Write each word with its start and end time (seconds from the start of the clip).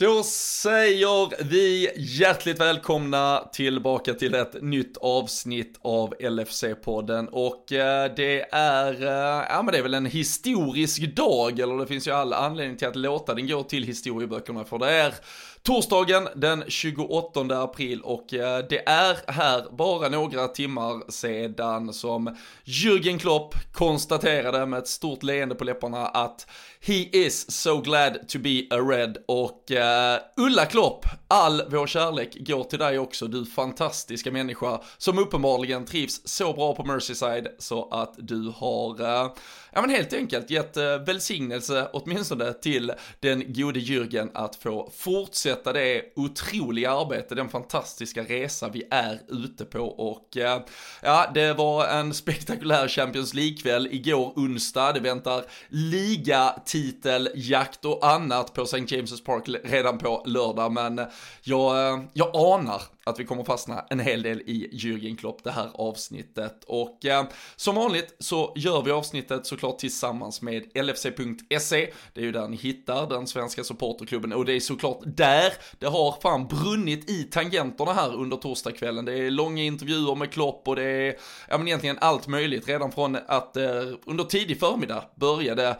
Då 0.00 0.22
säger 0.22 1.44
vi 1.44 1.90
hjärtligt 1.96 2.60
välkomna 2.60 3.48
tillbaka 3.52 4.14
till 4.14 4.34
ett 4.34 4.62
nytt 4.62 4.96
avsnitt 4.96 5.78
av 5.82 6.14
LFC-podden 6.20 7.26
och 7.26 7.72
eh, 7.72 8.14
det 8.16 8.54
är, 8.54 9.02
eh, 9.02 9.46
ja 9.50 9.62
men 9.62 9.72
det 9.72 9.78
är 9.78 9.82
väl 9.82 9.94
en 9.94 10.06
historisk 10.06 11.14
dag, 11.16 11.60
eller 11.60 11.78
det 11.78 11.86
finns 11.86 12.08
ju 12.08 12.12
all 12.12 12.32
anledning 12.32 12.76
till 12.76 12.88
att 12.88 12.96
låta 12.96 13.34
den 13.34 13.48
gå 13.48 13.62
till 13.62 13.82
historieböckerna 13.82 14.64
för 14.64 14.78
det 14.78 14.90
är 14.90 15.14
Torsdagen 15.62 16.28
den 16.34 16.64
28 16.68 17.40
april 17.62 18.00
och 18.00 18.34
eh, 18.34 18.64
det 18.68 18.88
är 18.88 19.32
här 19.32 19.64
bara 19.70 20.08
några 20.08 20.48
timmar 20.48 21.10
sedan 21.10 21.92
som 21.92 22.36
Jürgen 22.64 23.18
Klopp 23.18 23.54
konstaterade 23.72 24.66
med 24.66 24.78
ett 24.78 24.88
stort 24.88 25.22
leende 25.22 25.54
på 25.54 25.64
läpparna 25.64 26.06
att 26.06 26.46
He 26.80 26.94
is 26.94 27.50
so 27.50 27.80
glad 27.80 28.28
to 28.28 28.38
be 28.38 28.66
a 28.70 28.78
red 28.78 29.18
och 29.26 29.70
uh, 29.70 30.44
Ulla 30.46 30.66
Klopp, 30.66 31.06
all 31.28 31.62
vår 31.70 31.86
kärlek 31.86 32.36
går 32.40 32.64
till 32.64 32.78
dig 32.78 32.98
också, 32.98 33.26
du 33.26 33.46
fantastiska 33.46 34.30
människa 34.30 34.80
som 34.98 35.18
uppenbarligen 35.18 35.84
trivs 35.84 36.20
så 36.24 36.52
bra 36.52 36.74
på 36.74 36.84
Merseyside 36.84 37.48
så 37.58 37.88
att 37.90 38.14
du 38.18 38.52
har 38.56 39.00
uh, 39.00 39.32
ja 39.72 39.80
men 39.80 39.90
helt 39.90 40.12
enkelt 40.12 40.50
gett 40.50 40.76
välsignelse 41.06 41.88
åtminstone 41.92 42.52
till 42.52 42.92
den 43.20 43.52
gode 43.52 43.80
Jürgen 43.80 44.30
att 44.34 44.56
få 44.56 44.90
fortsätta 44.96 45.47
det 45.72 46.02
otroliga 46.16 46.92
arbete, 46.92 47.34
den 47.34 47.48
fantastiska 47.48 48.22
resa 48.22 48.68
vi 48.68 48.82
är 48.90 49.20
ute 49.28 49.64
på 49.64 49.80
och 49.80 50.36
eh, 50.36 50.60
ja, 51.02 51.30
det 51.34 51.52
var 51.52 51.86
en 51.86 52.14
spektakulär 52.14 52.88
Champions 52.88 53.34
League-kväll 53.34 53.88
igår 53.90 54.32
onsdag, 54.36 54.92
det 54.92 55.00
väntar 55.00 55.44
ligatiteljakt 55.68 57.84
och 57.84 58.06
annat 58.06 58.54
på 58.54 58.62
St. 58.62 58.78
James' 58.78 59.24
Park 59.24 59.44
redan 59.64 59.98
på 59.98 60.22
lördag, 60.26 60.72
men 60.72 61.00
jag, 61.42 61.92
eh, 61.92 61.98
jag 62.12 62.36
anar 62.36 62.82
att 63.08 63.20
vi 63.20 63.24
kommer 63.24 63.44
fastna 63.44 63.84
en 63.90 64.00
hel 64.00 64.22
del 64.22 64.40
i 64.40 64.68
Jürgen 64.72 65.16
Klopp 65.16 65.44
det 65.44 65.50
här 65.50 65.70
avsnittet. 65.74 66.64
Och 66.66 67.04
eh, 67.04 67.24
som 67.56 67.74
vanligt 67.74 68.16
så 68.18 68.52
gör 68.56 68.82
vi 68.82 68.90
avsnittet 68.90 69.46
såklart 69.46 69.78
tillsammans 69.78 70.42
med 70.42 70.62
LFC.se. 70.74 71.92
Det 72.12 72.20
är 72.20 72.24
ju 72.24 72.32
där 72.32 72.48
ni 72.48 72.56
hittar 72.56 73.08
den 73.08 73.26
svenska 73.26 73.64
supporterklubben 73.64 74.32
och 74.32 74.44
det 74.44 74.52
är 74.52 74.60
såklart 74.60 75.00
där 75.04 75.52
det 75.78 75.86
har 75.86 76.20
fan 76.22 76.46
brunnit 76.46 77.10
i 77.10 77.24
tangenterna 77.24 77.92
här 77.92 78.14
under 78.14 78.36
torsdagskvällen. 78.36 79.04
Det 79.04 79.18
är 79.18 79.30
långa 79.30 79.62
intervjuer 79.62 80.14
med 80.14 80.32
Klopp 80.32 80.68
och 80.68 80.76
det 80.76 80.84
är 80.84 81.16
ja, 81.48 81.58
men 81.58 81.68
egentligen 81.68 81.98
allt 82.00 82.26
möjligt 82.26 82.68
redan 82.68 82.92
från 82.92 83.16
att 83.26 83.56
eh, 83.56 83.64
under 84.06 84.24
tidig 84.24 84.60
förmiddag 84.60 85.04
började 85.14 85.76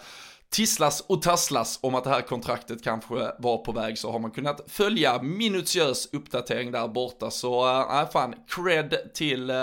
tisslas 0.51 1.01
och 1.01 1.23
tasslas 1.23 1.79
om 1.83 1.95
att 1.95 2.05
det 2.05 2.11
här 2.11 2.23
kontraktet 2.23 2.85
kanske 2.85 3.33
var 3.39 3.59
på 3.59 3.73
väg 3.73 3.99
så 3.99 4.13
har 4.13 4.19
man 4.19 4.31
kunnat 4.31 4.61
följa 4.67 5.23
minutiös 5.23 6.09
uppdatering 6.13 6.73
där 6.73 6.89
borta. 6.89 7.31
Så 7.31 7.69
äh, 7.69 8.11
fan, 8.11 8.35
cred 8.49 9.15
till 9.15 9.51
äh, 9.51 9.57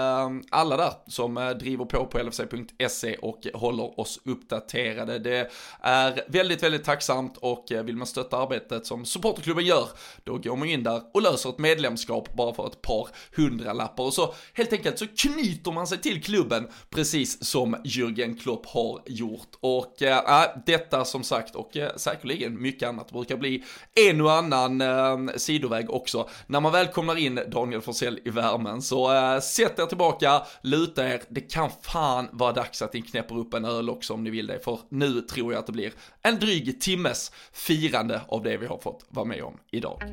alla 0.51 0.77
där 0.77 0.93
som 1.07 1.37
äh, 1.37 1.49
driver 1.49 1.85
på 1.85 2.05
på 2.05 2.19
lfc.se 2.19 3.15
och 3.15 3.47
håller 3.53 3.99
oss 3.99 4.19
uppdaterade. 4.25 5.19
Det 5.19 5.51
är 5.81 6.23
väldigt, 6.27 6.63
väldigt 6.63 6.83
tacksamt 6.83 7.37
och 7.37 7.65
vill 7.69 7.97
man 7.97 8.07
stötta 8.07 8.37
arbetet 8.37 8.85
som 8.85 9.05
supporterklubben 9.05 9.65
gör, 9.65 9.89
då 10.23 10.37
går 10.37 10.55
man 10.55 10.67
in 10.67 10.83
där 10.83 11.01
och 11.13 11.21
löser 11.21 11.49
ett 11.49 11.57
medlemskap 11.57 12.33
bara 12.33 12.53
för 12.53 12.67
ett 12.67 12.81
par 12.81 13.07
hundralappar 13.35 14.03
och 14.03 14.13
så 14.13 14.33
helt 14.53 14.73
enkelt 14.73 14.99
så 14.99 15.07
knyter 15.07 15.71
man 15.71 15.87
sig 15.87 15.97
till 15.97 16.23
klubben 16.23 16.67
precis 16.89 17.45
som 17.45 17.75
Jürgen 17.75 18.39
Klopp 18.39 18.65
har 18.65 19.01
gjort 19.05 19.49
och 19.59 20.01
äh, 20.01 20.49
det 20.65 20.74
detta 20.77 21.05
som 21.05 21.23
sagt 21.23 21.55
och 21.55 21.77
eh, 21.77 21.95
säkerligen 21.95 22.61
mycket 22.61 22.89
annat 22.89 23.11
brukar 23.11 23.37
bli 23.37 23.63
en 24.09 24.21
och 24.21 24.31
annan 24.31 24.81
eh, 24.81 25.35
sidoväg 25.35 25.89
också. 25.89 26.29
När 26.47 26.59
man 26.59 26.71
välkomnar 26.71 27.15
in 27.15 27.39
Daniel 27.47 27.81
Forsell 27.81 28.19
i 28.25 28.29
värmen 28.29 28.81
så 28.81 29.13
eh, 29.13 29.39
sätt 29.39 29.79
er 29.79 29.85
tillbaka, 29.85 30.41
luta 30.61 31.07
er, 31.07 31.21
det 31.29 31.41
kan 31.41 31.69
fan 31.81 32.27
vara 32.31 32.53
dags 32.53 32.81
att 32.81 32.93
ni 32.93 33.01
knäpper 33.01 33.37
upp 33.37 33.53
en 33.53 33.65
öl 33.65 33.89
också 33.89 34.13
om 34.13 34.23
ni 34.23 34.29
vill 34.29 34.47
det, 34.47 34.59
för 34.59 34.79
nu 34.89 35.21
tror 35.21 35.53
jag 35.53 35.59
att 35.59 35.65
det 35.65 35.71
blir 35.71 35.93
en 36.21 36.39
dryg 36.39 36.81
timmes 36.81 37.31
firande 37.53 38.21
av 38.27 38.43
det 38.43 38.57
vi 38.57 38.65
har 38.65 38.77
fått 38.77 39.05
vara 39.09 39.25
med 39.25 39.43
om 39.43 39.57
idag. 39.71 40.03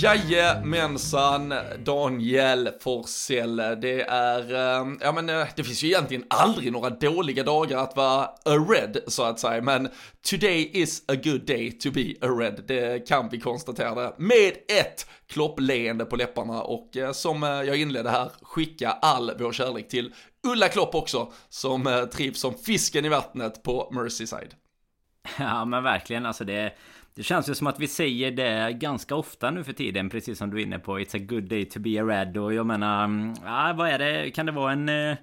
Jajamensan, 0.00 1.54
Daniel 1.84 2.68
Forsell. 2.80 3.56
Det 3.56 4.00
är, 4.02 4.52
eh, 4.52 4.86
ja 5.00 5.12
men 5.12 5.28
eh, 5.28 5.46
det 5.56 5.64
finns 5.64 5.82
ju 5.82 5.88
egentligen 5.88 6.24
aldrig 6.30 6.72
några 6.72 6.90
dåliga 6.90 7.44
dagar 7.44 7.78
att 7.78 7.96
vara 7.96 8.24
a 8.24 8.66
red 8.68 8.98
så 9.06 9.22
att 9.22 9.40
säga, 9.40 9.62
men 9.62 9.88
today 10.30 10.70
is 10.72 11.02
a 11.08 11.14
good 11.24 11.46
day 11.46 11.72
to 11.72 11.90
be 11.90 12.14
a 12.20 12.28
red. 12.28 12.64
Det 12.68 13.08
kan 13.08 13.28
vi 13.28 13.40
konstatera 13.40 13.94
det 13.94 14.14
med 14.16 14.52
ett 14.68 15.06
kloppleende 15.26 16.04
på 16.04 16.16
läpparna 16.16 16.62
och 16.62 16.96
eh, 16.96 17.12
som 17.12 17.42
eh, 17.42 17.48
jag 17.48 17.76
inledde 17.76 18.10
här, 18.10 18.30
skicka 18.42 18.90
all 18.90 19.32
vår 19.38 19.52
kärlek 19.52 19.88
till 19.88 20.14
Ulla 20.46 20.68
Klopp 20.68 20.94
också, 20.94 21.32
som 21.48 21.86
eh, 21.86 22.04
trivs 22.04 22.40
som 22.40 22.54
fisken 22.54 23.04
i 23.04 23.08
vattnet 23.08 23.62
på 23.62 23.88
Merseyside. 23.92 24.54
Ja 25.38 25.64
men 25.64 25.82
verkligen, 25.82 26.26
alltså 26.26 26.44
det 26.44 26.72
det 27.18 27.24
känns 27.24 27.48
ju 27.48 27.54
som 27.54 27.66
att 27.66 27.80
vi 27.80 27.88
säger 27.88 28.30
det 28.30 28.72
ganska 28.72 29.14
ofta 29.14 29.50
nu 29.50 29.64
för 29.64 29.72
tiden, 29.72 30.10
precis 30.10 30.38
som 30.38 30.50
du 30.50 30.58
är 30.58 30.62
inne 30.62 30.78
på. 30.78 30.98
It's 30.98 31.16
a 31.16 31.24
good 31.28 31.44
day 31.44 31.64
to 31.64 31.80
be 31.80 32.00
a 32.00 32.04
red. 32.04 32.36
Och 32.36 32.54
jag 32.54 32.66
menar, 32.66 33.04
mm, 33.04 33.34
ja, 33.44 33.74
vad 33.76 33.88
är 33.88 33.98
det? 33.98 34.30
Kan 34.30 34.46
det 34.46 34.52
vara 34.52 34.72
en... 34.72 34.88
Eh, 34.88 35.16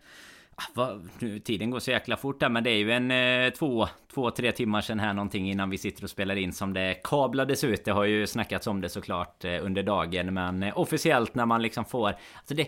ah, 0.56 0.64
Va? 0.74 1.02
nu, 1.20 1.40
tiden 1.40 1.70
går 1.70 1.80
så 1.80 1.92
jäkla 1.92 2.18
fort 2.18 2.40
där 2.40 2.50
men 2.50 2.64
det 2.64 2.70
är 2.70 2.78
ju 2.78 2.92
en 2.92 3.12
eh, 3.12 3.50
två, 3.50 3.88
två, 4.14 4.32
tre 4.32 4.52
timmar 4.52 4.82
sedan 4.82 5.00
här 5.00 5.14
någonting 5.14 5.52
innan 5.52 5.70
vi 5.70 5.78
sitter 5.78 6.04
och 6.04 6.10
spelar 6.10 6.36
in 6.36 6.54
som 6.54 6.74
det 6.74 7.00
kablades 7.04 7.64
ut. 7.64 7.86
Det 7.86 7.92
har 7.92 8.06
ju 8.06 8.28
snackats 8.28 8.68
om 8.68 8.82
det 8.82 8.90
såklart 8.90 9.46
eh, 9.46 9.66
under 9.66 9.84
dagen 9.84 10.34
men 10.34 10.64
eh, 10.64 10.80
officiellt 10.80 11.36
när 11.36 11.46
man 11.46 11.62
liksom 11.62 11.86
får... 11.86 12.08
Alltså 12.08 12.54
det, 12.54 12.68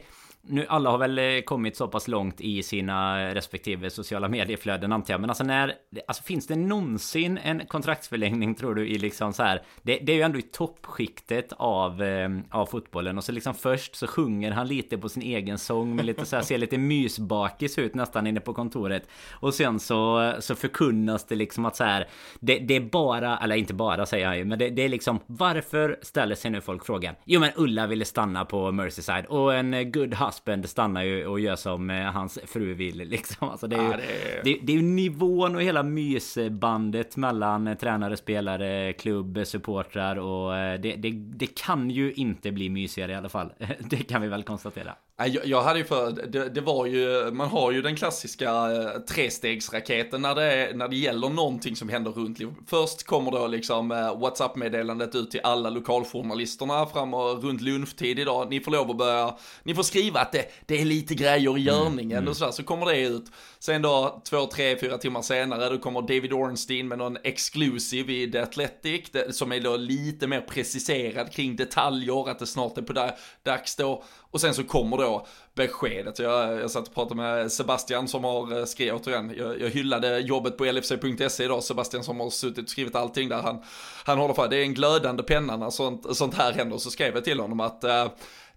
nu 0.49 0.65
alla 0.69 0.89
har 0.89 0.97
väl 0.97 1.19
eh, 1.19 1.41
kommit 1.41 1.77
så 1.77 1.87
pass 1.87 2.07
långt 2.07 2.41
i 2.41 2.63
sina 2.63 3.29
respektive 3.35 3.89
sociala 3.89 4.27
medieflöden 4.27 4.91
antar 4.91 5.13
jag. 5.13 5.21
Men 5.21 5.29
alltså 5.29 5.43
när... 5.43 5.73
Alltså 6.07 6.23
finns 6.23 6.47
det 6.47 6.55
någonsin 6.55 7.37
en 7.37 7.65
kontraktsförlängning 7.65 8.55
tror 8.55 8.75
du 8.75 8.87
i 8.87 8.97
liksom 8.97 9.33
så 9.33 9.43
här? 9.43 9.61
Det, 9.81 9.97
det 9.97 10.11
är 10.11 10.15
ju 10.15 10.21
ändå 10.21 10.39
i 10.39 10.41
toppskiktet 10.41 11.53
av, 11.57 12.03
eh, 12.03 12.29
av 12.49 12.65
fotbollen. 12.65 13.17
Och 13.17 13.23
så 13.23 13.31
liksom 13.31 13.53
först 13.53 13.95
så 13.95 14.07
sjunger 14.07 14.51
han 14.51 14.67
lite 14.67 14.97
på 14.97 15.09
sin 15.09 15.23
egen 15.23 15.57
sång 15.57 15.95
med 15.95 16.05
lite 16.05 16.25
så 16.25 16.35
här, 16.35 16.43
ser 16.43 16.57
lite 16.57 16.77
mysbakis 16.77 17.79
ut 17.79 17.95
nästan 17.95 18.27
inne 18.27 18.39
på 18.39 18.53
kontoret. 18.53 19.09
Och 19.31 19.53
sen 19.53 19.79
så, 19.79 20.33
så 20.39 20.55
förkunnas 20.55 21.25
det 21.25 21.35
liksom 21.35 21.65
att 21.65 21.75
så 21.75 21.83
här... 21.83 22.07
Det, 22.39 22.59
det 22.59 22.75
är 22.75 22.81
bara, 22.81 23.37
eller 23.37 23.55
inte 23.55 23.73
bara 23.73 24.05
säger 24.05 24.27
han 24.27 24.37
ju, 24.37 24.45
men 24.45 24.59
det, 24.59 24.69
det 24.69 24.81
är 24.81 24.89
liksom 24.89 25.19
varför 25.25 25.99
ställer 26.01 26.35
sig 26.35 26.51
nu 26.51 26.61
folk 26.61 26.85
frågan? 26.85 27.15
Jo 27.25 27.39
men 27.39 27.51
Ulla 27.55 27.87
ville 27.87 28.05
stanna 28.05 28.45
på 28.45 28.71
Merseyside 28.71 29.25
och 29.25 29.55
en 29.55 29.73
eh, 29.73 29.83
good 29.83 30.13
husband 30.13 30.36
husband 30.37 30.69
stannar 30.69 31.03
ju 31.03 31.27
och 31.27 31.39
gör 31.39 31.55
som 31.55 31.89
eh, 31.89 32.03
hans 32.03 32.39
fru 32.45 32.73
vill 32.73 32.97
liksom. 32.97 33.49
Alltså 33.49 33.67
det, 33.67 33.75
är 33.75 33.81
ju, 33.81 33.91
ja, 33.91 33.97
det. 33.97 34.41
Det, 34.43 34.59
det 34.63 34.71
är 34.71 34.75
ju 34.75 34.81
nivån 34.81 35.55
och 35.55 35.61
hela 35.61 35.83
mysbandet 35.83 37.17
mellan 37.17 37.77
tränare, 37.77 38.17
spelare, 38.17 38.93
klubb, 38.93 39.39
supportrar 39.45 40.15
och 40.15 40.57
eh, 40.57 40.79
det, 40.79 40.95
det, 40.95 41.11
det 41.11 41.55
kan 41.55 41.89
ju 41.89 42.13
inte 42.13 42.51
bli 42.51 42.69
mysigare 42.69 43.11
i 43.11 43.15
alla 43.15 43.29
fall. 43.29 43.53
Det 43.89 43.97
kan 43.97 44.21
vi 44.21 44.27
väl 44.27 44.43
konstatera. 44.43 44.95
Jag, 45.25 45.45
jag 45.45 45.61
hade 45.61 45.79
ju 45.79 45.85
för, 45.85 46.11
det, 46.11 46.49
det, 46.49 46.61
var 46.61 46.85
ju, 46.85 47.31
man 47.31 47.47
har 47.47 47.71
ju 47.71 47.81
den 47.81 47.95
klassiska 47.95 48.49
eh, 48.49 48.99
trestegsraketen 48.99 50.21
när 50.21 50.35
det, 50.35 50.71
när 50.75 50.87
det 50.87 50.95
gäller 50.95 51.29
någonting 51.29 51.75
som 51.75 51.89
händer 51.89 52.11
runt. 52.11 52.39
Först 52.67 53.03
kommer 53.03 53.31
då 53.31 53.47
liksom 53.47 53.91
eh, 53.91 54.19
WhatsApp-meddelandet 54.19 55.15
ut 55.15 55.31
till 55.31 55.39
alla 55.43 55.69
lokaljournalisterna 55.69 56.85
fram 56.85 57.13
och 57.13 57.43
runt 57.43 57.61
lunchtid 57.61 58.19
idag. 58.19 58.49
Ni 58.49 58.59
får 58.59 58.71
lov 58.71 58.91
att 58.91 58.97
börja, 58.97 59.35
ni 59.63 59.75
får 59.75 59.83
skriva 59.83 60.16
att 60.17 60.31
det, 60.31 60.45
det 60.65 60.81
är 60.81 60.85
lite 60.85 61.15
grejer 61.15 61.57
i 61.57 61.61
mm, 61.61 61.63
görningen 61.63 62.17
mm. 62.17 62.29
och 62.29 62.37
sådär, 62.37 62.51
så 62.51 62.63
kommer 62.63 62.85
det 62.85 62.99
ut. 62.99 63.25
Sen 63.59 63.81
då 63.81 64.21
två, 64.29 64.45
tre, 64.45 64.77
fyra 64.79 64.97
timmar 64.97 65.21
senare, 65.21 65.69
då 65.69 65.77
kommer 65.77 66.01
David 66.01 66.33
Ornstein 66.33 66.87
med 66.87 66.97
någon 66.97 67.17
exclusive 67.23 68.13
i 68.13 68.31
The 68.31 68.39
Athletic, 68.39 69.09
som 69.31 69.51
är 69.51 69.59
då 69.59 69.77
lite 69.77 70.27
mer 70.27 70.41
preciserad 70.41 71.31
kring 71.31 71.55
detaljer, 71.55 72.29
att 72.29 72.39
det 72.39 72.47
snart 72.47 72.77
är 72.77 72.81
på 72.81 73.11
dags 73.43 73.75
då. 73.75 74.03
Och 74.31 74.41
sen 74.41 74.53
så 74.53 74.63
kommer 74.63 74.97
då 74.97 75.27
beskedet. 75.55 76.19
Jag, 76.19 76.59
jag 76.59 76.71
satt 76.71 76.87
och 76.87 76.93
pratade 76.93 77.15
med 77.15 77.51
Sebastian 77.51 78.07
som 78.07 78.23
har 78.23 78.59
eh, 78.59 78.65
skrivit, 78.65 78.93
återigen, 78.93 79.33
jag, 79.37 79.61
jag 79.61 79.69
hyllade 79.69 80.19
jobbet 80.19 80.57
på 80.57 80.65
lfc.se 80.65 81.43
idag, 81.43 81.63
Sebastian 81.63 82.03
som 82.03 82.19
har 82.19 82.29
suttit 82.29 82.63
och 82.63 82.69
skrivit 82.69 82.95
allting 82.95 83.29
där. 83.29 83.41
Han, 83.41 83.63
han 84.05 84.17
håller 84.17 84.33
för 84.33 84.47
det 84.47 84.57
är 84.57 84.61
en 84.61 84.73
glödande 84.73 85.23
penna 85.23 85.57
när 85.57 85.69
sånt, 85.69 86.17
sånt 86.17 86.33
här 86.33 86.53
händer. 86.53 86.77
Så 86.77 86.91
skrev 86.91 87.13
jag 87.13 87.23
till 87.23 87.39
honom 87.39 87.59
att 87.59 87.83
uh, 87.83 88.07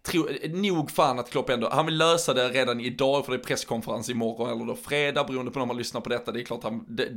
tro, 0.03 0.27
nog 0.49 0.91
fan 0.91 1.19
att 1.19 1.31
Klopp 1.31 1.49
ändå, 1.49 1.69
han 1.73 1.87
vill 1.87 1.97
lösa 1.97 2.35
det 2.35 2.49
redan 2.49 2.81
idag 2.81 3.25
för 3.25 3.33
det 3.33 3.39
är 3.39 3.43
presskonferens 3.43 4.11
imorgon 4.11 4.51
eller 4.51 4.65
då 4.65 4.77
fredag 4.77 5.25
beroende 5.25 5.51
på 5.51 5.59
när 5.59 5.67
man 5.67 5.77
lyssnar 5.77 6.01
på 6.01 6.09
detta. 6.09 6.33
Det 6.33 6.41
är 6.41 6.45
klart 6.45 6.63
han, 6.63 6.85
det, 6.89 7.09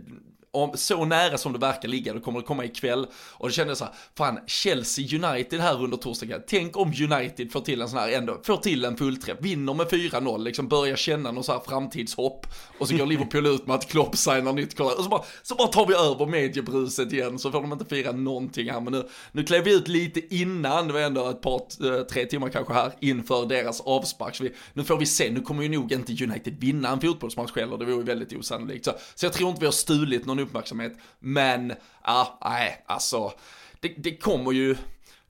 om, 0.53 0.71
så 0.75 1.05
nära 1.05 1.37
som 1.37 1.53
det 1.53 1.59
verkar 1.59 1.89
ligga, 1.89 2.13
det 2.13 2.19
kommer 2.19 2.39
det 2.39 2.45
komma 2.45 2.65
ikväll. 2.65 3.07
Och 3.31 3.47
det 3.47 3.53
kändes 3.53 3.77
så 3.77 3.85
här, 3.85 3.93
fan 4.17 4.39
Chelsea 4.47 5.05
United 5.05 5.59
här 5.59 5.83
under 5.83 5.97
torsdagen, 5.97 6.41
tänk 6.47 6.77
om 6.77 6.87
United 6.87 7.51
får 7.51 7.61
till 7.61 7.81
en 7.81 7.89
sån 7.89 7.99
här 7.99 8.11
ändå, 8.11 8.37
får 8.43 8.57
till 8.57 8.85
en 8.85 8.97
fullträff, 8.97 9.37
vinner 9.41 9.73
med 9.73 9.87
4-0, 9.87 10.43
liksom 10.43 10.67
börjar 10.67 10.95
känna 10.95 11.31
någon 11.31 11.43
sån 11.43 11.55
här 11.55 11.61
framtidshopp. 11.67 12.47
Och 12.77 12.87
så 12.87 12.97
går 12.97 13.05
Liverpool 13.05 13.45
ut 13.45 13.67
med 13.67 13.75
att 13.75 13.87
Klopp 13.87 14.17
signar 14.17 14.53
nytt 14.53 14.77
kolla. 14.77 14.95
Och 14.95 15.03
så 15.03 15.09
bara, 15.09 15.23
så 15.43 15.55
bara 15.55 15.67
tar 15.67 15.85
vi 15.85 15.93
över 15.93 16.25
mediebruset 16.25 17.13
igen, 17.13 17.39
så 17.39 17.51
får 17.51 17.61
de 17.61 17.73
inte 17.73 17.85
fira 17.85 18.11
någonting 18.11 18.71
här. 18.71 18.81
Men 18.81 18.93
nu, 18.93 19.07
nu 19.31 19.43
klev 19.43 19.63
vi 19.63 19.73
ut 19.73 19.87
lite 19.87 20.35
innan, 20.35 20.87
det 20.87 20.93
var 20.93 20.99
ändå 20.99 21.29
ett 21.29 21.41
par, 21.41 21.61
eh, 21.85 22.03
tre 22.03 22.25
timmar 22.25 22.49
kanske 22.49 22.73
här, 22.73 22.91
inför 22.99 23.45
deras 23.45 23.81
avspark. 23.81 24.35
Så 24.35 24.43
vi, 24.43 24.53
nu 24.73 24.83
får 24.83 24.97
vi 24.97 25.05
se, 25.05 25.31
nu 25.31 25.41
kommer 25.41 25.63
ju 25.63 25.69
nog 25.69 25.91
inte 25.91 26.23
United 26.23 26.59
vinna 26.59 26.89
en 26.89 27.01
fotbollsmatch 27.01 27.51
heller, 27.55 27.77
det 27.77 27.85
vore 27.85 28.03
väldigt 28.03 28.33
osannolikt. 28.33 28.85
Så, 28.85 28.91
så 29.15 29.25
jag 29.25 29.33
tror 29.33 29.49
inte 29.49 29.59
vi 29.59 29.65
har 29.65 29.71
stulit 29.71 30.25
någon 30.25 30.42
uppmärksamhet, 30.43 30.97
men, 31.19 31.73
ja, 32.03 32.39
nej, 32.43 32.83
alltså, 32.85 33.33
det, 33.79 33.93
det 33.97 34.17
kommer 34.17 34.51
ju, 34.51 34.75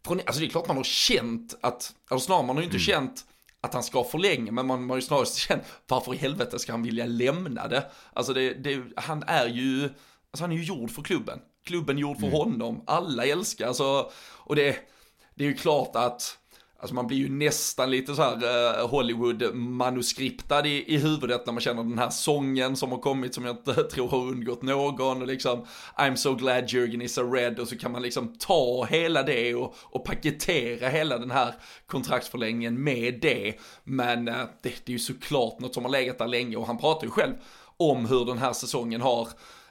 från, 0.06 0.20
alltså 0.26 0.40
det 0.40 0.46
är 0.46 0.50
klart 0.50 0.68
man 0.68 0.78
har 0.78 0.84
känt 0.84 1.58
att, 1.62 1.94
eller 2.12 2.20
snarare 2.20 2.46
man 2.46 2.56
har 2.56 2.62
ju 2.62 2.66
inte 2.66 2.78
mm. 2.78 2.86
känt 2.86 3.26
att 3.62 3.74
han 3.74 3.84
ska 3.84 4.04
förlänga, 4.04 4.52
men 4.52 4.68
man 4.68 4.90
har 4.90 4.98
ju 4.98 5.02
snarare 5.02 5.26
känt 5.26 5.64
varför 5.88 6.14
i 6.14 6.18
helvete 6.18 6.60
ska 6.60 6.72
han 6.72 6.84
vilja 6.84 7.06
lämna 7.06 7.68
det? 7.68 7.92
Alltså 8.14 8.34
det, 8.34 8.54
det 8.54 8.84
han 8.96 9.24
är 9.28 9.48
ju, 9.48 9.84
alltså 9.84 10.44
han 10.44 10.52
är 10.52 10.56
ju 10.56 10.64
gjord 10.64 10.92
för 10.92 11.02
klubben. 11.02 11.40
Klubben 11.66 11.98
gjord 11.98 12.20
för 12.20 12.28
mm. 12.28 12.38
honom, 12.38 12.84
alla 12.88 13.26
älskar, 13.26 13.68
alltså, 13.68 14.12
och 14.38 14.56
det, 14.56 14.78
det 15.36 15.44
är 15.44 15.48
ju 15.48 15.54
klart 15.54 15.96
att 15.96 16.38
Alltså 16.84 16.96
man 16.96 17.08
blir 17.08 17.18
ju 17.18 17.30
nästan 17.30 17.92
lite 17.92 18.16
så 18.16 18.22
här 18.22 18.36
eh, 18.36 18.88
Hollywood-manuskriptad 18.88 20.66
i, 20.66 20.94
i 20.94 20.98
huvudet 20.98 21.46
när 21.46 21.54
man 21.54 21.62
känner 21.62 21.84
den 21.84 21.98
här 21.98 22.10
sången 22.10 22.76
som 22.76 22.92
har 22.92 22.98
kommit 22.98 23.34
som 23.34 23.46
jag 23.46 23.58
inte 23.58 23.74
tror 23.92 24.08
har 24.08 24.18
undgått 24.18 24.62
någon 24.62 25.22
och 25.22 25.28
liksom 25.28 25.66
I'm 25.98 26.16
so 26.16 26.36
glad 26.36 26.64
Jürgen 26.64 27.04
is 27.04 27.18
a 27.18 27.22
red 27.22 27.60
och 27.60 27.68
så 27.68 27.78
kan 27.78 27.92
man 27.92 28.02
liksom 28.02 28.36
ta 28.40 28.86
hela 28.86 29.24
det 29.24 29.56
och, 29.56 29.76
och 29.82 30.06
paketera 30.06 30.90
hela 30.90 31.18
den 31.18 31.32
här 31.32 31.54
kontraktsförlängningen 31.88 32.84
med 32.84 33.20
det. 33.22 33.54
Men 33.84 34.28
eh, 34.28 34.36
det, 34.62 34.74
det 34.86 34.92
är 34.92 34.94
ju 34.94 35.00
såklart 35.00 35.60
något 35.60 35.74
som 35.74 35.84
har 35.84 35.92
legat 35.92 36.18
där 36.18 36.28
länge 36.28 36.56
och 36.56 36.68
han 36.68 36.78
pratar 36.78 37.06
ju 37.06 37.12
själv 37.12 37.34
om 37.78 38.06
hur 38.06 38.26
den 38.26 38.38
här 38.38 38.54
säsongen 38.54 39.02
har 39.02 39.28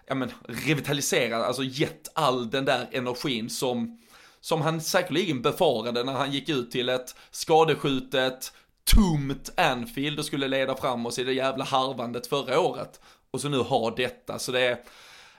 ja 0.07 0.15
men 0.15 0.31
revitaliserat, 0.49 1.47
alltså 1.47 1.63
gett 1.63 2.09
all 2.15 2.51
den 2.51 2.65
där 2.65 2.89
energin 2.93 3.51
som 3.51 3.99
som 4.43 4.63
han 4.63 4.81
säkerligen 4.81 5.43
befarade 5.43 6.05
när 6.05 6.13
han 6.13 6.33
gick 6.33 6.49
ut 6.49 6.71
till 6.71 6.89
ett 6.89 7.15
skadeskjutet, 7.31 8.53
tomt 8.85 9.51
Anfield 9.57 10.19
och 10.19 10.25
skulle 10.25 10.49
leda 10.49 10.77
fram 10.77 11.07
oss 11.07 11.19
i 11.19 11.25
det 11.25 11.33
jävla 11.33 11.65
harvandet 11.65 12.27
förra 12.27 12.61
året. 12.61 13.01
Och 13.31 13.41
så 13.41 13.49
nu 13.49 13.59
har 13.59 13.97
detta, 13.97 14.39
så 14.39 14.53
det 14.53 14.61
är, 14.61 14.79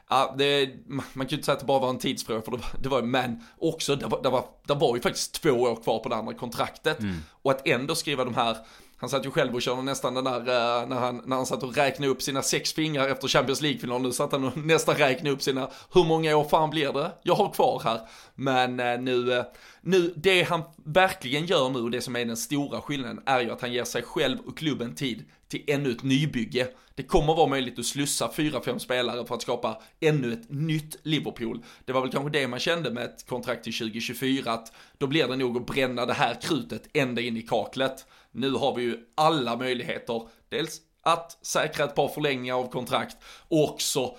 ja, 0.10 0.36
det, 0.38 0.70
man 0.88 1.06
kan 1.14 1.28
ju 1.28 1.36
inte 1.36 1.46
säga 1.46 1.54
att 1.54 1.60
det 1.60 1.66
bara 1.66 1.80
var 1.80 1.90
en 1.90 2.00
tidsfråga, 2.00 2.42
för 2.42 2.52
det 2.52 2.58
var, 2.58 2.82
det 2.82 2.90
var 2.90 3.02
men 3.02 3.44
också, 3.58 3.96
det 3.96 4.06
var, 4.06 4.24
det, 4.24 4.30
var, 4.30 4.46
det 4.68 4.74
var 4.74 4.96
ju 4.96 5.02
faktiskt 5.02 5.34
två 5.34 5.50
år 5.50 5.84
kvar 5.84 6.00
på 6.00 6.10
det 6.10 6.16
andra 6.16 6.34
kontraktet. 6.34 7.00
Mm. 7.00 7.16
Och 7.30 7.52
att 7.52 7.68
ändå 7.68 7.96
skriva 7.96 8.26
de 8.26 8.36
här 8.36 8.58
han 9.04 9.10
satt 9.10 9.26
ju 9.26 9.32
själv 9.32 9.56
och 9.56 9.62
körde 9.62 9.82
nästan 9.82 10.14
den 10.14 10.24
där, 10.24 10.40
uh, 10.40 10.90
när, 10.90 10.96
han, 10.96 11.22
när 11.26 11.36
han 11.36 11.46
satt 11.46 11.64
och 11.64 11.76
räknade 11.76 12.12
upp 12.12 12.22
sina 12.22 12.42
sex 12.42 12.74
fingrar 12.74 13.08
efter 13.08 13.28
Champions 13.28 13.62
League-finalen. 13.62 14.04
Nu 14.04 14.12
satt 14.12 14.32
han 14.32 14.44
och 14.44 14.58
nästan 14.66 14.96
räknade 14.96 15.36
upp 15.36 15.42
sina, 15.42 15.70
hur 15.94 16.04
många 16.04 16.38
år 16.38 16.44
fan 16.44 16.70
blir 16.70 16.94
det? 16.94 17.12
Jag 17.24 17.36
har 17.36 17.50
kvar 17.50 17.82
här. 17.84 18.00
Men 18.36 18.80
uh, 18.80 19.02
nu, 19.02 19.32
uh, 19.32 19.44
nu, 19.82 20.14
det 20.16 20.44
han 20.44 20.62
verkligen 20.86 21.46
gör 21.46 21.70
nu, 21.70 21.80
och 21.80 21.92
det 21.92 22.02
som 22.02 22.16
är 22.16 22.26
den 22.26 22.38
stora 22.38 22.82
skillnaden, 22.82 23.22
är 23.26 23.42
ju 23.42 23.52
att 23.52 23.62
han 23.62 23.74
ger 23.74 23.84
sig 23.84 24.04
själv 24.04 24.38
och 24.46 24.58
klubben 24.58 24.96
tid 24.96 25.24
till 25.48 25.64
ännu 25.68 25.92
ett 25.92 26.04
nybygge. 26.04 26.68
Det 26.96 27.04
kommer 27.04 27.36
vara 27.36 27.48
möjligt 27.48 27.80
att 27.80 27.86
slussa 27.86 28.32
fyra, 28.36 28.62
fem 28.62 28.80
spelare 28.80 29.26
för 29.26 29.36
att 29.36 29.42
skapa 29.42 29.82
ännu 30.00 30.34
ett 30.34 30.50
nytt 30.50 30.98
Liverpool. 31.04 31.64
Det 31.86 31.94
var 31.94 32.02
väl 32.02 32.12
kanske 32.12 32.40
det 32.40 32.48
man 32.48 32.60
kände 32.60 32.92
med 32.92 33.04
ett 33.04 33.28
kontrakt 33.28 33.64
till 33.64 33.74
2024, 33.74 34.52
att 34.52 34.72
då 34.98 35.08
blir 35.08 35.28
det 35.28 35.36
nog 35.36 35.58
att 35.58 35.66
bränna 35.66 36.06
det 36.06 36.14
här 36.14 36.42
krutet 36.42 36.88
ända 36.94 37.22
in 37.22 37.38
i 37.38 37.42
kaklet. 37.42 38.06
Nu 38.34 38.52
har 38.52 38.76
vi 38.76 38.84
ju 38.84 38.98
alla 39.16 39.58
möjligheter, 39.58 40.28
dels 40.50 40.82
att 41.02 41.46
säkra 41.46 41.86
ett 41.86 41.96
par 41.96 42.08
förlängningar 42.08 42.56
av 42.56 42.72
kontrakt 42.72 43.18
och 43.48 43.64
också 43.70 44.16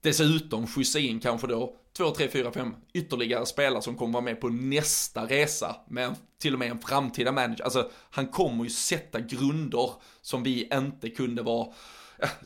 dessutom 0.00 0.66
skjutsa 0.66 0.98
in 0.98 1.20
kanske 1.20 1.46
då 1.46 1.76
två, 1.96 2.10
tre, 2.10 2.28
fyra, 2.28 2.52
fem 2.52 2.74
ytterligare 2.92 3.46
spelare 3.46 3.82
som 3.82 3.96
kommer 3.96 4.12
vara 4.12 4.24
med 4.24 4.40
på 4.40 4.48
nästa 4.48 5.26
resa 5.26 5.76
med 5.88 6.14
till 6.38 6.52
och 6.52 6.58
med 6.58 6.70
en 6.70 6.78
framtida 6.78 7.32
manager. 7.32 7.64
Alltså 7.64 7.90
han 8.10 8.26
kommer 8.26 8.64
ju 8.64 8.70
sätta 8.70 9.20
grunder 9.20 9.90
som 10.22 10.42
vi 10.42 10.68
inte 10.72 11.10
kunde 11.10 11.42
vara 11.42 11.72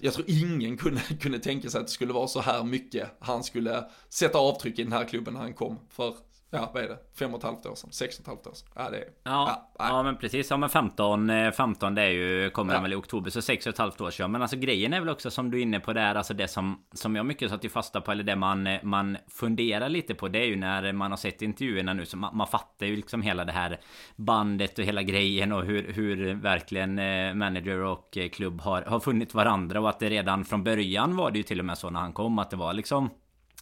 jag 0.01 0.15
tror 0.15 0.31
ingen 0.31 0.77
kunde, 0.77 1.01
kunde 1.21 1.39
tänka 1.39 1.71
sig 1.71 1.81
att 1.81 1.87
det 1.87 1.93
skulle 1.93 2.13
vara 2.13 2.29
så 2.29 2.41
här 2.41 2.65
mycket 2.65 3.09
han 3.21 3.45
skulle 3.45 3.85
sätta 4.09 4.39
avtryck 4.39 4.79
i 4.79 4.83
den 4.83 4.93
här 4.93 5.05
klubben 5.05 5.35
när 5.35 5.41
han 5.41 5.55
kom 5.55 5.79
för 5.91 6.15
ja, 6.53 6.71
vad 6.75 6.85
är 6.85 6.89
det? 6.89 6.99
Fem 7.19 7.35
och 7.35 7.39
ett 7.39 7.45
halvt 7.45 7.67
år 7.67 7.75
sedan? 7.75 7.93
Sex 7.93 8.17
och 8.19 8.21
ett 8.21 8.27
halvt 8.27 8.47
år 8.47 8.53
sedan? 8.53 8.69
Ja, 8.75 8.91
det 8.91 8.97
är... 8.97 9.05
Ja, 9.25 9.71
ja, 9.79 9.89
ja 9.89 10.03
men 10.03 10.17
precis. 10.17 10.51
Ja, 10.51 10.57
men 10.57 10.69
15, 10.69 11.31
15 11.57 11.95
det 11.95 12.03
är 12.03 12.11
ju, 12.11 12.51
kommer 12.51 12.75
ja. 12.75 12.81
väl 12.81 12.93
i 12.93 12.97
oktober, 12.97 13.31
så 13.31 13.43
sex 13.43 13.67
och 13.67 13.73
ett 13.73 13.79
halvt 13.79 14.01
år 14.01 14.11
sedan. 14.11 14.33
Men 14.33 14.43
alltså 14.43 14.57
grejen 14.57 14.93
är 14.93 15.01
väl 15.01 15.09
också 15.09 15.31
som 15.31 15.51
du 15.51 15.59
är 15.59 15.63
inne 15.63 15.81
på 15.81 15.93
där, 15.93 16.15
alltså 16.15 16.35
det 16.35 16.49
som, 16.49 16.85
som 16.93 17.17
jag 17.17 17.27
mycket 17.27 17.51
satt 17.51 17.65
i 17.65 17.69
fasta 17.69 18.01
på, 18.01 18.13
eller 18.13 18.25
det 18.25 18.37
man, 18.37 18.69
man 18.83 19.17
funderar 19.29 19.89
lite 19.89 20.15
på, 20.15 20.29
det 20.29 20.39
är 20.39 20.47
ju 20.47 20.57
när 20.57 20.93
man 20.93 21.11
har 21.13 21.19
sett 21.19 21.43
intervjuerna 21.43 21.93
nu, 21.93 22.07
så 22.07 22.17
man, 22.17 22.37
man 22.37 22.47
fattar 22.47 22.87
ju 22.87 22.97
liksom 22.97 23.23
hela 23.23 23.45
det 23.45 23.53
här 23.53 23.81
bandet 24.17 24.79
och 24.79 24.85
hela 24.85 25.03
grejen 25.03 25.53
och 25.53 25.65
hur, 25.65 25.93
hur 25.93 26.35
verkligen 26.35 26.99
eh, 26.99 27.35
manager 27.35 27.79
och 27.79 28.17
eh, 28.17 28.29
klubb 28.29 28.61
har, 28.61 28.83
har 28.83 29.01
funnit 29.01 29.35
varandra 29.35 29.81
och 29.81 29.89
att 29.89 29.99
det 29.99 30.11
redan 30.11 30.45
från 30.45 30.65
början 30.65 31.17
var 31.17 31.31
det 31.31 31.39
ju 31.39 31.43
till 31.43 31.59
och 31.59 31.65
med 31.65 31.79
så 31.79 31.91
när 31.91 32.01
han 32.01 32.13
kom 32.13 32.39
att 32.39 32.51
det 32.51 32.57
var 32.57 32.73
liksom 32.73 33.11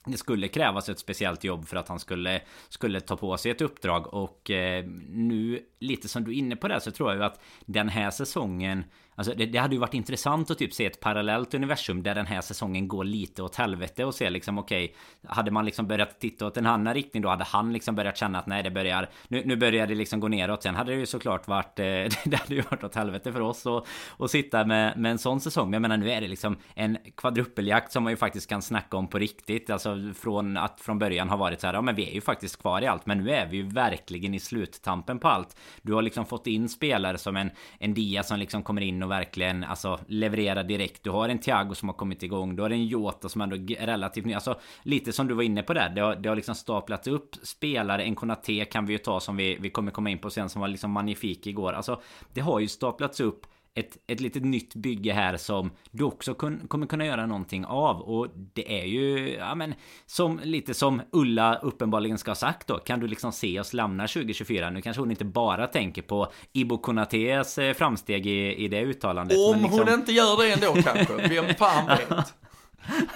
det 0.05 0.17
skulle 0.17 0.49
krävas 0.49 0.89
ett 0.89 0.99
speciellt 0.99 1.45
jobb 1.45 1.69
för 1.69 1.77
att 1.77 1.89
han 1.89 1.99
skulle, 1.99 2.41
skulle 2.69 3.01
ta 3.01 3.17
på 3.17 3.37
sig 3.37 3.51
ett 3.51 3.61
uppdrag. 3.61 4.15
Och 4.15 4.51
eh, 4.51 4.85
nu 5.09 5.63
lite 5.79 6.09
som 6.09 6.25
du 6.25 6.31
är 6.31 6.35
inne 6.35 6.57
på 6.57 6.69
det 6.69 6.81
så 6.81 6.91
tror 6.91 7.11
jag 7.11 7.19
ju 7.19 7.25
att 7.25 7.41
den 7.67 7.89
här 7.89 8.11
säsongen 8.11 8.85
Alltså 9.15 9.35
det, 9.35 9.47
det, 9.47 9.59
hade 9.59 9.75
ju 9.75 9.81
varit 9.81 9.95
intressant 9.95 10.51
att 10.51 10.59
typ 10.59 10.75
se 10.75 10.87
ett 10.87 11.01
parallellt 11.01 11.55
universum 11.55 12.03
där 12.03 12.15
den 12.15 12.27
här 12.27 12.41
säsongen 12.41 12.89
går 12.89 13.05
lite 13.05 13.43
åt 13.43 13.57
helvete 13.57 14.05
och 14.05 14.15
se 14.15 14.31
liksom 14.31 14.59
okej 14.59 14.85
okay, 14.85 15.37
Hade 15.37 15.51
man 15.51 15.65
liksom 15.65 15.87
börjat 15.87 16.21
titta 16.21 16.47
åt 16.47 16.57
en 16.57 16.67
annan 16.67 16.95
riktning 16.95 17.23
då 17.23 17.29
hade 17.29 17.45
han 17.45 17.73
liksom 17.73 17.95
börjat 17.95 18.17
känna 18.17 18.39
att 18.39 18.47
nej 18.47 18.63
det 18.63 18.71
börjar 18.71 19.09
Nu, 19.29 19.43
nu 19.45 19.57
börjar 19.57 19.87
det 19.87 19.95
liksom 19.95 20.21
gå 20.21 20.29
neråt. 20.29 20.63
Sen 20.63 20.75
hade 20.75 20.93
det 20.93 20.99
ju 20.99 21.07
såklart 21.07 21.49
varit 21.49 21.79
eh, 21.79 21.85
Det 22.25 22.37
hade 22.37 22.55
ju 22.55 22.61
varit 22.61 22.85
åt 22.85 22.95
helvete 22.95 23.33
för 23.33 23.41
oss 23.41 23.67
och, 23.67 23.87
och 24.09 24.31
sitta 24.31 24.65
med, 24.65 24.99
med 24.99 25.11
en 25.11 25.19
sån 25.19 25.41
säsong. 25.41 25.71
Men 25.71 25.73
jag 25.73 25.83
menar 25.83 25.97
nu 25.97 26.11
är 26.11 26.21
det 26.21 26.29
liksom 26.29 26.57
en 26.75 26.99
kvadrupeljakt 27.17 27.93
som 27.93 28.03
man 28.03 28.13
ju 28.13 28.17
faktiskt 28.17 28.49
kan 28.49 28.63
snacka 28.63 28.97
om 28.97 29.09
på 29.09 29.19
riktigt. 29.19 29.71
Alltså 29.71 30.13
från 30.15 30.57
att 30.57 30.81
från 30.81 30.99
början 30.99 31.29
ha 31.29 31.37
varit 31.37 31.61
så 31.61 31.67
här 31.67 31.75
Ja 31.75 31.81
men 31.81 31.95
vi 31.95 32.11
är 32.11 32.15
ju 32.15 32.21
faktiskt 32.21 32.61
kvar 32.61 32.83
i 32.83 32.87
allt 32.87 33.07
Men 33.07 33.19
nu 33.19 33.31
är 33.31 33.47
vi 33.47 33.57
ju 33.57 33.63
verkligen 33.63 34.35
i 34.35 34.41
sluttampen 34.41 35.19
på 35.19 35.29
allt. 35.29 35.57
Du 35.83 35.93
har 35.93 36.03
liksom 36.03 36.27
fått 36.27 36.47
in 36.47 36.69
spelare 36.69 37.19
som 37.19 37.37
en 37.37 37.51
En 37.79 37.95
Dia 37.95 38.23
som 38.23 38.39
liksom 38.39 38.63
kommer 38.63 38.83
in 38.83 39.00
och 39.03 39.11
verkligen 39.11 39.65
alltså, 39.65 40.01
leverera 40.07 40.63
direkt. 40.63 41.05
Du 41.05 41.11
har 41.11 41.29
en 41.29 41.39
Thiago 41.39 41.75
som 41.75 41.89
har 41.89 41.97
kommit 41.97 42.23
igång. 42.23 42.57
Du 42.57 42.63
har 42.63 42.71
en 42.71 42.87
Jota 42.87 43.29
som 43.29 43.41
ändå 43.41 43.57
är 43.57 43.87
relativt 43.87 44.25
ny. 44.25 44.35
Alltså 44.35 44.61
lite 44.83 45.13
som 45.13 45.29
du 45.29 45.35
var 45.35 45.43
inne 45.43 45.63
på 45.63 45.75
där. 45.75 45.89
Det 45.89 46.01
har, 46.01 46.17
det 46.17 46.29
har 46.29 46.37
liksom 46.37 46.55
staplats 46.55 47.09
upp 47.09 47.37
spelare. 47.43 48.03
En 48.03 48.15
Konate 48.15 48.65
kan 48.65 48.87
vi 48.87 48.93
ju 48.93 48.99
ta 48.99 49.21
som 49.21 49.37
vi, 49.37 49.57
vi 49.61 49.71
kommer 49.71 49.91
komma 49.91 50.11
in 50.11 50.19
på 50.19 50.31
sen 50.31 50.49
som 50.49 50.61
var 50.61 50.69
liksom 50.69 50.91
magnifik 50.91 51.47
igår. 51.47 51.73
Alltså 51.73 52.01
det 52.33 52.41
har 52.41 52.61
ju 52.61 52.69
staplats 52.69 53.21
upp 53.21 53.47
ett, 53.81 53.97
ett 54.07 54.21
litet 54.21 54.45
nytt 54.45 54.75
bygge 54.75 55.13
här 55.13 55.37
som 55.37 55.71
du 55.91 56.05
också 56.05 56.35
kun, 56.35 56.69
kommer 56.69 56.87
kunna 56.87 57.07
göra 57.07 57.27
någonting 57.27 57.65
av. 57.65 58.01
Och 58.01 58.29
det 58.35 58.81
är 58.81 58.85
ju, 58.85 59.35
ja 59.35 59.55
men, 59.55 59.75
som 60.07 60.41
lite 60.45 60.75
som 60.75 61.03
Ulla 61.13 61.57
uppenbarligen 61.57 62.19
ska 62.19 62.31
ha 62.31 62.37
sagt 62.37 62.67
då. 62.67 62.79
Kan 62.79 63.01
du 63.01 63.09
liksom 63.09 63.33
se 63.33 63.61
oss 63.61 63.73
lämna 63.73 64.07
2024? 64.07 64.71
Nu 64.71 64.83
kanske 64.83 65.03
hon 65.03 65.11
inte 65.11 65.25
bara 65.25 65.67
tänker 65.67 66.03
på 66.03 66.33
Ibo 66.53 66.79
Konatés 66.79 67.59
eh, 67.59 67.75
framsteg 67.75 68.27
i, 68.27 68.55
i 68.65 68.69
det 68.69 68.81
uttalandet. 68.81 69.39
Om 69.39 69.63
liksom... 69.63 69.79
hon 69.79 69.95
inte 69.95 70.13
gör 70.13 70.37
det 70.43 70.53
ändå 70.53 70.83
kanske, 70.83 71.29
vem 71.29 71.55
fan 71.55 71.87
vet? 72.09 72.35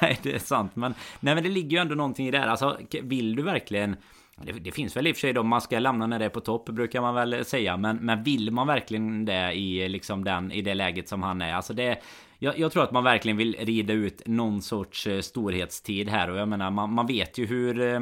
nej, 0.01 0.19
det 0.23 0.35
är 0.35 0.39
sant. 0.39 0.77
Men, 0.77 0.95
nej, 1.21 1.35
men 1.35 1.45
det 1.45 1.51
ligger 1.51 1.71
ju 1.71 1.79
ändå 1.79 1.95
någonting 1.95 2.29
i 2.29 2.31
det 2.31 2.39
här. 2.39 2.47
Alltså, 2.47 2.79
vill 3.03 3.37
du 3.37 3.43
verkligen 3.43 3.97
det, 4.37 4.53
det, 4.53 4.73
finns 4.73 4.97
väl 4.97 5.07
i 5.07 5.13
och 5.13 5.17
för 5.17 5.21
sig 5.21 5.33
då 5.33 5.43
man 5.43 5.61
ska 5.61 5.79
lämna 5.79 6.07
när 6.07 6.19
det 6.19 6.25
är 6.25 6.29
på 6.29 6.41
topp 6.41 6.69
brukar 6.69 7.01
man 7.01 7.15
väl 7.15 7.45
säga. 7.45 7.77
Men, 7.77 7.97
men 7.97 8.23
vill 8.23 8.51
man 8.51 8.67
verkligen 8.67 9.25
det 9.25 9.53
i, 9.53 9.89
liksom 9.89 10.25
den, 10.25 10.53
i 10.53 10.63
det 10.63 10.75
läget 10.75 11.09
som 11.09 11.23
han 11.23 11.43
är? 11.43 11.55
Alltså 11.55 11.73
det, 11.75 12.03
jag, 12.39 12.59
jag, 12.59 12.73
tror 12.73 12.83
att 12.83 12.93
man 12.93 13.05
verkligen 13.05 13.37
vill 13.37 13.57
rida 13.61 13.93
ut 13.93 14.23
någon 14.27 14.63
sorts 14.63 15.07
eh, 15.07 15.21
storhetstid 15.21 16.09
här. 16.09 16.31
Och 16.31 16.39
jag 16.39 16.49
menar 16.49 16.71
man, 16.71 16.93
man 16.93 17.07
vet 17.07 17.39
ju 17.39 17.47
hur... 17.47 17.81
Eh, 17.81 18.01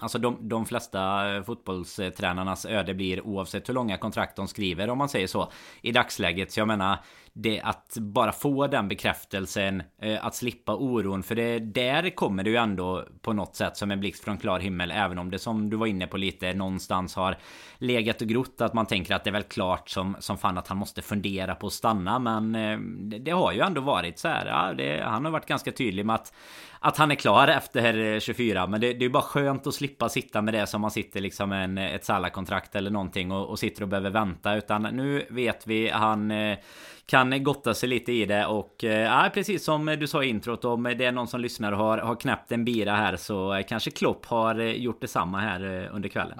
Alltså 0.00 0.18
de, 0.18 0.48
de 0.48 0.66
flesta 0.66 1.24
fotbollstränarnas 1.46 2.66
öde 2.66 2.94
blir 2.94 3.26
oavsett 3.26 3.68
hur 3.68 3.74
långa 3.74 3.96
kontrakt 3.96 4.36
de 4.36 4.48
skriver 4.48 4.90
om 4.90 4.98
man 4.98 5.08
säger 5.08 5.26
så. 5.26 5.52
I 5.82 5.92
dagsläget. 5.92 6.52
Så 6.52 6.60
jag 6.60 6.68
menar 6.68 6.98
det, 7.32 7.60
att 7.60 7.96
bara 8.00 8.32
få 8.32 8.66
den 8.66 8.88
bekräftelsen, 8.88 9.82
eh, 10.02 10.26
att 10.26 10.34
slippa 10.34 10.74
oron. 10.74 11.22
För 11.22 11.34
det, 11.34 11.58
där 11.58 12.10
kommer 12.10 12.42
det 12.42 12.50
ju 12.50 12.56
ändå 12.56 13.04
på 13.22 13.32
något 13.32 13.56
sätt 13.56 13.76
som 13.76 13.90
en 13.90 14.00
blixt 14.00 14.24
från 14.24 14.38
klar 14.38 14.60
himmel. 14.60 14.90
Även 14.90 15.18
om 15.18 15.30
det 15.30 15.38
som 15.38 15.70
du 15.70 15.76
var 15.76 15.86
inne 15.86 16.06
på 16.06 16.16
lite 16.16 16.54
någonstans 16.54 17.16
har 17.16 17.36
legat 17.78 18.22
och 18.22 18.28
grott. 18.28 18.60
Att 18.60 18.74
man 18.74 18.86
tänker 18.86 19.14
att 19.14 19.24
det 19.24 19.30
är 19.30 19.32
väl 19.32 19.42
klart 19.42 19.88
som, 19.88 20.16
som 20.20 20.38
fan 20.38 20.58
att 20.58 20.68
han 20.68 20.76
måste 20.76 21.02
fundera 21.02 21.54
på 21.54 21.66
att 21.66 21.72
stanna. 21.72 22.18
Men 22.18 22.54
eh, 22.54 22.78
det, 22.80 23.18
det, 23.18 23.30
har 23.30 23.52
ju 23.52 23.60
ändå 23.60 23.80
varit 23.80 24.18
så 24.18 24.28
här. 24.28 24.46
Ja, 24.46 24.74
det, 24.74 25.02
han 25.04 25.24
har 25.24 25.32
varit 25.32 25.46
ganska 25.46 25.72
tydlig 25.72 26.06
med 26.06 26.14
att 26.14 26.32
att 26.80 26.96
han 26.96 27.10
är 27.10 27.14
klar 27.14 27.48
efter 27.48 28.20
24 28.20 28.66
Men 28.66 28.80
det, 28.80 28.92
det 28.92 29.04
är 29.04 29.08
bara 29.08 29.22
skönt 29.22 29.66
att 29.66 29.74
slippa 29.74 30.08
sitta 30.08 30.42
med 30.42 30.54
det 30.54 30.66
som 30.66 30.80
man 30.80 30.90
sitter 30.90 31.20
liksom 31.20 31.52
en, 31.52 31.78
ett 31.78 32.04
Salah-kontrakt 32.04 32.74
eller 32.74 32.90
någonting 32.90 33.32
och, 33.32 33.50
och, 33.50 33.58
sitter 33.58 33.82
och 33.82 33.88
behöver 33.88 34.10
vänta 34.10 34.56
Utan 34.56 34.82
nu 34.82 35.26
vet 35.30 35.66
vi 35.66 35.88
han 35.88 36.30
eh, 36.30 36.58
kan 37.06 37.44
gotta 37.44 37.74
sig 37.74 37.88
lite 37.88 38.12
i 38.12 38.26
det 38.26 38.46
och 38.46 38.84
äh, 38.84 39.28
precis 39.28 39.64
som 39.64 39.86
du 39.86 40.06
sa 40.06 40.24
i 40.24 40.28
introt 40.28 40.64
om 40.64 40.82
det 40.82 41.04
är 41.04 41.12
någon 41.12 41.28
som 41.28 41.40
lyssnar 41.40 41.72
och 41.72 41.78
har, 41.78 41.98
har 41.98 42.14
knäppt 42.14 42.52
en 42.52 42.64
bira 42.64 42.96
här 42.96 43.16
så 43.16 43.62
kanske 43.68 43.90
Klopp 43.90 44.26
har 44.26 44.60
eh, 44.60 44.72
gjort 44.72 45.00
detsamma 45.00 45.38
här 45.38 45.88
under 45.92 46.08
kvällen. 46.08 46.38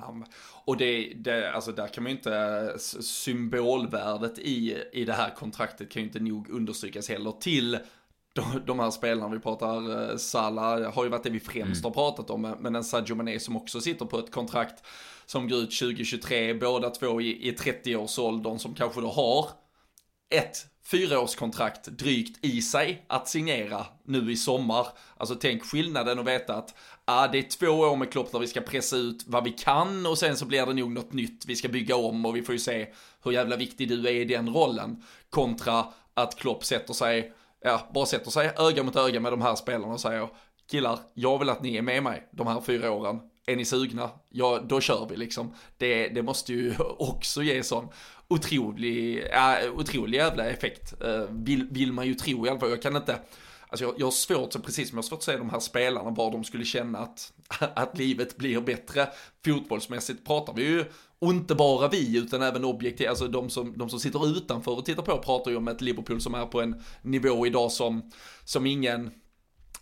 Och 0.65 0.77
det, 0.77 1.13
det, 1.17 1.53
alltså 1.53 1.73
där 1.73 1.87
kan 1.87 2.03
man 2.03 2.13
ju 2.13 2.17
inte, 2.17 2.75
symbolvärdet 3.01 4.39
i, 4.39 4.83
i 4.93 5.05
det 5.05 5.13
här 5.13 5.31
kontraktet 5.31 5.91
kan 5.91 6.03
ju 6.03 6.09
inte 6.09 6.21
nog 6.21 6.51
understrykas 6.51 7.09
heller 7.09 7.33
till 7.41 7.79
de, 8.39 8.63
de 8.67 8.79
här 8.79 8.91
spelarna, 8.91 9.35
vi 9.35 9.41
pratar 9.41 10.11
eh, 10.11 10.17
Salah, 10.17 10.93
har 10.93 11.05
ju 11.05 11.11
varit 11.11 11.23
det 11.23 11.31
vi 11.31 11.41
främst 11.41 11.85
mm. 11.85 11.85
har 11.85 11.91
pratat 11.91 12.31
om, 12.31 12.57
men 12.61 12.77
en 12.77 12.85
Sadio 12.85 13.15
Mané 13.15 13.41
som 13.41 13.57
också 13.57 13.81
sitter 13.81 14.05
på 14.05 14.19
ett 14.19 14.33
kontrakt 14.33 14.85
som 15.27 15.49
går 15.49 15.59
ut 15.59 15.79
2023, 15.79 16.55
båda 16.55 16.91
två 16.91 17.21
i, 17.21 17.49
i 17.49 17.53
30-årsåldern 17.53 18.59
som 18.59 18.75
kanske 18.75 19.01
då 19.01 19.09
har 19.09 19.49
ett 20.31 20.67
fyraårskontrakt 20.91 21.87
drygt 21.87 22.45
i 22.45 22.63
sig 22.63 23.05
att 23.07 23.29
signera 23.29 23.87
nu 24.05 24.33
i 24.33 24.37
sommar. 24.37 24.87
Alltså 25.17 25.35
tänk 25.35 25.65
skillnaden 25.65 26.19
att 26.19 26.27
veta 26.27 26.55
att 26.55 26.75
ah, 27.05 27.29
det 27.29 27.39
är 27.39 27.43
två 27.43 27.67
år 27.67 27.97
med 27.97 28.13
Klopp 28.13 28.33
där 28.33 28.39
vi 28.39 28.47
ska 28.47 28.61
pressa 28.61 28.97
ut 28.97 29.25
vad 29.27 29.45
vi 29.45 29.51
kan 29.51 30.07
och 30.07 30.19
sen 30.19 30.37
så 30.37 30.47
blir 30.47 30.67
det 30.67 30.75
nog 30.75 30.93
något 30.93 31.13
nytt 31.13 31.45
vi 31.47 31.57
ska 31.57 31.69
bygga 31.69 31.97
om 31.97 32.27
och 32.27 32.37
vi 32.37 32.43
får 32.43 32.53
ju 32.53 32.59
se 32.59 32.89
hur 33.25 33.33
jävla 33.33 33.57
viktig 33.57 33.89
du 33.89 34.09
är 34.09 34.13
i 34.13 34.25
den 34.25 34.55
rollen. 34.55 35.03
Kontra 35.31 35.87
att 36.15 36.37
Klopp 36.37 36.65
sätter 36.65 36.95
sig 36.95 37.33
ja, 37.65 37.89
bara 37.95 38.07
sätter 38.07 38.31
sig 38.31 38.53
öga 38.59 38.83
mot 38.83 38.97
öga 38.97 39.21
med 39.21 39.33
de 39.33 39.43
här 39.43 39.55
spelarna 39.55 39.93
och 39.93 40.01
säger 40.01 40.29
killar, 40.71 40.99
jag 41.15 41.39
vill 41.39 41.51
att 41.51 41.63
ni 41.63 41.77
är 41.77 41.83
med 41.83 42.03
mig 42.03 42.29
de 42.31 42.47
här 42.47 42.61
fyra 42.61 42.91
åren. 42.91 43.21
Är 43.47 43.57
ni 43.57 43.65
sugna? 43.65 44.11
Ja, 44.29 44.61
då 44.69 44.81
kör 44.81 45.07
vi 45.11 45.17
liksom. 45.17 45.55
Det, 45.77 46.09
det 46.09 46.23
måste 46.23 46.53
ju 46.53 46.75
också 46.99 47.43
ge 47.43 47.63
sån 47.63 47.89
otrolig, 48.29 49.25
ja, 49.33 49.57
otrolig 49.77 50.19
jävla 50.19 50.47
effekt. 50.47 51.03
Äh, 51.03 51.23
vill, 51.31 51.69
vill 51.71 51.93
man 51.93 52.07
ju 52.07 52.15
tro 52.15 52.47
i 52.47 52.49
alla 52.49 52.61
fall. 52.61 52.71
Jag 52.71 52.83
kan 52.83 52.97
inte, 52.97 53.19
Alltså 53.71 53.85
jag, 53.85 53.95
jag 53.99 54.07
har 54.07 54.11
svårt, 54.11 54.63
precis 54.65 54.89
som 54.89 54.97
jag 54.97 55.03
har 55.03 55.09
svårt 55.09 55.19
att 55.19 55.25
se 55.25 55.37
de 55.37 55.51
här 55.51 55.61
spelarna, 55.61 56.11
var 56.11 56.31
de 56.31 56.45
skulle 56.45 56.65
känna 56.65 56.99
att, 56.99 57.33
att 57.75 57.99
livet 57.99 58.37
blir 58.37 58.61
bättre. 58.61 59.09
Fotbollsmässigt 59.45 60.27
pratar 60.27 60.55
vi 60.55 60.63
ju, 60.63 60.85
och 61.21 61.31
inte 61.31 61.55
bara 61.55 61.89
vi, 61.89 62.19
utan 62.19 62.43
även 62.43 62.65
objektivt, 62.65 63.09
alltså 63.09 63.29
de 63.29 63.51
som, 63.51 63.79
de 63.79 63.91
som 63.91 64.01
sitter 64.01 64.29
utanför 64.37 64.73
och 64.73 64.85
tittar 64.85 65.03
på 65.03 65.19
pratar 65.19 65.51
ju 65.51 65.57
om 65.57 65.69
ett 65.69 65.81
Liverpool 65.81 66.21
som 66.21 66.35
är 66.35 66.47
på 66.47 66.61
en 66.61 66.83
nivå 67.03 67.47
idag 67.47 67.73
som, 67.73 68.11
som 68.45 68.67
ingen, 68.67 69.11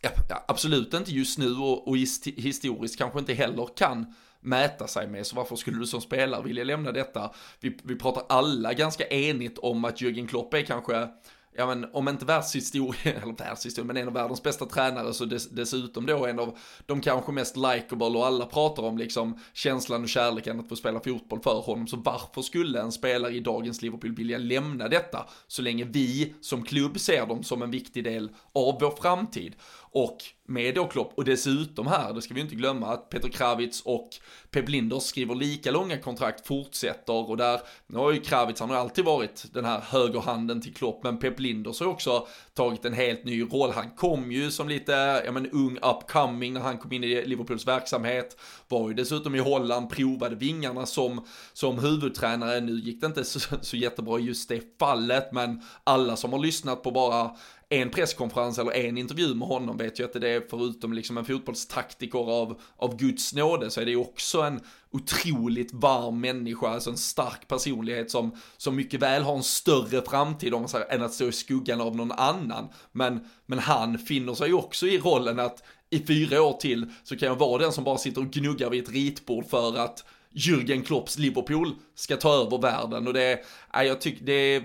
ja, 0.00 0.44
absolut 0.48 0.94
inte 0.94 1.10
just 1.10 1.38
nu 1.38 1.56
och, 1.56 1.88
och 1.88 1.96
historiskt 2.36 2.98
kanske 2.98 3.18
inte 3.18 3.34
heller 3.34 3.68
kan 3.76 4.14
mäta 4.40 4.86
sig 4.86 5.08
med, 5.08 5.26
så 5.26 5.36
varför 5.36 5.56
skulle 5.56 5.78
du 5.78 5.86
som 5.86 6.00
spelare 6.00 6.42
vilja 6.42 6.64
lämna 6.64 6.92
detta? 6.92 7.30
Vi, 7.60 7.78
vi 7.82 7.96
pratar 7.96 8.22
alla 8.28 8.72
ganska 8.72 9.06
enigt 9.06 9.58
om 9.58 9.84
att 9.84 10.00
Jürgen 10.00 10.26
Klopp 10.26 10.54
är 10.54 10.62
kanske 10.62 11.08
ja 11.58 11.66
men 11.66 11.86
om 11.92 12.08
inte 12.08 12.24
världshistorien, 12.24 13.16
eller 13.22 13.32
världshistorien, 13.32 13.86
men 13.86 13.96
en 13.96 14.08
av 14.08 14.14
världens 14.14 14.42
bästa 14.42 14.66
tränare 14.66 15.14
så 15.14 15.24
dess, 15.24 15.48
dessutom 15.48 16.06
då 16.06 16.26
en 16.26 16.38
av 16.38 16.58
de 16.86 17.00
kanske 17.00 17.32
mest 17.32 17.56
likeable 17.56 18.06
och 18.06 18.26
alla 18.26 18.46
pratar 18.46 18.82
om 18.82 18.98
liksom 18.98 19.38
känslan 19.52 20.02
och 20.02 20.08
kärleken 20.08 20.60
att 20.60 20.68
få 20.68 20.76
spela 20.76 21.00
fotboll 21.00 21.40
för 21.40 21.60
honom. 21.60 21.86
Så 21.86 21.96
varför 21.96 22.42
skulle 22.42 22.80
en 22.80 22.92
spelare 22.92 23.32
i 23.32 23.40
dagens 23.40 23.82
Liverpool 23.82 24.14
vilja 24.14 24.38
lämna 24.38 24.88
detta 24.88 25.26
så 25.46 25.62
länge 25.62 25.84
vi 25.84 26.34
som 26.40 26.64
klubb 26.64 27.00
ser 27.00 27.26
dem 27.26 27.42
som 27.42 27.62
en 27.62 27.70
viktig 27.70 28.04
del 28.04 28.30
av 28.52 28.78
vår 28.80 29.02
framtid? 29.02 29.54
Och 29.96 30.24
med 30.48 30.74
då 30.74 30.86
Klopp, 30.86 31.12
och 31.14 31.24
dessutom 31.24 31.86
här, 31.86 32.12
det 32.12 32.22
ska 32.22 32.34
vi 32.34 32.40
inte 32.40 32.54
glömma 32.54 32.86
att 32.86 33.10
Peter 33.10 33.28
Kravitz 33.28 33.82
och 33.84 34.08
Pep 34.50 34.68
Linders 34.68 35.02
skriver 35.02 35.34
lika 35.34 35.70
långa 35.70 35.98
kontrakt, 35.98 36.46
fortsätter. 36.46 37.30
Och 37.30 37.36
där, 37.36 37.60
nu 37.86 37.98
har 37.98 38.12
ju 38.12 38.20
Kravitz, 38.20 38.60
han 38.60 38.70
har 38.70 38.76
alltid 38.76 39.04
varit 39.04 39.44
den 39.52 39.64
här 39.64 39.80
högerhanden 39.80 40.60
till 40.60 40.74
Klopp, 40.74 41.04
men 41.04 41.18
Pep 41.18 41.40
Linders 41.40 41.80
har 41.80 41.86
också 41.86 42.26
tagit 42.54 42.84
en 42.84 42.92
helt 42.92 43.24
ny 43.24 43.42
roll. 43.42 43.70
Han 43.70 43.90
kom 43.90 44.32
ju 44.32 44.50
som 44.50 44.68
lite, 44.68 45.22
ja 45.24 45.32
men 45.32 45.50
ung 45.50 45.78
upcoming 45.78 46.52
när 46.52 46.60
han 46.60 46.78
kom 46.78 46.92
in 46.92 47.04
i 47.04 47.26
Liverpools 47.26 47.66
verksamhet, 47.66 48.36
var 48.68 48.88
ju 48.88 48.94
dessutom 48.94 49.34
i 49.34 49.38
Holland, 49.38 49.90
provade 49.90 50.36
vingarna 50.36 50.86
som, 50.86 51.26
som 51.52 51.78
huvudtränare, 51.78 52.60
nu 52.60 52.72
gick 52.72 53.00
det 53.00 53.06
inte 53.06 53.24
så, 53.24 53.40
så 53.60 53.76
jättebra 53.76 54.18
just 54.18 54.48
det 54.48 54.78
fallet, 54.78 55.32
men 55.32 55.62
alla 55.84 56.16
som 56.16 56.32
har 56.32 56.40
lyssnat 56.40 56.82
på 56.82 56.90
bara 56.90 57.30
en 57.68 57.90
presskonferens 57.90 58.58
eller 58.58 58.72
en 58.72 58.98
intervju 58.98 59.34
med 59.34 59.48
honom 59.48 59.76
vet 59.76 59.98
jag 59.98 60.06
att 60.06 60.20
det 60.20 60.28
är 60.28 60.42
förutom 60.50 60.92
liksom 60.92 61.18
en 61.18 61.24
fotbollstaktiker 61.24 62.18
av, 62.18 62.60
av 62.76 62.96
Guds 62.96 63.34
nåde 63.34 63.70
så 63.70 63.80
är 63.80 63.84
det 63.84 63.90
ju 63.90 63.96
också 63.96 64.40
en 64.40 64.60
otroligt 64.90 65.72
varm 65.72 66.20
människa, 66.20 66.68
alltså 66.68 66.90
en 66.90 66.96
stark 66.96 67.48
personlighet 67.48 68.10
som, 68.10 68.36
som 68.56 68.76
mycket 68.76 69.02
väl 69.02 69.22
har 69.22 69.36
en 69.36 69.42
större 69.42 70.02
framtid 70.02 70.54
om 70.54 70.60
man 70.60 70.68
säger, 70.68 70.94
än 70.94 71.02
att 71.02 71.12
stå 71.12 71.28
i 71.28 71.32
skuggan 71.32 71.80
av 71.80 71.96
någon 71.96 72.12
annan. 72.12 72.68
Men, 72.92 73.20
men 73.46 73.58
han 73.58 73.98
finner 73.98 74.34
sig 74.34 74.48
ju 74.48 74.54
också 74.54 74.86
i 74.86 74.98
rollen 74.98 75.40
att 75.40 75.62
i 75.90 76.06
fyra 76.06 76.42
år 76.42 76.52
till 76.52 76.86
så 77.04 77.16
kan 77.16 77.28
jag 77.28 77.36
vara 77.36 77.62
den 77.62 77.72
som 77.72 77.84
bara 77.84 77.98
sitter 77.98 78.20
och 78.20 78.30
gnuggar 78.30 78.70
vid 78.70 78.82
ett 78.82 78.92
ritbord 78.92 79.46
för 79.46 79.78
att 79.78 80.04
Jürgen 80.34 80.84
Klopps 80.84 81.18
Liverpool 81.18 81.74
ska 81.94 82.16
ta 82.16 82.34
över 82.34 82.58
världen 82.58 83.06
och 83.06 83.12
det, 83.12 83.44
är, 83.72 83.82
jag 83.82 84.00
tycker 84.00 84.24
det 84.24 84.32
är 84.32 84.64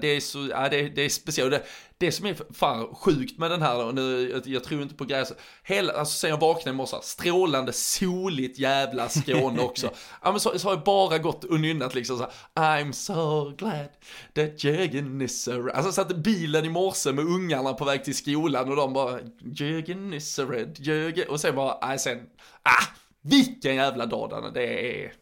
det 0.00 0.06
är 0.06 0.20
så, 0.20 0.48
ja, 0.50 0.68
det, 0.68 0.88
det 0.88 1.02
är 1.02 1.08
speciellt. 1.08 1.50
Det, 1.50 1.62
det 1.98 2.12
som 2.12 2.26
är 2.26 2.36
fan 2.54 2.94
sjukt 2.94 3.38
med 3.38 3.50
den 3.50 3.62
här, 3.62 3.84
och 3.84 3.94
nu, 3.94 4.30
jag, 4.30 4.46
jag 4.46 4.64
tror 4.64 4.82
inte 4.82 4.94
på 4.94 5.04
gräs, 5.04 5.32
hela, 5.62 5.92
alltså 5.92 6.18
sen 6.18 6.30
jag 6.30 6.40
vaknade 6.40 6.70
i 6.70 6.76
morse, 6.76 6.96
strålande 7.02 7.72
soligt 7.72 8.58
jävla 8.58 9.08
Skåne 9.08 9.62
också. 9.62 9.90
ja 10.22 10.30
men 10.30 10.40
så, 10.40 10.58
så 10.58 10.68
har 10.68 10.74
jag 10.74 10.84
bara 10.84 11.18
gått 11.18 11.44
och 11.44 11.60
nynnat 11.60 11.94
liksom 11.94 12.18
så 12.18 12.26
här, 12.56 12.84
I'm 12.84 12.92
so 12.92 13.50
glad 13.50 13.88
that 14.34 14.64
Jürgen 14.64 15.22
is 15.22 15.48
a 15.48 15.70
Alltså 15.74 15.92
satt 15.92 16.16
bilen 16.16 16.64
i 16.64 16.68
morse 16.68 17.12
med 17.12 17.24
ungarna 17.24 17.72
på 17.72 17.84
väg 17.84 18.04
till 18.04 18.16
skolan 18.16 18.68
och 18.68 18.76
de 18.76 18.92
bara, 18.92 19.20
Jürgen 19.40 20.14
is 20.14 20.38
a 20.38 20.44
red, 20.44 20.76
Jürgen, 20.76 21.26
och 21.26 21.40
sen 21.40 21.56
bara, 21.56 21.86
nej 21.86 21.98
sen, 21.98 22.18
ah, 22.62 22.84
vilken 23.22 23.74
jävla 23.74 24.06
dag 24.06 24.50
det 24.54 25.02
är, 25.02 25.12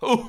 oh, 0.00 0.24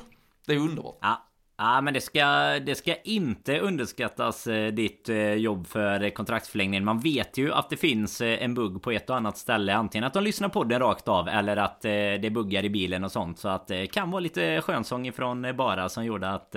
det 0.46 0.54
är 0.54 0.58
underbart. 0.58 0.98
Ja. 1.00 1.27
Ja 1.60 1.80
men 1.80 1.94
det 1.94 2.00
ska, 2.00 2.24
det 2.66 2.74
ska 2.74 2.94
inte 2.94 3.58
underskattas 3.58 4.46
eh, 4.46 4.72
ditt 4.72 5.08
eh, 5.08 5.32
jobb 5.32 5.66
för 5.66 6.10
kontraktsförlängningen. 6.10 6.84
Man 6.84 7.00
vet 7.00 7.38
ju 7.38 7.52
att 7.52 7.70
det 7.70 7.76
finns 7.76 8.20
eh, 8.20 8.42
en 8.42 8.54
bugg 8.54 8.82
på 8.82 8.90
ett 8.90 9.10
och 9.10 9.16
annat 9.16 9.38
ställe. 9.38 9.74
Antingen 9.74 10.04
att 10.04 10.14
de 10.14 10.22
lyssnar 10.22 10.48
på 10.48 10.64
den 10.64 10.80
rakt 10.80 11.08
av 11.08 11.28
eller 11.28 11.56
att 11.56 11.80
det 11.80 12.32
buggar 12.32 12.64
i 12.64 12.70
bilen 12.70 13.04
och 13.04 13.12
sånt. 13.12 13.38
Så 13.38 13.48
att 13.48 13.66
det 13.66 13.86
kan 13.86 14.10
vara 14.10 14.20
lite 14.20 14.60
skönsång 14.60 15.06
ifrån 15.06 15.56
Bara 15.56 15.88
som 15.88 16.04
gjorde 16.04 16.30
att, 16.30 16.56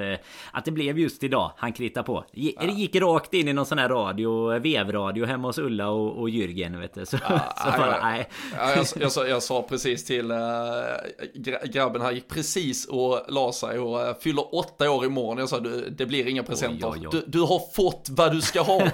att 0.52 0.66
det 0.66 0.72
blev 0.72 1.00
just 1.00 1.24
idag. 1.24 1.52
Han 1.58 1.74
kritar 1.74 2.04
på. 2.04 2.26
Det 2.32 2.72
gick 2.72 2.96
rakt 2.96 3.34
in 3.34 3.48
i 3.48 3.54
någon 3.54 3.66
sån 3.66 3.78
här 3.78 3.90
radio, 3.90 4.60
vevradio 4.60 5.26
hemma 5.26 5.48
hos 5.48 5.58
Ulla 5.58 5.90
och, 5.90 6.22
och 6.22 6.30
Jürgen 6.30 6.80
vet 6.80 6.94
du. 6.94 7.06
Så, 7.06 7.18
ja, 7.30 7.54
så 7.58 7.78
bara, 7.78 8.00
nej. 8.04 8.30
Ja, 8.58 8.76
jag, 8.76 8.86
jag, 9.00 9.12
sa, 9.12 9.28
jag 9.28 9.44
sa 9.44 9.62
precis 9.62 10.06
till 10.06 10.32
äh, 10.32 10.38
grabben 11.66 12.02
här, 12.02 12.12
gick 12.12 12.28
precis 12.28 12.88
och 12.88 13.26
la 13.28 13.52
sig 13.52 13.80
och 13.80 14.02
äh, 14.02 14.16
fyller 14.20 14.56
åtta 14.56 14.91
år 14.92 15.06
imorgon. 15.06 15.38
Jag 15.38 15.50
sa 15.50 15.60
det 15.60 16.06
blir 16.06 16.28
inga 16.28 16.44
presenter. 16.44 16.88
Oj, 16.88 17.00
oj, 17.02 17.08
oj. 17.08 17.22
Du, 17.26 17.40
du, 17.40 17.42
har 17.42 17.74
fått 17.74 18.08
vad 18.10 18.32
du 18.32 18.42
ska 18.42 18.62
ha. 18.62 18.88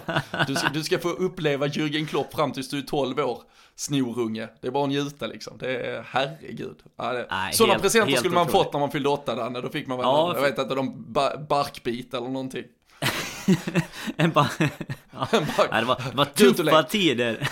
Du 0.47 0.55
ska, 0.55 0.69
du 0.69 0.83
ska 0.83 0.99
få 0.99 1.09
uppleva 1.09 1.67
Jürgen 1.67 2.07
Klopp 2.07 2.33
fram 2.33 2.51
tills 2.51 2.69
du 2.69 2.77
är 2.77 2.81
12 2.81 3.19
år. 3.19 3.41
Snorunge. 3.75 4.49
Det 4.61 4.67
är 4.67 4.71
bara 4.71 4.83
att 4.83 4.89
njuta 4.89 5.27
liksom. 5.27 5.57
Det 5.57 5.85
är 5.85 6.05
herregud. 6.09 6.77
Ja, 6.97 7.13
det, 7.13 7.27
Nej, 7.29 7.53
sådana 7.53 7.73
helt, 7.73 7.83
presenter 7.83 8.07
helt 8.07 8.19
skulle 8.19 8.35
man 8.35 8.47
otroligt. 8.47 8.65
fått 8.65 8.73
när 8.73 8.79
man 8.79 8.91
fyllde 8.91 9.09
åtta 9.09 9.35
Danne. 9.35 9.61
Då 9.61 9.69
fick 9.69 9.87
man 9.87 9.97
väl, 9.97 10.03
ja, 10.03 10.33
jag 10.35 10.41
vet 10.41 10.59
inte, 10.59 10.75
de 10.75 11.13
barkbit 11.49 12.13
eller 12.13 12.27
någonting. 12.27 12.63
en 14.17 14.31
ba 14.31 14.49
ja. 15.11 15.27
en 15.31 15.45
det, 15.45 15.85
var, 15.85 16.09
det 16.11 16.17
var 16.17 16.25
tuffa 16.25 16.83
tider 16.83 17.49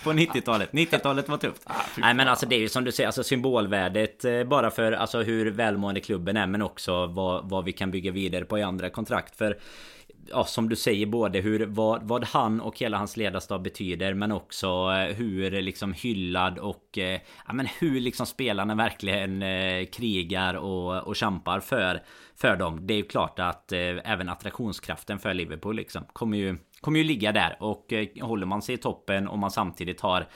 på 0.04 0.12
90-talet. 0.12 0.70
90-talet 0.72 1.28
var 1.28 1.36
tufft. 1.36 1.62
Ah, 1.64 1.74
Nej 1.96 2.14
men 2.14 2.28
alltså 2.28 2.46
det 2.46 2.56
är 2.56 2.60
ju 2.60 2.68
som 2.68 2.84
du 2.84 2.92
säger, 2.92 3.08
alltså 3.08 3.24
symbolvärdet 3.24 4.24
eh, 4.24 4.44
bara 4.44 4.70
för 4.70 4.92
alltså 4.92 5.22
hur 5.22 5.50
välmående 5.50 6.00
klubben 6.00 6.36
är 6.36 6.46
men 6.46 6.62
också 6.62 7.06
vad, 7.06 7.50
vad 7.50 7.64
vi 7.64 7.72
kan 7.72 7.90
bygga 7.90 8.10
vidare 8.10 8.44
på 8.44 8.58
i 8.58 8.62
andra 8.62 8.90
kontrakt. 8.90 9.36
För 9.36 9.58
ja, 10.28 10.44
som 10.44 10.68
du 10.68 10.76
säger 10.76 11.06
både 11.06 11.40
hur 11.40 11.66
vad, 11.66 12.02
vad 12.02 12.24
han 12.24 12.60
och 12.60 12.78
hela 12.78 12.98
hans 12.98 13.16
ledarstab 13.16 13.62
betyder 13.62 14.14
men 14.14 14.32
också 14.32 14.66
eh, 14.66 15.16
hur 15.16 15.62
liksom 15.62 15.92
hyllad 15.92 16.58
och 16.58 16.98
eh, 16.98 17.20
ja, 17.46 17.52
men 17.52 17.66
hur 17.66 18.00
liksom 18.00 18.26
spelarna 18.26 18.74
verkligen 18.74 19.42
eh, 19.42 19.84
krigar 19.84 20.54
och, 20.54 21.08
och 21.08 21.16
kämpar 21.16 21.60
för 21.60 22.02
för 22.36 22.56
dem. 22.56 22.86
Det 22.86 22.94
är 22.94 22.98
ju 22.98 23.04
klart 23.04 23.38
att 23.38 23.72
eh, 23.72 23.78
även 24.04 24.28
attraktionskraften 24.28 25.18
för 25.18 25.34
Liverpool 25.34 25.76
liksom 25.76 26.04
kommer 26.12 26.38
ju 26.38 26.58
kommer 26.80 26.98
ju 26.98 27.04
ligga 27.04 27.32
där 27.32 27.56
och 27.60 27.92
eh, 27.92 28.08
håller 28.20 28.46
man 28.46 28.62
sig 28.62 28.74
i 28.74 28.78
toppen 28.78 29.28
och 29.28 29.38
man 29.38 29.50
samtidigt 29.50 30.00
har 30.00 30.26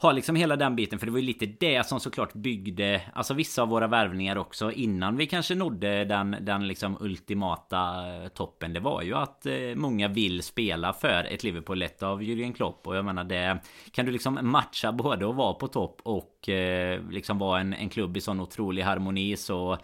har 0.00 0.12
liksom 0.12 0.36
hela 0.36 0.56
den 0.56 0.76
biten 0.76 0.98
för 0.98 1.06
det 1.06 1.12
var 1.12 1.18
ju 1.18 1.26
lite 1.26 1.46
det 1.46 1.86
som 1.86 2.00
såklart 2.00 2.32
byggde 2.32 3.02
Alltså 3.12 3.34
vissa 3.34 3.62
av 3.62 3.68
våra 3.68 3.86
värvningar 3.86 4.36
också 4.36 4.72
innan 4.72 5.16
vi 5.16 5.26
kanske 5.26 5.54
nådde 5.54 6.04
den, 6.04 6.36
den 6.40 6.68
liksom 6.68 6.96
ultimata 7.00 7.78
eh, 8.14 8.28
toppen 8.28 8.72
Det 8.72 8.80
var 8.80 9.02
ju 9.02 9.14
att 9.14 9.46
eh, 9.46 9.54
många 9.74 10.08
vill 10.08 10.42
spela 10.42 10.92
för 10.92 11.24
ett 11.24 11.44
Liverpool 11.44 11.78
lett 11.78 12.02
av 12.02 12.22
Jürgen 12.22 12.52
Klopp 12.52 12.86
och 12.86 12.96
jag 12.96 13.04
menar 13.04 13.24
det 13.24 13.58
Kan 13.90 14.06
du 14.06 14.12
liksom 14.12 14.38
matcha 14.42 14.92
både 14.92 15.28
att 15.28 15.34
vara 15.34 15.54
på 15.54 15.68
topp 15.68 16.00
och 16.02 16.48
eh, 16.48 17.00
liksom 17.10 17.38
vara 17.38 17.60
en, 17.60 17.74
en 17.74 17.88
klubb 17.88 18.16
i 18.16 18.20
sån 18.20 18.40
otrolig 18.40 18.82
harmoni 18.82 19.36
så 19.36 19.78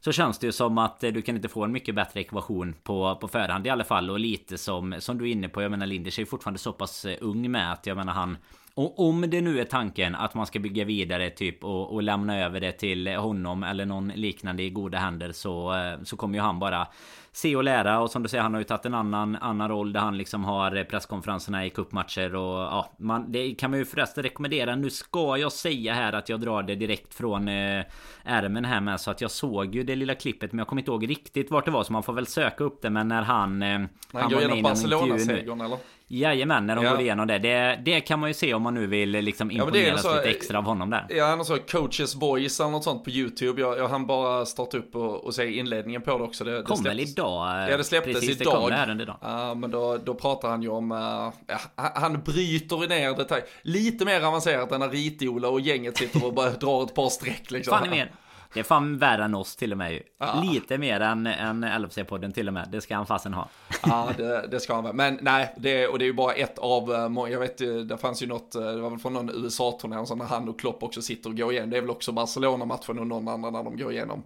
så 0.00 0.12
känns 0.12 0.38
det 0.38 0.46
ju 0.46 0.52
som 0.52 0.78
att 0.78 1.00
du 1.00 1.22
kan 1.22 1.36
inte 1.36 1.48
få 1.48 1.64
en 1.64 1.72
mycket 1.72 1.94
bättre 1.94 2.20
ekvation 2.20 2.74
på, 2.82 3.16
på 3.16 3.28
förhand 3.28 3.66
i 3.66 3.70
alla 3.70 3.84
fall 3.84 4.10
och 4.10 4.18
lite 4.18 4.58
som 4.58 4.94
som 4.98 5.18
du 5.18 5.28
är 5.28 5.32
inne 5.32 5.48
på. 5.48 5.62
Jag 5.62 5.70
menar 5.70 5.86
Linders 5.86 6.18
är 6.18 6.22
ju 6.22 6.26
fortfarande 6.26 6.58
så 6.58 6.72
pass 6.72 7.06
ung 7.20 7.50
med 7.50 7.72
att 7.72 7.86
jag 7.86 7.96
menar 7.96 8.12
han 8.12 8.36
och 8.80 9.08
om 9.08 9.30
det 9.30 9.40
nu 9.40 9.60
är 9.60 9.64
tanken 9.64 10.14
att 10.14 10.34
man 10.34 10.46
ska 10.46 10.58
bygga 10.58 10.84
vidare 10.84 11.30
typ 11.30 11.64
och, 11.64 11.92
och 11.92 12.02
lämna 12.02 12.38
över 12.44 12.60
det 12.60 12.72
till 12.72 13.08
honom 13.08 13.62
eller 13.62 13.86
någon 13.86 14.08
liknande 14.08 14.62
i 14.62 14.70
goda 14.70 14.98
händer 14.98 15.32
så, 15.32 15.74
eh, 15.74 16.02
så 16.02 16.16
kommer 16.16 16.34
ju 16.34 16.40
han 16.40 16.58
bara 16.58 16.86
se 17.32 17.56
och 17.56 17.64
lära 17.64 18.00
och 18.00 18.10
som 18.10 18.22
du 18.22 18.28
säger 18.28 18.42
han 18.42 18.54
har 18.54 18.60
ju 18.60 18.64
tagit 18.64 18.86
en 18.86 18.94
annan, 18.94 19.36
annan 19.36 19.68
roll 19.68 19.92
där 19.92 20.00
han 20.00 20.18
liksom 20.18 20.44
har 20.44 20.84
presskonferenserna 20.84 21.66
i 21.66 21.70
kuppmatcher 21.70 22.34
och 22.34 22.58
ja, 22.58 22.92
man, 22.98 23.32
det 23.32 23.54
kan 23.54 23.70
man 23.70 23.78
ju 23.78 23.84
förresten 23.84 24.22
rekommendera. 24.22 24.76
Nu 24.76 24.90
ska 24.90 25.36
jag 25.36 25.52
säga 25.52 25.94
här 25.94 26.12
att 26.12 26.28
jag 26.28 26.40
drar 26.40 26.62
det 26.62 26.74
direkt 26.74 27.14
från 27.14 27.48
eh, 27.48 27.84
ärmen 28.24 28.64
här 28.64 28.80
med 28.80 29.00
så 29.00 29.10
att 29.10 29.20
jag 29.20 29.30
såg 29.30 29.74
ju 29.74 29.82
det 29.82 29.96
lilla 29.96 30.14
klippet 30.14 30.52
men 30.52 30.58
jag 30.58 30.68
kommer 30.68 30.82
inte 30.82 30.90
ihåg 30.90 31.10
riktigt 31.10 31.50
vart 31.50 31.64
det 31.64 31.70
var 31.70 31.84
så 31.84 31.92
man 31.92 32.02
får 32.02 32.12
väl 32.12 32.26
söka 32.26 32.64
upp 32.64 32.82
det 32.82 32.90
men 32.90 33.08
när 33.08 33.22
han... 33.22 33.62
Eh, 33.62 33.68
han, 33.68 33.88
han 34.12 34.30
går 34.30 34.40
igenom 34.40 34.62
Barcelona-segern 34.62 35.60
eller? 35.60 35.78
Jajamän, 36.12 36.66
när 36.66 36.76
de 36.76 36.84
ja. 36.84 36.90
går 36.90 37.00
igenom 37.00 37.26
det. 37.26 37.38
det. 37.38 37.80
det. 37.84 38.00
kan 38.00 38.18
man 38.20 38.30
ju 38.30 38.34
se 38.34 38.54
om 38.54 38.62
man 38.62 38.74
nu 38.74 38.86
vill 38.86 39.10
liksom 39.10 39.50
imponeras 39.50 40.04
ja, 40.04 40.14
lite 40.14 40.30
extra 40.30 40.58
av 40.58 40.64
honom 40.64 40.90
där. 40.90 41.06
Ja, 41.08 41.26
han 41.26 41.38
har 41.38 41.44
så 41.44 41.56
Coaches 41.56 42.14
Boys 42.14 42.60
eller 42.60 42.70
något 42.70 42.84
sånt 42.84 43.04
på 43.04 43.10
YouTube. 43.10 43.60
Jag, 43.60 43.78
jag 43.78 43.88
hann 43.88 44.06
bara 44.06 44.46
starta 44.46 44.78
upp 44.78 44.96
och, 44.96 45.24
och 45.24 45.34
se 45.34 45.58
inledningen 45.58 46.02
på 46.02 46.18
det 46.18 46.24
också. 46.24 46.44
Det, 46.44 46.62
kom 46.62 46.82
väl 46.82 47.00
idag? 47.00 47.70
Ja, 47.70 47.76
det 47.76 47.84
släpptes 47.84 48.14
Precis, 48.14 48.40
idag. 48.40 48.70
Det 48.70 48.86
kom 48.86 49.00
idag. 49.00 49.16
Ja, 49.20 49.54
men 49.54 49.70
då, 49.70 49.98
då 50.04 50.14
pratar 50.14 50.48
han 50.48 50.62
ju 50.62 50.68
om, 50.68 50.92
uh, 50.92 51.32
han 51.74 52.22
bryter 52.22 52.88
ner 52.88 53.16
detaljer. 53.16 53.46
Lite 53.62 54.04
mer 54.04 54.20
avancerat 54.20 54.72
än 54.72 54.80
när 54.80 54.88
Riti-Ola 54.88 55.48
och 55.48 55.60
gänget 55.60 55.96
sitter 55.96 56.26
och 56.26 56.34
bara 56.34 56.50
drar 56.60 56.84
ett 56.84 56.94
par 56.94 57.08
streck 57.08 57.50
liksom. 57.50 57.78
Fan 57.78 57.90
mer. 57.90 58.10
Det 58.54 58.60
är 58.60 58.64
fan 58.64 58.98
värre 58.98 59.24
än 59.24 59.34
oss 59.34 59.56
till 59.56 59.72
och 59.72 59.78
med 59.78 59.92
ju. 59.92 60.02
Ja. 60.18 60.42
Lite 60.52 60.78
mer 60.78 61.00
än, 61.00 61.26
än 61.26 61.64
LFC-podden 61.64 62.32
till 62.32 62.48
och 62.48 62.54
med. 62.54 62.68
Det 62.72 62.80
ska 62.80 62.96
han 62.96 63.06
fasen 63.06 63.34
ha. 63.34 63.48
Ja, 63.82 64.08
det, 64.16 64.46
det 64.50 64.60
ska 64.60 64.74
han 64.74 64.84
väl. 64.84 64.94
Men 64.94 65.18
nej, 65.22 65.54
det, 65.56 65.86
och 65.86 65.98
det 65.98 66.04
är 66.04 66.06
ju 66.06 66.12
bara 66.12 66.32
ett 66.32 66.58
av 66.58 66.92
eh. 66.92 67.30
Jag 67.30 67.40
vet, 67.40 67.58
det 67.88 67.98
fanns 67.98 68.22
ju 68.22 68.26
något, 68.26 68.54
eh, 68.54 68.62
det 68.62 68.80
var 68.80 68.90
väl 68.90 68.98
från 68.98 69.12
någon 69.12 69.30
USA-turné, 69.44 69.96
när 69.96 70.24
han 70.24 70.48
och 70.48 70.60
Klopp 70.60 70.82
också 70.82 71.02
sitter 71.02 71.30
och 71.30 71.36
går 71.36 71.52
igenom. 71.52 71.70
Det 71.70 71.76
är 71.76 71.80
väl 71.80 71.90
också 71.90 72.12
Barcelona-matchen 72.12 72.98
och 72.98 73.06
någon 73.06 73.28
annan 73.28 73.52
när 73.52 73.62
de 73.62 73.76
går 73.76 73.92
igenom 73.92 74.22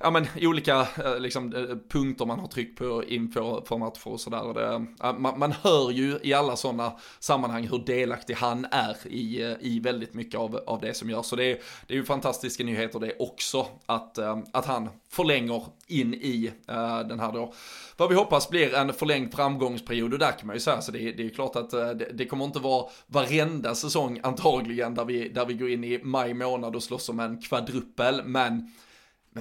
ja, 0.00 0.10
men, 0.10 0.26
olika 0.40 0.80
eh, 0.80 1.18
liksom, 1.18 1.54
eh, 1.54 1.76
punkter 1.88 2.26
man 2.26 2.38
har 2.38 2.48
tryckt 2.48 2.78
på 2.78 3.04
inför 3.04 3.62
för 3.66 3.78
matcher 3.78 4.08
och 4.08 4.20
sådär. 4.20 4.78
Man, 5.18 5.38
man 5.38 5.52
hör 5.52 5.90
ju 5.90 6.18
i 6.22 6.34
alla 6.34 6.56
sådana 6.56 6.92
sammanhang 7.18 7.68
hur 7.68 7.78
delaktig 7.78 8.34
han 8.34 8.66
är 8.70 8.96
i, 9.06 9.42
eh, 9.42 9.52
i 9.60 9.80
väldigt 9.80 10.14
mycket 10.14 10.40
av, 10.40 10.60
av 10.66 10.80
det 10.80 10.94
som 10.94 11.10
görs. 11.10 11.26
Så 11.26 11.36
det 11.36 11.44
är, 11.44 11.58
det 11.86 11.94
är 11.94 11.98
ju 11.98 12.04
fantastiska 12.04 12.64
nyheter 12.64 13.00
det 13.00 13.16
också, 13.18 13.66
att, 13.86 14.18
att 14.52 14.66
han 14.66 14.88
förlänger 15.10 15.62
in 15.86 16.14
i 16.14 16.52
uh, 16.70 17.08
den 17.08 17.20
här 17.20 17.32
då, 17.32 17.52
vad 17.96 18.08
vi 18.08 18.14
hoppas 18.14 18.48
blir 18.48 18.74
en 18.74 18.92
förlängd 18.92 19.34
framgångsperiod 19.34 20.12
och 20.12 20.18
där 20.18 20.32
kan 20.32 20.46
man 20.46 20.56
ju 20.56 20.60
säga 20.60 20.80
så 20.80 20.92
det, 20.92 21.12
det 21.12 21.26
är 21.26 21.28
klart 21.28 21.56
att 21.56 21.70
det, 21.70 21.94
det, 21.94 22.26
kommer 22.26 22.44
inte 22.44 22.58
vara 22.58 22.86
varenda 23.06 23.74
säsong 23.74 24.20
antagligen 24.22 24.94
där 24.94 25.04
vi, 25.04 25.28
där 25.28 25.46
vi 25.46 25.54
går 25.54 25.70
in 25.70 25.84
i 25.84 26.00
maj 26.02 26.34
månad 26.34 26.76
och 26.76 26.82
slåss 26.82 27.08
om 27.08 27.20
en 27.20 27.42
kvadrupel, 27.42 28.22
men 28.24 28.72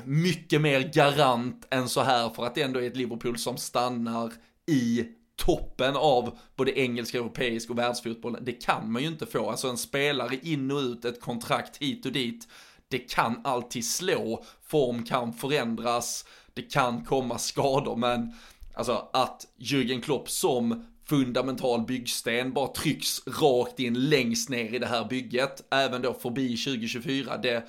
mycket 0.05 0.61
mer 0.61 0.91
garant 0.93 1.67
än 1.69 1.89
så 1.89 2.01
här 2.01 2.29
för 2.29 2.45
att 2.45 2.55
det 2.55 2.61
ändå 2.61 2.81
är 2.81 2.87
ett 2.87 2.97
Liverpool 2.97 3.37
som 3.37 3.57
stannar 3.57 4.31
i 4.65 5.05
toppen 5.35 5.95
av 5.95 6.37
både 6.55 6.79
engelsk, 6.79 7.15
europeisk 7.15 7.69
och 7.69 7.77
världsfotboll. 7.77 8.37
Det 8.41 8.51
kan 8.51 8.91
man 8.91 9.01
ju 9.01 9.07
inte 9.07 9.25
få. 9.25 9.49
Alltså 9.49 9.67
en 9.67 9.77
spelare 9.77 10.39
in 10.43 10.71
och 10.71 10.79
ut, 10.79 11.05
ett 11.05 11.21
kontrakt 11.21 11.77
hit 11.77 12.05
och 12.05 12.11
dit. 12.11 12.47
Det 12.87 12.99
kan 12.99 13.41
alltid 13.43 13.85
slå, 13.85 14.43
form 14.67 15.03
kan 15.03 15.33
förändras, 15.33 16.25
det 16.53 16.61
kan 16.61 17.05
komma 17.05 17.37
skador, 17.37 17.95
men 17.95 18.33
alltså 18.73 19.09
att 19.13 19.47
Jürgen 19.59 20.01
Klopp 20.01 20.29
som 20.29 20.87
fundamental 21.05 21.85
byggsten 21.85 22.53
bara 22.53 22.67
trycks 22.67 23.27
rakt 23.27 23.79
in 23.79 24.09
längst 24.09 24.49
ner 24.49 24.73
i 24.73 24.79
det 24.79 24.87
här 24.87 25.05
bygget, 25.05 25.63
även 25.71 26.01
då 26.01 26.13
förbi 26.13 26.57
2024, 26.57 27.37
det 27.37 27.67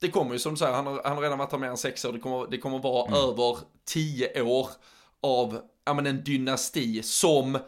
det 0.00 0.08
kommer 0.08 0.32
ju 0.32 0.38
som 0.38 0.52
du 0.52 0.58
säger, 0.58 0.72
han 0.72 0.86
har, 0.86 1.00
han 1.04 1.16
har 1.16 1.22
redan 1.22 1.38
varit 1.38 1.52
här 1.52 1.58
mer 1.58 1.68
än 1.68 1.76
sex 1.76 2.04
år, 2.04 2.12
det 2.12 2.18
kommer, 2.18 2.46
det 2.50 2.58
kommer 2.58 2.78
vara 2.78 3.06
mm. 3.06 3.18
över 3.18 3.58
tio 3.84 4.42
år 4.42 4.68
av 5.22 5.60
ja, 5.84 5.94
men 5.94 6.06
en 6.06 6.24
dynasti 6.24 7.02
som, 7.02 7.58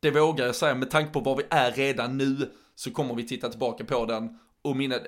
det 0.00 0.10
vågar 0.10 0.46
jag 0.46 0.54
säga, 0.54 0.74
med 0.74 0.90
tanke 0.90 1.12
på 1.12 1.20
var 1.20 1.36
vi 1.36 1.44
är 1.50 1.72
redan 1.72 2.18
nu, 2.18 2.50
så 2.74 2.90
kommer 2.90 3.14
vi 3.14 3.26
titta 3.26 3.48
tillbaka 3.48 3.84
på 3.84 4.06
den 4.06 4.38
och 4.62 4.76
minna, 4.76 4.98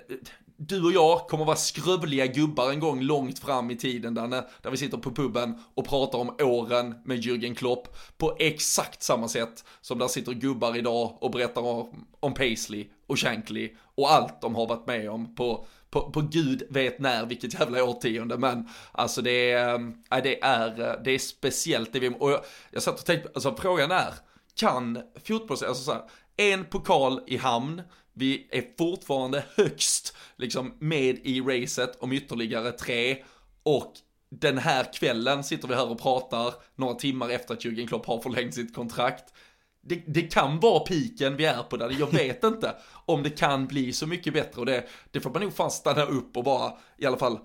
du 0.57 0.85
och 0.85 0.93
jag 0.93 1.29
kommer 1.29 1.45
vara 1.45 1.57
skrövliga 1.57 2.27
gubbar 2.27 2.71
en 2.71 2.81
gång 2.81 3.01
långt 3.01 3.39
fram 3.39 3.71
i 3.71 3.77
tiden 3.77 4.15
där, 4.15 4.29
där 4.63 4.71
vi 4.71 4.77
sitter 4.77 4.99
på 4.99 5.11
puben 5.11 5.59
och 5.75 5.89
pratar 5.89 6.19
om 6.19 6.37
åren 6.41 6.95
med 7.05 7.19
Jürgen 7.19 7.55
Klopp 7.55 7.97
på 8.19 8.37
exakt 8.39 9.03
samma 9.03 9.29
sätt 9.29 9.65
som 9.81 9.99
där 9.99 10.09
sitter 10.09 10.33
gubbar 10.33 10.77
idag 10.77 11.19
och 11.21 11.31
berättar 11.31 11.63
om, 11.63 12.07
om 12.21 12.35
Paisley 12.35 12.89
och 13.07 13.19
Shankly 13.19 13.75
och 13.95 14.13
allt 14.13 14.41
de 14.41 14.55
har 14.55 14.67
varit 14.67 14.87
med 14.87 15.11
om 15.11 15.35
på 15.35 15.67
på, 15.95 16.11
på 16.11 16.21
gud 16.21 16.63
vet 16.71 16.99
när, 16.99 17.27
vilket 17.27 17.55
jävla 17.55 17.85
årtionde, 17.85 18.39
men 18.39 18.69
alltså 18.93 19.23
det 19.23 19.51
är, 19.53 19.75
äh, 20.11 20.23
det 20.23 20.43
är, 20.43 20.81
eh, 20.81 21.03
det 21.05 21.11
är 21.11 21.19
speciellt. 21.19 21.93
Det 21.93 22.01
vi, 22.01 22.09
och 22.19 22.31
jag, 22.31 22.41
jag 22.71 22.83
satt 22.83 22.99
och 22.99 23.07
tänkte, 23.07 23.31
alltså 23.35 23.57
frågan 23.57 23.91
är, 23.91 24.15
kan 24.55 25.03
fotbolls, 25.25 25.63
alltså 25.63 25.85
så 25.85 25.93
här, 25.93 26.03
en 26.37 26.65
pokal 26.65 27.21
i 27.27 27.37
hamn, 27.37 27.83
vi 28.13 28.49
är 28.51 28.65
fortfarande 28.79 29.45
högst 29.57 30.17
liksom 30.37 30.75
med 30.79 31.19
i 31.23 31.41
racet 31.41 31.97
om 32.01 32.13
ytterligare 32.13 32.73
tre 32.73 33.17
och 33.63 33.93
den 34.31 34.59
här 34.59 34.93
kvällen 34.93 35.45
sitter 35.45 35.69
vi 35.69 35.75
här 35.75 35.91
och 35.91 36.01
pratar 36.01 36.55
några 36.77 36.95
timmar 36.95 37.29
efter 37.29 37.55
att 37.55 37.65
Jürgen 37.65 37.87
Klopp 37.87 38.07
har 38.07 38.21
förlängt 38.21 38.55
sitt 38.55 38.75
kontrakt 38.75 39.34
det, 39.87 40.03
det, 40.07 40.23
kan 40.23 40.61
vara 40.61 40.81
piken 40.81 41.37
vi 41.37 41.45
är 41.45 41.63
på 41.63 41.77
där, 41.77 41.97
jag 41.99 42.13
vet 42.13 42.45
inte 42.55 42.75
om 43.07 43.23
det 43.23 43.31
kan 43.31 43.67
bli 43.67 43.93
så 43.93 44.07
mycket 44.07 44.33
bättre. 44.35 44.61
Och 44.61 44.67
det, 44.67 44.85
det 45.11 45.21
får 45.21 45.31
man 45.31 45.43
nog 45.43 45.55
fan 45.55 45.71
stanna 45.71 46.05
upp 46.05 46.37
och 46.37 46.45
bara 46.45 46.73
i 46.99 47.07
alla 47.07 47.17
fall 47.17 47.39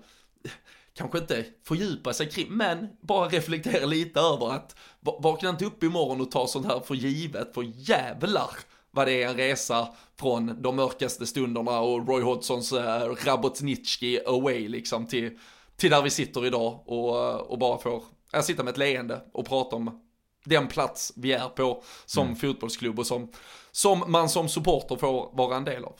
kanske 0.94 1.18
inte 1.18 1.44
fördjupa 1.64 2.12
sig 2.12 2.30
kring, 2.30 2.46
men 2.50 2.88
bara 3.00 3.28
reflektera 3.28 3.86
lite 3.86 4.20
över 4.20 4.52
att 4.52 4.76
vakna 5.00 5.48
inte 5.48 5.64
upp 5.64 5.82
imorgon 5.82 6.20
och 6.20 6.30
ta 6.30 6.46
sånt 6.46 6.66
här 6.66 6.80
för 6.80 6.94
givet, 6.94 7.54
för 7.54 7.72
jävlar 7.76 8.50
vad 8.90 9.06
det 9.06 9.22
är 9.22 9.28
en 9.28 9.36
resa 9.36 9.88
från 10.20 10.62
de 10.62 10.76
mörkaste 10.76 11.26
stunderna 11.26 11.80
och 11.80 12.08
Roy 12.08 12.22
Hodgsons 12.22 12.72
eh, 12.72 13.02
äh, 13.02 13.08
Rabotnitski 13.24 14.20
away 14.26 14.68
liksom 14.68 15.06
till, 15.06 15.38
till 15.76 15.90
där 15.90 16.02
vi 16.02 16.10
sitter 16.10 16.46
idag 16.46 16.82
och, 16.86 17.40
och 17.50 17.58
bara 17.58 17.78
får 17.78 18.02
äh, 18.32 18.42
sitta 18.42 18.62
med 18.62 18.70
ett 18.70 18.78
leende 18.78 19.20
och 19.32 19.46
prata 19.46 19.76
om 19.76 20.09
den 20.44 20.68
plats 20.68 21.12
vi 21.16 21.32
är 21.32 21.48
på 21.48 21.82
som 22.06 22.26
mm. 22.26 22.36
fotbollsklubb 22.36 22.98
och 22.98 23.06
som, 23.06 23.32
som 23.70 24.04
man 24.06 24.28
som 24.28 24.48
supporter 24.48 24.96
får 24.96 25.36
vara 25.36 25.56
en 25.56 25.64
del 25.64 25.84
av. 25.84 25.94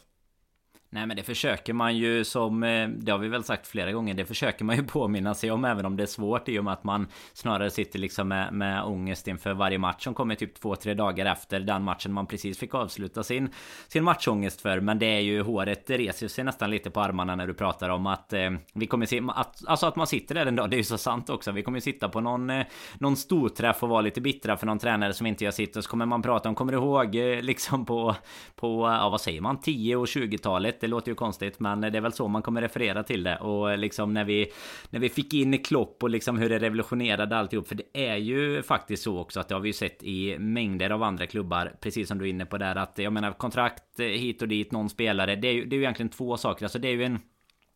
Nej 0.92 1.07
men 1.07 1.16
det 1.16 1.22
försöker 1.22 1.72
man 1.72 1.96
ju 1.96 2.24
som 2.24 2.62
eh, 2.62 2.88
Det 2.88 3.12
har 3.12 3.18
vi 3.18 3.29
väl 3.29 3.44
sagt 3.44 3.66
flera 3.66 3.92
gånger 3.92 4.14
Det 4.14 4.24
försöker 4.24 4.64
man 4.64 4.76
ju 4.76 4.83
påminna 4.87 5.35
sig 5.35 5.50
om 5.50 5.64
Även 5.64 5.87
om 5.87 5.96
det 5.96 6.03
är 6.03 6.07
svårt 6.07 6.48
i 6.48 6.59
och 6.59 6.64
med 6.64 6.72
att 6.72 6.85
man 6.85 7.07
Snarare 7.33 7.70
sitter 7.70 7.98
liksom 7.98 8.29
med, 8.29 8.53
med 8.53 8.85
ångest 8.85 9.29
inför 9.29 9.55
varje 9.55 9.79
match 9.79 10.05
Som 10.05 10.14
kommer 10.14 10.35
typ 10.35 10.61
två, 10.61 10.76
tre 10.76 10.94
dagar 10.94 11.26
efter 11.26 11.61
Den 11.61 11.83
matchen 11.83 12.12
man 12.12 12.26
precis 12.26 12.59
fick 12.59 12.74
avsluta 12.74 13.22
sin 13.22 13.50
Sin 13.88 14.05
matchångest 14.05 14.61
för. 14.61 14.81
Men 14.81 14.98
det 14.98 15.07
är 15.07 15.20
ju 15.20 15.42
håret 15.42 15.87
Det 15.87 15.98
reser 15.98 16.29
sig 16.29 16.44
nästan 16.44 16.70
lite 16.70 16.90
på 16.90 17.00
armarna 17.00 17.37
när 17.37 17.46
du 17.46 17.55
pratar 17.55 17.88
om 17.88 18.07
att 18.07 18.33
eh, 18.33 18.50
Vi 18.72 18.87
kommer 18.87 19.07
se 19.07 19.22
att, 19.29 19.62
Alltså 19.66 19.87
att 19.87 19.96
man 19.96 20.07
sitter 20.07 20.35
där 20.35 20.46
en 20.46 20.57
dag 20.57 20.70
Det 20.70 20.76
är 20.76 20.79
ju 20.79 20.85
så 20.85 20.98
sant 20.98 21.31
också. 21.31 21.53
Vi 21.53 21.62
kommer 21.62 21.81
sitta 21.81 22.09
på 22.09 22.20
någon 22.20 22.50
eh, 22.50 22.66
Någon 22.98 23.16
storträff 23.16 23.83
och 23.83 23.88
vara 23.88 24.00
lite 24.00 24.20
bittra 24.20 24.57
för 24.57 24.66
någon 24.66 24.79
tränare 24.79 25.12
som 25.12 25.26
inte 25.26 25.44
jag 25.44 25.55
sitter 25.55 25.81
Så 25.81 25.90
kommer 25.90 26.07
man 26.07 26.22
prata 26.22 26.48
om 26.48 26.55
Kommer 26.55 26.72
du 26.72 26.79
ihåg 26.79 27.14
eh, 27.14 27.42
liksom 27.42 27.85
på 27.85 28.16
På 28.57 28.88
Ja 29.00 29.09
vad 29.09 29.20
säger 29.20 29.40
man 29.40 29.61
10 29.61 29.96
och 29.96 30.07
20-talet 30.07 30.80
det 30.81 30.87
låter 30.87 31.11
ju 31.11 31.14
konstigt 31.14 31.61
men 31.61 31.81
det 31.81 31.88
är 31.88 32.01
väl 32.01 32.12
så 32.12 32.29
man 32.29 32.43
kommer 32.43 32.61
referera 32.61 33.03
till 33.03 33.23
det. 33.23 33.37
Och 33.37 33.73
eh, 33.73 33.79
liksom 33.79 34.14
när 34.14 34.25
vi, 34.25 34.53
när 34.90 35.01
vi 35.01 35.09
fick 35.09 35.35
in 35.35 35.59
Klopp 35.59 36.03
och 36.03 36.11
liksom 36.11 36.38
hur 36.38 36.49
det 36.49 36.59
revolutionerade 36.59 37.37
alltihop. 37.37 37.69
För 37.69 37.75
det 37.75 38.11
är 38.11 38.16
ju 38.16 38.62
faktiskt 38.62 39.03
så 39.03 39.19
också 39.19 39.40
att 39.40 39.49
det 39.49 39.55
har 39.55 39.61
vi 39.61 39.69
ju 39.69 39.73
sett 39.73 40.03
i 40.03 40.38
mängder 40.38 40.90
av 40.90 41.03
andra 41.03 41.27
klubbar. 41.27 41.73
Precis 41.81 42.09
som 42.09 42.19
du 42.19 42.25
är 42.25 42.31
inne 42.31 42.47
på 42.47 42.59
där 42.59 42.77
att 42.77 42.99
jag 42.99 43.12
menar 43.12 43.33
kontrakt 43.33 44.01
eh, 44.01 44.07
hit 44.07 44.43
och 44.43 44.49
dit, 44.49 44.73
någon 44.73 44.90
spelare. 44.90 45.37
Det 45.37 45.49
är 45.49 45.53
ju, 45.53 45.64
det 45.64 45.77
är 45.77 45.79
ju 45.79 45.83
egentligen 45.83 46.11
två 46.11 46.37
saker. 46.37 46.64
Alltså 46.64 46.79
det 46.79 46.88
är 46.88 46.93
ju 46.93 47.05
en 47.05 47.19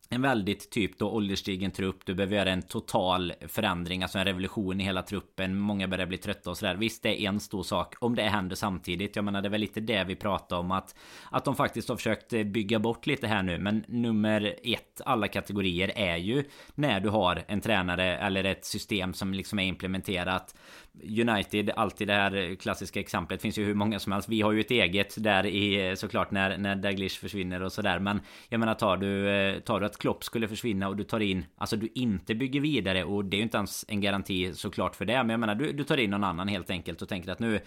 en 0.09 0.21
väldigt 0.21 0.69
typ 0.69 0.99
då 0.99 1.09
ålderstigen 1.09 1.71
trupp. 1.71 2.05
Du 2.05 2.13
behöver 2.13 2.35
göra 2.35 2.51
en 2.51 2.61
total 2.61 3.33
förändring, 3.47 4.03
alltså 4.03 4.17
en 4.17 4.25
revolution 4.25 4.81
i 4.81 4.83
hela 4.83 5.01
truppen. 5.01 5.59
Många 5.59 5.87
börjar 5.87 6.05
bli 6.05 6.17
trötta 6.17 6.49
och 6.49 6.57
sådär. 6.57 6.75
Visst, 6.75 7.03
det 7.03 7.21
är 7.21 7.29
en 7.29 7.39
stor 7.39 7.63
sak 7.63 7.95
om 7.99 8.15
det 8.15 8.23
händer 8.23 8.55
samtidigt. 8.55 9.15
Jag 9.15 9.25
menar, 9.25 9.41
det 9.41 9.47
är 9.47 9.49
väl 9.49 9.61
lite 9.61 9.79
det 9.79 10.03
vi 10.03 10.15
pratar 10.15 10.57
om 10.57 10.71
att 10.71 10.95
att 11.31 11.45
de 11.45 11.55
faktiskt 11.55 11.89
har 11.89 11.95
försökt 11.95 12.29
bygga 12.29 12.79
bort 12.79 13.07
lite 13.07 13.27
här 13.27 13.43
nu. 13.43 13.57
Men 13.57 13.83
nummer 13.87 14.55
ett, 14.63 15.01
alla 15.05 15.27
kategorier 15.27 15.91
är 15.95 16.17
ju 16.17 16.43
när 16.75 16.99
du 16.99 17.09
har 17.09 17.43
en 17.47 17.61
tränare 17.61 18.17
eller 18.17 18.43
ett 18.43 18.65
system 18.65 19.13
som 19.13 19.33
liksom 19.33 19.59
är 19.59 19.63
implementerat. 19.63 20.55
United, 21.03 21.71
alltid 21.75 22.07
det 22.07 22.13
här 22.13 22.55
klassiska 22.55 22.99
exemplet. 22.99 23.41
Finns 23.41 23.57
ju 23.57 23.65
hur 23.65 23.73
många 23.73 23.99
som 23.99 24.11
helst. 24.11 24.29
Vi 24.29 24.41
har 24.41 24.51
ju 24.51 24.59
ett 24.59 24.71
eget 24.71 25.23
där 25.23 25.45
i 25.45 25.95
såklart 25.97 26.31
när, 26.31 26.57
när 26.57 26.75
Daglish 26.75 27.19
försvinner 27.19 27.61
och 27.61 27.71
sådär. 27.71 27.99
Men 27.99 28.21
jag 28.49 28.59
menar 28.59 28.73
tar 28.73 28.97
du, 28.97 29.29
eh, 29.29 29.59
tar 29.59 29.79
du 29.79 29.85
att 29.85 29.97
Klopp 29.97 30.23
skulle 30.23 30.47
försvinna 30.47 30.87
och 30.87 30.95
du 30.95 31.03
tar 31.03 31.19
in, 31.19 31.45
alltså 31.57 31.75
du 31.75 31.89
inte 31.95 32.35
bygger 32.35 32.59
vidare 32.59 33.03
och 33.03 33.25
det 33.25 33.35
är 33.35 33.37
ju 33.37 33.43
inte 33.43 33.57
ens 33.57 33.85
en 33.87 34.01
garanti 34.01 34.53
såklart 34.53 34.95
för 34.95 35.05
det. 35.05 35.17
Men 35.17 35.29
jag 35.29 35.39
menar 35.39 35.55
du, 35.55 35.71
du 35.71 35.83
tar 35.83 35.97
in 35.97 36.09
någon 36.09 36.23
annan 36.23 36.47
helt 36.47 36.69
enkelt 36.69 37.01
och 37.01 37.09
tänker 37.09 37.31
att 37.31 37.39
nu, 37.39 37.59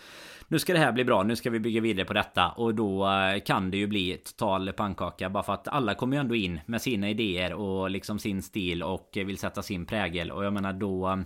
nu 0.49 0.59
ska 0.59 0.73
det 0.73 0.79
här 0.79 0.93
bli 0.93 1.05
bra. 1.05 1.23
Nu 1.23 1.37
ska 1.37 1.51
vi 1.51 1.61
bygga 1.61 1.81
vidare 1.81 2.07
på 2.07 2.13
detta 2.13 2.49
och 2.49 2.75
då 2.75 3.09
eh, 3.09 3.41
kan 3.41 3.71
det 3.71 3.77
ju 3.77 3.87
bli 3.87 4.17
total 4.17 4.73
pannkaka 4.73 5.31
bara 5.31 5.43
för 5.43 5.53
att 5.53 5.69
alla 5.69 5.95
kommer 5.95 6.17
ju 6.17 6.21
ändå 6.21 6.35
in 6.35 6.61
med 6.67 6.83
sina 6.83 7.11
idéer 7.11 7.53
och 7.53 7.91
liksom 7.91 8.19
sin 8.19 8.43
stil 8.43 8.83
och 8.83 9.11
vill 9.15 9.39
sätta 9.39 9.63
sin 9.63 9.87
prägel 9.87 10.31
och 10.31 10.45
jag 10.45 10.53
menar 10.53 10.73
då 10.73 11.09
eh, 11.09 11.17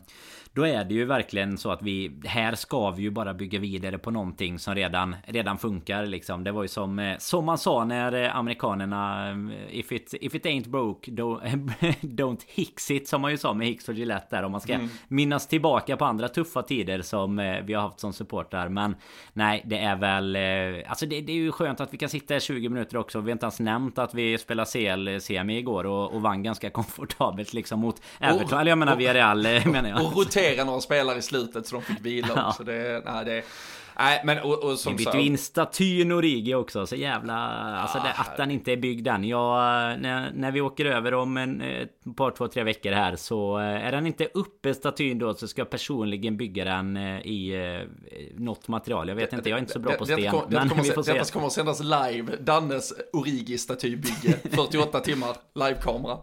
då 0.54 0.66
är 0.66 0.84
det 0.84 0.94
ju 0.94 1.04
verkligen 1.04 1.58
så 1.58 1.70
att 1.70 1.82
vi 1.82 2.12
här 2.24 2.54
ska 2.54 2.90
vi 2.90 3.02
ju 3.02 3.10
bara 3.10 3.34
bygga 3.34 3.58
vidare 3.58 3.98
på 3.98 4.10
någonting 4.10 4.58
som 4.58 4.74
redan 4.74 5.16
redan 5.26 5.58
funkar 5.58 6.06
liksom. 6.06 6.44
Det 6.44 6.52
var 6.52 6.62
ju 6.62 6.68
som 6.68 6.98
eh, 6.98 7.18
som 7.18 7.44
man 7.44 7.58
sa 7.58 7.84
när 7.84 8.24
eh, 8.24 8.36
amerikanerna 8.36 9.30
eh, 9.30 9.78
if 9.78 9.92
it 9.92 10.14
if 10.20 10.34
it 10.34 10.44
ain't 10.44 10.68
broke 10.68 11.10
don't, 11.10 11.70
don't 12.00 12.40
hicks 12.46 12.90
it 12.90 13.08
som 13.08 13.20
man 13.20 13.30
ju 13.30 13.38
sa 13.38 13.54
med 13.54 13.66
Hicks 13.66 13.88
och 13.88 13.94
Gillette 13.94 14.36
där 14.36 14.42
om 14.42 14.52
man 14.52 14.60
ska 14.60 14.72
mm. 14.72 14.88
minnas 15.08 15.48
tillbaka 15.48 15.96
på 15.96 16.04
andra 16.04 16.28
tuffa 16.28 16.62
tider 16.62 17.02
som 17.02 17.36
vi 17.36 17.74
har 17.74 17.82
haft 17.82 18.00
som 18.00 18.12
supportrar. 18.12 18.68
Men 18.68 18.96
nej, 19.32 19.62
det 19.66 19.78
är 19.78 19.96
väl 19.96 20.36
alltså 20.86 21.06
det, 21.06 21.20
det, 21.20 21.32
är 21.32 21.36
ju 21.36 21.52
skönt 21.52 21.80
att 21.80 21.94
vi 21.94 21.98
kan 21.98 22.08
sitta 22.08 22.36
i 22.36 22.40
20 22.40 22.68
minuter 22.68 22.96
också. 22.96 23.20
Vi 23.20 23.30
har 23.30 23.32
inte 23.32 23.46
ens 23.46 23.60
nämnt 23.60 23.98
att 23.98 24.14
vi 24.14 24.38
spelade 24.38 24.70
CL-semi 24.70 25.58
igår 25.58 25.86
och, 25.86 26.14
och 26.14 26.22
vann 26.22 26.42
ganska 26.42 26.70
komfortabelt 26.80 27.52
liksom 27.52 27.80
mot 27.80 28.02
Everton. 28.20 28.58
Eller 28.58 28.70
jag 28.70 28.78
menar 28.78 28.96
Villarreal 28.96 29.42
menar 29.42 29.88
jag. 29.88 30.06
Och 30.06 30.16
rotera 30.42 30.64
några 30.64 30.80
spelare 30.80 31.18
i 31.18 31.22
slutet 31.22 31.66
så 31.66 31.74
de 31.74 31.82
fick 31.82 32.00
vila 32.00 32.28
ja. 32.36 32.48
också. 32.48 32.64
Det, 32.64 33.02
nej, 33.04 33.24
det, 33.24 33.42
nej, 33.98 34.20
men 34.24 34.38
och, 34.38 34.64
och 34.64 34.78
som 34.78 34.96
Vi 34.96 35.04
bytte 35.04 35.18
in 35.18 35.38
statyn 35.38 36.12
Origi 36.12 36.54
också, 36.54 36.86
så 36.86 36.96
jävla... 36.96 37.34
Alltså 37.34 37.98
det, 37.98 38.12
att 38.16 38.36
den 38.36 38.50
inte 38.50 38.72
är 38.72 38.76
byggd 38.76 39.08
än. 39.08 39.24
Jag, 39.24 39.56
när, 40.00 40.32
när 40.34 40.52
vi 40.52 40.60
åker 40.60 40.84
över 40.84 41.14
om 41.14 41.36
en 41.36 41.60
ett 41.60 42.16
par, 42.16 42.30
två, 42.30 42.48
tre 42.48 42.62
veckor 42.62 42.92
här 42.92 43.16
så 43.16 43.58
eh, 43.58 43.64
är 43.64 43.92
den 43.92 44.06
inte 44.06 44.28
uppe 44.34 44.74
statyn 44.74 45.18
då 45.18 45.34
så 45.34 45.48
ska 45.48 45.60
jag 45.60 45.70
personligen 45.70 46.36
bygga 46.36 46.64
den 46.64 46.96
eh, 46.96 47.20
i 47.20 47.54
eh, 47.54 47.88
något 48.36 48.68
material. 48.68 49.08
Jag 49.08 49.14
vet 49.14 49.32
inte, 49.32 49.48
jag 49.48 49.56
är 49.56 49.60
inte 49.60 49.72
så 49.72 49.78
bra 49.78 49.92
på 49.92 50.04
sten. 50.04 50.20
Det, 50.20 50.42
men 50.48 50.68
kommer, 50.68 50.82
vi 50.82 50.90
får 50.90 51.02
se. 51.02 51.12
Detta 51.12 51.32
kommer 51.32 51.46
att 51.46 51.52
sändas 51.52 51.80
live. 51.80 52.36
Dannes 52.40 52.92
Origi-statybygge. 53.12 54.34
48 54.50 55.00
timmar 55.00 55.36
livekamera. 55.54 56.18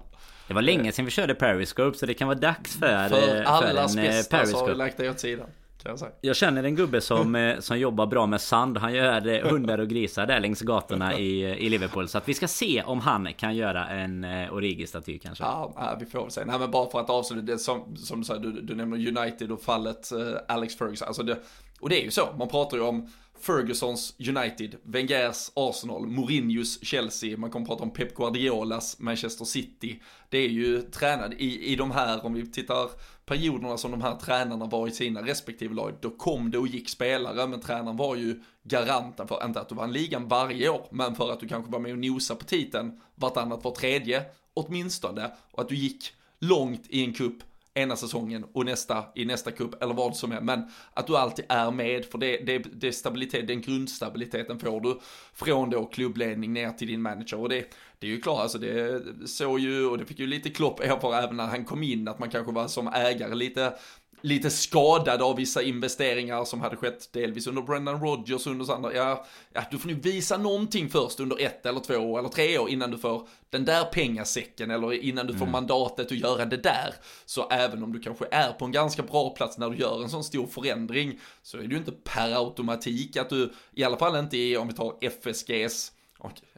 Det 0.49 0.55
var 0.55 0.61
länge 0.61 0.91
sedan 0.91 1.05
vi 1.05 1.11
körde 1.11 1.35
Periscope 1.35 1.97
så 1.97 2.05
det 2.05 2.13
kan 2.13 2.27
vara 2.27 2.37
dags 2.37 2.79
för, 2.79 3.09
för, 3.09 3.41
alla 3.41 3.87
för 3.87 3.97
en 3.99 4.05
eh, 4.05 4.11
bästa 4.11 4.37
Periscope. 4.37 4.59
så 4.59 4.65
har 4.65 4.69
vi 4.69 4.75
lagt 4.75 4.97
det 4.97 5.09
åt 5.09 5.19
sidan. 5.19 5.47
Jag, 5.83 5.97
jag, 6.21 6.35
känner 6.35 6.63
en 6.63 6.75
gubbe 6.75 7.01
som, 7.01 7.35
eh, 7.35 7.59
som 7.59 7.79
jobbar 7.79 8.07
bra 8.07 8.25
med 8.25 8.41
sand. 8.41 8.77
Han 8.77 8.93
gör 8.93 9.27
eh, 9.27 9.51
hundar 9.51 9.77
och 9.77 9.87
grisar 9.87 10.27
där 10.27 10.39
längs 10.39 10.61
gatorna 10.61 11.19
i, 11.19 11.41
i 11.41 11.69
Liverpool. 11.69 12.07
Så 12.07 12.17
att 12.17 12.29
vi 12.29 12.33
ska 12.33 12.47
se 12.47 12.83
om 12.83 12.99
han 12.99 13.33
kan 13.33 13.55
göra 13.55 13.87
en 13.87 14.25
Origi-staty 14.25 15.19
kanske. 15.19 15.43
Ja, 15.43 15.97
vi 15.99 16.05
får 16.05 16.21
väl 16.21 16.31
se. 16.31 16.45
Nej 16.45 16.59
men 16.59 16.71
bara 16.71 16.89
för 16.89 16.99
att 16.99 17.09
avsluta 17.09 17.41
det 17.41 17.57
som, 17.57 17.95
som 17.95 18.19
du 18.19 18.25
säger, 18.25 18.41
du, 18.41 18.51
du 18.61 18.75
nämner 18.75 19.17
United 19.17 19.51
och 19.51 19.61
fallet 19.61 20.09
Alex 20.47 20.77
Ferguson. 20.77 21.07
Alltså 21.07 21.23
det, 21.23 21.37
och 21.79 21.89
det 21.89 22.01
är 22.01 22.03
ju 22.03 22.11
så, 22.11 22.29
man 22.37 22.49
pratar 22.49 22.77
ju 22.77 22.83
om 22.83 23.09
Fergusons 23.41 24.15
United, 24.19 24.75
Wengers 24.83 25.51
Arsenal, 25.53 26.05
Mourinhos 26.07 26.85
Chelsea, 26.85 27.37
man 27.37 27.51
kommer 27.51 27.65
prata 27.65 27.83
om 27.83 27.93
Pep 27.93 28.15
Guardiolas 28.15 28.99
Manchester 28.99 29.45
City. 29.45 30.01
Det 30.29 30.37
är 30.37 30.49
ju 30.49 30.81
tränad 30.81 31.33
i, 31.33 31.71
i 31.71 31.75
de 31.75 31.91
här, 31.91 32.25
om 32.25 32.33
vi 32.33 32.47
tittar 32.47 32.89
perioderna 33.25 33.77
som 33.77 33.91
de 33.91 34.01
här 34.01 34.15
tränarna 34.15 34.65
var 34.65 34.87
i 34.87 34.91
sina 34.91 35.21
respektive 35.21 35.75
lag, 35.75 35.93
då 36.01 36.09
kom 36.09 36.51
det 36.51 36.57
och 36.57 36.67
gick 36.67 36.89
spelare, 36.89 37.47
men 37.47 37.59
tränaren 37.59 37.97
var 37.97 38.15
ju 38.15 38.43
garanten 38.63 39.27
för, 39.27 39.45
inte 39.45 39.61
att 39.61 39.69
du 39.69 39.75
vann 39.75 39.93
ligan 39.93 40.27
varje 40.27 40.69
år, 40.69 40.87
men 40.91 41.15
för 41.15 41.31
att 41.31 41.39
du 41.39 41.47
kanske 41.47 41.71
var 41.71 41.79
med 41.79 41.91
och 41.91 41.99
nosa 41.99 42.35
på 42.35 42.45
titeln 42.45 43.01
vartannat, 43.15 43.63
var 43.63 43.71
tredje, 43.71 44.23
åtminstone, 44.53 45.31
och 45.51 45.61
att 45.61 45.69
du 45.69 45.75
gick 45.75 46.13
långt 46.39 46.83
i 46.89 47.05
en 47.05 47.13
kupp 47.13 47.43
ena 47.79 47.95
säsongen 47.95 48.45
och 48.53 48.65
nästa 48.65 49.05
i 49.15 49.25
nästa 49.25 49.51
cup 49.51 49.83
eller 49.83 49.93
vad 49.93 50.15
som 50.15 50.31
är. 50.31 50.41
Men 50.41 50.63
att 50.93 51.07
du 51.07 51.17
alltid 51.17 51.45
är 51.49 51.71
med 51.71 52.05
för 52.05 52.17
det, 52.17 52.37
det, 52.37 52.57
det 52.57 52.91
stabilitet, 52.91 53.47
den 53.47 53.61
grundstabiliteten 53.61 54.59
får 54.59 54.81
du 54.81 54.99
från 55.33 55.69
då 55.69 55.85
klubbledning 55.85 56.53
ner 56.53 56.69
till 56.69 56.87
din 56.87 57.01
manager 57.01 57.39
och 57.39 57.49
det, 57.49 57.75
det 57.99 58.07
är 58.07 58.11
ju 58.11 58.21
klart, 58.21 58.39
alltså 58.39 58.57
det 58.57 59.01
såg 59.25 59.59
ju 59.59 59.85
och 59.85 59.97
det 59.97 60.05
fick 60.05 60.19
ju 60.19 60.27
lite 60.27 60.49
klopp 60.49 60.79
erfara 60.83 61.23
även 61.23 61.37
när 61.37 61.47
han 61.47 61.65
kom 61.65 61.83
in 61.83 62.07
att 62.07 62.19
man 62.19 62.29
kanske 62.29 62.51
var 62.51 62.67
som 62.67 62.87
ägare 62.87 63.35
lite 63.35 63.73
lite 64.21 64.49
skadad 64.49 65.21
av 65.21 65.35
vissa 65.35 65.61
investeringar 65.61 66.45
som 66.45 66.61
hade 66.61 66.75
skett 66.75 67.13
delvis 67.13 67.47
under 67.47 67.61
Brendan 67.61 68.01
Rodgers 68.01 68.47
under 68.47 68.73
andra. 68.73 68.93
Ja, 68.93 69.25
ja, 69.53 69.63
du 69.71 69.77
får 69.77 69.87
nu 69.87 69.93
visa 69.93 70.37
någonting 70.37 70.89
först 70.89 71.19
under 71.19 71.41
ett 71.41 71.65
eller 71.65 71.79
två 71.79 72.17
eller 72.17 72.29
tre 72.29 72.57
år 72.57 72.69
innan 72.69 72.91
du 72.91 72.97
får 72.97 73.27
den 73.49 73.65
där 73.65 73.83
pengasäcken 73.83 74.71
eller 74.71 74.93
innan 74.93 75.27
du 75.27 75.33
får 75.33 75.41
mm. 75.41 75.51
mandatet 75.51 76.11
att 76.11 76.17
göra 76.17 76.45
det 76.45 76.57
där. 76.57 76.93
Så 77.25 77.49
även 77.49 77.83
om 77.83 77.93
du 77.93 77.99
kanske 77.99 78.25
är 78.31 78.51
på 78.51 78.65
en 78.65 78.71
ganska 78.71 79.03
bra 79.03 79.29
plats 79.29 79.57
när 79.57 79.69
du 79.69 79.77
gör 79.77 80.03
en 80.03 80.09
sån 80.09 80.23
stor 80.23 80.47
förändring 80.47 81.19
så 81.43 81.57
är 81.57 81.61
det 81.61 81.69
ju 81.69 81.77
inte 81.77 81.91
per 81.91 82.31
automatik 82.31 83.17
att 83.17 83.29
du, 83.29 83.53
i 83.73 83.83
alla 83.83 83.97
fall 83.97 84.15
inte 84.15 84.37
i, 84.37 84.57
om 84.57 84.67
vi 84.67 84.73
tar 84.73 84.93
FSGs 85.01 85.91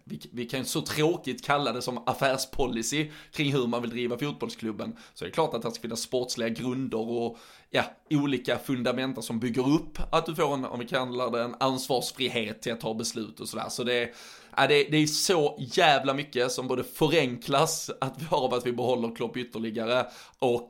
vi, 0.04 0.20
vi 0.32 0.46
kan 0.46 0.60
ju 0.60 0.66
så 0.66 0.82
tråkigt 0.82 1.46
kalla 1.46 1.72
det 1.72 1.82
som 1.82 2.04
affärspolicy 2.06 3.10
kring 3.32 3.54
hur 3.54 3.68
man 3.68 3.82
vill 3.82 3.92
driva 3.92 4.18
fotbollsklubben. 4.18 4.96
Så 5.14 5.26
det 5.26 5.30
är 5.30 5.34
klart 5.34 5.54
att 5.54 5.62
det 5.62 5.72
ska 5.72 5.82
finnas 5.82 6.02
sportsliga 6.02 6.50
grunder 6.50 7.10
och 7.10 7.38
ja, 7.70 7.84
olika 8.10 8.58
fundamenta 8.58 9.22
som 9.22 9.40
bygger 9.40 9.70
upp 9.70 9.98
att 10.12 10.26
du 10.26 10.36
får 10.36 10.54
en, 10.54 10.66
om 10.66 10.80
vi 10.80 10.88
kallar 10.88 11.32
det 11.32 11.44
en 11.44 11.56
ansvarsfrihet 11.60 12.62
till 12.62 12.74
att 12.74 12.82
ta 12.82 12.94
beslut 12.94 13.40
och 13.40 13.50
sådär. 13.50 13.70
Så 13.70 13.84
det 13.84 13.94
är, 13.94 14.14
ja, 14.58 14.68
det, 14.68 14.84
det 14.84 14.98
är 14.98 15.08
så 15.08 15.56
jävla 15.60 16.14
mycket 16.14 16.52
som 16.52 16.68
både 16.68 16.84
förenklas 16.84 17.92
att 18.02 18.22
vi 18.22 18.26
har 18.26 18.38
av 18.38 18.54
att 18.54 18.66
vi 18.66 18.72
behåller 18.72 19.16
Klopp 19.16 19.38
ytterligare 19.38 20.06
och 20.40 20.70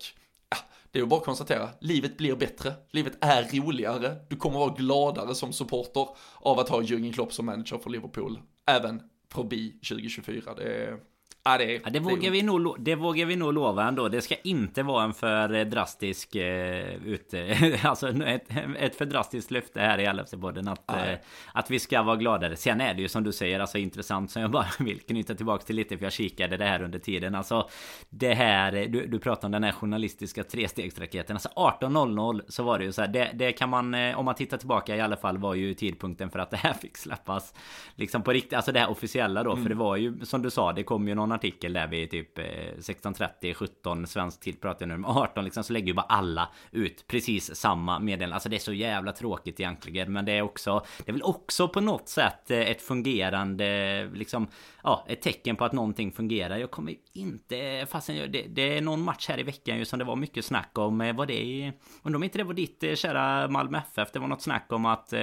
det 0.91 0.99
är 0.99 1.05
bara 1.05 1.19
att 1.19 1.25
konstatera, 1.25 1.69
livet 1.81 2.17
blir 2.17 2.35
bättre, 2.35 2.73
livet 2.91 3.13
är 3.21 3.43
roligare, 3.43 4.15
du 4.29 4.35
kommer 4.35 4.59
vara 4.59 4.73
gladare 4.73 5.35
som 5.35 5.53
supporter 5.53 6.07
av 6.39 6.59
att 6.59 6.69
ha 6.69 6.81
Jürgen 6.81 7.13
Klopp 7.13 7.33
som 7.33 7.45
manager 7.45 7.77
för 7.77 7.89
Liverpool, 7.89 8.39
även 8.75 9.01
förbi 9.29 9.71
2024. 9.71 10.53
Det 10.53 10.63
är, 10.63 10.97
Ja, 11.43 11.57
det, 11.57 11.81
ja, 11.83 11.89
det, 11.89 11.99
vågar 11.99 12.21
det, 12.21 12.29
vi 12.29 12.41
nog, 12.41 12.75
det 12.79 12.95
vågar 12.95 13.25
vi 13.25 13.35
nog 13.35 13.53
lova 13.53 13.87
ändå. 13.87 14.09
Det 14.09 14.21
ska 14.21 14.35
inte 14.43 14.83
vara 14.83 15.03
en 15.03 15.13
för 15.13 15.65
drastisk 15.65 16.35
eh, 16.35 16.95
ut, 17.05 17.33
alltså 17.83 18.23
ett, 18.23 18.43
ett 18.79 18.95
för 18.95 19.05
drastiskt 19.05 19.51
löfte 19.51 19.79
här 19.79 19.99
i 19.99 20.05
LFC-podden 20.05 20.71
att, 20.71 20.91
eh, 20.91 21.15
att 21.53 21.71
vi 21.71 21.79
ska 21.79 22.01
vara 22.03 22.15
gladare. 22.15 22.55
Sen 22.55 22.81
är 22.81 22.93
det 22.93 23.01
ju 23.01 23.07
som 23.07 23.23
du 23.23 23.31
säger 23.31 23.59
alltså 23.59 23.77
intressant 23.77 24.31
som 24.31 24.41
jag 24.41 24.51
bara 24.51 24.67
vill 24.79 24.99
knyta 24.99 25.35
tillbaka 25.35 25.63
till 25.63 25.75
lite 25.75 25.97
för 25.97 26.05
jag 26.05 26.13
kikade 26.13 26.57
det 26.57 26.65
här 26.65 26.81
under 26.81 26.99
tiden. 26.99 27.35
Alltså 27.35 27.69
det 28.09 28.33
här, 28.33 28.71
du, 28.71 29.07
du 29.07 29.19
pratar 29.19 29.47
om 29.47 29.51
den 29.51 29.63
här 29.63 29.71
journalistiska 29.71 30.43
trestegsraketen. 30.43 31.35
Alltså 31.35 31.49
18.00 31.55 32.41
så 32.47 32.63
var 32.63 32.79
det 32.79 32.85
ju 32.85 32.91
så 32.91 33.01
här. 33.01 33.07
Det, 33.07 33.31
det 33.33 33.51
kan 33.51 33.69
man, 33.69 33.93
eh, 33.93 34.19
om 34.19 34.25
man 34.25 34.35
tittar 34.35 34.57
tillbaka 34.57 34.95
i 34.95 35.01
alla 35.01 35.17
fall 35.17 35.37
var 35.37 35.53
ju 35.53 35.73
tidpunkten 35.73 36.29
för 36.29 36.39
att 36.39 36.51
det 36.51 36.57
här 36.57 36.73
fick 36.81 36.97
släppas. 36.97 37.53
Liksom 37.95 38.21
på 38.21 38.31
riktigt, 38.31 38.53
alltså 38.53 38.71
det 38.71 38.79
här 38.79 38.89
officiella 38.89 39.43
då. 39.43 39.51
Mm. 39.51 39.63
För 39.63 39.69
det 39.69 39.75
var 39.75 39.95
ju 39.95 40.25
som 40.25 40.41
du 40.41 40.49
sa, 40.49 40.73
det 40.73 40.83
kom 40.83 41.07
ju 41.07 41.15
någon 41.15 41.30
någon 41.31 41.35
artikel 41.35 41.73
där 41.73 41.87
vi 41.87 42.07
typ 42.07 42.37
eh, 42.37 42.43
16.30, 42.77 43.53
17 43.53 44.07
svensk 44.07 44.39
tid 44.39 44.61
pratar 44.61 44.87
jag 44.87 44.99
nu 44.99 45.07
18 45.07 45.43
liksom 45.43 45.63
så 45.63 45.73
lägger 45.73 45.87
ju 45.87 45.93
bara 45.93 46.05
alla 46.05 46.49
ut 46.71 47.07
precis 47.07 47.55
samma 47.55 47.99
meddelande. 47.99 48.35
Alltså 48.35 48.49
det 48.49 48.55
är 48.55 48.59
så 48.59 48.73
jävla 48.73 49.11
tråkigt 49.11 49.59
egentligen. 49.59 50.13
Men 50.13 50.25
det 50.25 50.31
är 50.31 50.41
också, 50.41 50.85
det 50.97 51.11
är 51.11 51.13
väl 51.13 51.23
också 51.23 51.67
på 51.67 51.81
något 51.81 52.09
sätt 52.09 52.51
eh, 52.51 52.59
ett 52.59 52.81
fungerande 52.81 54.09
liksom 54.13 54.47
ja, 54.83 55.05
ett 55.07 55.21
tecken 55.21 55.55
på 55.55 55.65
att 55.65 55.71
någonting 55.71 56.11
fungerar. 56.11 56.57
Jag 56.57 56.71
kommer 56.71 56.95
inte... 57.13 57.85
Fastän 57.89 58.31
det, 58.31 58.41
det 58.47 58.77
är 58.77 58.81
någon 58.81 59.01
match 59.01 59.27
här 59.29 59.39
i 59.39 59.43
veckan 59.43 59.77
ju 59.77 59.85
som 59.85 59.99
det 59.99 60.05
var 60.05 60.15
mycket 60.15 60.45
snack 60.45 60.77
om. 60.77 61.01
Eh, 61.01 61.15
var 61.15 61.25
det... 61.25 61.71
Undrar 62.03 62.17
om 62.17 62.23
inte 62.23 62.37
det 62.37 62.43
var 62.43 62.53
ditt 62.53 62.83
kära 62.95 63.47
Malmö 63.47 63.77
FF. 63.77 64.11
Det 64.13 64.19
var 64.19 64.27
något 64.27 64.41
snack 64.41 64.65
om 64.69 64.85
att 64.85 65.13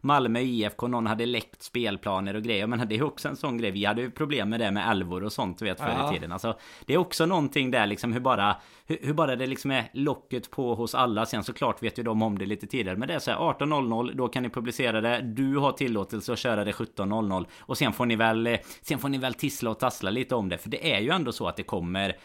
Malmö 0.00 0.40
IFK, 0.40 0.88
någon 0.88 1.06
hade 1.06 1.26
läckt 1.26 1.62
spelplaner 1.62 2.36
och 2.36 2.42
grejer. 2.42 2.66
Men 2.66 2.88
det 2.88 2.96
är 2.96 3.02
också 3.02 3.28
en 3.28 3.36
sån 3.36 3.58
grej. 3.58 3.70
Vi 3.70 3.84
hade 3.84 4.02
ju 4.02 4.10
problem 4.10 4.48
med 4.48 4.60
det 4.60 4.70
med 4.70 4.90
älvor 4.90 5.24
och 5.24 5.32
sånt, 5.32 5.53
vet, 5.62 5.80
förr 5.80 6.08
i 6.08 6.14
tiden. 6.14 6.32
Alltså, 6.32 6.58
det 6.86 6.94
är 6.94 6.98
också 6.98 7.26
någonting 7.26 7.70
där 7.70 7.86
liksom 7.86 8.12
hur 8.12 8.20
bara... 8.20 8.56
Hur, 8.86 8.98
hur, 9.02 9.12
bara 9.12 9.36
det 9.36 9.46
liksom 9.46 9.70
är 9.70 9.90
locket 9.92 10.50
på 10.50 10.74
hos 10.74 10.94
alla. 10.94 11.26
Sen 11.26 11.44
såklart 11.44 11.82
vet 11.82 11.98
ju 11.98 12.02
de 12.02 12.22
om 12.22 12.38
det 12.38 12.46
lite 12.46 12.66
tidigare. 12.66 12.96
Men 12.96 13.08
det 13.08 13.14
är 13.14 13.18
så 13.18 13.30
här 13.30 13.38
18.00, 13.38 14.14
då 14.14 14.28
kan 14.28 14.42
ni 14.42 14.48
publicera 14.48 15.00
det. 15.00 15.20
Du 15.20 15.56
har 15.56 15.72
tillåtelse 15.72 16.32
att 16.32 16.38
köra 16.38 16.64
det 16.64 16.72
17.00. 16.72 17.46
Och 17.60 17.78
sen 17.78 17.92
får 17.92 18.06
ni 18.06 18.16
väl... 18.16 18.58
Sen 18.82 18.98
får 18.98 19.08
ni 19.08 19.18
väl 19.18 19.34
tissla 19.34 19.70
och 19.70 19.78
tassla 19.78 20.10
lite 20.10 20.34
om 20.34 20.48
det. 20.48 20.58
För 20.58 20.68
det 20.68 20.92
är 20.92 21.00
ju 21.00 21.10
ändå 21.10 21.32
så 21.32 21.48
att 21.48 21.56
det 21.56 21.62
kommer 21.62 22.16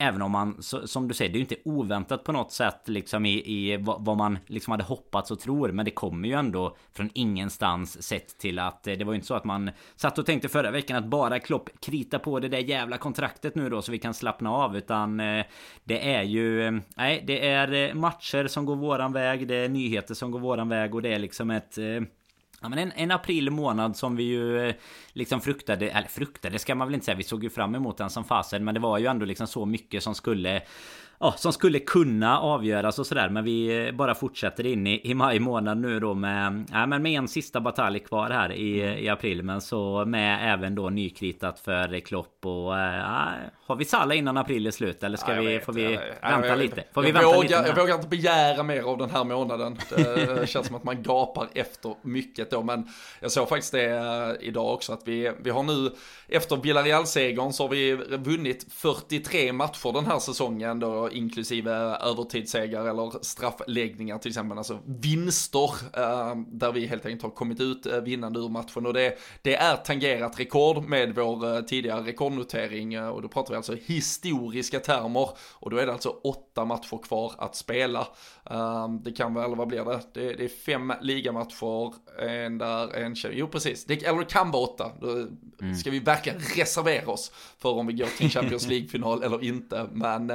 Även 0.00 0.22
om 0.22 0.30
man, 0.30 0.56
som 0.62 1.08
du 1.08 1.14
säger, 1.14 1.32
det 1.32 1.36
är 1.36 1.38
ju 1.38 1.44
inte 1.44 1.56
oväntat 1.64 2.24
på 2.24 2.32
något 2.32 2.52
sätt 2.52 2.88
liksom 2.88 3.26
i, 3.26 3.32
i 3.32 3.76
vad 3.80 4.16
man 4.16 4.38
liksom 4.46 4.70
hade 4.70 4.84
hoppats 4.84 5.30
och 5.30 5.40
tror. 5.40 5.72
Men 5.72 5.84
det 5.84 5.90
kommer 5.90 6.28
ju 6.28 6.34
ändå 6.34 6.76
från 6.92 7.10
ingenstans 7.14 8.02
sett 8.02 8.38
till 8.38 8.58
att 8.58 8.86
eh, 8.86 8.94
det 8.94 9.04
var 9.04 9.12
ju 9.12 9.14
inte 9.14 9.26
så 9.26 9.34
att 9.34 9.44
man 9.44 9.70
satt 9.96 10.18
och 10.18 10.26
tänkte 10.26 10.48
förra 10.48 10.70
veckan 10.70 10.96
att 10.96 11.04
bara 11.04 11.38
Klopp 11.38 11.70
krita 11.80 12.18
på 12.18 12.40
det 12.40 12.48
där 12.48 12.58
jävla 12.58 12.98
kontraktet 12.98 13.54
nu 13.54 13.70
då 13.70 13.82
så 13.82 13.92
vi 13.92 13.98
kan 13.98 14.14
slappna 14.14 14.50
av. 14.50 14.76
Utan 14.76 15.20
eh, 15.20 15.44
det 15.84 16.14
är 16.14 16.22
ju, 16.22 16.66
eh, 16.66 16.72
nej, 16.96 17.24
det 17.26 17.48
är 17.48 17.94
matcher 17.94 18.46
som 18.46 18.66
går 18.66 18.76
våran 18.76 19.12
väg. 19.12 19.48
Det 19.48 19.56
är 19.56 19.68
nyheter 19.68 20.14
som 20.14 20.30
går 20.30 20.40
våran 20.40 20.68
väg 20.68 20.94
och 20.94 21.02
det 21.02 21.14
är 21.14 21.18
liksom 21.18 21.50
ett 21.50 21.78
Ja 22.60 22.68
men 22.68 22.78
en, 22.78 22.92
en, 22.92 23.10
april 23.10 23.50
månad 23.50 23.96
som 23.96 24.16
vi 24.16 24.22
ju 24.22 24.68
eh, 24.68 24.74
liksom 25.12 25.40
fruktade, 25.40 25.90
eller 25.90 26.08
fruktade 26.08 26.58
ska 26.58 26.74
man 26.74 26.88
väl 26.88 26.94
inte 26.94 27.04
säga, 27.04 27.16
vi 27.16 27.22
såg 27.22 27.44
ju 27.44 27.50
fram 27.50 27.74
emot 27.74 27.96
den 27.96 28.10
som 28.10 28.24
fasen 28.24 28.64
Men 28.64 28.74
det 28.74 28.80
var 28.80 28.98
ju 28.98 29.06
ändå 29.06 29.26
liksom 29.26 29.46
så 29.46 29.66
mycket 29.66 30.02
som 30.02 30.14
skulle 30.14 30.62
ja, 31.20 31.34
som 31.36 31.52
skulle 31.52 31.78
kunna 31.78 32.40
avgöras 32.40 32.98
och 32.98 33.06
sådär. 33.06 33.28
Men 33.28 33.44
vi 33.44 33.86
eh, 33.86 33.92
bara 33.92 34.14
fortsätter 34.14 34.66
in 34.66 34.86
i, 34.86 35.10
i 35.10 35.14
maj 35.14 35.38
månad 35.38 35.78
nu 35.78 36.00
då 36.00 36.14
med, 36.14 36.64
ja, 36.72 36.86
men 36.86 37.02
med 37.02 37.12
en 37.12 37.28
sista 37.28 37.60
batalj 37.60 38.00
kvar 38.00 38.30
här 38.30 38.52
i, 38.52 38.78
i 39.04 39.08
april. 39.08 39.42
Men 39.42 39.60
så 39.60 40.04
med 40.04 40.54
även 40.54 40.74
då 40.74 40.90
nykritat 40.90 41.60
för 41.60 42.00
Klopp 42.00 42.46
och 42.46 42.78
äh, 42.78 43.30
har 43.66 43.76
vi 43.76 43.84
Salla 43.84 44.14
innan 44.14 44.36
april 44.36 44.66
är 44.66 44.70
slut? 44.70 45.02
Eller 45.02 45.16
ska 45.16 45.34
ja, 45.34 45.40
vi, 45.40 45.60
får 45.60 45.72
vi 45.72 45.82
jag, 45.82 46.30
vänta 46.30 46.48
jag, 46.48 46.58
lite? 46.58 46.84
Får 46.94 47.02
vi 47.02 47.12
vänta 47.12 47.28
vågar, 47.28 47.42
lite 47.42 47.54
jag 47.54 47.76
vågar 47.76 47.94
inte 47.94 48.08
begära 48.08 48.62
mer 48.62 48.82
av 48.82 48.98
den 48.98 49.10
här 49.10 49.24
månaden. 49.24 49.78
Det 49.96 50.48
känns 50.48 50.66
som 50.66 50.76
att 50.76 50.84
man 50.84 51.02
gapar 51.02 51.48
efter 51.54 51.94
mycket 52.02 52.50
då. 52.50 52.62
Men 52.62 52.88
jag 53.20 53.30
såg 53.30 53.48
faktiskt 53.48 53.72
det 53.72 53.90
eh, 53.90 54.48
idag 54.48 54.74
också 54.74 54.92
att 54.92 55.02
vi, 55.04 55.32
vi 55.42 55.50
har 55.50 55.62
nu 55.62 55.90
efter 56.28 56.56
Villarreal-segern 56.56 57.52
så 57.52 57.64
har 57.64 57.68
vi 57.68 57.94
vunnit 58.16 58.66
43 58.72 59.52
matcher 59.52 59.92
den 59.92 60.06
här 60.06 60.18
säsongen 60.18 60.80
då 60.80 61.07
inklusive 61.12 61.70
övertidssegrar 62.00 62.88
eller 62.88 63.24
straffläggningar 63.24 64.18
till 64.18 64.30
exempel, 64.30 64.58
alltså 64.58 64.78
vinster 64.86 65.70
eh, 65.96 66.36
där 66.46 66.72
vi 66.72 66.86
helt 66.86 67.06
enkelt 67.06 67.22
har 67.22 67.30
kommit 67.30 67.60
ut 67.60 67.86
eh, 67.86 68.00
vinnande 68.00 68.40
ur 68.40 68.48
matchen. 68.48 68.86
Och 68.86 68.94
det, 68.94 69.18
det 69.42 69.56
är 69.56 69.76
tangerat 69.76 70.40
rekord 70.40 70.84
med 70.84 71.14
vår 71.14 71.56
eh, 71.56 71.60
tidigare 71.60 72.00
rekordnotering. 72.00 73.00
Och 73.00 73.22
då 73.22 73.28
pratar 73.28 73.50
vi 73.50 73.56
alltså 73.56 73.74
historiska 73.74 74.80
termer. 74.80 75.28
Och 75.52 75.70
då 75.70 75.76
är 75.76 75.86
det 75.86 75.92
alltså 75.92 76.08
åtta 76.08 76.64
matcher 76.64 77.02
kvar 77.02 77.32
att 77.38 77.56
spela. 77.56 78.06
Det 79.00 79.12
kan 79.12 79.34
väl, 79.34 79.54
vad 79.54 79.68
blir 79.68 79.84
det? 79.84 80.00
Det, 80.12 80.32
det 80.32 80.44
är 80.44 80.48
fem 80.48 80.92
ligamatcher, 81.00 81.92
en 82.22 82.58
där, 82.58 82.94
en 82.94 83.14
jo 83.30 83.48
precis, 83.48 83.84
det, 83.84 84.04
eller 84.04 84.18
det 84.18 84.24
kan 84.24 84.50
vara 84.50 84.62
åtta. 84.62 84.92
Då 85.00 85.10
mm. 85.60 85.74
ska 85.74 85.90
vi 85.90 85.98
verkligen 85.98 86.38
reservera 86.56 87.10
oss 87.10 87.32
för 87.58 87.68
om 87.68 87.86
vi 87.86 87.92
går 87.92 88.06
till 88.06 88.26
en 88.26 88.30
Champions 88.30 88.66
League-final 88.68 89.22
eller 89.22 89.44
inte. 89.44 89.86
Men 89.92 90.32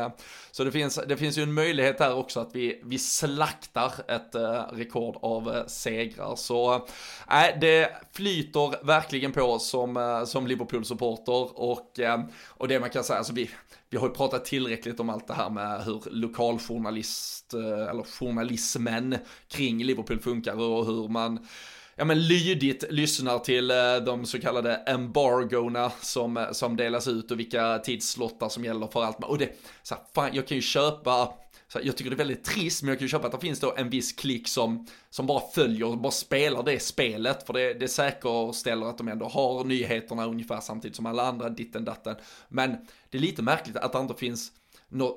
så 0.56 0.64
det 0.64 0.72
finns, 0.72 1.00
det 1.08 1.18
finns 1.18 1.38
ju 1.38 1.44
en 1.44 1.54
möjlighet 1.54 1.98
där 1.98 2.16
också 2.16 2.40
att 2.40 2.56
vi, 2.56 2.82
vi 2.86 3.00
slaktar 3.00 3.94
ett 4.08 4.36
eh, 4.36 4.64
rekord 4.72 5.18
av 5.22 5.56
eh, 5.56 5.66
segrar. 5.66 6.36
Så 6.36 6.76
äh, 6.76 7.60
det 7.62 7.90
flyter 8.12 8.86
verkligen 8.86 9.32
på 9.32 9.60
som, 9.60 9.98
eh, 9.98 10.24
som 10.26 10.48
Liverpool-supporter 10.48 11.60
och, 11.60 12.00
eh, 12.00 12.20
och 12.48 12.68
det 12.68 12.80
man 12.80 12.90
kan 12.90 13.04
säga, 13.04 13.18
alltså 13.18 13.34
vi, 13.34 13.50
vi 13.94 14.00
har 14.00 14.08
ju 14.08 14.14
pratat 14.14 14.46
tillräckligt 14.46 15.00
om 15.00 15.10
allt 15.10 15.28
det 15.28 15.34
här 15.34 15.50
med 15.50 15.84
hur 15.84 16.04
lokaljournalist, 16.12 17.54
eh, 17.54 17.90
eller 17.90 18.04
journalismen 18.04 19.18
kring 19.48 19.84
Liverpool 19.84 20.20
funkar 20.20 20.56
och 20.56 20.86
hur 20.86 21.08
man 21.08 21.48
ja 21.96 22.06
men 22.06 22.28
lydigt 22.28 22.84
lyssnar 22.90 23.40
till 23.40 23.72
eh, 23.72 23.96
de 24.06 24.26
så 24.26 24.40
kallade 24.40 24.76
embargona 24.76 25.92
som, 26.02 26.38
eh, 26.38 26.52
som 26.52 26.76
delas 26.76 27.08
ut 27.08 27.32
och 27.32 27.40
vilka 27.40 27.80
tidslottar 27.80 28.50
som 28.50 28.66
gäller 28.66 28.88
för 28.88 29.04
allt. 29.04 29.24
Och 29.24 29.38
det, 29.38 29.50
så 29.84 29.96
här, 29.96 30.04
fan 30.16 30.30
jag 30.34 30.48
kan 30.48 30.58
ju 30.58 30.62
köpa 30.62 31.34
så 31.74 31.80
jag 31.84 31.98
tycker 31.98 32.12
det 32.12 32.16
är 32.16 32.18
väldigt 32.18 32.44
trist, 32.44 32.84
men 32.84 32.90
jag 32.90 32.98
kan 32.98 33.06
ju 33.06 33.10
köpa 33.10 33.26
att 33.26 33.32
det 33.32 33.40
finns 33.40 33.60
då 33.60 33.74
en 33.78 33.90
viss 33.90 34.14
klick 34.14 34.48
som, 34.48 34.88
som 35.10 35.26
bara 35.26 35.42
följer 35.54 35.88
och 35.88 35.98
bara 35.98 36.12
spelar 36.12 36.64
det 36.64 36.80
spelet, 36.80 37.46
för 37.46 37.54
det, 37.54 37.74
det 37.74 37.88
säkerställer 37.88 38.86
att 38.86 38.98
de 38.98 39.08
ändå 39.08 39.26
har 39.26 39.64
nyheterna 39.64 40.26
ungefär 40.26 40.60
samtidigt 40.60 40.96
som 40.96 41.06
alla 41.06 41.28
andra, 41.28 41.50
ditten 41.50 41.86
datten. 41.86 42.16
Men 42.50 42.78
det 43.10 43.18
är 43.18 43.22
lite 43.22 43.42
märkligt 43.42 43.78
att 43.78 43.94
det 43.94 44.00
inte 44.00 44.14
finns 44.14 44.52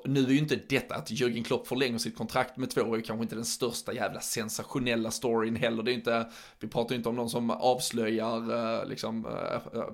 nu 0.05 0.23
är 0.23 0.29
ju 0.29 0.37
inte 0.37 0.59
detta 0.69 0.95
att 0.95 1.11
Jürgen 1.11 1.43
Klopp 1.43 1.67
förlänger 1.67 1.97
sitt 1.97 2.17
kontrakt 2.17 2.57
med 2.57 2.69
två 2.69 2.81
år 2.81 3.01
kanske 3.01 3.23
inte 3.23 3.35
den 3.35 3.45
största 3.45 3.93
jävla 3.93 4.21
sensationella 4.21 5.11
storyn 5.11 5.55
heller. 5.55 5.83
Det 5.83 5.91
är 5.91 5.93
inte, 5.93 6.29
vi 6.59 6.67
pratar 6.67 6.91
ju 6.91 6.97
inte 6.97 7.09
om 7.09 7.15
någon 7.15 7.29
som 7.29 7.51
avslöjar 7.51 8.79
eh, 8.81 8.89
liksom 8.89 9.25
eh, 9.25 9.79
eh, 9.79 9.85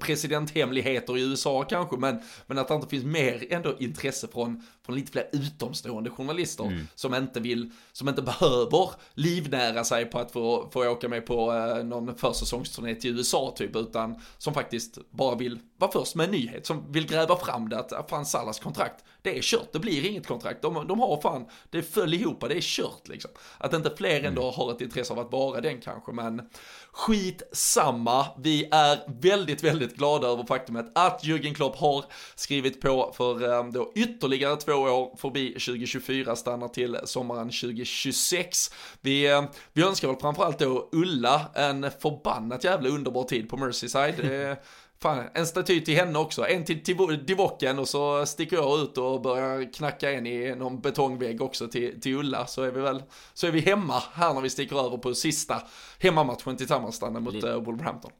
presidenthemligheter 0.00 1.18
i 1.18 1.22
USA 1.22 1.62
kanske, 1.64 1.96
men, 1.96 2.18
men 2.46 2.58
att 2.58 2.68
det 2.68 2.74
inte 2.74 2.88
finns 2.88 3.04
mer 3.04 3.52
ändå 3.52 3.76
intresse 3.78 4.28
från, 4.28 4.62
från 4.86 4.96
lite 4.96 5.12
fler 5.12 5.28
utomstående 5.32 6.10
journalister 6.10 6.64
mm. 6.64 6.88
som 6.94 7.14
inte 7.14 7.40
vill, 7.40 7.70
som 7.92 8.08
inte 8.08 8.22
behöver 8.22 8.90
livnära 9.14 9.84
sig 9.84 10.04
på 10.04 10.18
att 10.18 10.32
få, 10.32 10.70
få 10.72 10.88
åka 10.88 11.08
med 11.08 11.26
på 11.26 11.52
någon 11.84 12.16
försäsongsturné 12.16 12.94
till 12.94 13.16
USA 13.16 13.54
typ, 13.56 13.76
utan 13.76 14.20
som 14.38 14.54
faktiskt 14.54 14.98
bara 15.10 15.36
vill 15.36 15.58
vara 15.82 15.92
först 15.92 16.14
med 16.14 16.24
en 16.24 16.30
nyhet, 16.30 16.66
som 16.66 16.92
vill 16.92 17.06
gräva 17.06 17.36
fram 17.36 17.68
det 17.68 17.78
att 17.78 18.10
fan 18.10 18.26
Salas 18.26 18.60
kontrakt, 18.60 19.04
det 19.22 19.38
är 19.38 19.42
kört, 19.42 19.72
det 19.72 19.78
blir 19.78 20.06
inget 20.06 20.26
kontrakt. 20.26 20.62
De, 20.62 20.86
de 20.86 21.00
har 21.00 21.20
fan, 21.20 21.46
det 21.70 21.82
föll 21.82 22.14
ihop, 22.14 22.40
det 22.48 22.56
är 22.56 22.60
kört 22.60 23.08
liksom. 23.08 23.30
Att 23.58 23.74
inte 23.74 23.92
fler 23.96 24.24
ändå 24.24 24.42
mm. 24.42 24.54
har 24.54 24.72
ett 24.72 24.80
intresse 24.80 25.12
av 25.12 25.18
att 25.18 25.32
vara 25.32 25.60
den 25.60 25.80
kanske, 25.80 26.12
men 26.12 26.48
skit 26.92 27.42
samma. 27.52 28.26
Vi 28.38 28.68
är 28.70 28.98
väldigt, 29.20 29.64
väldigt 29.64 29.96
glada 29.96 30.28
över 30.28 30.44
faktumet 30.44 30.92
att 30.94 31.24
Jürgen 31.24 31.54
Klopp 31.54 31.76
har 31.76 32.04
skrivit 32.34 32.80
på 32.80 33.12
för 33.16 33.42
um, 33.42 33.72
då 33.72 33.92
ytterligare 33.94 34.56
två 34.56 34.72
år 34.72 35.16
förbi 35.16 35.48
2024, 35.52 36.36
stannar 36.36 36.68
till 36.68 36.98
sommaren 37.04 37.50
2026. 37.50 38.70
Vi, 39.00 39.34
uh, 39.34 39.44
vi 39.72 39.82
önskar 39.82 40.08
väl 40.08 40.16
framförallt 40.20 40.58
då 40.58 40.88
Ulla 40.92 41.50
en 41.54 41.90
förbannat 42.00 42.64
jävla 42.64 42.88
underbar 42.88 43.24
tid 43.24 43.48
på 43.48 43.56
Merseyside. 43.56 44.56
Fan, 45.02 45.24
en 45.34 45.46
staty 45.46 45.80
till 45.80 45.96
henne 45.96 46.18
också, 46.18 46.46
en 46.46 46.64
till, 46.64 46.84
till 46.84 47.26
Divocken 47.26 47.78
och 47.78 47.88
så 47.88 48.26
sticker 48.26 48.56
jag 48.56 48.80
ut 48.80 48.98
och 48.98 49.22
börjar 49.22 49.72
knacka 49.72 50.12
en 50.12 50.26
i 50.26 50.54
någon 50.54 50.80
betongvägg 50.80 51.42
också 51.42 51.68
till, 51.68 52.00
till 52.00 52.14
Ulla 52.14 52.46
så 52.46 52.62
är 52.62 52.70
vi 52.70 52.80
väl, 52.80 53.02
så 53.34 53.46
är 53.46 53.50
vi 53.50 53.60
hemma 53.60 54.02
här 54.12 54.34
när 54.34 54.40
vi 54.40 54.50
sticker 54.50 54.86
över 54.86 54.96
på 54.96 55.14
sista 55.14 55.62
hemmamatchen 55.98 56.56
tillsammans 56.56 57.00
där 57.00 57.10
mot 57.10 57.44
uh, 57.44 57.54
Wolverhampton. 57.54 58.10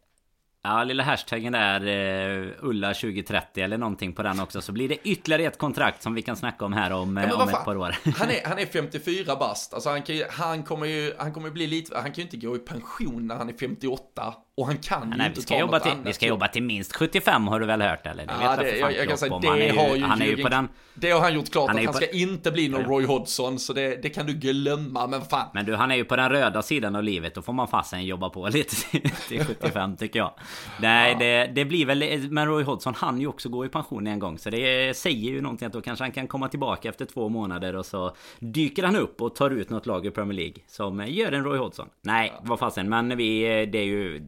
Ja, 0.64 0.84
lilla 0.84 1.02
hashtaggen 1.02 1.54
är 1.54 1.86
uh, 1.86 2.52
Ulla 2.60 2.94
2030 2.94 3.62
eller 3.62 3.78
någonting 3.78 4.12
på 4.12 4.22
den 4.22 4.40
också. 4.40 4.60
Så 4.60 4.72
blir 4.72 4.88
det 4.88 5.08
ytterligare 5.08 5.42
ett 5.42 5.58
kontrakt 5.58 6.02
som 6.02 6.14
vi 6.14 6.22
kan 6.22 6.36
snacka 6.36 6.64
om 6.64 6.72
här 6.72 6.92
om, 6.92 7.16
ja, 7.16 7.42
om 7.42 7.48
ett 7.48 7.64
par 7.64 7.76
år. 7.76 7.96
han, 8.16 8.30
är, 8.30 8.44
han 8.48 8.58
är 8.58 8.66
54 8.66 9.36
bast. 9.36 9.74
Alltså 9.74 9.90
han, 9.90 10.02
kan, 10.02 10.16
han 10.30 10.62
kommer 10.62 10.86
ju, 10.86 11.14
han 11.18 11.32
kommer 11.32 11.50
bli 11.50 11.66
lite, 11.66 11.94
han 11.94 12.04
kan 12.04 12.14
ju 12.14 12.22
inte 12.22 12.36
gå 12.36 12.56
i 12.56 12.58
pension 12.58 13.26
när 13.26 13.34
han 13.34 13.48
är 13.48 13.52
58. 13.52 14.34
Och 14.56 14.66
han 14.66 14.78
kan 14.78 15.08
Nej, 15.10 15.18
ju 15.18 15.26
inte 15.26 15.40
vi 15.40 15.42
ska 15.42 15.54
ta 15.54 15.60
jobba 15.60 15.72
något 15.72 15.82
till, 15.82 15.92
annat. 15.92 16.06
Vi 16.06 16.12
ska 16.12 16.26
jobba 16.26 16.48
till 16.48 16.62
minst 16.62 16.96
75 16.96 17.48
har 17.48 17.60
du 17.60 17.66
väl 17.66 17.82
hört 17.82 18.06
eller? 18.06 18.26
Det 18.26 18.32
ja, 18.40 18.56
det, 18.56 18.78
jag, 18.78 18.96
jag 18.96 19.08
kan 19.08 19.18
säga, 19.18 19.38
det 19.38 19.48
har 19.48 19.96
ju, 19.96 20.02
han 20.02 20.22
är 20.22 20.26
ju 20.26 20.42
på 20.42 20.48
den, 20.48 20.68
Det 20.94 21.10
har 21.10 21.20
han 21.20 21.34
gjort 21.34 21.50
klart 21.50 21.68
han 21.68 21.78
att 21.78 21.84
han 21.84 21.94
ska 21.94 22.06
på, 22.06 22.12
inte 22.12 22.50
bli 22.50 22.68
någon 22.68 22.84
Roy 22.84 23.04
Hodgson. 23.04 23.58
Så 23.58 23.72
det, 23.72 24.02
det, 24.02 24.08
kan 24.08 24.26
du 24.26 24.32
glömma, 24.32 25.06
men 25.06 25.22
fan. 25.22 25.48
Men 25.54 25.66
du, 25.66 25.74
han 25.74 25.90
är 25.90 25.96
ju 25.96 26.04
på 26.04 26.16
den 26.16 26.30
röda 26.30 26.62
sidan 26.62 26.96
av 26.96 27.02
livet. 27.02 27.34
Då 27.34 27.42
får 27.42 27.52
man 27.52 27.68
fasen 27.68 28.04
jobba 28.04 28.30
på 28.30 28.48
lite 28.48 28.76
till 29.28 29.44
75 29.44 29.96
tycker 29.96 30.18
jag. 30.18 30.32
Nej, 30.80 31.12
ja. 31.12 31.18
det, 31.18 31.52
det, 31.54 31.64
blir 31.64 31.86
väl... 31.86 32.30
Men 32.30 32.46
Roy 32.46 32.62
Hodgson 32.62 32.94
han 32.96 33.20
ju 33.20 33.26
också 33.26 33.48
gå 33.48 33.64
i 33.64 33.68
pension 33.68 34.06
en 34.06 34.18
gång. 34.18 34.38
Så 34.38 34.50
det 34.50 34.96
säger 34.96 35.30
ju 35.30 35.40
någonting 35.40 35.66
att 35.66 35.72
då 35.72 35.80
kanske 35.80 36.04
han 36.04 36.12
kan 36.12 36.26
komma 36.26 36.48
tillbaka 36.48 36.88
efter 36.88 37.04
två 37.04 37.28
månader 37.28 37.76
och 37.76 37.86
så 37.86 38.16
dyker 38.38 38.82
han 38.82 38.96
upp 38.96 39.22
och 39.22 39.34
tar 39.34 39.50
ut 39.50 39.70
något 39.70 39.86
lag 39.86 40.06
i 40.06 40.10
Premier 40.10 40.36
League. 40.36 40.56
Som 40.66 41.06
gör 41.06 41.32
en 41.32 41.44
Roy 41.44 41.58
Hodgson. 41.58 41.88
Nej, 42.02 42.32
ja. 42.34 42.40
vad 42.44 42.58
fasen. 42.58 42.88
Men 42.88 43.16
vi, 43.16 43.40
det 43.66 43.78
är 43.78 43.84
ju... 43.84 44.26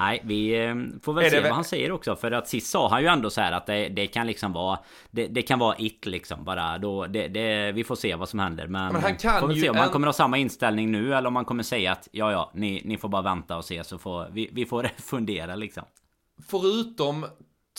Nej, 0.00 0.20
vi 0.24 0.64
eh, 0.66 0.74
får 1.02 1.12
väl 1.12 1.24
Är 1.24 1.30
se 1.30 1.40
vad 1.40 1.52
han 1.52 1.64
säger 1.64 1.92
också. 1.92 2.16
För 2.16 2.30
att 2.32 2.48
sist 2.48 2.70
sa 2.70 2.88
han 2.90 3.02
ju 3.02 3.08
ändå 3.08 3.30
så 3.30 3.40
här 3.40 3.52
att 3.52 3.66
det, 3.66 3.88
det 3.88 4.06
kan 4.06 4.26
liksom 4.26 4.52
vara... 4.52 4.78
Det, 5.10 5.26
det 5.26 5.42
kan 5.42 5.58
vara 5.58 5.76
it 5.78 6.06
liksom. 6.06 6.44
Bara 6.44 6.78
då... 6.78 7.06
Det, 7.06 7.72
vi 7.72 7.84
får 7.84 7.96
se 7.96 8.14
vad 8.14 8.28
som 8.28 8.38
händer. 8.38 8.66
Men, 8.66 8.92
Men 8.92 9.02
han 9.02 9.16
kan 9.16 9.40
får 9.40 9.48
väl 9.48 9.60
se 9.60 9.70
om 9.70 9.76
han 9.76 9.86
en- 9.86 9.92
kommer 9.92 10.06
ha 10.06 10.12
samma 10.12 10.38
inställning 10.38 10.92
nu. 10.92 11.14
Eller 11.14 11.28
om 11.28 11.36
han 11.36 11.44
kommer 11.44 11.62
säga 11.62 11.92
att 11.92 12.08
ja, 12.12 12.32
ja, 12.32 12.50
ni, 12.54 12.82
ni 12.84 12.98
får 12.98 13.08
bara 13.08 13.22
vänta 13.22 13.56
och 13.56 13.64
se 13.64 13.84
så 13.84 13.98
får 13.98 14.28
vi, 14.32 14.48
vi 14.52 14.66
får 14.66 14.90
fundera 14.98 15.54
liksom. 15.54 15.84
Förutom 16.48 17.26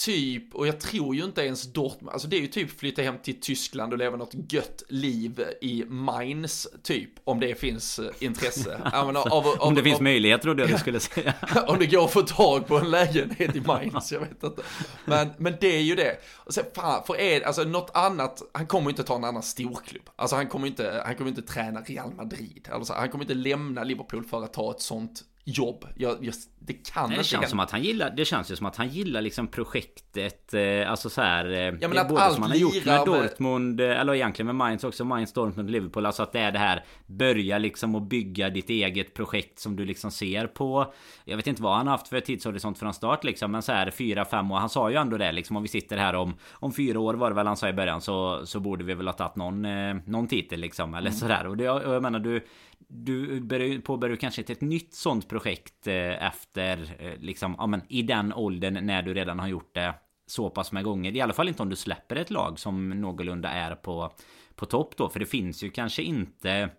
typ, 0.06 0.56
och 0.56 0.68
jag 0.68 0.80
tror 0.80 1.16
ju 1.16 1.24
inte 1.24 1.42
ens 1.42 1.74
Dortmund, 1.74 2.14
alltså 2.14 2.28
det 2.28 2.36
är 2.36 2.42
ju 2.42 2.48
typ 2.48 2.80
flytta 2.80 3.02
hem 3.02 3.18
till 3.24 3.40
Tyskland 3.40 3.94
och 3.94 4.00
leva 4.00 4.18
något 4.18 4.54
gött 4.54 4.84
liv 4.88 5.44
i 5.62 5.84
Mainz, 5.88 6.68
typ, 6.84 7.10
om 7.24 7.40
det 7.40 7.56
finns 7.56 8.00
eh, 8.00 8.12
intresse. 8.20 8.82
Menar, 9.06 9.34
av, 9.34 9.48
av, 9.48 9.56
Om 9.60 9.76
det 9.76 9.84
finns 9.84 9.96
av, 9.96 10.04
möjligheter 10.04 10.48
då 10.48 10.54
det 10.54 10.68
du 10.68 10.78
skulle 10.78 11.00
säga. 11.00 11.34
om 11.68 11.80
det 11.80 11.86
går 11.86 12.06
att 12.06 12.14
få 12.14 12.22
tag 12.22 12.68
på 12.68 12.78
en 12.78 12.92
lägenhet 12.92 13.56
i 13.56 13.62
Mainz, 13.62 14.12
jag 14.12 14.20
vet 14.20 14.44
inte. 14.44 14.62
Men, 15.06 15.30
men 15.38 15.56
det 15.62 15.76
är 15.76 15.82
ju 15.82 15.96
det. 15.96 16.18
Och 16.36 16.54
sen, 16.54 16.66
fan, 16.76 17.04
för 17.08 17.20
er, 17.20 17.42
alltså 17.42 17.64
något 17.64 17.92
annat, 17.94 18.42
han 18.54 18.68
kommer 18.68 18.90
inte 18.90 19.04
ta 19.04 19.16
en 19.16 19.24
annan 19.24 19.44
storklubb. 19.44 20.10
Alltså 20.16 20.36
han 20.36 20.48
kommer 20.48 20.68
inte, 20.68 21.02
han 21.06 21.16
kommer 21.16 21.30
inte 21.30 21.42
träna 21.42 21.82
Real 21.82 22.14
Madrid. 22.14 22.70
Alltså, 22.72 22.94
han 22.94 23.10
kommer 23.10 23.24
inte 23.24 23.34
lämna 23.34 23.84
Liverpool 23.84 24.24
för 24.24 24.44
att 24.44 24.54
ta 24.54 24.72
ett 24.72 24.82
sånt 24.82 25.24
jobb. 25.50 25.86
Jag, 25.96 26.18
jag, 26.26 26.34
det 26.60 26.74
kan 26.74 27.10
Det 27.10 27.16
inte 27.16 27.28
känns 27.28 27.50
som 27.50 27.60
att 27.60 27.72
han 27.72 27.82
gillar, 27.84 28.10
det 28.18 28.26
känns 28.26 28.52
ju 28.52 28.56
som 28.56 28.66
att 28.66 28.76
han 28.76 28.88
gillar 28.90 29.22
liksom 29.22 29.48
projektet, 29.48 30.54
eh, 30.54 30.92
alltså 30.92 31.10
så 31.10 31.22
här. 31.22 31.46
Eh, 31.46 31.52
men 31.52 31.80
det 31.80 31.86
är 31.98 32.02
att 32.02 32.10
både 32.10 32.22
allt 32.22 32.34
som 32.34 32.44
han 32.44 32.52
har 32.52 32.58
gjort 32.58 32.86
med- 32.86 33.06
Dortmund, 33.06 33.82
eh, 33.82 34.00
eller 34.00 34.16
egentligen 34.16 34.46
med 34.46 34.56
Mainz 34.56 34.84
också, 34.84 35.06
Mainz, 35.06 35.34
Dortmund, 35.34 35.70
Liverpool. 35.72 36.06
Alltså 36.06 36.24
att 36.24 36.32
det 36.32 36.40
är 36.40 36.52
det 36.52 36.60
här, 36.60 36.84
börja 37.08 37.58
liksom 37.58 37.96
att 37.96 38.04
bygga 38.04 38.50
ditt 38.50 38.70
eget 38.70 39.14
projekt 39.14 39.60
som 39.60 39.76
du 39.76 39.86
liksom 39.86 40.12
ser 40.12 40.48
på. 40.48 40.94
Jag 41.26 41.38
vet 41.38 41.48
inte 41.48 41.62
vad 41.62 41.78
han 41.78 41.88
har 41.88 41.92
haft 41.92 42.08
för 42.08 42.20
tidshorisont 42.20 42.80
från 42.80 42.94
start 42.94 43.24
liksom, 43.24 43.52
men 43.52 43.62
så 43.62 43.72
här 43.72 43.92
fyra, 43.92 44.26
fem 44.26 44.52
år. 44.52 44.58
Han 44.58 44.70
sa 44.70 44.90
ju 44.90 44.96
ändå 44.96 45.18
det 45.18 45.32
liksom, 45.32 45.56
om 45.56 45.64
vi 45.64 45.70
sitter 45.70 45.98
här 45.98 46.16
om, 46.16 46.34
om 46.52 46.74
fyra 46.74 47.00
år 47.00 47.14
var 47.14 47.30
det 47.30 47.36
väl 47.36 47.48
han 47.48 47.58
sa 47.58 47.70
i 47.70 47.74
början, 47.74 48.02
så, 48.02 48.46
så 48.46 48.60
borde 48.60 48.84
vi 48.84 48.94
väl 48.94 49.08
ha 49.08 49.14
tagit 49.14 49.36
någon, 49.36 49.66
eh, 49.66 49.96
någon 50.06 50.28
titel 50.28 50.60
liksom, 50.60 50.94
eller 50.94 51.10
Mm. 51.10 51.20
sådär. 51.20 51.48
Och 51.48 51.58
det, 51.58 51.70
och 51.70 51.94
jag 51.96 52.02
menar 52.04 52.20
du, 52.20 52.46
du 52.90 53.82
påbörjar 53.82 54.16
kanske 54.16 54.42
ett 54.42 54.62
nytt 54.62 54.94
sånt 54.94 55.30
projekt 55.30 55.88
eh, 55.88 56.28
efter 56.28 56.96
eh, 57.00 57.20
liksom, 57.20 57.56
ja 57.58 57.68
men 57.68 57.82
i 57.90 58.02
den 58.02 58.34
åldern 58.34 58.86
när 58.86 59.02
du 59.02 59.14
redan 59.14 59.40
har 59.40 59.48
gjort 59.48 59.76
det 59.76 59.94
så 60.28 60.50
pass 60.50 60.72
med 60.72 60.84
gånger. 60.84 61.16
I 61.16 61.22
alla 61.22 61.34
fall 61.34 61.48
inte 61.48 61.64
om 61.64 61.70
du 61.70 61.76
släpper 61.76 62.16
ett 62.16 62.30
lag 62.30 62.60
som 62.60 62.90
någorlunda 62.90 63.50
är 63.50 63.76
på, 63.76 64.12
på 64.56 64.66
topp 64.66 64.98
då. 64.98 65.10
För 65.10 65.20
det 65.20 65.26
finns 65.26 65.64
ju 65.64 65.70
kanske 65.70 66.02
inte 66.02 66.70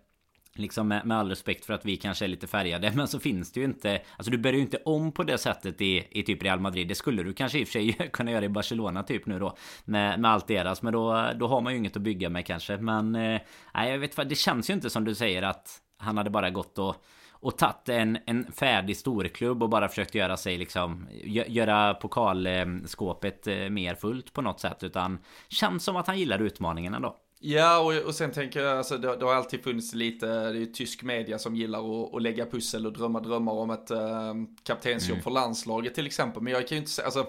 Liksom 0.55 0.87
med, 0.87 1.05
med 1.05 1.17
all 1.17 1.29
respekt 1.29 1.65
för 1.65 1.73
att 1.73 1.85
vi 1.85 1.97
kanske 1.97 2.25
är 2.25 2.29
lite 2.29 2.47
färgade 2.47 2.91
Men 2.95 3.07
så 3.07 3.19
finns 3.19 3.51
det 3.51 3.59
ju 3.59 3.65
inte 3.65 4.01
Alltså 4.17 4.31
du 4.31 4.37
börjar 4.37 4.55
ju 4.55 4.61
inte 4.61 4.77
om 4.85 5.11
på 5.11 5.23
det 5.23 5.37
sättet 5.37 5.81
i, 5.81 6.07
i 6.11 6.23
typ 6.23 6.43
Real 6.43 6.59
Madrid 6.59 6.87
Det 6.87 6.95
skulle 6.95 7.23
du 7.23 7.33
kanske 7.33 7.59
i 7.59 7.63
och 7.63 7.67
för 7.67 7.71
sig 7.71 7.93
kunna 8.13 8.31
göra 8.31 8.45
i 8.45 8.49
Barcelona 8.49 9.03
typ 9.03 9.25
nu 9.25 9.39
då 9.39 9.57
Med, 9.85 10.19
med 10.19 10.31
allt 10.31 10.47
deras 10.47 10.81
Men 10.81 10.93
då, 10.93 11.29
då 11.35 11.47
har 11.47 11.61
man 11.61 11.73
ju 11.73 11.79
inget 11.79 11.95
att 11.95 12.01
bygga 12.01 12.29
med 12.29 12.45
kanske 12.45 12.77
Men 12.77 13.15
eh, 13.15 13.41
Nej 13.73 13.91
jag 13.91 13.99
vet 13.99 14.17
vad 14.17 14.29
Det 14.29 14.35
känns 14.35 14.69
ju 14.69 14.73
inte 14.73 14.89
som 14.89 15.05
du 15.05 15.15
säger 15.15 15.41
att 15.41 15.81
han 16.01 16.17
hade 16.17 16.29
bara 16.29 16.49
gått 16.49 16.79
och 16.79 16.95
och 17.41 17.57
tagit 17.57 17.89
en, 17.89 18.17
en 18.25 18.51
färdig 18.51 18.97
storklubb 18.97 19.63
och 19.63 19.69
bara 19.69 19.89
försökt 19.89 20.15
göra 20.15 20.37
sig 20.37 20.57
liksom 20.57 21.07
gö- 21.11 21.49
Göra 21.49 21.93
pokalskåpet 21.93 23.47
eh, 23.47 23.55
mer 23.55 23.95
fullt 23.95 24.33
på 24.33 24.41
något 24.41 24.59
sätt 24.59 24.83
Utan 24.83 25.19
Känns 25.49 25.83
som 25.83 25.95
att 25.95 26.07
han 26.07 26.19
gillar 26.19 26.39
utmaningarna 26.39 26.99
då 26.99 27.17
Ja, 27.43 27.79
och, 27.79 28.07
och 28.07 28.15
sen 28.15 28.31
tänker 28.31 28.59
jag, 28.59 28.77
alltså, 28.77 28.97
det, 28.97 29.15
det 29.15 29.25
har 29.25 29.33
alltid 29.33 29.63
funnits 29.63 29.93
lite, 29.93 30.25
det 30.25 30.33
är 30.33 30.53
ju 30.53 30.65
tysk 30.65 31.03
media 31.03 31.39
som 31.39 31.55
gillar 31.55 31.79
att, 31.79 32.15
att 32.15 32.21
lägga 32.21 32.45
pussel 32.45 32.85
och 32.85 32.93
drömma 32.93 33.19
drömmar 33.19 33.53
om 33.53 33.69
ett 33.69 33.91
äh, 33.91 34.33
kaptensjobb 34.63 35.21
för 35.23 35.31
landslaget 35.31 35.95
till 35.95 36.05
exempel. 36.05 36.43
Men 36.43 36.53
jag 36.53 36.67
kan 36.67 36.75
ju 36.75 36.79
inte 36.79 36.91
säga, 36.91 37.05
alltså, 37.05 37.25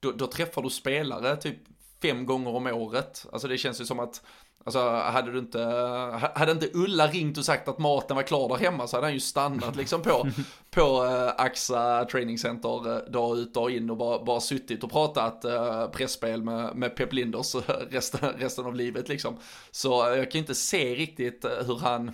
då, 0.00 0.12
då 0.12 0.26
träffar 0.26 0.62
du 0.62 0.70
spelare 0.70 1.36
typ 1.36 1.56
fem 2.06 2.26
gånger 2.26 2.54
om 2.54 2.66
året. 2.66 3.26
Alltså 3.32 3.48
det 3.48 3.58
känns 3.58 3.80
ju 3.80 3.84
som 3.84 4.00
att, 4.00 4.22
alltså 4.64 4.88
hade 4.88 5.32
du 5.32 5.38
inte, 5.38 5.60
hade 6.34 6.52
inte 6.52 6.70
Ulla 6.74 7.06
ringt 7.06 7.38
och 7.38 7.44
sagt 7.44 7.68
att 7.68 7.78
maten 7.78 8.16
var 8.16 8.22
klar 8.22 8.48
där 8.48 8.56
hemma 8.56 8.86
så 8.86 8.96
hade 8.96 9.06
han 9.06 9.14
ju 9.14 9.20
stannat 9.20 9.76
liksom 9.76 10.02
på, 10.02 10.28
på 10.70 11.04
äh, 11.04 11.44
AXA 11.44 12.04
Training 12.04 12.38
Center 12.38 12.96
äh, 12.96 13.10
dag 13.10 13.38
ut 13.38 13.54
dag 13.54 13.70
in 13.70 13.90
och 13.90 13.96
bara, 13.96 14.24
bara 14.24 14.40
suttit 14.40 14.84
och 14.84 14.90
pratat 14.90 15.44
äh, 15.44 15.86
pressspel 15.86 16.42
med, 16.42 16.76
med 16.76 16.96
Pep 16.96 17.12
Linders 17.12 17.54
resten, 17.90 18.32
resten 18.38 18.66
av 18.66 18.74
livet 18.74 19.08
liksom. 19.08 19.36
Så 19.70 19.90
jag 19.90 20.30
kan 20.30 20.38
inte 20.38 20.54
se 20.54 20.94
riktigt 20.94 21.44
hur 21.66 21.78
han, 21.78 22.12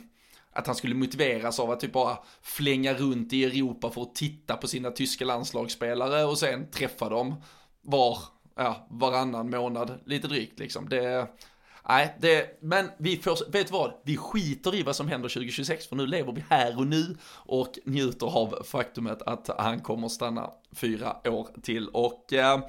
att 0.52 0.66
han 0.66 0.76
skulle 0.76 0.94
motiveras 0.94 1.60
av 1.60 1.70
att 1.70 1.80
typ 1.80 1.92
bara 1.92 2.18
flänga 2.42 2.94
runt 2.94 3.32
i 3.32 3.44
Europa 3.44 3.90
för 3.90 4.02
att 4.02 4.14
titta 4.14 4.56
på 4.56 4.68
sina 4.68 4.90
tyska 4.90 5.24
landslagsspelare 5.24 6.24
och 6.24 6.38
sen 6.38 6.70
träffa 6.70 7.08
dem 7.08 7.34
var, 7.82 8.18
ja, 8.56 8.86
varannan 8.90 9.50
månad, 9.50 10.00
lite 10.06 10.28
drygt 10.28 10.58
liksom. 10.58 10.88
Det, 10.88 11.26
nej, 11.88 12.16
det, 12.20 12.58
men 12.62 12.90
vi 12.98 13.16
får, 13.16 13.52
vet 13.52 13.70
vad? 13.70 13.92
Vi 14.04 14.16
skiter 14.16 14.74
i 14.74 14.82
vad 14.82 14.96
som 14.96 15.08
händer 15.08 15.28
2026 15.28 15.86
för 15.86 15.96
nu 15.96 16.06
lever 16.06 16.32
vi 16.32 16.44
här 16.50 16.78
och 16.78 16.86
nu 16.86 17.16
och 17.32 17.78
njuter 17.84 18.26
av 18.26 18.62
faktumet 18.64 19.22
att 19.22 19.50
han 19.58 19.80
kommer 19.80 20.08
stanna 20.08 20.50
fyra 20.76 21.16
år 21.24 21.48
till 21.62 21.88
och 21.88 22.32
eh, 22.32 22.60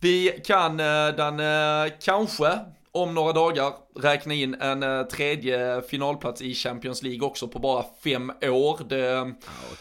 vi 0.00 0.40
kan 0.44 0.80
eh, 0.80 1.08
den 1.08 1.40
eh, 1.40 1.92
kanske 2.02 2.58
om 2.92 3.14
några 3.14 3.32
dagar 3.32 3.72
räkna 3.96 4.34
in 4.34 4.54
en 4.54 4.82
eh, 4.82 5.02
tredje 5.02 5.82
finalplats 5.82 6.42
i 6.42 6.54
Champions 6.54 7.02
League 7.02 7.26
också 7.26 7.48
på 7.48 7.58
bara 7.58 7.84
fem 8.04 8.32
år. 8.42 8.80
Det 8.88 9.34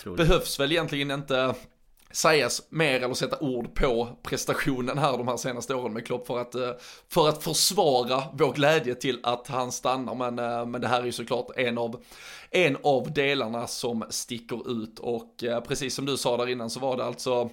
Ja, 0.05 0.11
behövs 0.17 0.59
väl 0.59 0.71
egentligen 0.71 1.11
inte 1.11 1.55
sägas 2.15 2.61
mer 2.69 3.03
eller 3.03 3.13
sätta 3.13 3.39
ord 3.39 3.75
på 3.75 4.17
prestationen 4.23 4.97
här 4.97 5.17
de 5.17 5.27
här 5.27 5.37
senaste 5.37 5.75
åren 5.75 5.93
med 5.93 6.05
Klopp 6.05 6.27
för 6.27 6.39
att, 6.39 6.55
eh, 6.55 6.71
för 7.09 7.29
att 7.29 7.43
försvara 7.43 8.23
vår 8.33 8.53
glädje 8.53 8.95
till 8.95 9.19
att 9.23 9.47
han 9.47 9.71
stannar. 9.71 10.15
Men, 10.15 10.39
eh, 10.39 10.65
men 10.65 10.81
det 10.81 10.87
här 10.87 11.01
är 11.01 11.05
ju 11.05 11.11
såklart 11.11 11.47
en 11.57 11.77
av, 11.77 12.03
en 12.51 12.77
av 12.83 13.13
delarna 13.13 13.67
som 13.67 14.05
sticker 14.09 14.83
ut 14.83 14.99
och 14.99 15.43
eh, 15.43 15.61
precis 15.61 15.95
som 15.95 16.05
du 16.05 16.17
sa 16.17 16.37
där 16.37 16.49
innan 16.49 16.69
så 16.69 16.79
var 16.79 16.97
det 16.97 17.05
alltså 17.05 17.49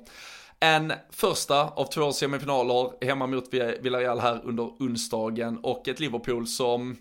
en 0.60 0.92
första 1.10 1.68
av 1.68 1.84
två 1.84 2.12
semifinaler 2.12 3.04
hemma 3.04 3.26
mot 3.26 3.54
Villarreal 3.54 4.20
här 4.20 4.40
under 4.44 4.64
onsdagen 4.64 5.58
och 5.58 5.88
ett 5.88 6.00
Liverpool 6.00 6.46
som 6.46 6.96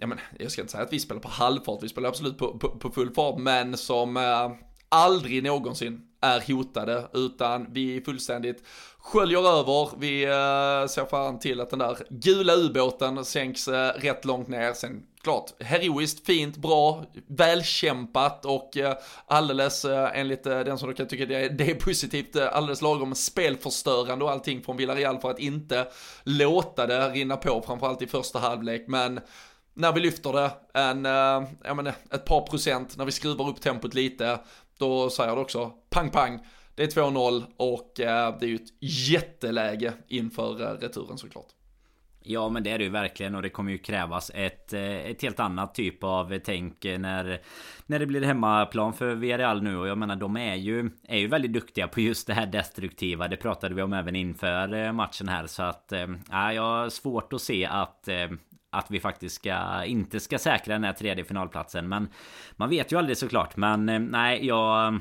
ja, 0.00 0.06
men, 0.06 0.18
jag 0.38 0.52
ska 0.52 0.62
inte 0.62 0.72
säga 0.72 0.84
att 0.84 0.92
vi 0.92 1.00
spelar 1.00 1.20
på 1.20 1.28
halvfart, 1.28 1.82
vi 1.82 1.88
spelar 1.88 2.08
absolut 2.08 2.38
på, 2.38 2.58
på, 2.58 2.68
på 2.68 2.90
full 2.90 3.14
fart, 3.14 3.38
men 3.38 3.76
som 3.76 4.16
eh, 4.16 4.50
aldrig 4.88 5.42
någonsin 5.42 6.09
är 6.20 6.54
hotade, 6.54 7.08
utan 7.12 7.66
vi 7.72 8.00
fullständigt 8.00 8.62
sköljer 9.00 9.38
över, 9.38 9.90
vi 9.98 10.24
eh, 10.24 10.88
ser 10.88 11.06
fan 11.10 11.38
till 11.38 11.60
att 11.60 11.70
den 11.70 11.78
där 11.78 11.96
gula 12.08 12.54
ubåten 12.54 13.24
sänks 13.24 13.68
eh, 13.68 13.92
rätt 13.94 14.24
långt 14.24 14.48
ner, 14.48 14.72
sen 14.72 15.02
klart, 15.22 15.62
heroiskt, 15.62 16.26
fint, 16.26 16.56
bra, 16.56 17.04
välkämpat 17.26 18.44
och 18.44 18.76
eh, 18.76 18.94
alldeles 19.26 19.84
enligt 20.14 20.44
den 20.44 20.78
som 20.78 20.88
du 20.88 20.94
kan 20.94 21.08
tycka 21.08 21.26
det 21.26 21.44
är, 21.44 21.50
det 21.50 21.70
är 21.70 21.74
positivt, 21.74 22.36
alldeles 22.36 22.82
lagom 22.82 23.14
spelförstörande 23.14 24.24
och 24.24 24.30
allting 24.30 24.62
från 24.62 24.76
Villarreal 24.76 25.20
för 25.20 25.30
att 25.30 25.38
inte 25.38 25.88
låta 26.24 26.86
det 26.86 27.08
rinna 27.08 27.36
på, 27.36 27.62
framförallt 27.66 28.02
i 28.02 28.06
första 28.06 28.38
halvlek, 28.38 28.84
men 28.88 29.20
när 29.74 29.92
vi 29.92 30.00
lyfter 30.00 30.32
det 30.32 30.50
en, 30.80 31.04
jag 31.64 31.76
menar, 31.76 31.94
ett 32.10 32.24
par 32.24 32.46
procent, 32.46 32.96
när 32.96 33.04
vi 33.04 33.12
skruvar 33.12 33.48
upp 33.48 33.60
tempot 33.60 33.94
lite, 33.94 34.38
då 34.80 35.10
säger 35.10 35.34
det 35.34 35.40
också 35.40 35.72
pang 35.90 36.10
pang. 36.10 36.40
Det 36.74 36.82
är 36.82 37.02
2-0 37.02 37.42
och 37.56 38.00
eh, 38.00 38.38
det 38.40 38.46
är 38.46 38.48
ju 38.48 38.54
ett 38.54 38.72
jätteläge 39.10 39.92
inför 40.08 40.62
eh, 40.62 40.78
returen 40.78 41.18
såklart. 41.18 41.46
Ja 42.22 42.48
men 42.48 42.62
det 42.62 42.70
är 42.70 42.78
det 42.78 42.84
ju 42.84 42.90
verkligen 42.90 43.34
och 43.34 43.42
det 43.42 43.48
kommer 43.48 43.72
ju 43.72 43.78
krävas 43.78 44.30
ett, 44.34 44.72
eh, 44.72 44.82
ett 44.82 45.22
helt 45.22 45.40
annat 45.40 45.74
typ 45.74 46.04
av 46.04 46.38
tänk 46.44 46.84
när, 46.84 47.40
när 47.86 47.98
det 47.98 48.06
blir 48.06 48.22
hemmaplan 48.22 48.92
för 48.92 49.14
Villarreal 49.14 49.62
nu 49.62 49.76
och 49.76 49.88
jag 49.88 49.98
menar 49.98 50.16
de 50.16 50.36
är 50.36 50.54
ju, 50.54 50.90
är 51.08 51.18
ju 51.18 51.26
väldigt 51.26 51.52
duktiga 51.52 51.88
på 51.88 52.00
just 52.00 52.26
det 52.26 52.34
här 52.34 52.46
destruktiva. 52.46 53.28
Det 53.28 53.36
pratade 53.36 53.74
vi 53.74 53.82
om 53.82 53.92
även 53.92 54.16
inför 54.16 54.92
matchen 54.92 55.28
här 55.28 55.46
så 55.46 55.62
att 55.62 55.92
äh, 55.92 56.08
jag 56.30 56.62
har 56.62 56.88
svårt 56.88 57.32
att 57.32 57.42
se 57.42 57.66
att 57.66 58.08
äh, 58.08 58.28
att 58.70 58.90
vi 58.90 59.00
faktiskt 59.00 59.34
ska, 59.34 59.84
inte 59.84 60.20
ska 60.20 60.38
säkra 60.38 60.74
den 60.74 60.84
här 60.84 60.92
tredje 60.92 61.24
finalplatsen 61.24 61.88
Men 61.88 62.08
Man 62.56 62.70
vet 62.70 62.92
ju 62.92 62.98
aldrig 62.98 63.16
såklart. 63.16 63.56
Men 63.56 63.88
eh, 63.88 63.98
nej 63.98 64.46
jag 64.46 64.98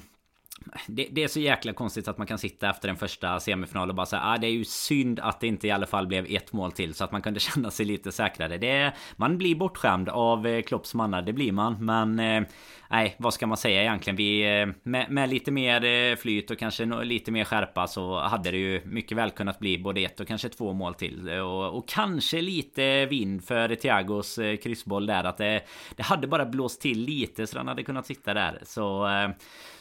det, 0.88 1.08
det, 1.12 1.23
är 1.23 1.27
så 1.27 1.39
jäkla 1.39 1.73
konstigt 1.73 2.08
att 2.08 2.17
man 2.17 2.27
kan 2.27 2.38
sitta 2.38 2.69
efter 2.69 2.88
den 2.88 2.97
första 2.97 3.39
semifinalen 3.39 3.89
och 3.89 3.95
bara 3.95 4.05
säga 4.05 4.21
ah, 4.25 4.38
det 4.38 4.47
är 4.47 4.51
ju 4.51 4.65
synd 4.65 5.19
att 5.19 5.39
det 5.39 5.47
inte 5.47 5.67
i 5.67 5.71
alla 5.71 5.86
fall 5.86 6.08
blev 6.08 6.25
ett 6.29 6.53
mål 6.53 6.71
till 6.71 6.93
så 6.93 7.03
att 7.03 7.12
man 7.12 7.21
kunde 7.21 7.39
känna 7.39 7.71
sig 7.71 7.86
lite 7.86 8.12
säkrare. 8.12 8.58
Det, 8.58 8.93
man 9.15 9.38
blir 9.38 9.55
bortskämd 9.55 10.10
av 10.10 10.47
eh, 10.47 10.62
Klopps 10.62 10.93
mannar, 10.93 11.21
det 11.21 11.34
blir 11.34 11.51
man. 11.51 11.86
Men 11.86 12.19
eh, 12.19 12.43
nej, 12.89 13.15
vad 13.19 13.34
ska 13.34 13.47
man 13.47 13.58
säga 13.58 13.82
egentligen? 13.82 14.17
Vi, 14.17 14.60
eh, 14.60 14.67
med, 14.84 15.12
med, 15.12 15.29
lite 15.29 15.51
mer 15.51 15.86
eh, 15.86 16.15
flyt 16.15 16.51
och 16.51 16.60
kanske 16.60 16.86
lite 16.86 17.32
mer 17.32 17.43
skärpa 17.43 17.88
så 17.88 18.19
hade 18.19 18.51
det 18.51 18.58
ju 18.58 18.82
mycket 18.86 19.17
väl 19.17 19.32
kunnat 19.32 19.60
bli 19.60 19.77
både 19.77 20.01
ett 20.01 20.19
och 20.19 20.27
kanske 20.27 20.49
två 20.49 20.73
mål 20.73 20.93
till. 20.93 21.29
Och, 21.29 21.77
och 21.77 21.88
kanske 21.88 22.41
lite 22.41 23.05
vind 23.05 23.43
för 23.43 23.75
Thiagos 23.75 24.39
kryssboll 24.63 25.05
där. 25.05 25.23
Att 25.23 25.38
det, 25.38 25.62
det 25.95 26.03
hade 26.03 26.27
bara 26.27 26.45
blåst 26.45 26.82
till 26.82 27.01
lite 27.01 27.47
så 27.47 27.58
den 27.58 27.67
hade 27.67 27.84
kunnat 27.84 28.05
sitta 28.05 28.34
där. 28.34 28.60
Så 28.63 29.08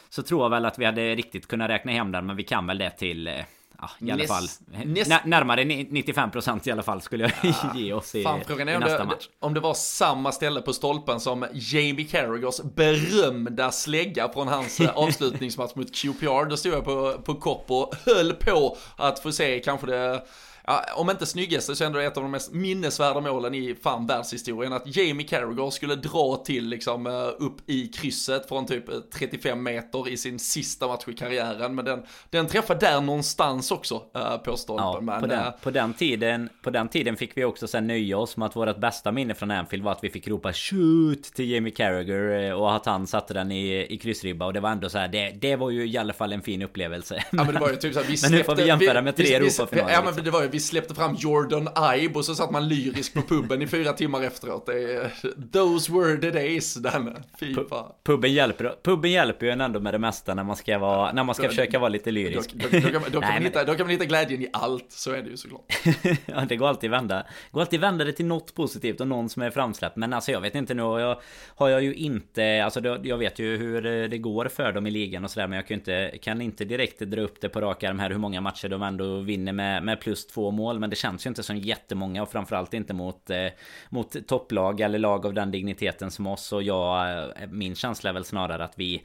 så 0.09 0.23
tror 0.23 0.43
jag 0.43 0.49
väl 0.49 0.65
att 0.65 0.79
vi 0.79 0.85
hade 0.85 1.15
riktigt 1.15 1.47
kunnat 1.47 1.69
räkna 1.69 1.91
hem 1.91 2.11
den. 2.11 2.25
Men 2.25 2.35
vi 2.35 2.43
kan 2.43 2.67
väl 2.67 2.77
det 2.77 2.89
till 2.89 3.27
eh, 3.27 3.33
Ja, 3.81 3.89
i 4.07 4.11
alla 4.11 4.27
fall. 4.27 4.47
Näst... 4.85 5.11
Närmare 5.25 5.63
95% 5.63 6.67
i 6.69 6.71
alla 6.71 6.83
fall 6.83 7.01
skulle 7.01 7.23
jag 7.23 7.53
ja. 7.63 7.71
ge 7.75 7.93
oss 7.93 8.15
i, 8.15 8.23
Fan, 8.23 8.41
frågan 8.47 8.67
är 8.67 8.73
i 8.73 8.75
om 8.75 8.81
nästa 8.81 8.97
det, 8.97 9.05
match. 9.05 9.29
Om 9.39 9.53
det 9.53 9.59
var 9.59 9.73
samma 9.73 10.31
ställe 10.31 10.61
på 10.61 10.73
stolpen 10.73 11.19
som 11.19 11.45
Jamie 11.53 12.05
Carragers 12.05 12.61
berömda 12.61 13.71
slägga 13.71 14.29
från 14.29 14.47
hans 14.47 14.79
eh, 14.79 14.89
avslutningsmatch 14.97 15.75
mot 15.75 15.95
QPR. 15.95 16.49
Då 16.49 16.57
stod 16.57 16.73
jag 16.73 16.85
på, 16.85 17.13
på 17.25 17.35
kopp 17.35 17.71
och 17.71 17.93
höll 18.05 18.33
på 18.33 18.77
att 18.95 19.19
få 19.19 19.31
se 19.31 19.59
kanske 19.59 19.87
det 19.87 20.21
ja, 20.69 20.85
om 20.95 21.09
inte 21.09 21.25
snyggaste 21.25 21.75
så 21.75 21.83
ändå 21.83 21.99
ett 21.99 22.17
av 22.17 22.23
de 22.23 22.31
mest 22.31 22.53
minnesvärda 22.53 23.21
målen 23.21 23.55
i 23.55 23.75
fan 23.81 24.07
världshistorien. 24.07 24.73
Att 24.73 24.95
Jamie 24.95 25.27
Carragher 25.27 25.69
skulle 25.69 25.95
dra 25.95 26.35
till 26.35 26.67
liksom 26.67 27.07
eh, 27.07 27.13
upp 27.45 27.69
i 27.69 27.87
krysset 27.87 28.47
från 28.47 28.65
typ 28.65 28.83
35 29.13 29.57
eh, 29.57 29.73
meter 29.73 30.09
i 30.09 30.17
sin 30.17 30.39
sista 30.39 30.87
match 30.87 31.07
i 31.07 31.13
karriären. 31.13 31.75
Men 31.75 31.85
den, 31.85 32.03
den 32.29 32.47
träffar 32.47 32.75
där 32.75 33.01
någonstans 33.01 33.71
också 33.71 34.03
äh, 34.15 34.37
på 34.37 34.57
stolpen. 34.57 34.85
Ja, 34.85 35.01
men, 35.01 35.21
på, 35.21 35.27
den, 35.27 35.53
på, 35.61 35.71
den 35.71 35.93
tiden, 35.93 36.49
på 36.61 36.69
den 36.69 36.87
tiden 36.87 37.17
fick 37.17 37.37
vi 37.37 37.43
också 37.43 37.67
sen 37.67 37.87
nöja 37.87 38.17
oss 38.17 38.37
med 38.37 38.45
att 38.45 38.55
vårt 38.55 38.77
bästa 38.77 39.11
minne 39.11 39.33
från 39.33 39.51
Anfield 39.51 39.83
var 39.83 39.91
att 39.91 40.03
vi 40.03 40.09
fick 40.09 40.27
ropa 40.27 40.53
shoot 40.53 41.23
till 41.23 41.51
Jamie 41.51 41.73
Carragher 41.73 42.53
och 42.53 42.75
att 42.75 42.85
han 42.85 43.07
satte 43.07 43.33
den 43.33 43.51
i, 43.51 43.93
i 43.93 43.97
kryssribba. 43.97 44.45
Och 44.45 44.53
det 44.53 44.59
var 44.59 44.69
ändå 44.69 44.89
så 44.89 44.97
här, 44.97 45.07
det, 45.07 45.29
det 45.29 45.55
var 45.55 45.69
ju 45.69 45.89
i 45.89 45.97
alla 45.97 46.13
fall 46.13 46.33
en 46.33 46.41
fin 46.41 46.61
upplevelse. 46.61 47.23
Ja 47.31 47.43
men 47.43 47.53
det 47.53 47.59
var 47.59 47.69
ju 47.69 47.75
typ 47.75 47.93
så 47.93 47.99
här, 47.99 48.07
vi 48.07 48.17
släppte, 48.17 48.31
Men 48.31 48.37
nu 48.39 48.43
får 48.43 48.55
vi 48.55 48.67
jämföra 48.67 49.01
med 49.01 49.15
tre 49.15 49.35
Europafinaler. 49.35 49.93
Ja 49.93 50.01
men 50.15 50.23
det 50.23 50.31
var 50.31 50.41
ju, 50.41 50.58
vi 50.59 50.63
släppte 50.63 50.95
fram 50.95 51.15
Jordan 51.15 51.67
Ibe 51.95 52.19
och 52.19 52.25
så 52.25 52.35
satt 52.35 52.51
man 52.51 52.67
lyrisk 52.67 53.13
på 53.13 53.21
puben 53.21 53.61
i 53.61 53.67
fyra 53.67 53.93
timmar 53.93 54.21
efteråt. 54.21 54.65
Det 54.65 54.93
är, 54.93 55.11
those 55.51 55.91
were 55.91 56.17
the 56.17 56.31
days, 56.31 56.73
Danne. 56.73 57.23
Fy 57.39 57.55
Puben 58.03 58.33
hjälper, 58.33 58.75
puben 58.83 59.11
hjälper 59.11 59.45
ju 59.45 59.51
en 59.51 59.61
ändå 59.61 59.79
med 59.79 59.93
det 59.93 59.99
mesta 59.99 60.33
när 60.33 60.43
man 60.43 60.55
ska, 60.55 60.79
vara, 60.79 61.11
när 61.11 61.23
man 61.23 61.35
ska 61.35 61.47
försöka 61.47 61.79
vara 61.79 61.89
lite 61.89 62.11
lyrisk. 62.11 62.53
Då, 62.53 62.67
då, 62.71 62.79
då, 62.79 62.91
kan, 62.91 63.01
man, 63.01 63.11
då, 63.11 63.21
kan 63.21 63.33
man 63.33 63.43
hitta, 63.43 63.63
då 63.63 63.75
kan 63.75 63.85
man 63.85 63.89
hitta 63.89 64.05
glädjen 64.05 64.41
i 64.41 64.49
allt, 64.53 64.85
så 64.89 65.11
är 65.11 65.21
det 65.21 65.29
ju 65.29 65.37
såklart. 65.37 65.73
ja, 66.25 66.45
det 66.49 66.55
går 66.55 66.67
alltid 66.67 66.89
vända. 66.89 67.25
går 67.51 67.61
alltid 67.61 67.79
vända 67.79 68.05
det 68.05 68.13
till 68.13 68.25
något 68.25 68.55
positivt 68.55 69.01
och 69.01 69.07
någon 69.07 69.29
som 69.29 69.41
är 69.41 69.49
framsläppt. 69.49 69.95
Men 69.95 70.13
alltså 70.13 70.31
jag 70.31 70.41
vet 70.41 70.55
inte 70.55 70.73
nu 70.73 70.81
har 70.81 70.99
jag, 70.99 71.21
har 71.55 71.69
jag 71.69 71.83
ju 71.83 71.93
inte, 71.93 72.63
alltså 72.63 72.99
jag 73.03 73.17
vet 73.17 73.39
ju 73.39 73.57
hur 73.57 74.07
det 74.07 74.17
går 74.17 74.47
för 74.47 74.71
dem 74.71 74.87
i 74.87 74.91
ligan 74.91 75.23
och 75.23 75.31
sådär. 75.31 75.47
Men 75.47 75.55
jag 75.55 75.67
kan 75.67 75.75
inte, 75.75 76.17
kan 76.21 76.41
inte 76.41 76.65
direkt 76.65 76.99
dra 76.99 77.21
upp 77.21 77.41
det 77.41 77.49
på 77.49 77.61
rak 77.61 77.83
arm 77.83 77.99
här 77.99 78.09
hur 78.09 78.17
många 78.17 78.41
matcher 78.41 78.69
de 78.69 78.81
ändå 78.81 79.19
vinner 79.19 79.53
med, 79.53 79.83
med 79.83 80.01
plus 80.01 80.27
två 80.27 80.48
mål. 80.51 80.79
Men 80.79 80.89
det 80.89 80.95
känns 80.95 81.25
ju 81.25 81.27
inte 81.27 81.43
som 81.43 81.57
jättemånga 81.57 82.23
och 82.23 82.31
framförallt 82.31 82.73
inte 82.73 82.93
mot, 82.93 83.29
eh, 83.29 83.47
mot 83.89 84.27
topplag 84.27 84.81
eller 84.81 84.99
lag 84.99 85.25
av 85.25 85.33
den 85.33 85.51
digniteten 85.51 86.11
som 86.11 86.27
oss. 86.27 86.53
Och 86.53 86.63
jag, 86.63 87.17
eh, 87.41 87.47
min 87.49 87.75
känsla 87.75 88.09
är 88.09 88.13
väl 88.13 88.25
snarare 88.25 88.63
att 88.63 88.73
vi 88.75 89.03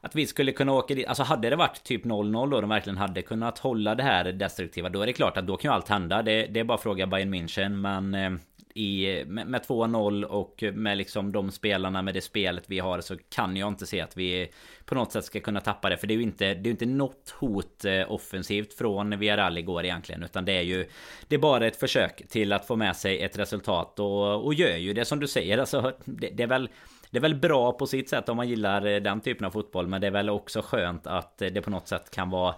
att 0.00 0.14
vi 0.14 0.26
skulle 0.26 0.52
kunna 0.52 0.72
åka 0.72 0.94
dit. 0.94 1.06
Alltså 1.06 1.22
hade 1.22 1.50
det 1.50 1.56
varit 1.56 1.82
typ 1.84 2.04
0-0 2.04 2.54
och 2.54 2.60
de 2.60 2.70
verkligen 2.70 2.96
hade 2.96 3.22
kunnat 3.22 3.58
hålla 3.58 3.94
det 3.94 4.02
här 4.02 4.24
destruktiva. 4.24 4.88
Då 4.88 5.02
är 5.02 5.06
det 5.06 5.12
klart 5.12 5.36
att 5.36 5.46
då 5.46 5.56
kan 5.56 5.70
ju 5.70 5.74
allt 5.74 5.88
hända. 5.88 6.22
Det, 6.22 6.46
det 6.46 6.60
är 6.60 6.64
bara 6.64 6.74
att 6.74 6.82
fråga 6.82 7.06
Bayern 7.06 7.34
München. 7.34 7.68
Men 7.68 8.14
eh, 8.14 8.40
i, 8.76 9.24
med, 9.26 9.46
med 9.46 9.62
2-0 9.62 10.24
och 10.24 10.64
med 10.72 10.98
liksom 10.98 11.32
de 11.32 11.50
spelarna 11.50 12.02
med 12.02 12.14
det 12.14 12.20
spelet 12.20 12.64
vi 12.66 12.78
har 12.78 13.00
så 13.00 13.16
kan 13.28 13.56
jag 13.56 13.68
inte 13.68 13.86
se 13.86 14.00
att 14.00 14.16
vi 14.16 14.52
på 14.84 14.94
något 14.94 15.12
sätt 15.12 15.24
ska 15.24 15.40
kunna 15.40 15.60
tappa 15.60 15.88
det. 15.88 15.96
För 15.96 16.06
det 16.06 16.14
är 16.14 16.16
ju 16.16 16.22
inte, 16.22 16.54
det 16.54 16.68
är 16.68 16.70
inte 16.70 16.86
något 16.86 17.34
hot 17.38 17.84
eh, 17.84 18.12
offensivt 18.12 18.74
från 18.74 19.18
Villarreal 19.18 19.58
igår 19.58 19.84
egentligen. 19.84 20.22
Utan 20.22 20.44
det 20.44 20.52
är 20.52 20.62
ju 20.62 20.86
Det 21.28 21.34
är 21.34 21.40
bara 21.40 21.66
ett 21.66 21.76
försök 21.76 22.28
till 22.28 22.52
att 22.52 22.66
få 22.66 22.76
med 22.76 22.96
sig 22.96 23.22
ett 23.22 23.38
resultat 23.38 23.98
och, 23.98 24.44
och 24.44 24.54
gör 24.54 24.76
ju 24.76 24.92
det 24.92 25.04
som 25.04 25.20
du 25.20 25.28
säger. 25.28 25.58
Alltså 25.58 25.92
det, 26.04 26.30
det 26.30 26.42
är 26.42 26.46
väl 26.46 26.68
det 27.10 27.18
är 27.18 27.22
väl 27.22 27.34
bra 27.34 27.72
på 27.72 27.86
sitt 27.86 28.08
sätt 28.08 28.28
om 28.28 28.36
man 28.36 28.48
gillar 28.48 28.86
eh, 28.86 29.00
den 29.00 29.20
typen 29.20 29.46
av 29.46 29.50
fotboll. 29.50 29.86
Men 29.86 30.00
det 30.00 30.06
är 30.06 30.10
väl 30.10 30.30
också 30.30 30.62
skönt 30.62 31.06
att 31.06 31.42
eh, 31.42 31.48
det 31.48 31.62
på 31.62 31.70
något 31.70 31.88
sätt 31.88 32.10
kan 32.10 32.30
vara 32.30 32.54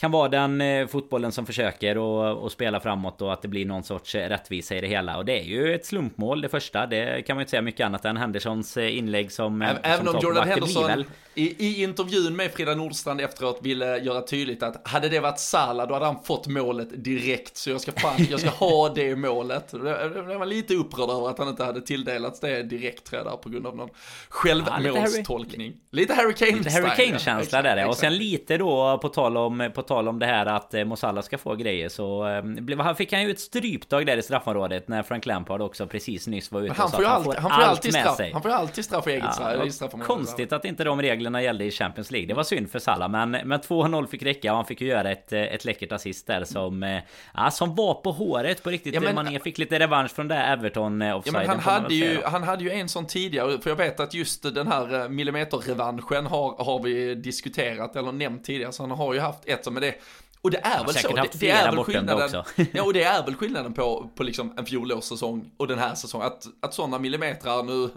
kan 0.00 0.10
vara 0.10 0.28
den 0.28 0.60
eh, 0.60 0.86
fotbollen 0.86 1.32
som 1.32 1.46
försöker 1.46 1.98
och, 1.98 2.42
och 2.42 2.52
spela 2.52 2.80
framåt 2.80 3.22
och 3.22 3.32
att 3.32 3.42
det 3.42 3.48
blir 3.48 3.66
någon 3.66 3.82
sorts 3.82 4.14
eh, 4.14 4.28
rättvisa 4.28 4.76
i 4.76 4.80
det 4.80 4.86
hela. 4.86 5.16
Och 5.16 5.24
det 5.24 5.40
är 5.40 5.44
ju 5.44 5.74
ett 5.74 5.86
slumpmål 5.86 6.40
det 6.40 6.48
första. 6.48 6.86
Det 6.86 7.22
kan 7.26 7.36
man 7.36 7.40
ju 7.40 7.42
inte 7.42 7.50
säga 7.50 7.62
mycket 7.62 7.86
annat 7.86 8.04
än 8.04 8.16
Hendersons 8.16 8.76
eh, 8.76 8.98
inlägg 8.98 9.32
som... 9.32 9.62
Även 9.62 10.06
som 10.06 10.16
om 10.16 10.20
Jordan 10.22 10.48
Henderson 10.48 11.04
i, 11.38 11.66
i 11.66 11.82
intervjun 11.82 12.36
med 12.36 12.52
Frida 12.52 12.74
Nordstrand 12.74 13.20
efteråt 13.20 13.58
ville 13.62 13.98
göra 13.98 14.22
tydligt 14.22 14.62
att 14.62 14.88
hade 14.88 15.08
det 15.08 15.20
varit 15.20 15.38
Salah 15.38 15.88
då 15.88 15.94
hade 15.94 16.06
han 16.06 16.22
fått 16.24 16.46
målet 16.46 17.04
direkt. 17.04 17.56
Så 17.56 17.70
jag 17.70 17.80
ska 17.80 17.92
fan, 17.92 18.26
jag 18.30 18.40
ska 18.40 18.50
ha 18.50 18.88
det 18.88 19.16
målet. 19.16 19.72
Jag 19.72 20.38
var 20.38 20.46
lite 20.46 20.74
upprörd 20.74 21.10
över 21.10 21.28
att 21.28 21.38
han 21.38 21.48
inte 21.48 21.64
hade 21.64 21.80
tilldelats 21.80 22.40
det 22.40 22.62
direkt 22.62 23.04
tror 23.04 23.22
jag 23.22 23.32
där 23.32 23.36
på 23.36 23.48
grund 23.48 23.66
av 23.66 23.76
någon 23.76 23.88
självmålstolkning. 24.28 25.72
Ja, 25.74 25.96
lite 25.96 26.14
Harry 26.14 26.34
Kane 26.34 26.52
Lite 26.52 26.70
Harry 26.70 27.06
Kane-känsla 27.06 27.62
där 27.62 27.88
Och 27.88 27.96
sen 27.96 28.16
lite 28.16 28.56
då 28.56 28.98
på 29.02 29.08
tal 29.08 29.36
om, 29.36 29.70
på 29.74 29.82
tal 29.88 30.08
om 30.08 30.18
det 30.18 30.26
här 30.26 30.46
att 30.46 30.74
eh, 30.74 30.84
Mosalla 30.84 31.22
ska 31.22 31.38
få 31.38 31.54
grejer 31.54 31.88
så 31.88 32.26
eh, 32.26 32.78
han 32.78 32.96
fick 32.96 33.12
han 33.12 33.22
ju 33.22 33.30
ett 33.30 33.40
stryptag 33.40 34.06
där 34.06 34.16
i 34.16 34.22
straffområdet 34.22 34.88
när 34.88 35.02
Frank 35.02 35.26
Lampard 35.26 35.62
också 35.62 35.86
precis 35.86 36.26
nyss 36.26 36.52
var 36.52 36.60
ute 36.60 36.74
han 36.76 36.84
och 36.84 36.90
sa 36.90 36.98
att 36.98 37.06
han 37.06 37.24
får, 37.24 37.34
han 37.34 37.50
får 37.50 37.62
alltid 37.62 37.94
straff. 37.94 38.16
Sig. 38.16 38.32
Han 38.32 38.42
får 38.42 38.48
alltid 38.48 38.84
straff 38.84 39.06
i 39.06 39.10
eget 39.10 39.24
ja, 39.40 39.70
straff. 39.70 39.92
Konstigt 40.02 40.52
att 40.52 40.64
inte 40.64 40.84
de 40.84 41.02
reglerna 41.02 41.42
gällde 41.42 41.64
i 41.64 41.70
Champions 41.70 42.10
League. 42.10 42.28
Det 42.28 42.34
var 42.34 42.42
synd 42.42 42.70
för 42.70 42.78
Salah 42.78 43.08
men, 43.08 43.30
men 43.30 43.60
2-0 43.60 44.06
fick 44.06 44.22
räcka 44.22 44.50
och 44.50 44.56
han 44.56 44.66
fick 44.66 44.80
ju 44.80 44.86
göra 44.86 45.10
ett, 45.10 45.32
eh, 45.32 45.42
ett 45.42 45.64
läckert 45.64 45.92
assist 45.92 46.26
där 46.26 46.44
som 46.44 47.00
ja, 47.34 47.50
som 47.50 47.74
var 47.74 47.94
på 47.94 48.12
håret 48.12 48.62
på 48.62 48.70
riktigt. 48.70 48.94
Ja, 48.94 49.00
men, 49.00 49.14
Mané 49.14 49.40
fick 49.40 49.58
lite 49.58 49.78
revansch 49.78 50.10
från 50.10 50.28
det 50.28 50.36
Everton 50.36 51.02
offside. 51.02 51.34
Ja, 51.34 51.48
han 51.48 51.58
hade 51.58 51.94
ju 51.94 52.22
han 52.24 52.42
hade 52.42 52.64
ju 52.64 52.70
en 52.70 52.88
sån 52.88 53.06
tidigare 53.06 53.58
för 53.58 53.70
jag 53.70 53.76
vet 53.76 54.00
att 54.00 54.14
just 54.14 54.54
den 54.54 54.68
här 54.68 55.08
millimeterrevanschen 55.08 56.26
har 56.26 56.64
har 56.64 56.82
vi 56.82 57.14
diskuterat 57.14 57.96
eller 57.96 58.12
nämnt 58.12 58.44
tidigare 58.44 58.72
så 58.72 58.82
han 58.82 58.90
har 58.90 59.14
ju 59.14 59.20
haft 59.20 59.48
ett 59.48 59.64
som 59.64 59.76
är 59.78 59.90
det 59.90 59.94
och 60.42 60.50
det 60.50 60.58
är 60.58 60.84
väl 60.84 60.94
så. 60.94 61.12
Det, 61.12 61.40
det, 61.40 61.50
är 61.50 61.72
väl 61.72 61.84
skillnaden. 61.84 62.44
ja, 62.72 62.82
och 62.82 62.92
det 62.92 63.02
är 63.02 63.24
väl 63.24 63.34
skillnaden 63.36 63.74
på, 63.74 64.10
på 64.14 64.22
liksom 64.22 64.54
en 64.56 64.66
fjolårssäsong 64.66 65.50
och 65.56 65.66
den 65.66 65.78
här 65.78 65.94
säsongen. 65.94 66.26
Att, 66.26 66.46
att 66.60 66.74
sådana 66.74 66.98
millimeter 66.98 67.62
nu 67.62 67.90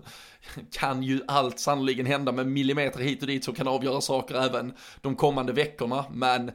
kan 0.72 1.04
ju 1.04 1.22
allt 1.28 1.60
sannoliken 1.60 2.06
hända 2.06 2.32
med 2.32 2.48
millimeter 2.48 3.00
hit 3.00 3.22
och 3.22 3.28
dit 3.28 3.44
som 3.44 3.56
kan 3.56 3.68
avgöra 3.68 4.02
saker 4.02 4.36
även 4.36 4.74
de 5.02 5.16
kommande 5.16 5.54
veckorna. 5.54 6.06
Men, 6.12 6.52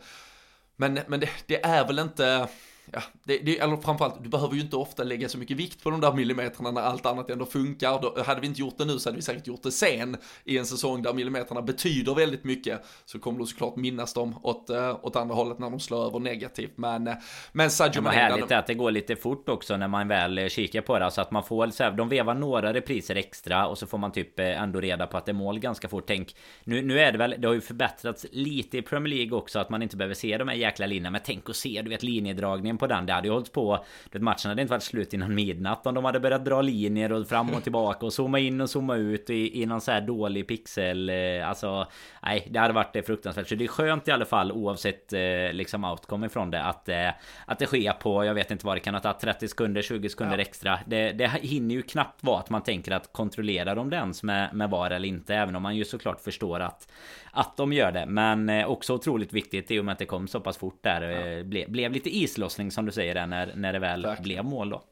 men, 0.77 1.01
men 1.07 1.20
det, 1.20 1.31
det 1.47 1.64
är 1.64 1.87
väl 1.87 1.99
inte 1.99 2.49
ja, 2.93 3.03
det, 3.24 3.39
det, 3.39 3.59
eller 3.59 3.76
framförallt, 3.76 4.22
du 4.22 4.28
behöver 4.28 4.55
ju 4.55 4.61
inte 4.61 4.76
ofta 4.76 5.05
lägga 5.05 5.28
så 5.28 5.39
mycket 5.39 5.57
vikt 5.57 5.82
på 5.82 5.91
de 5.91 6.01
där 6.01 6.12
millimeterna 6.12 6.70
när 6.70 6.80
allt 6.80 7.07
annat 7.07 7.30
ändå 7.30 7.47
funkar. 7.47 8.03
Då, 8.03 8.22
hade 8.22 8.41
vi 8.41 8.47
inte 8.47 8.61
gjort 8.61 8.78
det 8.78 8.84
nu 8.84 8.99
så 8.99 9.09
hade 9.09 9.16
vi 9.16 9.22
säkert 9.22 9.47
gjort 9.47 9.62
det 9.62 9.72
sen 9.72 10.16
i 10.45 10.59
en 10.59 10.66
säsong 10.66 11.03
där 11.03 11.12
millimeterna 11.12 11.62
betyder 11.62 12.14
väldigt 12.14 12.45
mycket. 12.45 12.84
Så 13.05 13.18
kommer 13.18 13.39
du 13.39 13.47
såklart 13.47 13.76
minnas 13.76 14.14
dem 14.14 14.39
åt, 14.43 14.70
äh, 14.70 14.99
åt 15.03 15.16
andra 15.16 15.34
hållet 15.34 15.59
när 15.59 15.70
de 15.70 15.80
slår 15.80 16.07
över 16.07 16.18
negativt. 16.18 16.72
Men, 16.76 17.07
äh, 17.07 17.14
men 17.53 17.70
Sadio 17.70 18.03
Mané... 18.03 18.16
härligt 18.16 18.51
är 18.51 18.59
att 18.59 18.66
det 18.66 18.74
går 18.74 18.91
lite 18.91 19.16
fort 19.16 19.49
också 19.49 19.76
när 19.76 19.89
man 19.89 20.09
väl 20.09 20.39
eh, 20.39 20.49
kikar 20.49 20.80
på 20.80 20.99
det. 20.99 21.11
Så 21.11 21.20
att 21.20 21.30
man 21.30 21.45
får, 21.45 21.66
så 21.68 21.84
här, 21.84 21.91
de 21.91 22.09
vevar 22.09 22.34
några 22.34 22.74
repriser 22.74 23.14
extra 23.14 23.66
och 23.66 23.78
så 23.78 23.87
får 23.87 23.99
man 23.99 24.12
typ 24.12 24.39
ändå 24.39 24.80
reda 24.80 25.07
på 25.07 25.16
att 25.16 25.26
det 25.26 25.32
är 25.32 25.34
mål 25.34 25.59
ganska 25.59 25.89
fort. 25.89 26.05
Tänk, 26.07 26.37
nu, 26.64 26.82
nu 26.82 27.01
är 27.01 27.12
det 27.12 27.18
väl, 27.18 27.34
det 27.39 27.47
har 27.47 27.55
ju 27.55 27.61
förbättrats 27.61 28.26
lite 28.32 28.78
i 28.78 28.82
Premier 28.82 29.14
League 29.14 29.39
också 29.39 29.59
att 29.59 29.70
man 29.70 29.82
inte 29.82 29.97
behöver 29.97 30.14
se 30.14 30.39
de 30.39 30.49
här 30.49 30.57
jäkla 30.57 30.87
linjerna. 30.87 31.11
Men 31.11 31.20
tänk 31.24 31.51
att 31.51 31.57
se, 31.57 31.82
du 31.82 31.91
vet 31.91 32.03
linjedragningen 32.03 32.76
på 32.79 32.87
den. 32.87 33.07
Det 33.07 33.12
hade 33.12 33.29
ju 33.29 33.33
hållit 33.33 33.53
på. 33.53 33.85
Det 34.12 34.18
matchen 34.18 34.49
hade 34.49 34.62
inte 34.62 34.72
varit 34.72 34.83
slut 34.83 35.14
innan 35.14 35.35
midnatt 35.35 35.87
om 35.87 35.95
de 35.95 36.05
hade 36.05 36.20
börjat 36.20 36.45
dra 36.45 36.62
linjer 36.62 37.12
och 37.12 37.29
fram 37.29 37.51
och 37.51 37.62
tillbaka 37.62 38.07
och 38.07 38.12
zooma 38.12 38.39
in 38.39 38.61
och 38.61 38.70
zooma 38.70 38.97
ut 38.97 39.31
i, 39.31 39.62
i 39.62 39.66
någon 39.66 39.81
så 39.81 39.91
här 39.91 40.01
dålig 40.01 40.49
pixel. 40.49 41.09
Eh, 41.09 41.49
alltså, 41.49 41.87
nej, 42.22 42.49
det 42.51 42.59
hade 42.59 42.74
varit 42.74 43.07
fruktansvärt. 43.07 43.49
Så 43.49 43.55
det 43.55 43.64
är 43.64 43.68
skönt 43.68 44.09
i 44.09 44.11
alla 44.11 44.24
fall 44.24 44.53
oavsett 44.53 45.12
eh, 45.12 45.53
liksom 45.53 45.85
outcome 45.85 46.27
ifrån 46.27 46.51
det 46.51 46.62
att 46.62 46.89
eh, 46.89 47.09
att 47.47 47.59
det 47.59 47.66
sker 47.66 47.93
på. 47.93 48.24
Jag 48.24 48.35
vet 48.35 48.51
inte 48.51 48.66
vad 48.66 48.77
det 48.77 48.81
kan 48.81 48.95
ha 48.95 49.01
tagit 49.01 49.20
30 49.20 49.49
sekunder, 49.49 49.83
20 49.83 50.09
sekunder 50.09 50.39
ja. 50.39 50.43
extra. 50.43 50.79
Det, 50.87 51.12
det 51.12 51.29
hinner 51.29 51.74
ju 51.74 51.83
knappt 51.83 52.24
vara 52.24 52.39
att 52.39 52.51
man 52.51 52.62
tänker 52.62 52.93
att 52.93 53.12
kontrollera 53.12 53.74
de 53.74 53.91
det 53.91 53.97
ens 53.97 54.22
med, 54.22 54.55
med 54.55 54.70
VAR 54.70 54.91
eller 54.91 55.09
inte, 55.09 55.35
även 55.35 55.57
om 55.57 55.62
man 55.62 55.77
ju 55.77 55.85
såklart 55.85 56.20
förstår 56.20 56.61
att 56.61 56.89
att 57.37 57.57
de 57.57 57.72
gör 57.72 57.93
det. 57.93 58.07
Men 58.07 58.49
eh, 58.49 58.70
också 58.70 58.95
otroligt 58.95 59.32
viktigt 59.32 59.70
i 59.70 59.80
och 59.80 59.84
med 59.84 59.93
att 59.93 59.99
det 59.99 60.07
kom 60.07 60.28
så 60.28 60.41
pass 60.41 60.57
fort 60.57 60.78
där. 60.82 61.03
Ja. 61.03 61.39
Eh, 61.39 61.45
ble, 61.45 61.64
blev 61.68 61.93
lite 61.93 62.16
islossning 62.16 62.70
som 62.70 62.87
du 62.87 62.93
säger 62.93 63.14
där 63.14 63.26
när, 63.26 63.53
när 63.57 63.72
det 63.72 63.78
väl 63.78 64.03
Tack. 64.03 64.20
blev 64.22 64.45
mål 64.45 64.70
då. 64.70 64.82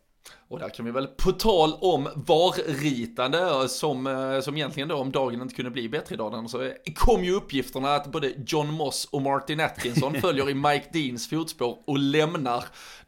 Och 0.49 0.59
där 0.59 0.69
kan 0.69 0.85
vi 0.85 0.91
väl 0.91 1.07
på 1.07 1.33
tal 1.33 1.73
om 1.81 2.09
VAR-ritande 2.15 3.69
som, 3.69 4.07
eh, 4.07 4.41
som 4.41 4.57
egentligen 4.57 4.89
då 4.89 4.97
om 4.97 5.13
dagen 5.13 5.43
inte 5.43 5.55
kunde 5.55 5.71
bli 5.71 5.89
bättre 5.89 6.15
idag 6.15 6.51
så 6.51 6.73
kom 6.95 7.25
ju 7.25 7.33
uppgifterna 7.33 7.95
att 7.95 8.07
både 8.07 8.33
John 8.47 8.71
Moss 8.71 9.09
och 9.13 9.23
Martin 9.23 9.61
Atkinson 9.61 10.15
följer 10.21 10.51
i 10.51 10.55
Mike 10.55 10.89
Deans 10.93 11.31
fotspår 11.31 11.79
och 11.87 11.99
lämnar 11.99 12.65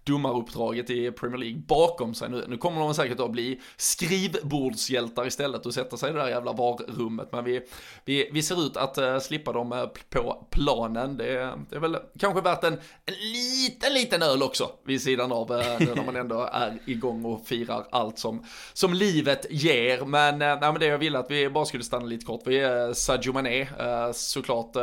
domaruppdraget 0.06 0.90
i 0.90 1.10
Premier 1.10 1.38
League 1.38 1.58
bakom 1.58 2.14
sig 2.14 2.28
nu. 2.30 2.44
Nu 2.48 2.56
kommer 2.56 2.80
de 2.80 2.94
säkert 2.94 3.20
att 3.20 3.30
bli 3.30 3.60
skrivbordshjältar 3.76 5.26
istället 5.26 5.66
och 5.66 5.74
sätta 5.74 5.96
sig 5.96 6.10
i 6.10 6.12
det 6.12 6.18
där 6.18 6.28
jävla 6.28 6.52
VAR-rummet. 6.52 7.28
Men 7.32 7.44
vi, 7.44 7.60
vi, 8.04 8.30
vi 8.32 8.42
ser 8.42 8.66
ut 8.66 8.76
att 8.76 8.98
eh, 8.98 9.18
slippa 9.18 9.52
dem 9.52 9.72
eh, 9.72 9.86
på 10.10 10.46
planen. 10.50 11.16
Det, 11.16 11.52
det, 11.70 11.76
är 11.76 11.80
väl 11.80 11.96
kanske 12.18 12.40
värt 12.40 12.64
en, 12.64 12.72
en 13.06 13.14
liten, 13.32 13.94
liten 13.94 14.22
öl 14.22 14.42
också 14.42 14.70
vid 14.84 15.02
sidan 15.02 15.32
av 15.32 15.52
eh, 15.52 15.78
nu 15.80 15.94
när 15.94 16.04
man 16.04 16.16
ändå 16.16 16.48
är 16.52 16.78
igång 16.84 17.24
och 17.24 17.46
firar 17.46 17.86
allt 17.90 18.18
som, 18.18 18.44
som 18.72 18.94
livet 18.94 19.46
ger. 19.50 20.04
Men, 20.04 20.38
nej, 20.38 20.58
men 20.60 20.74
det 20.74 20.86
jag 20.86 20.98
ville 20.98 21.18
att 21.18 21.30
vi 21.30 21.50
bara 21.50 21.64
skulle 21.64 21.84
stanna 21.84 22.06
lite 22.06 22.26
kort 22.26 22.46
vid 22.46 22.66
Sadio 22.96 23.32
Mané, 23.32 23.66
såklart 24.14 24.76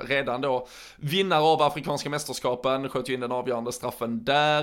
redan 0.00 0.40
då 0.40 0.66
vinnare 0.96 1.42
av 1.42 1.62
Afrikanska 1.62 2.10
mästerskapen, 2.10 2.88
sköt 2.88 3.08
ju 3.08 3.14
in 3.14 3.20
den 3.20 3.32
avgörande 3.32 3.72
straffen 3.72 4.24
där. 4.24 4.59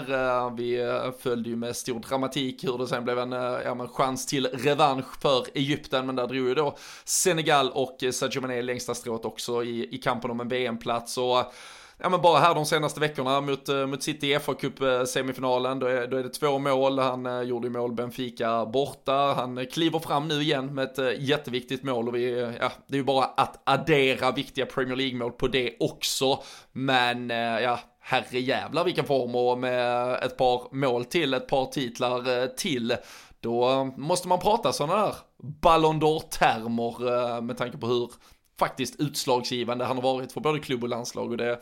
Vi 0.57 0.79
eh, 0.81 1.11
följde 1.19 1.49
ju 1.49 1.55
med 1.55 1.75
stor 1.75 1.99
dramatik 1.99 2.63
hur 2.63 2.77
det 2.77 2.87
sen 2.87 3.03
blev 3.03 3.19
en 3.19 3.33
eh, 3.33 3.39
ja, 3.39 3.87
chans 3.87 4.25
till 4.25 4.45
revansch 4.45 5.21
för 5.21 5.45
Egypten, 5.53 6.05
men 6.05 6.15
där 6.15 6.27
drog 6.27 6.47
ju 6.47 6.55
då 6.55 6.77
Senegal 7.05 7.71
och 7.71 8.03
eh, 8.03 8.11
Sadio 8.11 8.41
Mané 8.41 8.61
längsta 8.61 8.95
strået 8.95 9.25
också 9.25 9.63
i, 9.63 9.95
i 9.95 9.97
kampen 9.97 10.31
om 10.31 10.39
en 10.39 10.47
VM-plats. 10.47 11.17
Och 11.17 11.53
ja 11.97 12.09
men 12.09 12.21
bara 12.21 12.39
här 12.39 12.55
de 12.55 12.65
senaste 12.65 12.99
veckorna 12.99 13.41
mot, 13.41 13.67
mot 13.87 14.03
City 14.03 14.33
i 14.33 14.39
FA-cup-semifinalen. 14.39 15.79
då 15.79 15.85
är, 15.85 16.07
då 16.07 16.17
är 16.17 16.23
det 16.23 16.29
två 16.29 16.59
mål, 16.59 16.99
han 16.99 17.47
gjorde 17.47 17.67
ju 17.67 17.73
mål 17.73 17.93
Benfica 17.93 18.65
borta, 18.65 19.33
han 19.33 19.65
kliver 19.65 19.99
fram 19.99 20.27
nu 20.27 20.41
igen 20.41 20.75
med 20.75 20.83
ett 20.83 21.21
jätteviktigt 21.21 21.83
mål. 21.83 22.07
Och 22.07 22.15
vi, 22.15 22.55
ja, 22.59 22.71
det 22.87 22.95
är 22.95 22.97
ju 22.97 23.03
bara 23.03 23.25
att 23.25 23.61
addera 23.63 24.31
viktiga 24.31 24.65
Premier 24.65 24.95
League-mål 24.95 25.31
på 25.31 25.47
det 25.47 25.75
också, 25.79 26.43
men 26.71 27.29
ja, 27.29 27.79
herre 28.07 28.39
jävlar 28.39 28.83
vilken 28.83 29.05
form 29.05 29.35
och 29.35 29.57
med 29.57 30.13
ett 30.23 30.37
par 30.37 30.75
mål 30.75 31.05
till, 31.05 31.33
ett 31.33 31.47
par 31.47 31.65
titlar 31.65 32.41
eh, 32.41 32.47
till, 32.47 32.95
då 33.39 33.83
måste 33.97 34.27
man 34.27 34.39
prata 34.39 34.73
sådana 34.73 35.05
där 35.05 35.15
Ballon 35.37 36.01
d'Or-termer 36.01 37.35
eh, 37.35 37.41
med 37.41 37.57
tanke 37.57 37.77
på 37.77 37.87
hur 37.87 38.11
faktiskt 38.59 38.99
utslagsgivande 38.99 39.85
han 39.85 39.97
har 39.97 40.03
varit 40.03 40.31
för 40.31 40.41
både 40.41 40.59
klubb 40.59 40.83
och 40.83 40.89
landslag 40.89 41.31
och 41.31 41.37
det, 41.37 41.59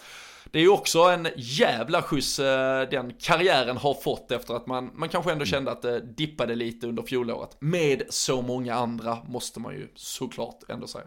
det 0.52 0.60
är 0.60 0.64
ju 0.64 0.70
också 0.70 1.00
en 1.00 1.28
jävla 1.36 2.02
skjuts 2.02 2.39
eh, 2.39 2.89
den 2.89 3.14
karriären 3.14 3.78
har 3.78 3.93
fått 3.93 4.32
efter 4.32 4.54
att 4.54 4.68
man, 4.68 4.91
man 4.93 5.10
kanske 5.10 5.32
ändå 5.32 5.46
kände 5.46 5.72
att 5.72 5.82
det 5.82 6.00
dippade 6.00 6.56
lite 6.56 6.88
under 6.88 7.04
fjolåret. 7.04 7.58
Med 7.60 8.04
så 8.10 8.41
många 8.41 8.76
andra 8.76 9.18
måste 9.28 9.60
man 9.60 9.74
ju 9.74 9.88
såklart 9.96 10.60
ändå 10.70 10.88
säga. 10.88 11.06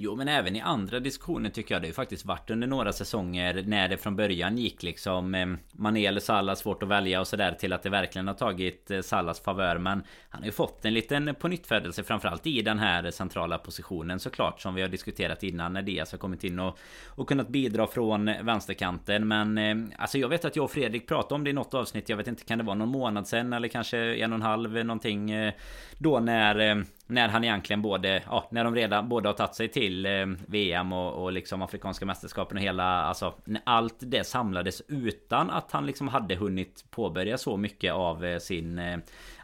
Jo 0.00 0.16
men 0.16 0.28
även 0.28 0.56
i 0.56 0.60
andra 0.60 1.00
diskussioner 1.00 1.50
tycker 1.50 1.74
jag 1.74 1.82
det 1.82 1.88
har 1.88 1.92
faktiskt 1.92 2.24
varit 2.24 2.50
under 2.50 2.66
några 2.66 2.92
säsonger 2.92 3.62
när 3.66 3.88
det 3.88 3.96
från 3.96 4.16
början 4.16 4.58
gick 4.58 4.82
liksom 4.82 5.34
ehm, 5.34 5.58
Mané 5.72 6.06
eller 6.06 6.20
Salah 6.20 6.54
svårt 6.54 6.82
att 6.82 6.88
välja 6.88 7.20
och 7.20 7.26
sådär 7.26 7.52
till 7.52 7.72
att 7.72 7.82
det 7.82 7.90
verkligen 7.90 8.28
har 8.28 8.34
tagit 8.34 8.90
eh, 8.90 9.00
Salahs 9.00 9.40
favör. 9.40 9.78
Men 9.78 10.02
Han 10.28 10.40
har 10.40 10.46
ju 10.46 10.52
fått 10.52 10.84
en 10.84 10.94
liten 10.94 11.34
pånyttfödelse 11.34 12.04
framförallt 12.04 12.46
i 12.46 12.62
den 12.62 12.78
här 12.78 13.10
centrala 13.10 13.58
positionen 13.58 14.20
såklart 14.20 14.60
som 14.60 14.74
vi 14.74 14.82
har 14.82 14.88
diskuterat 14.88 15.42
innan 15.42 15.72
när 15.72 15.82
Diaz 15.82 16.12
har 16.12 16.18
kommit 16.18 16.44
in 16.44 16.58
och, 16.58 16.78
och 17.06 17.28
kunnat 17.28 17.48
bidra 17.48 17.86
från 17.86 18.30
vänsterkanten. 18.42 19.28
Men 19.28 19.58
ehm, 19.58 19.92
Alltså 19.98 20.18
jag 20.18 20.28
vet 20.28 20.44
att 20.44 20.56
jag 20.56 20.64
och 20.64 20.70
Fredrik 20.70 21.08
pratade 21.08 21.34
om 21.34 21.44
det 21.44 21.50
i 21.50 21.52
något 21.52 21.74
avsnitt. 21.74 22.08
Jag 22.08 22.16
vet 22.16 22.26
inte 22.26 22.44
kan 22.44 22.58
det 22.58 22.64
vara 22.64 22.76
någon 22.76 22.88
månad 22.88 23.28
sen 23.28 23.52
eller 23.52 23.68
kanske 23.68 23.98
en 23.98 24.32
och 24.32 24.36
en 24.36 24.42
halv 24.42 24.78
eh, 24.78 24.84
någonting 24.84 25.30
eh, 25.30 25.52
Då 25.98 26.20
när 26.20 26.58
ehm, 26.58 26.84
när 27.10 27.28
han 27.28 27.44
egentligen 27.44 27.82
både, 27.82 28.22
ja, 28.26 28.48
när 28.50 28.64
de 28.64 28.74
redan 28.74 29.08
både 29.08 29.28
har 29.28 29.34
tagit 29.34 29.54
sig 29.54 29.68
till 29.68 30.06
eh, 30.06 30.26
VM 30.46 30.92
och, 30.92 31.22
och 31.22 31.32
liksom 31.32 31.62
Afrikanska 31.62 32.06
mästerskapen 32.06 32.56
och 32.56 32.62
hela, 32.62 32.84
alltså 32.84 33.34
allt 33.64 33.96
det 33.98 34.26
samlades 34.26 34.82
utan 34.88 35.50
att 35.50 35.72
han 35.72 35.86
liksom 35.86 36.08
hade 36.08 36.34
hunnit 36.34 36.84
påbörja 36.90 37.38
så 37.38 37.56
mycket 37.56 37.92
av 37.92 38.24
eh, 38.24 38.38
sin 38.38 38.78
eh, 38.78 38.98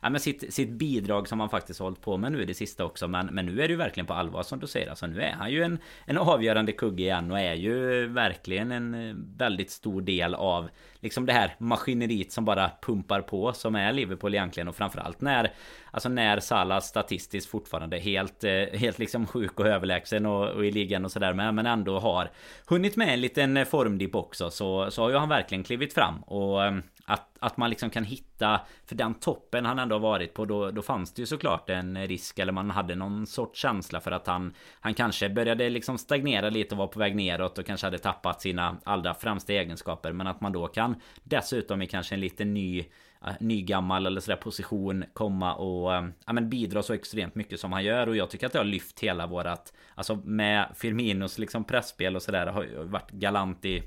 ja, 0.04 0.10
men 0.10 0.20
sitt, 0.20 0.54
sitt 0.54 0.70
bidrag 0.70 1.28
som 1.28 1.40
han 1.40 1.48
faktiskt 1.48 1.80
hållit 1.80 2.00
på 2.00 2.16
med 2.16 2.32
nu 2.32 2.42
i 2.42 2.44
det 2.44 2.54
sista 2.54 2.84
också. 2.84 3.08
Men, 3.08 3.26
men 3.26 3.46
nu 3.46 3.52
är 3.52 3.68
det 3.68 3.72
ju 3.72 3.76
verkligen 3.76 4.06
på 4.06 4.14
allvar 4.14 4.42
som 4.42 4.60
du 4.60 4.66
säger. 4.66 4.90
Alltså 4.90 5.06
nu 5.06 5.22
är 5.22 5.32
han 5.32 5.50
ju 5.50 5.62
en, 5.62 5.78
en 6.06 6.18
avgörande 6.18 6.72
kugge 6.72 7.02
igen 7.02 7.30
och 7.30 7.38
är 7.38 7.54
ju 7.54 8.06
verkligen 8.06 8.72
en 8.72 8.94
eh, 8.94 9.14
väldigt 9.38 9.70
stor 9.70 10.02
del 10.02 10.34
av 10.34 10.68
liksom 11.00 11.26
det 11.26 11.32
här 11.32 11.54
maskineriet 11.58 12.32
som 12.32 12.44
bara 12.44 12.70
pumpar 12.82 13.20
på 13.20 13.52
som 13.52 13.74
är 13.74 13.92
Liverpool 13.92 14.34
egentligen 14.34 14.68
och 14.68 14.76
framförallt 14.76 15.20
när 15.20 15.50
Alltså 15.90 16.08
när 16.08 16.40
Salah 16.40 16.80
statistiskt 16.80 17.50
fortfarande 17.50 17.98
helt, 17.98 18.44
eh, 18.44 18.52
helt 18.52 18.98
liksom 18.98 19.26
sjuk 19.26 19.60
och 19.60 19.66
överlägsen 19.66 20.26
och, 20.26 20.48
och 20.48 20.66
i 20.66 20.70
ligan 20.70 21.04
och 21.04 21.12
sådär 21.12 21.32
men, 21.32 21.54
men 21.54 21.66
ändå 21.66 21.98
har 21.98 22.30
hunnit 22.66 22.96
med 22.96 23.08
en 23.08 23.20
liten 23.20 23.56
eh, 23.56 23.64
formdipp 23.64 24.14
också 24.14 24.50
så, 24.50 24.90
så 24.90 25.02
har 25.02 25.10
ju 25.10 25.16
han 25.16 25.28
verkligen 25.28 25.64
klivit 25.64 25.94
fram 25.94 26.22
och 26.22 26.60
att, 27.06 27.36
att 27.38 27.56
man 27.56 27.70
liksom 27.70 27.90
kan 27.90 28.04
hitta 28.04 28.60
För 28.86 28.94
den 28.94 29.14
toppen 29.14 29.64
han 29.66 29.78
ändå 29.78 29.94
har 29.94 30.00
varit 30.00 30.34
på 30.34 30.44
då, 30.44 30.70
då 30.70 30.82
fanns 30.82 31.14
det 31.14 31.22
ju 31.22 31.26
såklart 31.26 31.70
en 31.70 32.06
risk 32.06 32.38
Eller 32.38 32.52
man 32.52 32.70
hade 32.70 32.94
någon 32.94 33.26
sorts 33.26 33.60
känsla 33.60 34.00
för 34.00 34.10
att 34.10 34.26
han 34.26 34.54
Han 34.80 34.94
kanske 34.94 35.28
började 35.28 35.70
liksom 35.70 35.98
stagnera 35.98 36.50
lite 36.50 36.74
och 36.74 36.78
var 36.78 36.86
på 36.86 36.98
väg 36.98 37.16
neråt 37.16 37.58
och 37.58 37.66
kanske 37.66 37.86
hade 37.86 37.98
tappat 37.98 38.40
sina 38.40 38.76
allra 38.84 39.14
främsta 39.14 39.52
egenskaper. 39.52 40.12
Men 40.12 40.26
att 40.26 40.40
man 40.40 40.52
då 40.52 40.66
kan 40.66 40.94
Dessutom 41.22 41.82
i 41.82 41.86
kanske 41.86 42.14
en 42.14 42.20
lite 42.20 42.44
ny 42.44 42.78
eh, 43.26 43.32
Nygammal 43.40 44.06
eller 44.06 44.20
sådär 44.20 44.36
position 44.36 45.04
komma 45.12 45.54
och 45.54 45.94
eh, 45.94 46.04
ja, 46.26 46.32
men 46.32 46.50
bidra 46.50 46.82
så 46.82 46.92
extremt 46.92 47.34
mycket 47.34 47.60
som 47.60 47.72
han 47.72 47.84
gör. 47.84 48.08
Och 48.08 48.16
jag 48.16 48.30
tycker 48.30 48.46
att 48.46 48.52
det 48.52 48.58
har 48.58 48.64
lyft 48.64 49.00
hela 49.00 49.26
vårat 49.26 49.72
Alltså 49.94 50.16
med 50.16 50.68
Firminos 50.74 51.38
liksom 51.38 51.64
pressspel 51.64 52.16
och 52.16 52.22
sådär 52.22 52.46
har 52.46 52.84
varit 52.84 53.10
galant 53.10 53.64
i 53.64 53.82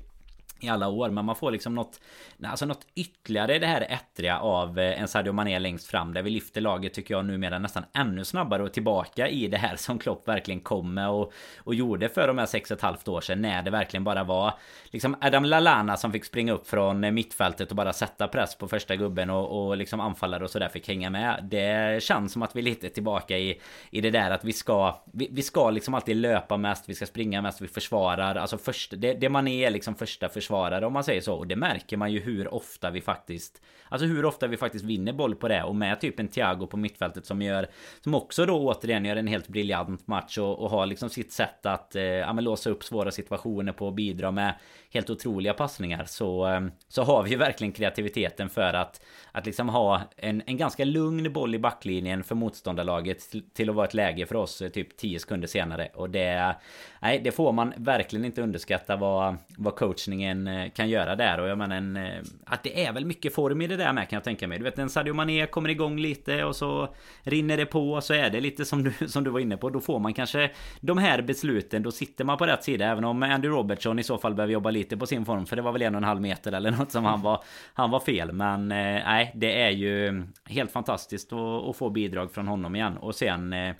i 0.60 0.68
alla 0.68 0.88
år 0.88 1.10
men 1.10 1.24
man 1.24 1.36
får 1.36 1.50
liksom 1.50 1.74
något 1.74 2.00
Alltså 2.44 2.66
något 2.66 2.86
ytterligare 2.94 3.56
i 3.56 3.58
det 3.58 3.66
här 3.66 3.80
ettriga 3.80 4.38
av 4.38 4.78
eh, 4.78 5.00
en 5.00 5.08
Sadio 5.08 5.32
Mané 5.32 5.58
längst 5.58 5.86
fram 5.86 6.14
Där 6.14 6.22
vi 6.22 6.30
lyfter 6.30 6.60
laget 6.60 6.94
tycker 6.94 7.14
jag 7.14 7.24
numera 7.24 7.58
nästan 7.58 7.84
ännu 7.94 8.24
snabbare 8.24 8.62
och 8.62 8.72
tillbaka 8.72 9.28
i 9.28 9.48
det 9.48 9.56
här 9.56 9.76
som 9.76 9.98
Klopp 9.98 10.28
verkligen 10.28 10.60
kom 10.60 10.94
med 10.94 11.08
och, 11.08 11.32
och 11.58 11.74
gjorde 11.74 12.08
för 12.08 12.28
de 12.28 12.38
här 12.38 12.46
sex 12.46 12.70
och 12.70 12.76
ett 12.76 12.82
halvt 12.82 13.08
år 13.08 13.20
sedan 13.20 13.42
När 13.42 13.62
det 13.62 13.70
verkligen 13.70 14.04
bara 14.04 14.24
var 14.24 14.54
Liksom 14.84 15.16
Adam 15.20 15.44
Lalana 15.44 15.96
som 15.96 16.12
fick 16.12 16.24
springa 16.24 16.52
upp 16.52 16.68
från 16.68 17.04
eh, 17.04 17.10
mittfältet 17.10 17.70
och 17.70 17.76
bara 17.76 17.92
sätta 17.92 18.28
press 18.28 18.54
på 18.54 18.68
första 18.68 18.96
gubben 18.96 19.30
och, 19.30 19.68
och 19.68 19.76
liksom 19.76 20.00
anfallare 20.00 20.44
och 20.44 20.50
sådär 20.50 20.68
fick 20.68 20.88
hänga 20.88 21.10
med. 21.10 21.44
Det 21.50 22.02
känns 22.02 22.32
som 22.32 22.42
att 22.42 22.56
vi 22.56 22.60
är 22.60 22.64
lite 22.64 22.88
tillbaka 22.88 23.38
i 23.38 23.60
I 23.90 24.00
det 24.00 24.10
där 24.10 24.30
att 24.30 24.44
vi 24.44 24.52
ska 24.52 25.02
Vi, 25.12 25.28
vi 25.32 25.42
ska 25.42 25.70
liksom 25.70 25.94
alltid 25.94 26.16
löpa 26.16 26.56
mest 26.56 26.88
Vi 26.88 26.94
ska 26.94 27.06
springa 27.06 27.42
mest 27.42 27.60
Vi 27.60 27.68
försvarar. 27.68 28.34
Alltså 28.34 28.58
först 28.58 28.92
Det, 28.96 29.14
det 29.14 29.28
man 29.28 29.48
är 29.48 29.70
liksom 29.70 29.94
första 29.94 30.28
försvarare 30.28 30.47
försvarare 30.48 30.86
om 30.86 30.92
man 30.92 31.04
säger 31.04 31.20
så. 31.20 31.34
Och 31.34 31.46
det 31.46 31.56
märker 31.56 31.96
man 31.96 32.12
ju 32.12 32.20
hur 32.20 32.54
ofta 32.54 32.90
vi 32.90 33.00
faktiskt 33.00 33.62
Alltså 33.90 34.06
hur 34.06 34.24
ofta 34.24 34.46
vi 34.46 34.56
faktiskt 34.56 34.84
vinner 34.84 35.12
boll 35.12 35.34
på 35.34 35.48
det 35.48 35.62
och 35.62 35.76
med 35.76 36.00
typ 36.00 36.20
en 36.20 36.28
Thiago 36.28 36.66
på 36.66 36.76
mittfältet 36.76 37.26
som 37.26 37.42
gör 37.42 37.66
Som 38.00 38.14
också 38.14 38.46
då 38.46 38.68
återigen 38.68 39.04
gör 39.04 39.16
en 39.16 39.26
helt 39.26 39.48
briljant 39.48 40.06
match 40.06 40.38
och, 40.38 40.58
och 40.58 40.70
har 40.70 40.86
liksom 40.86 41.10
sitt 41.10 41.32
sätt 41.32 41.66
att 41.66 41.96
eh, 41.96 42.02
ja, 42.02 42.32
låsa 42.32 42.70
upp 42.70 42.84
svåra 42.84 43.10
situationer 43.10 43.72
på 43.72 43.86
och 43.86 43.94
bidra 43.94 44.30
med 44.30 44.54
helt 44.90 45.10
otroliga 45.10 45.54
passningar 45.54 46.04
så, 46.04 46.44
ehm, 46.44 46.70
så 46.88 47.02
har 47.02 47.22
vi 47.22 47.30
ju 47.30 47.36
verkligen 47.36 47.72
kreativiteten 47.72 48.48
för 48.48 48.74
att 48.74 49.00
att 49.32 49.46
liksom 49.46 49.68
ha 49.68 50.02
en, 50.16 50.42
en 50.46 50.56
ganska 50.56 50.84
lugn 50.84 51.32
boll 51.32 51.54
i 51.54 51.58
backlinjen 51.58 52.24
för 52.24 52.34
motståndarlaget 52.34 53.30
till, 53.30 53.50
till 53.50 53.70
att 53.70 53.76
vara 53.76 53.86
ett 53.86 53.94
läge 53.94 54.26
för 54.26 54.34
oss 54.34 54.62
eh, 54.62 54.68
typ 54.68 54.96
10 54.96 55.18
sekunder 55.18 55.48
senare 55.48 55.88
och 55.94 56.10
det 56.10 56.56
nej 57.00 57.20
det 57.24 57.32
får 57.32 57.52
man 57.52 57.72
verkligen 57.76 58.24
inte 58.24 58.42
underskatta 58.42 58.96
vad, 58.96 59.36
vad 59.56 59.76
coachningen 59.76 60.46
eh, 60.46 60.70
kan 60.70 60.88
göra 60.88 61.16
där 61.16 61.40
och 61.40 61.48
jag 61.48 61.58
menar 61.58 61.76
en, 61.76 61.96
eh, 61.96 62.22
att 62.44 62.62
det 62.62 62.84
är 62.84 62.92
väl 62.92 63.04
mycket 63.04 63.34
form 63.34 63.62
i 63.62 63.66
det 63.66 63.76
där 63.76 63.92
med 63.92 64.08
kan 64.08 64.16
jag 64.16 64.24
tänka 64.24 64.48
mig. 64.48 64.58
Du 64.58 64.64
vet 64.64 64.78
en 64.78 64.90
Sadio 64.90 65.14
Mané 65.14 65.46
kommer 65.46 65.68
igång 65.68 65.98
lite 65.98 66.44
och 66.44 66.56
så 66.56 66.94
rinner 67.22 67.56
det 67.56 67.66
på 67.66 67.92
och 67.92 68.04
så 68.04 68.14
är 68.14 68.30
det 68.30 68.40
lite 68.40 68.64
som 68.64 68.82
du, 68.82 68.92
som 69.08 69.24
du 69.24 69.30
var 69.30 69.40
inne 69.40 69.56
på. 69.56 69.70
Då 69.70 69.80
får 69.80 69.98
man 69.98 70.14
kanske 70.14 70.50
de 70.80 70.98
här 70.98 71.22
besluten. 71.22 71.82
Då 71.82 71.90
sitter 71.90 72.24
man 72.24 72.38
på 72.38 72.46
rätt 72.46 72.64
sida. 72.64 72.86
Även 72.86 73.04
om 73.04 73.22
Andy 73.22 73.48
Robertson 73.48 73.98
i 73.98 74.02
så 74.02 74.18
fall 74.18 74.34
behöver 74.34 74.52
jobba 74.52 74.70
lite 74.78 74.96
på 74.96 75.06
sin 75.06 75.24
form. 75.24 75.46
För 75.46 75.56
det 75.56 75.62
var 75.62 75.72
väl 75.72 75.82
en 75.82 75.94
och 75.94 75.98
en 75.98 76.04
halv 76.04 76.20
meter 76.20 76.52
eller 76.52 76.70
något 76.70 76.92
som 76.92 77.04
han 77.04 77.22
var, 77.22 77.44
han 77.74 77.90
var 77.90 78.00
fel. 78.00 78.32
Men 78.32 78.72
eh, 78.72 79.04
nej, 79.04 79.32
det 79.34 79.62
är 79.62 79.70
ju 79.70 80.26
helt 80.44 80.72
fantastiskt 80.72 81.32
att, 81.32 81.68
att 81.68 81.76
få 81.76 81.90
bidrag 81.90 82.32
från 82.32 82.48
honom 82.48 82.76
igen. 82.76 82.96
Och 82.96 83.14
sen 83.14 83.52
eh, 83.52 83.74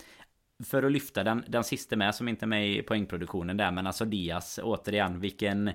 för 0.65 0.83
att 0.83 0.93
lyfta 0.93 1.25
den, 1.25 1.45
den 1.49 1.65
sista 1.65 1.97
med 1.97 2.15
som 2.15 2.29
inte 2.29 2.45
är 2.45 2.47
med 2.47 2.69
i 2.69 2.83
poängproduktionen 2.83 3.57
där 3.57 3.71
Men 3.71 3.87
alltså 3.87 4.05
Diaz 4.05 4.61
återigen 4.63 5.21
vilken 5.21 5.71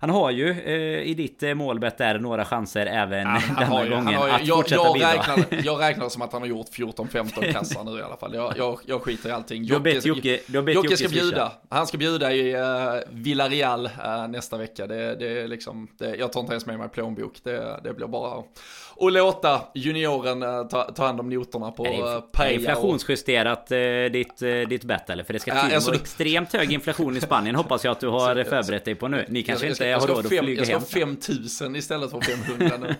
han 0.00 0.10
har 0.10 0.30
ju 0.30 0.50
eh, 0.50 1.02
i 1.02 1.14
ditt 1.14 1.42
eh, 1.42 1.54
målbett 1.54 1.98
där 1.98 2.18
några 2.18 2.44
chanser 2.44 2.86
även 2.86 3.26
ja, 3.26 3.40
denna 3.58 3.84
ju, 3.84 3.90
gången 3.90 4.12
ju, 4.12 4.18
att 4.18 4.46
jag, 4.46 4.56
fortsätta 4.56 4.82
jag 4.82 4.94
bidra. 4.94 5.12
räknar, 5.12 5.64
jag 5.64 5.80
räknar 5.80 6.08
som 6.08 6.22
att 6.22 6.32
han 6.32 6.42
har 6.42 6.48
gjort 6.48 6.66
14-15 6.66 7.52
kassar 7.52 7.84
nu 7.84 7.98
i 7.98 8.02
alla 8.02 8.16
fall. 8.16 8.34
Jag, 8.34 8.54
jag, 8.56 8.78
jag 8.86 9.02
skiter 9.02 9.28
i 9.28 9.32
allting. 9.32 9.64
Jocke, 9.64 10.40
du 10.46 10.58
har 10.58 10.62
bett 10.64 10.74
Jocke 10.74 10.96
ska 10.96 11.08
bjuda. 11.08 11.52
Han 11.68 11.86
ska 11.86 11.98
bjuda 11.98 12.32
i 12.32 12.56
uh, 12.56 12.62
Villarreal 13.10 13.86
uh, 13.86 14.28
nästa 14.28 14.56
vecka. 14.56 14.86
Det, 14.86 15.14
det 15.14 15.40
är 15.40 15.48
liksom 15.48 15.88
det, 15.98 16.16
Jag 16.16 16.32
tar 16.32 16.40
inte 16.40 16.52
ens 16.52 16.66
med 16.66 16.78
mig 16.78 16.88
plånbok. 16.88 17.40
Det, 17.42 17.80
det 17.84 17.94
blir 17.94 18.06
bara 18.06 18.38
att 18.38 19.12
låta 19.12 19.60
junioren 19.74 20.42
uh, 20.42 20.68
ta, 20.68 20.82
ta 20.82 21.06
hand 21.06 21.20
om 21.20 21.30
noterna 21.30 21.70
på 21.70 21.84
uh, 21.84 22.20
Paella 22.20 22.54
Inflationsjusterat 22.54 23.72
uh, 23.72 24.12
ditt, 24.12 24.42
uh, 24.42 24.68
ditt 24.68 24.84
bett 24.84 25.10
eller? 25.10 25.24
För 25.24 25.32
det 25.32 25.40
ska 25.40 25.50
tydligen 25.50 25.74
alltså, 25.74 25.90
vara 25.90 26.00
extremt 26.00 26.52
hög 26.52 26.72
inflation 26.72 27.16
i 27.16 27.20
Spanien 27.20 27.54
hoppas 27.54 27.84
jag 27.84 27.92
att 27.92 28.00
du 28.00 28.08
har 28.08 28.44
förberett 28.44 28.84
dig 28.84 28.94
på 28.94 29.08
nu. 29.08 29.24
Ni 29.28 29.42
kanske 29.42 29.66
jag, 29.66 29.89
jag 29.90 30.26
flyga 30.26 30.42
hem. 30.42 30.54
Jag 30.56 30.66
ska 30.66 30.78
ha 30.78 31.06
5000 31.06 31.76
istället 31.76 32.10
för 32.10 32.20
500 32.20 32.76
nu. 32.80 32.96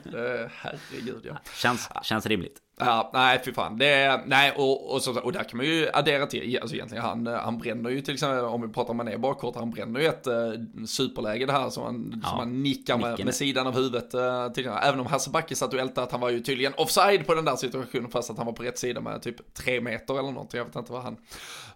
Herregud 0.54 1.22
ja. 1.24 1.36
Känns, 1.54 1.88
känns 2.02 2.26
rimligt. 2.26 2.60
Ja, 2.80 3.10
nej 3.12 3.42
fy 3.44 3.52
fan. 3.52 3.78
Det, 3.78 4.20
nej, 4.26 4.52
och, 4.56 4.94
och, 4.94 5.02
så, 5.02 5.20
och 5.20 5.32
där 5.32 5.44
kan 5.44 5.56
man 5.56 5.66
ju 5.66 5.88
addera 5.92 6.26
till, 6.26 6.58
alltså 6.60 6.76
egentligen 6.76 7.04
han, 7.04 7.26
han 7.26 7.58
bränner 7.58 7.90
ju 7.90 8.00
till 8.00 8.14
exempel, 8.14 8.44
om 8.44 8.62
vi 8.62 8.68
pratar 8.68 8.90
om 8.90 8.96
Mané 8.96 9.16
bakkort, 9.16 9.56
han 9.56 9.70
bränner 9.70 10.00
ju 10.00 10.06
ett 10.06 10.26
uh, 10.26 10.84
superläge 10.86 11.46
det 11.46 11.52
här 11.52 11.70
som 11.70 11.84
han, 11.84 12.20
ja, 12.22 12.28
som 12.28 12.38
han 12.38 12.62
nickar 12.62 12.98
med, 12.98 13.24
med, 13.24 13.34
sidan 13.34 13.66
av 13.66 13.74
huvudet. 13.74 14.14
Uh, 14.14 14.52
till, 14.52 14.66
även 14.66 15.00
om 15.00 15.06
Hasse 15.06 15.30
Backe 15.30 15.56
satt 15.56 15.72
och 15.74 15.80
ältade 15.80 16.06
att 16.06 16.12
han 16.12 16.20
var 16.20 16.30
ju 16.30 16.40
tydligen 16.40 16.72
offside 16.76 17.26
på 17.26 17.34
den 17.34 17.44
där 17.44 17.56
situationen 17.56 18.10
fast 18.10 18.30
att 18.30 18.36
han 18.36 18.46
var 18.46 18.52
på 18.52 18.62
rätt 18.62 18.78
sida 18.78 19.00
med 19.00 19.22
typ 19.22 19.54
tre 19.54 19.80
meter 19.80 20.18
eller 20.18 20.30
något. 20.30 20.54
Jag 20.54 20.64
vet 20.64 20.76
inte 20.76 20.92
vad 20.92 21.02
han, 21.02 21.16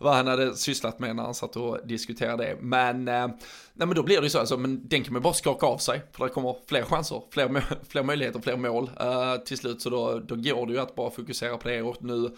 vad 0.00 0.14
han 0.14 0.26
hade 0.26 0.56
sysslat 0.56 0.98
med 0.98 1.16
när 1.16 1.22
han 1.22 1.34
satt 1.34 1.56
och 1.56 1.78
diskuterade 1.84 2.44
det. 2.44 2.56
Men, 2.60 3.08
eh, 3.08 3.26
nej 3.72 3.86
men 3.86 3.94
då 3.94 4.02
blir 4.02 4.16
det 4.16 4.24
ju 4.24 4.30
så, 4.30 4.38
alltså, 4.38 4.56
men 4.56 4.88
den 4.88 5.04
kan 5.04 5.12
man 5.12 5.22
bara 5.22 5.34
skaka 5.34 5.66
av 5.66 5.78
sig. 5.78 6.02
För 6.12 6.24
det 6.24 6.30
kommer 6.30 6.56
fler 6.68 6.82
chanser, 6.82 7.22
fler, 7.30 7.64
fler 7.88 8.02
möjligheter, 8.02 8.40
fler 8.40 8.56
mål 8.56 8.90
eh, 9.00 9.36
till 9.36 9.58
slut. 9.58 9.82
Så 9.82 9.90
då, 9.90 10.18
då 10.18 10.34
går 10.34 10.66
det 10.66 10.72
ju 10.72 10.78
att 10.78 10.94
bara 10.94 11.10
fokusera 11.10 11.56
på 11.56 11.68
det 11.68 11.82
och 11.82 11.96
nu 12.04 12.36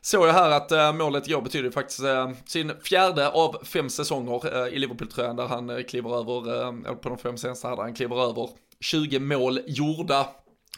såg 0.00 0.26
jag 0.26 0.32
här 0.32 0.50
att 0.50 0.72
eh, 0.72 0.92
målet 0.92 1.28
igår 1.28 1.42
betyder 1.42 1.70
faktiskt 1.70 2.04
eh, 2.04 2.30
sin 2.46 2.72
fjärde 2.84 3.28
av 3.28 3.64
fem 3.64 3.90
säsonger 3.90 4.66
eh, 4.66 4.74
i 4.74 4.78
Liverpool-tröjan 4.78 5.36
där 5.36 5.46
han 5.46 5.84
kliver 5.84 6.10
över, 6.18 6.94
på 6.94 7.08
de 7.08 7.18
fem 7.18 7.38
senaste 7.38 7.68
här, 7.68 7.76
där 7.76 7.82
han 7.82 7.94
kliver 7.94 8.30
över 8.30 8.48
20 8.80 9.18
mål 9.18 9.60
gjorda. 9.66 10.28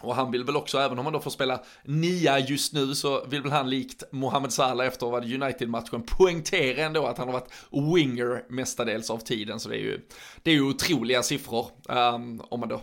Och 0.01 0.15
han 0.15 0.31
vill 0.31 0.45
väl 0.45 0.57
också, 0.57 0.79
även 0.79 0.99
om 0.99 1.07
han 1.07 1.13
då 1.13 1.21
får 1.21 1.31
spela 1.31 1.61
nia 1.85 2.39
just 2.39 2.73
nu, 2.73 2.95
så 2.95 3.25
vill 3.25 3.43
väl 3.43 3.53
han 3.53 3.71
likt 3.71 4.03
Mohamed 4.11 4.53
Salah 4.53 4.87
efter 4.87 5.07
vad 5.07 5.25
United-matchen 5.25 6.03
poängtera 6.03 6.85
ändå 6.85 7.07
att 7.07 7.19
han 7.19 7.29
har 7.29 7.33
varit 7.33 7.53
winger 7.95 8.45
mestadels 8.49 9.11
av 9.11 9.19
tiden. 9.19 9.61
Så 9.61 9.69
det 9.69 9.77
är 9.77 9.81
ju, 9.81 10.01
det 10.43 10.51
är 10.51 10.55
ju 10.55 10.63
otroliga 10.63 11.23
siffror. 11.23 11.67
Um, 11.89 12.43
om 12.49 12.61
man 12.61 12.69
då, 12.69 12.83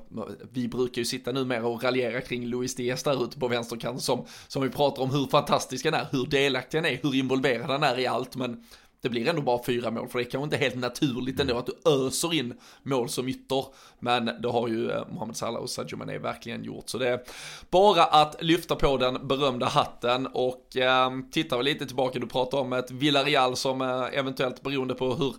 vi 0.52 0.68
brukar 0.68 1.00
ju 1.00 1.06
sitta 1.06 1.32
numera 1.32 1.68
och 1.68 1.84
raljera 1.84 2.22
kring 2.22 2.48
Luis 2.48 2.76
Diaz 2.76 3.04
där 3.04 3.24
ute 3.24 3.40
på 3.40 3.48
vänsterkanten 3.48 4.02
som, 4.02 4.26
som 4.48 4.62
vi 4.62 4.70
pratar 4.70 5.04
om 5.04 5.12
hur 5.12 5.26
fantastisk 5.26 5.86
han 5.86 5.94
är, 5.94 6.08
hur 6.12 6.26
delaktig 6.26 6.78
han 6.78 6.86
är, 6.86 7.00
hur 7.04 7.16
involverad 7.16 7.70
han 7.70 7.84
är 7.84 8.00
i 8.00 8.08
allt. 8.08 8.36
Men 8.36 8.64
det 9.02 9.10
blir 9.10 9.28
ändå 9.28 9.42
bara 9.42 9.64
fyra 9.64 9.92
mål, 9.92 10.08
för 10.08 10.20
det 10.20 10.26
är 10.26 10.30
kanske 10.30 10.44
inte 10.44 10.58
helt 10.58 10.76
naturligt 10.76 11.40
ändå 11.40 11.58
att 11.58 11.66
du 11.66 11.90
öser 11.90 12.34
in 12.34 12.54
mål 12.84 13.10
som 13.10 13.28
ytter. 13.28 13.66
Men 14.00 14.26
det 14.26 14.50
har 14.50 14.68
ju 14.68 14.92
eh, 14.92 15.08
Mohamed 15.12 15.36
Salah 15.36 15.62
och 15.62 15.70
Sadio 15.70 15.98
Mané 15.98 16.18
verkligen 16.18 16.64
gjort. 16.64 16.90
Så 16.90 16.98
det 16.98 17.10
är 17.10 17.22
bara 17.70 18.04
att 18.04 18.44
lyfta 18.44 18.76
på 18.76 18.98
den 18.98 19.28
berömda 19.28 19.66
hatten 19.66 20.28
och 20.28 20.78
eh, 20.78 21.12
tittar 21.32 21.58
vi 21.58 21.64
lite 21.64 21.86
tillbaka, 21.86 22.20
du 22.20 22.28
pratar 22.28 22.58
om 22.58 22.74
ett 22.74 22.92
Villarreal 22.92 23.56
som 23.56 23.82
eh, 23.82 24.20
eventuellt 24.20 24.62
beroende 24.62 24.94
på 24.94 25.14
hur 25.14 25.36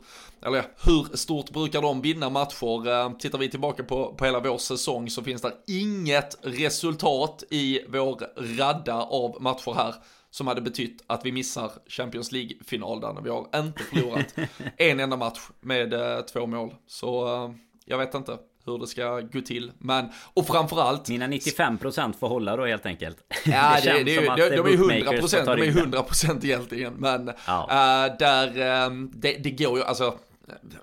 eller 0.46 0.64
hur 0.84 1.16
stort 1.16 1.50
brukar 1.50 1.82
de 1.82 2.00
vinna 2.00 2.30
matcher? 2.30 2.88
Eh, 2.88 3.12
tittar 3.12 3.38
vi 3.38 3.48
tillbaka 3.48 3.84
på, 3.84 4.14
på 4.14 4.24
hela 4.24 4.40
vår 4.40 4.58
säsong 4.58 5.10
så 5.10 5.22
finns 5.22 5.42
det 5.42 5.52
inget 5.66 6.38
resultat 6.42 7.44
i 7.50 7.80
vår 7.88 8.20
radda 8.58 9.02
av 9.02 9.42
matcher 9.42 9.74
här 9.74 9.94
som 10.33 10.47
hade 10.47 10.61
betytt 10.61 11.05
att 11.07 11.26
vi 11.26 11.33
missar 11.33 11.72
Champions 11.87 12.33
League-final 12.33 13.01
där 13.01 13.12
när 13.12 13.22
vi 13.22 13.30
har 13.30 13.47
inte 13.55 13.83
förlorat 13.83 14.35
en 14.76 15.01
enda 15.01 15.16
match 15.16 15.41
med 15.61 15.93
eh, 15.93 16.20
två 16.20 16.47
mål. 16.47 16.74
Så 16.87 17.45
eh, 17.45 17.55
jag 17.85 17.99
vet 17.99 18.14
inte 18.14 18.39
hur 18.66 18.78
det 18.78 18.87
ska 18.87 19.20
gå 19.20 19.41
till. 19.41 19.72
Men, 19.78 20.09
och 20.35 20.47
framförallt... 20.47 21.09
Mina 21.09 21.26
95% 21.26 22.12
får 22.18 22.28
hålla 22.28 22.57
då 22.57 22.66
helt 22.66 22.87
enkelt. 22.87 23.16
Ja, 23.47 23.78
det, 23.85 23.93
det, 24.05 24.05
det, 24.05 24.37
det, 24.37 24.49
de, 24.49 24.57
de 24.57 24.93
är 24.93 25.20
100%, 25.20 25.57
de 25.57 25.62
är 25.62 25.72
100% 25.72 26.45
egentligen. 26.45 26.95
Men 26.95 27.33
ja. 27.47 27.62
äh, 27.70 28.16
där, 28.18 28.47
äh, 28.87 28.91
det, 29.12 29.33
det 29.33 29.51
går 29.51 29.78
ju, 29.78 29.85
alltså, 29.85 30.18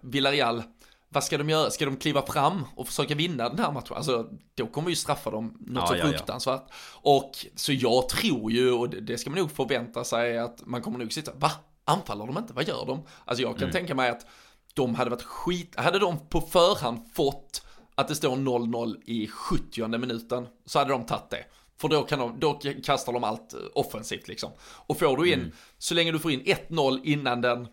Villarreal 0.02 0.64
vad 1.10 1.24
ska 1.24 1.38
de 1.38 1.50
göra? 1.50 1.72
Ska 1.72 1.86
de 1.86 1.98
kliva 1.98 2.26
fram 2.26 2.66
och 2.76 2.88
försöka 2.88 3.16
vinna 3.16 3.50
den 3.50 3.60
här 3.60 3.72
matchen? 3.72 3.96
Alltså, 3.96 4.30
då 4.56 4.68
kommer 4.68 4.86
vi 4.86 4.92
ju 4.92 4.96
straffa 4.96 5.32
dem 5.32 5.58
något 5.60 5.84
ja, 5.84 5.88
så 5.88 5.96
ja, 5.96 6.04
fruktansvärt. 6.04 6.64
Ja. 6.68 6.74
Och 7.12 7.46
så 7.56 7.74
jag 7.74 8.10
tror 8.10 8.52
ju, 8.52 8.72
och 8.72 8.90
det 8.90 9.18
ska 9.18 9.30
man 9.30 9.40
nog 9.40 9.52
förvänta 9.52 10.04
sig, 10.04 10.38
att 10.38 10.66
man 10.66 10.82
kommer 10.82 11.00
nog 11.00 11.14
sitta, 11.14 11.32
va? 11.34 11.52
Anfaller 11.86 12.28
de 12.28 12.38
inte? 12.38 12.54
Vad 12.54 12.68
gör 12.68 12.86
de? 12.86 13.06
Alltså 13.26 13.44
jag 13.44 13.54
kan 13.54 13.64
mm. 13.64 13.74
tänka 13.74 13.96
mig 13.96 14.10
att 14.10 14.26
de 14.74 14.96
hade 14.96 15.10
varit 15.10 15.24
skit, 15.24 15.76
hade 15.76 16.00
de 16.00 16.30
på 16.30 16.42
förhand 16.42 17.00
fått 17.14 17.66
att 17.96 18.08
det 18.08 18.16
står 18.16 18.36
0-0 18.36 18.96
i 19.06 19.28
70 19.28 19.88
minuten 19.88 20.48
så 20.66 20.80
hade 20.80 20.92
de 20.92 21.06
tagit 21.06 21.30
det. 21.30 21.46
För 21.82 21.88
då, 21.88 22.04
kan 22.04 22.20
de, 22.20 22.40
då 22.40 22.60
kastar 22.84 23.14
de 23.14 23.24
allt 23.24 23.54
offensivt 23.74 24.28
liksom. 24.28 24.52
Och 24.62 25.00
får 25.00 25.18
du 25.18 25.32
in, 25.32 25.40
mm. 25.40 25.52
så 25.78 25.94
länge 25.94 26.12
du 26.12 26.20
får 26.20 26.32
in 26.32 26.42
1-0 26.42 27.02
innan 27.04 27.42
den 27.42 27.68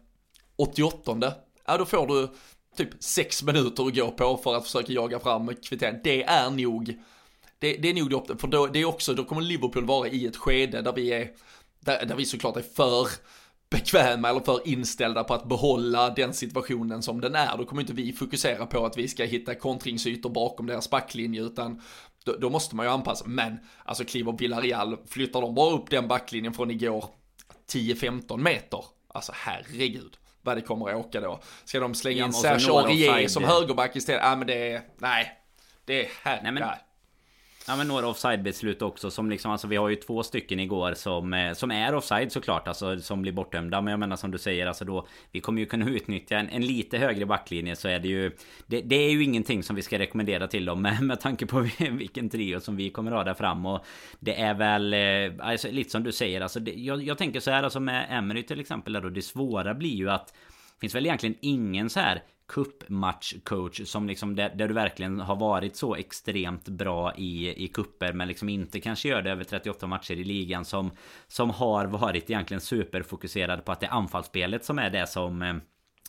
88 0.57 1.32
ja 1.66 1.76
då 1.78 1.84
får 1.84 2.07
du 2.07 2.28
typ 2.77 2.89
sex 2.99 3.43
minuter 3.43 3.87
att 3.87 3.95
gå 3.95 4.11
på 4.11 4.37
för 4.37 4.55
att 4.55 4.64
försöka 4.64 4.93
jaga 4.93 5.20
fram 5.20 5.55
kvittering. 5.68 6.01
Det 6.05 6.22
är 6.22 6.51
nog, 6.51 6.99
det, 7.59 7.72
det 7.77 7.89
är 7.89 7.95
nog 7.95 8.11
det, 8.11 8.39
för 8.39 8.49
då, 8.49 8.66
det 8.66 8.79
är 8.79 8.85
också, 8.85 9.14
då 9.14 9.24
kommer 9.24 9.43
Liverpool 9.43 9.85
vara 9.85 10.09
i 10.09 10.27
ett 10.27 10.37
skede 10.37 10.83
där 10.83 10.93
vi 10.93 11.12
är, 11.12 11.31
där, 11.81 12.07
där 12.07 12.16
vi 12.16 12.24
såklart 12.24 12.57
är 12.57 12.62
för 12.62 13.09
bekväma 13.70 14.29
eller 14.29 14.41
för 14.41 14.68
inställda 14.68 15.24
på 15.24 15.35
att 15.35 15.49
behålla 15.49 16.11
den 16.11 16.35
situationen 16.35 17.03
som 17.03 17.20
den 17.20 17.35
är. 17.35 17.57
Då 17.57 17.64
kommer 17.64 17.83
inte 17.83 17.93
vi 17.93 18.12
fokusera 18.12 18.66
på 18.66 18.87
att 18.87 18.99
vi 18.99 19.09
ska 19.09 19.24
hitta 19.24 19.55
kontringsytor 19.55 20.31
bakom 20.31 20.66
deras 20.66 20.91
backlinje 20.91 21.43
utan 21.43 21.83
då, 22.24 22.37
då 22.37 22.51
måste 22.51 22.77
man 22.77 22.87
ju 22.87 22.93
anpassa. 22.93 23.24
Men 23.29 23.59
alltså 23.85 24.05
kliver 24.05 24.33
Villarreal, 24.33 24.97
flyttar 25.07 25.41
de 25.41 25.55
bara 25.55 25.74
upp 25.74 25.91
den 25.91 26.09
backlinjen 26.09 26.55
från 26.55 26.70
igår 26.70 27.05
10-15 27.72 28.39
meter. 28.39 28.85
Alltså 29.09 29.33
herregud 29.35 30.16
vad 30.47 30.57
det 30.57 30.61
kommer 30.61 30.90
att 30.90 30.97
åka 30.97 31.20
då. 31.20 31.40
Ska 31.64 31.80
de 31.80 31.94
slänga 31.94 32.24
in 32.24 32.32
Serge 32.32 32.72
Aurier 32.72 33.28
som 33.28 33.44
högerback 33.44 33.97
istället? 33.97 34.22
Ja 34.24 34.36
men 34.36 34.47
det 34.47 34.72
är, 34.72 34.82
nej. 34.99 35.32
Det 35.84 36.05
är 36.05 36.11
här. 36.22 36.40
Nej, 36.42 36.53
men, 36.53 36.62
Ja 37.68 37.76
men 37.76 37.88
några 37.88 38.06
offside-beslut 38.06 38.82
också 38.82 39.10
som 39.10 39.30
liksom 39.30 39.50
alltså 39.50 39.66
vi 39.66 39.76
har 39.76 39.88
ju 39.88 39.96
två 39.96 40.22
stycken 40.22 40.60
igår 40.60 40.94
som 40.94 41.34
eh, 41.34 41.52
Som 41.52 41.70
är 41.70 41.94
offside 41.94 42.32
såklart 42.32 42.68
alltså 42.68 42.98
som 42.98 43.22
blir 43.22 43.32
bortdömda. 43.32 43.80
Men 43.80 43.90
jag 43.90 44.00
menar 44.00 44.16
som 44.16 44.30
du 44.30 44.38
säger 44.38 44.66
alltså 44.66 44.84
då 44.84 45.06
Vi 45.32 45.40
kommer 45.40 45.60
ju 45.60 45.66
kunna 45.66 45.88
utnyttja 45.90 46.38
en, 46.38 46.48
en 46.48 46.66
lite 46.66 46.98
högre 46.98 47.26
backlinje 47.26 47.76
så 47.76 47.88
är 47.88 47.98
det 47.98 48.08
ju 48.08 48.32
det, 48.66 48.80
det, 48.80 48.96
är 48.96 49.10
ju 49.10 49.24
ingenting 49.24 49.62
som 49.62 49.76
vi 49.76 49.82
ska 49.82 49.98
rekommendera 49.98 50.46
till 50.48 50.64
dem 50.64 50.82
med, 50.86 51.02
med 51.02 51.20
tanke 51.20 51.46
på 51.46 51.60
vilken 51.90 52.30
trio 52.30 52.60
som 52.60 52.76
vi 52.76 52.90
kommer 52.90 53.12
ha 53.12 53.24
där 53.24 53.34
fram. 53.34 53.66
Och 53.66 53.84
Det 54.20 54.40
är 54.40 54.54
väl 54.54 54.94
eh, 54.94 55.46
alltså, 55.46 55.68
lite 55.70 55.90
som 55.90 56.02
du 56.02 56.12
säger 56.12 56.40
alltså 56.40 56.60
det, 56.60 56.72
jag, 56.72 57.02
jag 57.02 57.18
tänker 57.18 57.40
så 57.40 57.50
här 57.50 57.62
alltså 57.62 57.80
med 57.80 58.06
Emery 58.10 58.42
till 58.42 58.60
exempel 58.60 58.92
då 58.92 59.08
det 59.08 59.22
svåra 59.22 59.74
blir 59.74 59.94
ju 59.94 60.10
att 60.10 60.32
Finns 60.80 60.94
väl 60.94 61.06
egentligen 61.06 61.36
ingen 61.40 61.90
så 61.90 62.00
här 62.00 62.22
cupmatchcoach 62.49 63.80
som 63.86 64.07
liksom 64.07 64.36
där, 64.36 64.55
där, 64.55 64.68
du 64.68 64.74
verkligen 64.74 65.20
har 65.20 65.36
varit 65.36 65.76
så 65.76 65.94
extremt 65.94 66.68
bra 66.68 67.14
i, 67.16 67.64
i 67.64 67.68
kupper 67.68 68.12
men 68.12 68.28
liksom 68.28 68.49
inte 68.49 68.80
kanske 68.80 69.09
gör 69.09 69.22
det 69.22 69.30
över 69.30 69.44
38 69.44 69.86
matcher 69.86 70.14
i 70.14 70.24
ligan 70.24 70.64
som 70.64 70.90
som 71.26 71.51
har 71.51 71.86
varit 71.86 72.30
egentligen 72.30 72.61
superfokuserad 72.61 73.64
på 73.64 73.72
att 73.72 73.80
det 73.80 73.86
är 73.86 73.90
anfallsspelet 73.90 74.64
som 74.64 74.78
är 74.78 74.90
det 74.90 75.07
som 75.07 75.42
eh, 75.42 75.55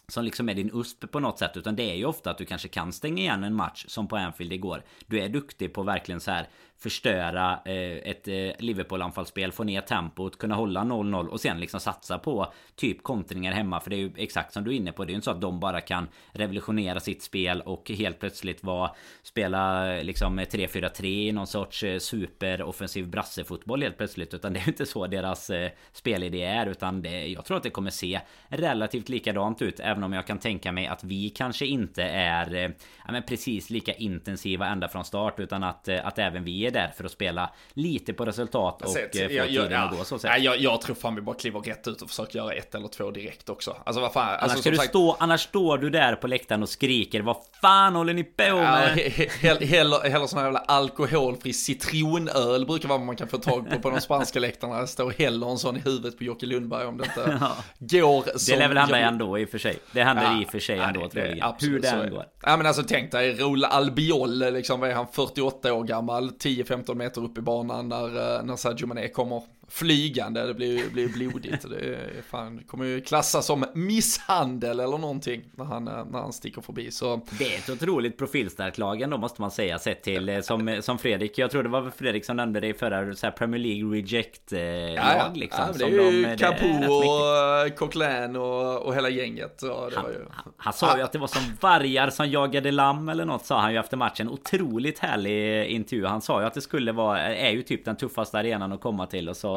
som 0.08 0.26
liksom 0.26 0.50
är 0.50 0.54
din 0.54 0.72
USP 0.74 1.12
på 1.12 1.20
något 1.20 1.40
sätt 1.40 1.58
utan 1.58 1.76
det 1.76 1.92
är 1.92 1.96
ju 1.96 2.06
ofta 2.06 2.32
att 2.32 2.38
du 2.38 2.46
kanske 2.46 2.68
kan 2.68 2.94
stänga 2.94 3.22
igen 3.22 3.44
en 3.44 3.54
match 3.54 3.86
som 3.88 4.08
på 4.08 4.16
Anfield 4.16 4.54
igår. 4.54 4.84
Du 5.08 5.20
är 5.20 5.30
duktig 5.30 5.74
på 5.74 5.84
verkligen 5.84 6.22
så 6.22 6.32
här 6.32 6.48
förstöra 6.80 7.60
eh, 7.66 8.10
ett 8.12 8.28
eh, 8.28 8.52
Liverpool-anfallsspel, 8.60 9.52
få 9.52 9.64
ner 9.64 9.82
tempot, 9.82 10.38
kunna 10.38 10.56
hålla 10.56 10.82
0-0 10.82 11.28
och 11.28 11.40
sen 11.40 11.60
liksom 11.60 11.80
satsa 11.80 12.20
på 12.20 12.54
typ 12.76 13.04
kontringar 13.04 13.52
hemma. 13.52 13.80
För 13.80 13.90
det 13.90 13.96
är 13.96 13.98
ju 13.98 14.12
exakt 14.18 14.54
som 14.54 14.64
du 14.64 14.72
är 14.72 14.76
inne 14.76 14.92
på. 14.92 15.06
Det 15.06 15.10
är 15.10 15.12
ju 15.12 15.16
inte 15.16 15.26
så 15.26 15.32
att 15.32 15.42
de 15.42 15.60
bara 15.60 15.82
kan 15.82 16.08
revolutionera 16.32 17.00
sitt 17.00 17.24
spel 17.24 17.62
och 17.62 17.92
helt 17.92 18.20
plötsligt 18.20 18.64
vara 18.64 18.92
spela 19.24 19.86
liksom 20.02 20.40
eh, 20.40 20.46
3-4-3 20.46 21.06
i 21.06 21.32
någon 21.32 21.48
sorts 21.48 21.84
eh, 21.84 22.00
superoffensiv 22.00 23.08
brassefotboll 23.08 23.82
helt 23.82 23.98
plötsligt. 23.98 24.34
Utan 24.34 24.54
det 24.54 24.60
är 24.60 24.62
ju 24.62 24.72
inte 24.72 24.86
så 24.86 25.08
deras 25.08 25.50
eh, 25.50 25.72
spelidé 25.92 26.44
är. 26.44 26.68
Utan 26.68 27.02
det, 27.02 27.28
jag 27.28 27.46
tror 27.46 27.58
att 27.58 27.64
det 27.64 27.70
kommer 27.70 27.90
se 27.90 28.20
relativt 28.48 29.10
likadant 29.10 29.62
ut. 29.62 29.80
Även 29.80 30.04
om 30.04 30.14
jag 30.14 30.28
kan 30.28 30.40
tänka 30.40 30.72
mig 30.72 30.88
att 30.88 31.04
vi 31.04 31.30
kanske 31.30 31.66
inte 31.66 32.04
är 32.04 32.56
eh, 32.56 32.72
ja, 33.06 33.12
men 33.12 33.24
precis 33.24 33.70
lika 33.70 33.94
intensiva 33.94 34.68
ända 34.68 34.88
från 34.88 35.06
start. 35.06 35.40
Utan 35.40 35.64
att, 35.64 35.88
eh, 35.88 36.08
att 36.08 36.20
även 36.20 36.44
vi 36.44 36.67
är 36.68 36.72
där 36.72 36.94
för 36.98 37.04
att 37.04 37.12
spela 37.12 37.50
lite 37.74 38.14
på 38.14 38.26
resultat 38.26 38.82
och 38.82 38.90
sett, 38.90 39.16
eh, 39.16 39.28
få 39.28 39.34
jag, 39.34 39.48
tiden 39.48 39.72
ja, 39.72 39.80
att 39.80 39.98
gå 39.98 40.04
så 40.04 40.20
sätt. 40.20 40.44
Jag, 40.44 40.58
jag 40.58 40.82
tror 40.82 40.96
fan 40.96 41.16
vi 41.16 41.22
bara 41.22 41.36
kliver 41.36 41.60
rätt 41.60 41.88
ut 41.88 42.02
och 42.02 42.10
försöker 42.10 42.40
göra 42.40 42.54
ett 42.54 42.76
eller 42.76 42.88
två 42.88 43.12
direkt 43.12 43.50
också. 43.50 43.78
Alltså 43.86 44.02
vad 44.02 44.14
fan. 44.14 44.28
Annars, 44.28 44.42
alltså, 44.42 44.58
ska 44.62 44.70
du 44.70 44.78
sagt... 44.78 44.90
stå, 44.90 45.18
annars 45.20 45.42
står 45.42 45.78
du 45.78 45.90
där 45.90 46.16
på 46.16 46.28
läktaren 46.28 46.64
och 46.64 46.70
skriker 46.70 47.22
Vad 47.22 47.38
fan 47.62 47.96
håller 47.96 48.14
ni 48.14 48.24
på 48.24 48.44
med? 48.44 48.98
Ja, 49.18 49.28
heller, 49.42 50.10
heller 50.10 50.28
sån 50.28 50.40
här 50.40 50.46
jävla 50.46 50.60
alkoholfri 50.60 51.54
citronöl 51.54 52.66
brukar 52.66 52.90
vara 52.90 52.98
vad 52.98 53.08
man 53.08 53.16
kan 53.16 53.28
få 53.28 53.38
tag 53.38 53.70
på 53.70 53.80
på 53.80 53.90
de 53.90 54.02
spanska 54.02 54.40
läktarna. 54.40 54.82
Det 54.82 54.88
står 54.88 55.12
heller 55.12 55.52
en 55.52 55.58
sån 55.58 55.78
i 55.78 55.80
huvudet 55.80 56.18
på 56.18 56.24
Jocke 56.24 56.46
Lundberg 56.46 56.86
om 56.86 56.98
det 56.98 57.04
inte 57.04 57.38
ja. 57.42 57.56
går 57.80 58.38
som... 58.38 58.54
Det 58.54 58.60
lär 58.60 58.68
väl 58.68 58.78
handla 58.78 59.00
jag... 59.00 59.08
ändå 59.08 59.40
i 59.40 59.46
och 59.46 59.50
för 59.50 59.58
sig. 59.58 59.80
Det 59.92 60.02
handlar 60.02 60.34
ja, 60.34 60.42
i 60.42 60.46
och 60.46 60.52
för 60.52 60.60
sig 60.60 60.80
ändå 60.80 61.02
ja, 61.02 61.10
troligen. 61.10 61.54
Hur 61.62 61.80
det 61.80 61.88
än 61.90 62.10
går. 62.10 62.26
Ja 62.42 62.58
men 62.58 62.66
alltså 62.66 62.84
tänk 62.84 63.12
dig 63.12 63.34
Raul 63.34 63.66
Albiol 63.66 64.54
liksom, 64.54 64.80
vad 64.80 64.90
är 64.90 64.94
han, 64.94 65.08
48 65.12 65.74
år 65.74 65.84
gammal, 65.84 66.32
10 66.32 66.57
10-15 66.64 66.96
meter 66.96 67.24
upp 67.24 67.38
i 67.38 67.42
banan 67.42 67.90
när, 67.90 68.38
eh, 68.38 68.44
när 68.44 68.56
Sadio 68.56 68.88
Mané 68.88 69.08
kommer 69.08 69.44
flygande, 69.70 70.48
det 70.48 70.54
blir, 70.54 70.90
blir 70.90 71.10
blodigt. 71.10 71.70
Det, 71.70 71.80
är, 71.80 72.22
fan, 72.30 72.64
kommer 72.68 72.86
ju 72.86 73.02
klassas 73.02 73.46
som 73.46 73.66
misshandel 73.74 74.80
eller 74.80 74.98
någonting 74.98 75.44
när 75.56 75.66
han, 75.66 75.84
när 75.84 76.20
han 76.20 76.34
sticker 76.34 76.62
förbi. 76.62 76.92
Så... 76.92 77.22
Det 77.40 77.56
är 77.56 77.58
ett 77.58 77.70
otroligt 77.70 78.18
profilstarkt 78.18 78.78
lag 78.78 79.02
ändå 79.02 79.18
måste 79.18 79.42
man 79.42 79.52
säga 79.52 79.80
sett 79.80 80.04
till 80.04 80.30
eh, 80.30 80.42
som, 80.42 80.78
som 80.82 80.98
Fredrik. 80.98 81.38
Jag 81.38 81.52
tror 81.52 81.64
det 81.64 81.70
var 81.70 81.92
Fredrik 81.98 82.26
som 82.26 82.36
nämnde 82.38 82.60
det 82.60 82.68
i 82.68 82.74
förra 82.74 83.16
så 83.16 83.26
här 83.26 83.32
Premier 83.32 83.62
League 83.62 83.96
reject 83.96 84.54
eh, 84.54 84.60
lag 84.60 84.96
ja, 84.96 85.32
liksom. 85.34 85.64
Ja, 85.68 85.78
det 85.78 85.86
är 85.86 86.12
ju 86.12 86.26
de, 86.26 86.38
Capo 86.38 86.66
och 86.66 87.78
Coquelin 87.78 88.36
och, 88.36 88.82
och 88.82 88.96
hela 88.96 89.10
gänget. 89.10 89.54
Så 89.58 89.82
han, 89.96 90.12
ju... 90.12 90.26
han, 90.32 90.54
han, 90.58 90.74
sa 90.74 90.98
ju 90.98 91.04
att 91.04 91.12
det 91.12 91.20
var 91.20 91.28
som 91.28 91.42
vargar 91.62 92.10
som 92.10 92.30
jagade 92.30 92.72
lamm 92.72 93.10
eller 93.10 93.26
något 93.26 93.46
sa 93.46 93.60
han 93.60 93.74
ju 93.74 93.80
efter 93.80 93.98
matchen. 93.98 94.30
Otroligt 94.30 95.00
härlig 95.00 95.66
intervju. 95.66 96.06
Han 96.06 96.22
sa 96.22 96.42
ju 96.42 96.48
att 96.48 96.54
det 96.54 96.62
skulle 96.62 96.92
vara, 96.92 97.36
är 97.36 97.52
ju 97.52 97.62
typ 97.62 97.86
den 97.86 97.96
tuffaste 97.96 98.40
arenan 98.40 98.74
att 98.74 98.82
komma 98.82 99.06
till 99.06 99.30
och 99.30 99.38
så 99.38 99.57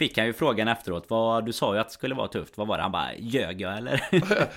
fick 0.00 0.18
han 0.18 0.26
ju 0.26 0.32
frågan 0.32 0.68
efteråt. 0.68 1.04
Vad, 1.08 1.46
du 1.46 1.52
sa 1.52 1.74
ju 1.74 1.80
att 1.80 1.88
det 1.88 1.94
skulle 1.94 2.14
vara 2.14 2.28
tufft. 2.28 2.58
Vad 2.58 2.66
var 2.66 2.76
det? 2.76 2.82
Han 2.82 2.92
bara, 2.92 3.14
ljög 3.18 3.60
jag 3.60 3.76
eller? 3.76 4.08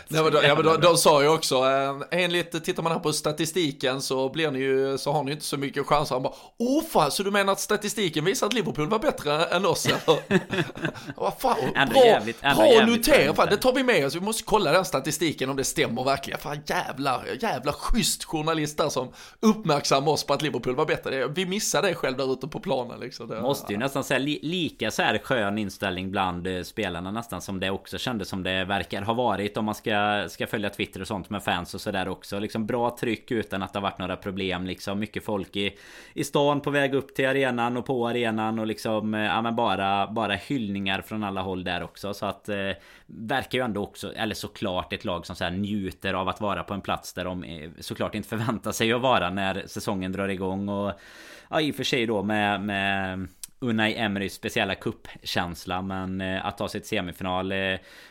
Nej, 0.07 0.23
men 0.23 0.31
de, 0.31 0.43
ja, 0.43 0.55
men 0.55 0.65
de, 0.65 0.81
de 0.81 0.97
sa 0.97 1.23
ju 1.23 1.29
också, 1.29 1.55
eh, 1.55 2.21
enligt, 2.23 2.63
tittar 2.63 2.83
man 2.83 2.91
här 2.91 2.99
på 2.99 3.13
statistiken 3.13 4.01
så 4.01 4.29
blir 4.29 4.51
ni 4.51 4.59
ju, 4.59 4.97
så 4.97 5.11
har 5.11 5.23
ni 5.23 5.31
inte 5.31 5.45
så 5.45 5.57
mycket 5.57 5.85
chanser. 5.85 6.15
Han 6.15 6.23
bara, 6.23 6.33
åh 6.57 6.83
fan, 6.83 7.11
så 7.11 7.23
du 7.23 7.31
menar 7.31 7.53
att 7.53 7.59
statistiken 7.59 8.25
visar 8.25 8.47
att 8.47 8.53
Liverpool 8.53 8.89
var 8.89 8.99
bättre 8.99 9.43
än 9.45 9.65
oss? 9.65 9.87
Vad 11.15 11.33
fan, 11.39 11.89
bra, 11.89 12.05
jävligt, 12.05 12.41
bra 12.41 12.85
notera, 12.87 13.33
fan, 13.33 13.47
det 13.49 13.57
tar 13.57 13.73
vi 13.73 13.83
med 13.83 14.05
oss. 14.05 14.15
Vi 14.15 14.19
måste 14.19 14.43
kolla 14.43 14.71
den 14.71 14.85
statistiken 14.85 15.49
om 15.49 15.55
det 15.55 15.63
stämmer 15.63 16.03
verkligen. 16.03 16.39
Fan 16.39 16.61
jävlar, 16.65 17.25
jävla 17.41 17.73
schysst 17.73 18.23
journalist 18.23 18.77
där 18.77 18.89
som 18.89 19.11
uppmärksammar 19.39 20.11
oss 20.11 20.23
på 20.23 20.33
att 20.33 20.41
Liverpool 20.41 20.75
var 20.75 20.85
bättre. 20.85 21.27
Vi 21.27 21.45
missade 21.45 21.87
det 21.87 21.95
själv 21.95 22.17
där 22.17 22.33
ute 22.33 22.47
på 22.47 22.59
planen 22.59 22.99
liksom. 22.99 23.27
Det, 23.27 23.41
Måste 23.41 23.73
ju 23.73 23.79
nästan 23.79 24.03
säga 24.03 24.19
li, 24.19 24.39
lika 24.41 24.82
så 24.91 25.01
här 25.01 25.17
skön 25.17 25.57
inställning 25.57 26.11
bland 26.11 26.47
eh, 26.47 26.61
spelarna 26.61 27.11
nästan 27.11 27.41
som 27.41 27.59
det 27.59 27.69
också 27.69 27.97
kändes 27.97 28.29
som 28.29 28.43
det 28.43 28.65
verkar 28.65 29.01
ha 29.01 29.13
varit 29.13 29.57
om 29.57 29.65
man 29.65 29.75
ska, 29.75 30.25
ska 30.29 30.47
följa 30.47 30.69
Twitter 30.69 31.01
och 31.01 31.07
sånt 31.07 31.29
med 31.29 31.43
fans 31.43 31.73
och 31.73 31.81
sådär 31.81 32.07
också. 32.07 32.39
Liksom 32.39 32.65
bra 32.65 32.97
tryck 32.99 33.31
utan 33.31 33.63
att 33.63 33.73
det 33.73 33.79
har 33.79 33.84
varit 33.84 33.99
några 33.99 34.15
problem 34.15 34.65
liksom. 34.65 34.99
Mycket 34.99 35.23
folk 35.25 35.55
i, 35.55 35.77
i 36.13 36.23
stan 36.23 36.61
på 36.61 36.69
väg 36.69 36.93
upp 36.93 37.15
till 37.15 37.27
arenan 37.27 37.77
och 37.77 37.86
på 37.86 38.07
arenan 38.07 38.59
och 38.59 38.67
liksom 38.67 39.13
eh, 39.13 39.21
ja 39.21 39.41
men 39.41 39.55
bara, 39.55 40.07
bara 40.07 40.34
hyllningar 40.34 41.01
från 41.01 41.23
alla 41.23 41.41
håll 41.41 41.63
där 41.63 41.84
också. 41.84 42.13
Så 42.13 42.25
att 42.25 42.49
eh, 42.49 42.71
verkar 43.05 43.57
ju 43.57 43.63
ändå 43.63 43.84
också, 43.84 44.13
eller 44.13 44.36
såklart 44.36 44.93
ett 44.93 45.05
lag 45.05 45.25
som 45.25 45.36
så 45.36 45.43
här 45.43 45.51
njuter 45.51 46.13
av 46.13 46.29
att 46.29 46.41
vara 46.41 46.63
på 46.63 46.73
en 46.73 46.81
plats 46.81 47.13
där 47.13 47.25
de 47.25 47.43
eh, 47.43 47.69
såklart 47.79 48.15
inte 48.15 48.29
förväntar 48.29 48.71
sig 48.71 48.93
att 48.93 49.01
vara 49.01 49.29
när 49.29 49.63
säsongen 49.67 50.11
drar 50.11 50.27
igång 50.27 50.69
och 50.69 50.93
ja 51.49 51.61
i 51.61 51.71
och 51.71 51.75
för 51.75 51.84
sig 51.84 52.05
då 52.05 52.23
med, 52.23 52.61
med 52.61 53.27
Unai 53.64 53.95
Emerys 53.95 54.34
speciella 54.34 54.76
kuppkänsla 54.76 55.82
Men 55.82 56.22
eh, 56.22 56.45
att 56.45 56.57
ta 56.57 56.70
sig 56.70 56.82
till 56.82 56.89
semifinal 56.89 57.51
eh, 57.51 57.57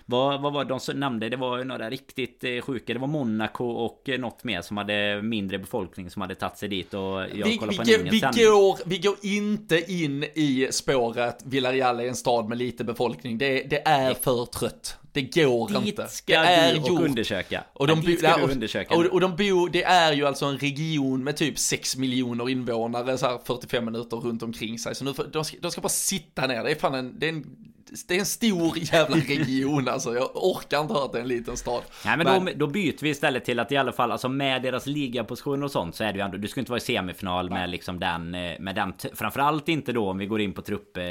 vad, 0.07 0.43
vad 0.43 0.53
var 0.53 0.65
de 0.65 0.81
som 0.81 1.01
nämnde? 1.01 1.29
Det 1.29 1.37
var 1.37 1.65
några 1.65 1.91
riktigt 1.91 2.45
eh, 2.45 2.61
sjuka 2.61 2.93
Det 2.93 2.99
var 2.99 3.07
Monaco 3.07 3.65
och 3.65 4.11
något 4.19 4.45
mer 4.45 4.63
som 4.63 4.77
hade 4.77 5.23
mindre 5.23 5.59
befolkning 5.59 6.11
som 6.11 6.23
hade 6.23 6.35
tagit 6.35 6.59
sig 6.59 6.69
dit 6.69 6.95
och 6.95 7.21
jag 7.21 7.47
vi, 7.47 7.59
på 7.59 7.67
vi, 7.67 8.21
går, 8.21 8.89
vi 8.89 8.99
går 8.99 9.17
inte 9.23 9.93
in 9.93 10.25
i 10.25 10.69
spåret 10.71 11.43
Villarreal 11.45 12.01
är 12.01 12.09
en 12.09 12.15
stad 12.15 12.49
med 12.49 12.59
lite 12.59 12.85
befolkning 12.85 13.39
Det, 13.39 13.63
det 13.63 13.89
är 13.89 14.15
för 14.15 14.47
trött 14.47 14.99
det 15.13 15.23
går 15.23 15.69
Dit 15.69 15.89
inte. 15.89 16.09
Ska 16.09 16.41
det 16.41 16.47
är 16.47 16.81
och 16.81 16.89
gjort. 16.89 17.01
undersöka. 17.01 17.65
Och 17.73 17.87
de, 17.87 18.03
ska 18.03 18.37
du 18.37 18.53
undersöka. 18.53 18.97
Och, 18.97 19.05
och 19.05 19.21
de 19.21 19.37
bor, 19.37 19.69
det 19.69 19.83
är 19.83 20.13
ju 20.13 20.27
alltså 20.27 20.47
en 20.47 20.59
region 20.59 21.25
med 21.25 21.37
typ 21.37 21.59
6 21.59 21.97
miljoner 21.97 22.51
invånare 22.51 23.19
så 23.19 23.27
här 23.27 23.39
45 23.45 23.85
minuter 23.85 24.17
runt 24.17 24.43
omkring 24.43 24.79
sig. 24.79 24.95
Så 24.95 25.05
nu, 25.05 25.13
de, 25.33 25.42
ska, 25.45 25.57
de 25.61 25.71
ska 25.71 25.81
bara 25.81 25.89
sitta 25.89 26.47
ner. 26.47 26.65
Det 26.65 26.71
är 26.71 26.75
fan 26.75 26.95
en, 26.95 27.19
det 27.19 27.27
är 27.27 27.33
en 27.33 27.73
det 28.09 28.15
är 28.15 28.19
en 28.19 28.27
stor 28.27 28.79
jävla 28.79 29.17
region 29.17 29.89
alltså. 29.89 30.15
Jag 30.15 30.31
orkar 30.35 30.81
inte 30.81 30.95
höra 30.95 31.05
att 31.05 31.13
det 31.13 31.19
är 31.19 31.23
en 31.23 31.29
liten 31.29 31.57
stad. 31.57 31.83
Nej 32.05 32.17
men, 32.17 32.45
men... 32.45 32.59
Då, 32.59 32.67
då 32.67 32.73
byter 32.73 33.03
vi 33.03 33.09
istället 33.09 33.45
till 33.45 33.59
att 33.59 33.73
i 33.73 33.77
alla 33.77 33.93
fall 33.93 34.13
alltså 34.13 34.29
med 34.29 34.63
deras 34.63 34.87
ligaposition 34.87 35.63
och 35.63 35.71
sånt 35.71 35.95
så 35.95 36.05
är 36.05 36.13
det 36.13 36.19
ju 36.19 36.25
ändå. 36.25 36.37
Du 36.37 36.49
ska 36.49 36.61
inte 36.61 36.73
vara 36.73 36.79
i 36.79 36.81
semifinal 36.81 37.51
med 37.51 37.71
liksom 37.71 38.01
den 38.01 38.35
eh, 38.35 38.59
med 38.61 38.75
den. 38.75 38.93
Framförallt 39.15 39.69
inte 39.69 39.93
då 39.93 40.11
om 40.11 40.19
vi 40.19 40.27
går 40.27 40.41
in 40.41 40.53
på 40.53 40.63
trupp. 40.63 40.97
Eh, 40.97 41.05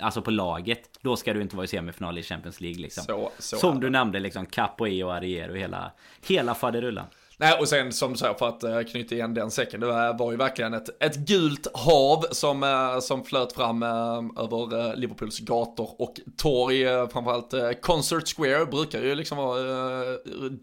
alltså 0.00 0.22
på 0.22 0.30
laget. 0.30 0.98
Då 1.02 1.16
ska 1.16 1.34
du 1.34 1.42
inte 1.42 1.56
vara 1.56 1.64
i 1.64 1.68
semifinal 1.68 2.18
i 2.18 2.22
Champions 2.22 2.60
League 2.60 2.82
liksom. 2.82 3.04
Så, 3.04 3.30
så 3.38 3.56
Som 3.56 3.80
du 3.80 3.90
nämnde 3.90 4.20
liksom 4.20 4.46
Capoe 4.46 5.04
och 5.04 5.14
Arier 5.14 5.50
och 5.50 5.56
hela 5.56 5.92
hela 6.26 6.54
faderullan. 6.54 7.06
Nej, 7.38 7.58
och 7.60 7.68
sen 7.68 7.92
som 7.92 8.16
så 8.16 8.34
för 8.34 8.48
att 8.48 8.64
eh, 8.64 8.82
knyta 8.82 9.14
igen 9.14 9.34
den 9.34 9.50
säcken, 9.50 9.80
det 9.80 9.86
var, 9.86 10.30
ju 10.30 10.36
verkligen 10.36 10.74
ett, 10.74 11.02
ett 11.02 11.16
gult 11.16 11.66
hav 11.74 12.24
som, 12.30 12.62
eh, 12.62 13.00
som 13.00 13.24
flöt 13.24 13.52
fram 13.52 13.82
eh, 13.82 14.42
över 14.44 14.96
Liverpools 14.96 15.38
gator 15.38 15.90
och 15.98 16.20
torg. 16.36 16.84
framförallt 17.12 17.80
Concert 17.82 18.36
Square 18.36 18.66
brukar 18.66 19.02
ju 19.02 19.14
liksom 19.14 19.38
vara 19.38 19.60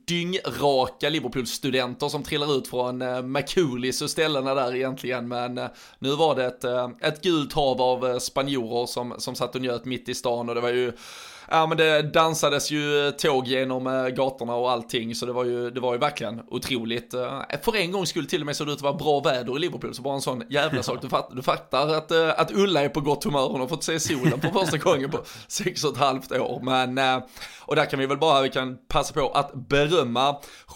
dyngraka 0.08 1.10
Liverpool-studenter 1.10 2.10
som 2.10 2.24
trillar 2.24 2.58
ut 2.58 2.68
från 2.68 3.32
Maculis 3.32 4.02
och 4.02 4.10
ställena 4.10 4.56
där 4.56 4.76
egentligen. 4.76 5.28
Men 5.28 5.56
nu 6.00 6.16
var 6.16 6.36
det 6.36 6.46
ett, 6.46 6.64
ett 7.02 7.22
gult 7.22 7.54
hav 7.54 7.82
av 7.82 8.20
spanjorer 8.20 8.86
som, 8.86 9.14
som 9.18 9.36
satt 9.36 9.56
och 9.56 9.62
njöt 9.62 9.86
mitt 9.86 10.10
i 10.10 10.14
stan 10.14 10.50
och 10.50 10.56
det 10.56 10.62
var 10.62 10.70
ju 10.70 10.92
ja 11.52 11.68
men 11.68 11.78
det 11.78 12.02
dansades 12.02 12.72
ju 12.72 13.08
eh, 13.08 13.12
tåg 13.12 13.48
genom 13.48 13.88
eh, 13.88 14.08
gatorna 14.08 14.56
och 14.56 14.72
allting 14.72 15.16
så 15.16 15.26
det 15.26 15.32
var 15.32 15.46
ju, 15.46 15.70
det 15.70 15.80
var 15.80 15.94
ju 15.94 16.00
verkligen 16.00 16.42
otroligt. 16.48 17.14
Eh, 17.14 17.42
för 17.64 17.76
en 17.76 17.92
gång 17.92 18.06
skulle 18.06 18.28
till 18.28 18.42
och 18.42 18.46
med 18.46 18.56
så 18.56 18.66
det 18.66 18.72
ut 18.72 18.78
att 18.78 18.82
vara 18.82 18.94
bra 18.94 19.20
väder 19.20 19.56
i 19.56 19.60
Liverpool 19.60 19.96
så 19.96 20.02
bara 20.02 20.16
en 20.16 20.22
sån 20.22 20.44
jävla 20.50 20.84
sak. 20.84 21.02
Du 21.02 21.10
fattar, 21.10 21.36
du 21.36 21.42
fattar 21.42 21.94
att, 21.94 22.12
att 22.12 22.52
Ulla 22.52 22.82
är 22.82 22.90
på 22.90 23.02
gott 23.02 23.24
humör, 23.24 23.48
hon 23.48 23.60
har 23.60 23.68
fått 23.68 23.84
se 23.84 24.00
solen 24.00 24.42
för 24.42 24.50
första 24.50 24.78
gången 24.78 25.12
på 25.12 25.20
sex 25.48 25.84
och 25.84 25.92
ett 25.92 26.00
halvt 26.00 26.32
år. 26.32 26.60
Men, 26.64 27.22
och 27.62 27.76
där 27.76 27.86
kan 27.86 28.00
vi 28.00 28.06
väl 28.06 28.18
bara, 28.18 28.42
vi 28.42 28.50
kan 28.50 28.78
passa 28.88 29.14
på 29.14 29.30
att 29.30 29.54
berömma 29.54 30.36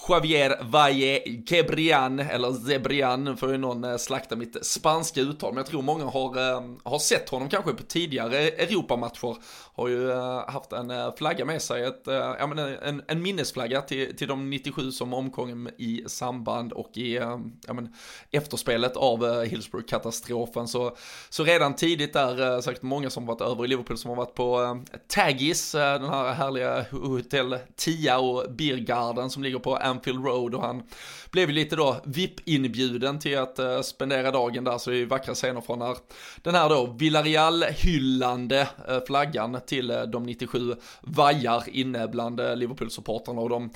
Javier 0.10 0.58
Valle 0.62 1.20
Gebrian, 1.50 2.20
eller 2.20 2.52
Zebrian, 2.52 3.38
för 3.38 3.52
ju 3.52 3.58
någon 3.58 4.00
slakta 4.00 4.36
mitt 4.36 4.66
spanska 4.66 5.22
uttal, 5.22 5.54
men 5.54 5.58
jag 5.58 5.66
tror 5.66 5.82
många 5.82 6.06
har, 6.06 6.90
har 6.90 7.00
sett 7.00 7.30
honom 7.30 7.50
kanske 7.50 7.72
på 7.72 7.84
tidigare 7.84 8.38
Europamatcher 8.38 9.36
har 9.76 9.88
ju 9.88 10.12
haft 10.48 10.65
haft 10.66 10.74
en 10.74 10.92
eh, 10.92 11.16
flagga 11.16 11.46
med 11.46 11.62
sig, 11.62 11.84
ett, 11.84 12.08
eh, 12.08 12.14
ja, 12.14 12.48
men 12.48 12.60
en, 12.60 13.02
en 13.08 13.22
minnesflagga 13.22 13.82
till, 13.82 14.16
till 14.18 14.28
de 14.28 14.50
97 14.50 14.92
som 14.92 15.14
omkom 15.14 15.70
i 15.78 16.04
samband 16.08 16.74
och 16.74 16.98
i 16.98 17.18
eh, 17.18 17.40
ja, 17.68 17.74
men, 17.74 17.94
efterspelet 18.32 18.98
av 18.98 19.44
Hillsborough-katastrofen. 19.44 20.68
Så, 20.68 20.98
så 21.30 21.44
redan 21.44 21.76
tidigt 21.76 22.14
där, 22.14 22.62
säkert 22.62 22.82
många 22.82 23.10
som 23.10 23.26
varit 23.26 23.42
över 23.42 23.66
i 23.66 23.68
Liverpool 23.68 23.98
som 23.98 24.10
har 24.10 24.16
varit 24.16 24.36
på 24.36 24.80
Taggis, 25.08 25.72
den 25.72 26.10
här 26.10 26.34
härliga 26.34 26.86
hotell 26.92 27.58
Tia 27.76 28.20
och 28.20 28.52
Birgarden 28.52 29.30
som 29.30 29.44
ligger 29.44 29.60
på 29.60 29.76
Anfield 29.76 30.26
Road 30.26 30.56
och 30.56 30.62
han 30.62 30.84
blev 31.32 31.50
ju 31.50 31.56
lite 31.56 31.76
då 31.76 32.02
VIP-inbjuden 32.06 33.20
till 33.20 33.38
att 33.38 33.86
spendera 33.86 34.32
dagen 34.32 34.64
där, 34.64 34.78
så 34.78 34.90
det 34.90 34.96
är 34.96 35.00
ju 35.00 35.06
vackra 35.06 35.34
scener 35.34 35.62
från 35.62 35.80
när 35.80 35.98
den 36.42 36.56
här 36.56 36.70
då 36.70 36.86
Villarreal-hyllande 36.86 38.68
flaggan 39.08 39.60
till 39.68 39.88
de 39.88 40.24
97 40.24 40.55
vajar 41.02 41.64
inne 41.68 42.08
bland 42.08 42.40
uh, 42.40 42.56
Liverpool-supportrarna 42.56 43.42
och 43.42 43.50
de, 43.50 43.70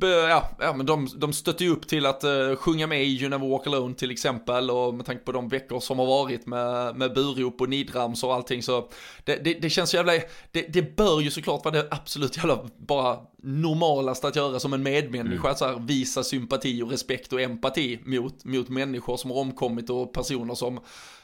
ja, 0.00 0.50
ja, 0.58 0.72
men 0.76 0.86
de, 0.86 1.08
de 1.16 1.32
stötte 1.32 1.64
ju 1.64 1.70
upp 1.70 1.88
till 1.88 2.06
att 2.06 2.24
uh, 2.24 2.56
sjunga 2.56 2.86
med 2.86 3.04
i 3.04 3.20
You 3.20 3.28
Never 3.30 3.48
Walk 3.48 3.66
Alone 3.66 3.94
till 3.94 4.10
exempel 4.10 4.70
och 4.70 4.94
med 4.94 5.06
tanke 5.06 5.24
på 5.24 5.32
de 5.32 5.48
veckor 5.48 5.80
som 5.80 5.98
har 5.98 6.06
varit 6.06 6.46
med, 6.46 6.96
med 6.96 7.14
burop 7.14 7.60
och 7.60 7.68
nidrams 7.68 8.24
och 8.24 8.34
allting 8.34 8.62
så 8.62 8.88
det, 9.24 9.36
det, 9.44 9.54
det 9.54 9.70
känns 9.70 9.94
jävla, 9.94 10.12
det, 10.50 10.72
det 10.72 10.96
bör 10.96 11.20
ju 11.20 11.30
såklart 11.30 11.64
vara 11.64 11.74
det 11.74 11.88
absolut 11.90 12.36
jävla 12.36 12.58
bara 12.76 13.18
normalaste 13.42 14.28
att 14.28 14.36
göra 14.36 14.60
som 14.60 14.72
en 14.72 14.82
medmänniska, 14.82 15.48
mm. 15.48 15.56
så 15.56 15.66
här, 15.66 15.78
visa 15.86 16.22
sympati 16.22 16.82
och 16.82 16.90
respekt 16.90 17.32
och 17.32 17.40
empati 17.40 18.00
mot, 18.04 18.44
mot 18.44 18.68
människor 18.68 19.16
som 19.16 19.30
har 19.30 19.38
omkommit 19.38 19.90
och 19.90 20.12
personer 20.12 20.54
som 20.54 20.80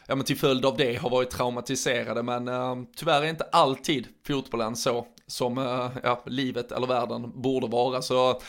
ja, 0.09 0.15
men 0.15 0.25
till 0.25 0.37
följd 0.37 0.67
av 0.67 0.77
det 0.77 0.97
har 0.97 1.11
varit 1.11 1.31
traumatiserade. 1.31 2.23
Men 2.23 2.49
uh, 2.49 2.77
tyvärr 2.97 3.23
är 3.23 3.27
inte 3.27 3.45
alltid 3.53 4.07
fotbollen 4.27 4.77
så 4.77 5.07
som 5.27 5.59
uh, 5.59 5.91
ja, 6.03 6.23
livet 6.27 6.73
eller 6.73 6.87
världen 6.87 7.43
borde 7.43 7.67
vara. 7.67 8.03
Så 8.03 8.41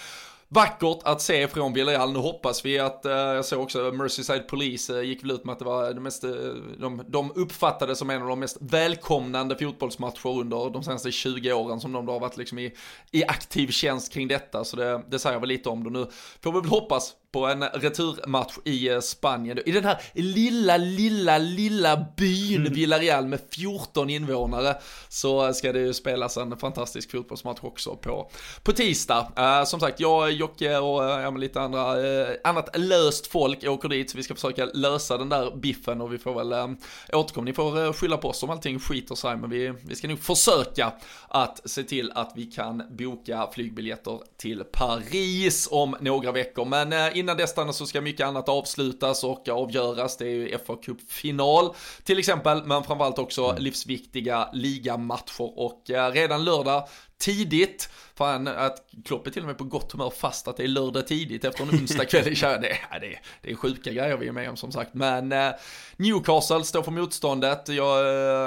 vackert 0.49 0.99
att 1.03 1.21
se 1.21 1.47
från 1.47 1.73
Villarreal. 1.73 2.11
Nu 2.13 2.19
hoppas 2.19 2.65
vi 2.65 2.79
att, 2.79 3.05
eh, 3.05 3.11
jag 3.11 3.45
såg 3.45 3.61
också 3.61 3.91
Merseyside 3.91 4.47
Police 4.47 4.99
eh, 4.99 5.03
gick 5.03 5.23
väl 5.23 5.31
ut 5.31 5.45
med 5.45 5.53
att 5.53 5.59
det 5.59 5.65
var 5.65 5.93
det 5.93 6.01
mest, 6.01 6.23
eh, 6.23 6.31
de, 6.77 7.03
de 7.07 7.31
uppfattade 7.35 7.95
som 7.95 8.09
en 8.09 8.21
av 8.21 8.27
de 8.27 8.39
mest 8.39 8.57
välkomnande 8.61 9.55
fotbollsmatcher 9.55 10.39
under 10.39 10.69
de 10.69 10.83
senaste 10.83 11.11
20 11.11 11.53
åren 11.53 11.79
som 11.79 11.91
de 11.91 12.05
då 12.05 12.11
har 12.11 12.19
varit 12.19 12.37
liksom 12.37 12.59
i, 12.59 12.73
i 13.11 13.25
aktiv 13.25 13.67
tjänst 13.67 14.13
kring 14.13 14.27
detta. 14.27 14.63
Så 14.63 14.75
det, 14.75 15.01
det 15.09 15.19
säger 15.19 15.39
väl 15.39 15.49
lite 15.49 15.69
om 15.69 15.83
det. 15.83 15.89
Nu 15.89 16.07
får 16.41 16.51
vi 16.51 16.59
väl 16.59 16.69
hoppas 16.69 17.13
på 17.31 17.45
en 17.45 17.63
returmatch 17.63 18.57
i 18.65 18.89
eh, 18.89 18.99
Spanien. 18.99 19.59
I 19.65 19.71
den 19.71 19.85
här 19.85 20.01
lilla, 20.13 20.77
lilla, 20.77 21.37
lilla 21.37 22.05
byn 22.17 22.61
mm. 22.61 22.73
Villarreal 22.73 23.27
med 23.27 23.39
14 23.51 24.09
invånare 24.09 24.75
så 25.09 25.53
ska 25.53 25.73
det 25.73 25.79
ju 25.79 25.93
spelas 25.93 26.37
en 26.37 26.57
fantastisk 26.57 27.11
fotbollsmatch 27.11 27.59
också 27.61 27.95
på, 27.95 28.31
på 28.63 28.71
tisdag. 28.71 29.31
Uh, 29.39 29.65
som 29.65 29.79
sagt, 29.79 29.99
jag, 29.99 30.31
Jocke 30.31 30.77
och 30.77 31.03
ja, 31.03 31.29
lite 31.29 31.61
andra, 31.61 31.95
annat 32.43 32.77
löst 32.77 33.27
folk 33.27 33.63
åker 33.63 33.89
dit 33.89 34.09
så 34.09 34.17
vi 34.17 34.23
ska 34.23 34.35
försöka 34.35 34.65
lösa 34.65 35.17
den 35.17 35.29
där 35.29 35.55
biffen 35.55 36.01
och 36.01 36.13
vi 36.13 36.17
får 36.17 36.33
väl 36.33 36.75
återkomma. 37.13 37.45
Ni 37.45 37.53
får 37.53 37.93
skylla 37.93 38.17
på 38.17 38.29
oss 38.29 38.43
om 38.43 38.49
allting 38.49 38.79
skiter 38.79 39.15
sig 39.15 39.37
men 39.37 39.49
vi, 39.49 39.73
vi 39.81 39.95
ska 39.95 40.07
nog 40.07 40.19
försöka 40.19 40.93
att 41.27 41.69
se 41.69 41.83
till 41.83 42.11
att 42.15 42.31
vi 42.35 42.45
kan 42.45 42.83
boka 42.89 43.49
flygbiljetter 43.53 44.19
till 44.37 44.63
Paris 44.63 45.67
om 45.71 45.95
några 45.99 46.31
veckor. 46.31 46.65
Men 46.65 46.93
innan 47.19 47.37
dess 47.37 47.53
så 47.71 47.85
ska 47.85 48.01
mycket 48.01 48.27
annat 48.27 48.49
avslutas 48.49 49.23
och 49.23 49.49
avgöras. 49.49 50.17
Det 50.17 50.25
är 50.25 50.29
ju 50.29 50.57
FA 50.57 50.75
Cup-final 50.75 51.73
till 52.03 52.19
exempel, 52.19 52.63
men 52.65 52.83
framförallt 52.83 53.19
också 53.19 53.45
mm. 53.45 53.63
livsviktiga 53.63 54.49
ligamatcher 54.53 55.59
och 55.59 55.89
uh, 55.89 56.11
redan 56.13 56.43
lördag 56.43 56.87
tidigt. 57.19 57.89
Fan, 58.15 58.47
att 58.47 58.85
Klopp 59.05 59.27
är 59.27 59.31
till 59.31 59.41
och 59.41 59.47
med 59.47 59.57
på 59.57 59.63
gott 59.63 59.91
humör 59.91 60.09
fast 60.09 60.47
att 60.47 60.57
det 60.57 60.63
är 60.63 60.67
lördag 60.67 61.07
tidigt 61.07 61.45
efter 61.45 61.63
en 61.63 61.69
onsdag 61.69 62.05
kväll 62.05 62.27
i 62.27 62.35
kör. 62.35 62.57
Det, 62.57 62.77
det, 63.01 63.19
det 63.41 63.51
är 63.51 63.55
sjuka 63.55 63.91
grejer 63.91 64.17
vi 64.17 64.27
är 64.27 64.31
med 64.31 64.49
om 64.49 64.57
som 64.57 64.71
sagt. 64.71 64.93
Men 64.93 65.31
eh, 65.31 65.49
Newcastle 65.97 66.63
står 66.63 66.83
för 66.83 66.91
motståndet. 66.91 67.69
Jag 67.69 67.99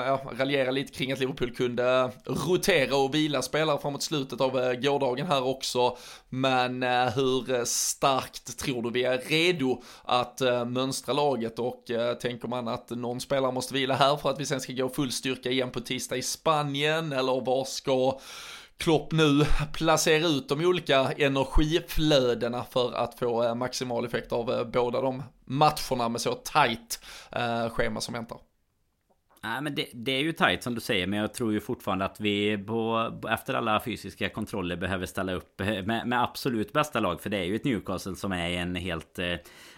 eh, 0.09 0.19
raljerar 0.39 0.73
lite 0.73 0.93
kring 0.93 1.13
att 1.13 1.19
Liverpool 1.19 1.55
kunde 1.55 2.11
rotera 2.25 2.97
och 2.97 3.15
vila 3.15 3.43
spelare 3.43 3.79
framåt 3.79 4.03
slutet 4.03 4.41
av 4.41 4.59
eh, 4.59 4.73
gårdagen 4.73 5.27
här 5.27 5.45
också. 5.45 5.97
Men 6.29 6.83
eh, 6.83 7.09
hur 7.09 7.65
starkt 7.65 8.59
tror 8.59 8.83
du 8.83 8.91
vi 8.91 9.05
är 9.05 9.19
redo 9.19 9.83
att 10.05 10.41
eh, 10.41 10.65
mönstra 10.65 11.13
laget 11.13 11.59
och 11.59 11.91
eh, 11.91 12.15
tänker 12.15 12.49
man 12.49 12.69
att 12.69 12.91
någon 12.91 13.21
spelare 13.21 13.53
måste 13.53 13.75
vila 13.75 13.95
här 13.95 14.17
för 14.17 14.31
att 14.31 14.41
vi 14.41 14.47
sen 14.47 14.61
ska 14.61 14.73
gå 14.73 14.89
full 14.89 15.13
styrka 15.13 15.51
igen 15.51 15.71
på 15.71 15.81
tisdag 15.81 16.17
i 16.17 16.23
Spanien 16.23 17.13
eller 17.13 17.45
vad 17.45 17.69
ska 17.69 18.19
Klopp 18.83 19.13
nu 19.13 19.45
placera 19.73 20.27
ut 20.27 20.49
de 20.49 20.65
olika 20.65 21.13
energiflödena 21.13 22.65
för 22.65 22.93
att 22.93 23.19
få 23.19 23.45
eh, 23.45 23.55
maximal 23.55 24.05
effekt 24.05 24.33
av 24.33 24.51
eh, 24.51 24.65
båda 24.65 25.01
de 25.01 25.23
matcherna 25.45 26.09
med 26.09 26.21
så 26.21 26.35
tajt 26.35 27.01
eh, 27.33 27.69
schema 27.69 28.01
som 28.01 28.15
väntar. 28.15 28.39
Nej 29.45 29.63
men 29.63 29.75
det, 29.75 29.87
det, 29.93 30.13
är 30.13 30.23
ju 30.23 30.33
tajt 30.33 30.63
som 30.63 30.75
du 30.75 30.81
säger 30.81 31.07
men 31.07 31.19
jag 31.19 31.35
tror 31.35 31.53
ju 31.53 31.61
fortfarande 31.61 32.05
att 32.05 32.21
vi 32.21 32.59
på, 32.59 33.13
efter 33.31 33.55
alla 33.55 33.81
fysiska 33.81 34.29
kontroller 34.29 34.77
behöver 34.77 35.07
ställa 35.07 35.33
upp 35.33 35.59
med, 35.59 36.07
med 36.07 36.23
absolut 36.23 36.73
bästa 36.73 37.01
lag 37.01 37.21
för 37.21 37.31
det 37.31 37.37
är 37.37 37.45
ju 37.45 37.57
ett 37.57 37.65
Newcastle 37.65 38.17
som 38.17 38.33
är 38.33 38.51
en 38.51 38.77
helt 38.77 39.19
eh, 39.19 39.27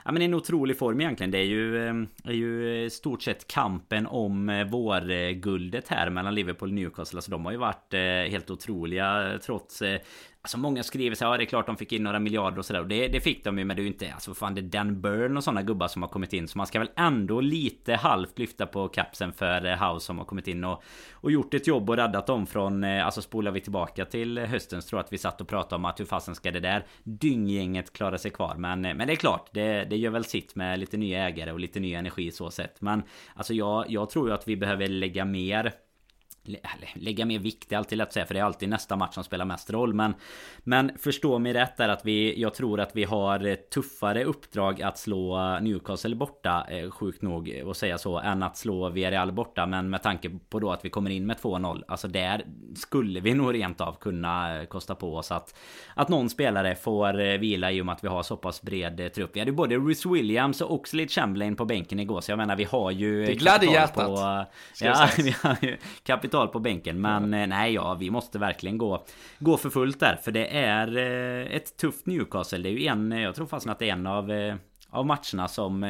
ja, 0.04 0.12
men 0.12 0.22
en 0.22 0.34
otrolig 0.34 0.78
form 0.78 1.00
egentligen. 1.00 1.30
Det 1.30 1.38
är 1.38 1.44
ju, 1.44 1.86
eh, 1.86 1.94
är 2.24 2.32
ju 2.32 2.90
stort 2.90 3.22
sett 3.22 3.46
kampen 3.46 4.06
om 4.06 4.48
eh, 4.48 4.64
vårguldet 4.64 5.88
här 5.88 6.10
mellan 6.10 6.34
Liverpool 6.34 6.68
och 6.68 6.74
Newcastle. 6.74 7.18
Alltså 7.18 7.30
de 7.30 7.44
har 7.44 7.52
ju 7.52 7.58
varit 7.58 7.94
eh, 7.94 8.00
helt 8.00 8.50
otroliga 8.50 9.38
trots 9.42 9.82
eh, 9.82 10.00
Alltså 10.44 10.58
många 10.58 10.82
skriver 10.82 11.16
så 11.16 11.24
här, 11.24 11.32
ja 11.32 11.36
det 11.36 11.44
är 11.44 11.46
klart 11.46 11.66
de 11.66 11.76
fick 11.76 11.92
in 11.92 12.02
några 12.02 12.18
miljarder 12.18 12.58
och 12.58 12.64
sådär. 12.64 12.80
Och 12.80 12.88
det, 12.88 13.08
det 13.08 13.20
fick 13.20 13.44
de 13.44 13.58
ju, 13.58 13.64
men 13.64 13.76
det 13.76 13.80
är 13.80 13.84
ju 13.84 13.90
inte, 13.90 14.12
alltså 14.12 14.34
fan 14.34 14.54
det 14.54 14.60
är 14.60 14.62
Dan 14.62 15.00
Burn 15.00 15.36
och 15.36 15.44
sådana 15.44 15.62
gubbar 15.62 15.88
som 15.88 16.02
har 16.02 16.08
kommit 16.08 16.32
in. 16.32 16.48
Så 16.48 16.58
man 16.58 16.66
ska 16.66 16.78
väl 16.78 16.90
ändå 16.96 17.40
lite 17.40 17.94
halvt 17.94 18.38
lyfta 18.38 18.66
på 18.66 18.88
kapsen 18.88 19.32
för 19.32 19.66
eh, 19.66 19.92
House 19.92 20.06
som 20.06 20.18
har 20.18 20.24
kommit 20.24 20.48
in 20.48 20.64
och, 20.64 20.82
och 21.12 21.30
gjort 21.30 21.54
ett 21.54 21.66
jobb 21.66 21.90
och 21.90 21.96
räddat 21.96 22.26
dem 22.26 22.46
från, 22.46 22.84
eh, 22.84 23.06
alltså 23.06 23.22
spolar 23.22 23.50
vi 23.50 23.60
tillbaka 23.60 24.04
till 24.04 24.38
hösten 24.38 24.82
så 24.82 24.88
tror 24.88 24.98
jag 24.98 25.04
att 25.04 25.12
vi 25.12 25.18
satt 25.18 25.40
och 25.40 25.48
pratade 25.48 25.76
om 25.76 25.84
att 25.84 26.00
hur 26.00 26.04
fasen 26.04 26.34
ska 26.34 26.50
det 26.50 26.60
där 26.60 26.86
dynggänget 27.02 27.92
klara 27.92 28.18
sig 28.18 28.30
kvar. 28.30 28.54
Men, 28.58 28.84
eh, 28.84 28.94
men 28.94 29.06
det 29.06 29.12
är 29.12 29.16
klart, 29.16 29.48
det, 29.52 29.84
det 29.84 29.96
gör 29.96 30.10
väl 30.10 30.24
sitt 30.24 30.54
med 30.54 30.78
lite 30.78 30.96
nya 30.96 31.28
ägare 31.28 31.52
och 31.52 31.60
lite 31.60 31.80
ny 31.80 31.94
energi 31.94 32.26
i 32.26 32.32
så 32.32 32.50
sätt. 32.50 32.80
Men 32.80 33.02
alltså 33.34 33.54
jag, 33.54 33.84
jag 33.88 34.10
tror 34.10 34.28
ju 34.28 34.34
att 34.34 34.48
vi 34.48 34.56
behöver 34.56 34.88
lägga 34.88 35.24
mer 35.24 35.72
lägga 36.94 37.24
mer 37.24 37.38
vikt, 37.38 37.68
det 37.68 37.74
är 37.74 37.78
alltid 37.78 37.98
lätt 37.98 38.08
att 38.08 38.12
säga 38.14 38.26
för 38.26 38.34
det 38.34 38.40
är 38.40 38.44
alltid 38.44 38.68
nästa 38.68 38.96
match 38.96 39.14
som 39.14 39.24
spelar 39.24 39.44
mest 39.44 39.70
roll. 39.70 39.94
Men, 39.94 40.14
men 40.58 40.98
förstå 40.98 41.38
mig 41.38 41.52
rätt 41.52 41.80
är 41.80 41.88
att 41.88 42.04
vi, 42.04 42.40
jag 42.40 42.54
tror 42.54 42.80
att 42.80 42.96
vi 42.96 43.04
har 43.04 43.56
tuffare 43.56 44.24
uppdrag 44.24 44.82
att 44.82 44.98
slå 44.98 45.58
Newcastle 45.60 46.14
borta, 46.14 46.66
eh, 46.70 46.90
sjukt 46.90 47.22
nog 47.22 47.62
att 47.70 47.76
säga 47.76 47.98
så, 47.98 48.18
än 48.18 48.42
att 48.42 48.56
slå 48.56 48.88
Villarreal 48.88 49.32
borta. 49.32 49.66
Men 49.66 49.90
med 49.90 50.02
tanke 50.02 50.30
på 50.48 50.60
då 50.60 50.70
att 50.70 50.84
vi 50.84 50.90
kommer 50.90 51.10
in 51.10 51.26
med 51.26 51.36
2-0, 51.36 51.82
alltså 51.88 52.08
där 52.08 52.44
skulle 52.76 53.20
vi 53.20 53.34
nog 53.34 53.54
rent 53.54 53.80
av 53.80 53.92
kunna 54.00 54.66
kosta 54.68 54.94
på 54.94 55.16
oss 55.16 55.32
att, 55.32 55.54
att 55.94 56.08
någon 56.08 56.30
spelare 56.30 56.74
får 56.74 57.20
eh, 57.20 57.38
vila 57.38 57.72
i 57.72 57.80
och 57.80 57.86
med 57.86 57.92
att 57.92 58.04
vi 58.04 58.08
har 58.08 58.22
så 58.22 58.36
pass 58.36 58.62
bred 58.62 59.00
eh, 59.00 59.08
trupp. 59.08 59.30
Vi 59.34 59.40
hade 59.40 59.52
både 59.52 59.76
Rhys 59.76 60.06
Williams 60.06 60.60
och 60.60 60.74
Oxlade 60.74 61.08
Chamberlain 61.08 61.56
på 61.56 61.64
bänken 61.64 62.00
igår, 62.00 62.20
så 62.20 62.30
jag 62.30 62.36
menar 62.36 62.56
vi 62.56 62.64
har 62.64 62.90
ju... 62.90 63.26
Det 63.26 63.34
gladde 63.34 63.66
hjärtat! 63.66 64.06
På, 64.06 64.44
ja, 64.80 65.08
vi 65.18 65.34
har 65.42 65.56
ju 65.62 65.76
kapital 66.02 66.33
kapital 66.34 66.48
på 66.48 66.60
bänken. 66.60 67.00
Men 67.00 67.24
mm. 67.24 67.50
nej, 67.50 67.74
ja, 67.74 67.94
vi 67.94 68.10
måste 68.10 68.38
verkligen 68.38 68.78
gå, 68.78 69.04
gå 69.38 69.56
för 69.56 69.70
fullt 69.70 70.00
där. 70.00 70.16
För 70.16 70.32
det 70.32 70.46
är 70.56 70.96
eh, 70.96 71.56
ett 71.56 71.76
tufft 71.76 72.06
Newcastle. 72.06 72.58
Det 72.58 72.68
är 72.68 72.72
ju 72.72 72.86
en, 72.86 73.12
jag 73.12 73.34
tror 73.34 73.46
fast 73.46 73.66
att 73.66 73.78
det 73.78 73.88
är 73.88 73.92
en 73.92 74.06
av, 74.06 74.30
eh, 74.30 74.54
av 74.90 75.06
matcherna 75.06 75.48
som 75.48 75.84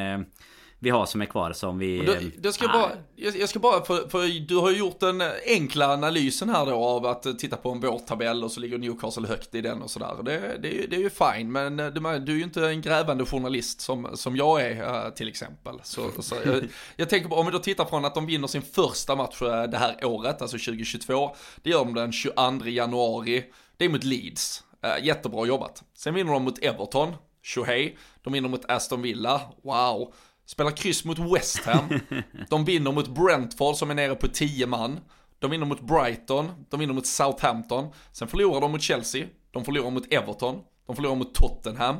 vi 0.85 0.91
har 0.91 1.07
som 1.07 1.23
är 1.23 1.27
kvar 1.27 1.53
som 1.53 1.79
vi... 1.79 2.05
Då, 2.05 2.15
då 2.39 2.53
ska 2.53 2.65
jag, 2.65 2.73
bara, 2.73 2.91
jag, 3.17 3.49
ska 3.49 3.59
bara, 3.59 3.85
för, 3.85 4.09
för 4.09 4.47
du 4.47 4.57
har 4.57 4.71
gjort 4.71 5.01
den 5.01 5.23
enkla 5.47 5.93
analysen 5.93 6.49
här 6.49 6.67
då 6.67 6.75
av 6.75 7.07
att 7.07 7.39
titta 7.39 7.57
på 7.57 7.71
en 7.71 7.81
vårtabell 7.81 8.45
och 8.45 8.53
så 8.53 8.61
ligger 8.61 8.79
Newcastle 8.79 9.29
högt 9.29 9.55
i 9.55 9.61
den 9.61 9.83
och 9.83 9.91
sådär. 9.91 10.17
Det, 10.25 10.39
det, 10.63 10.87
det 10.91 10.97
är 10.97 11.01
ju 11.01 11.11
fine, 11.11 11.53
men 11.53 11.77
du, 11.77 11.91
du 12.19 12.33
är 12.33 12.37
ju 12.37 12.43
inte 12.43 12.67
en 12.67 12.81
grävande 12.81 13.25
journalist 13.27 13.81
som, 13.81 14.09
som 14.15 14.37
jag 14.37 14.63
är 14.63 15.11
till 15.11 15.29
exempel. 15.29 15.81
Så, 15.83 16.23
så 16.23 16.35
jag, 16.45 16.65
jag, 16.97 17.09
tänker 17.09 17.29
på, 17.29 17.37
om 17.37 17.47
vi 17.47 17.53
då 17.53 17.59
tittar 17.59 17.85
från 17.85 18.05
att 18.05 18.15
de 18.15 18.27
vinner 18.27 18.49
sin 18.49 18.63
första 18.63 19.17
match 19.17 19.39
det 19.71 19.79
här 19.79 20.05
året, 20.05 20.43
alltså 20.43 20.59
2022, 20.59 21.37
det 21.63 21.71
gör 21.71 21.85
de 21.85 21.95
den 21.95 22.13
22 22.13 22.67
januari, 22.67 23.45
det 23.77 23.85
är 23.85 23.89
mot 23.89 24.05
Leeds. 24.05 24.65
Jättebra 25.03 25.47
jobbat. 25.47 25.83
Sen 25.95 26.15
vinner 26.15 26.33
de 26.33 26.43
mot 26.43 26.59
Everton, 26.59 27.15
Shohei. 27.43 27.97
De 28.23 28.33
vinner 28.33 28.49
mot 28.49 28.71
Aston 28.71 29.03
Villa, 29.03 29.41
wow. 29.63 30.15
Spelar 30.47 30.71
kryss 30.71 31.05
mot 31.05 31.19
West 31.19 31.65
Ham. 31.65 32.01
De 32.51 32.65
vinner 32.65 32.93
mot 32.93 33.09
Brentford 33.09 33.77
som 33.77 33.91
är 33.91 33.95
nere 33.95 34.15
på 34.15 34.29
10 34.29 34.67
man. 34.67 35.01
De 35.39 35.51
vinner 35.51 35.67
mot 35.67 35.81
Brighton, 35.81 36.51
de 36.71 36.81
vinner 36.81 36.95
mot 36.95 37.07
Southampton. 37.07 37.93
Sen 38.13 38.29
förlorar 38.29 38.61
de 38.61 38.73
mot 38.73 38.83
Chelsea, 38.83 39.27
de 39.51 39.65
förlorar 39.65 39.91
mot 39.91 40.13
Everton, 40.13 40.61
de 40.87 40.97
förlorar 40.97 41.15
mot 41.17 41.35
Tottenham. 41.35 41.97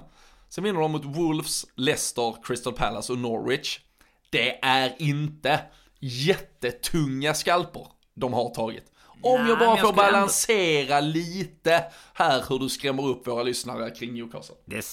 Sen 0.49 0.65
vinner 0.65 0.81
de 0.81 0.93
mot 0.93 1.05
Wolves, 1.05 1.67
Leicester, 1.75 2.35
Crystal 2.43 2.73
Palace 2.73 3.13
och 3.13 3.19
Norwich. 3.19 3.81
Det 4.31 4.65
är 4.65 4.95
inte 4.99 5.61
jättetunga 6.01 7.35
skalper 7.35 7.87
de 8.15 8.33
har 8.33 8.55
tagit. 8.55 8.85
Om 9.23 9.41
Nej, 9.41 9.49
jag 9.49 9.59
bara 9.59 9.77
får 9.77 9.93
balansera 9.93 10.99
ändå... 10.99 11.11
lite 11.11 11.85
här 12.15 12.45
hur 12.49 12.59
du 12.59 12.69
skrämmer 12.69 13.07
upp 13.07 13.27
våra 13.27 13.43
lyssnare 13.43 13.91
kring 13.91 14.15
Newcastle. 14.15 14.55
Det 14.65 14.85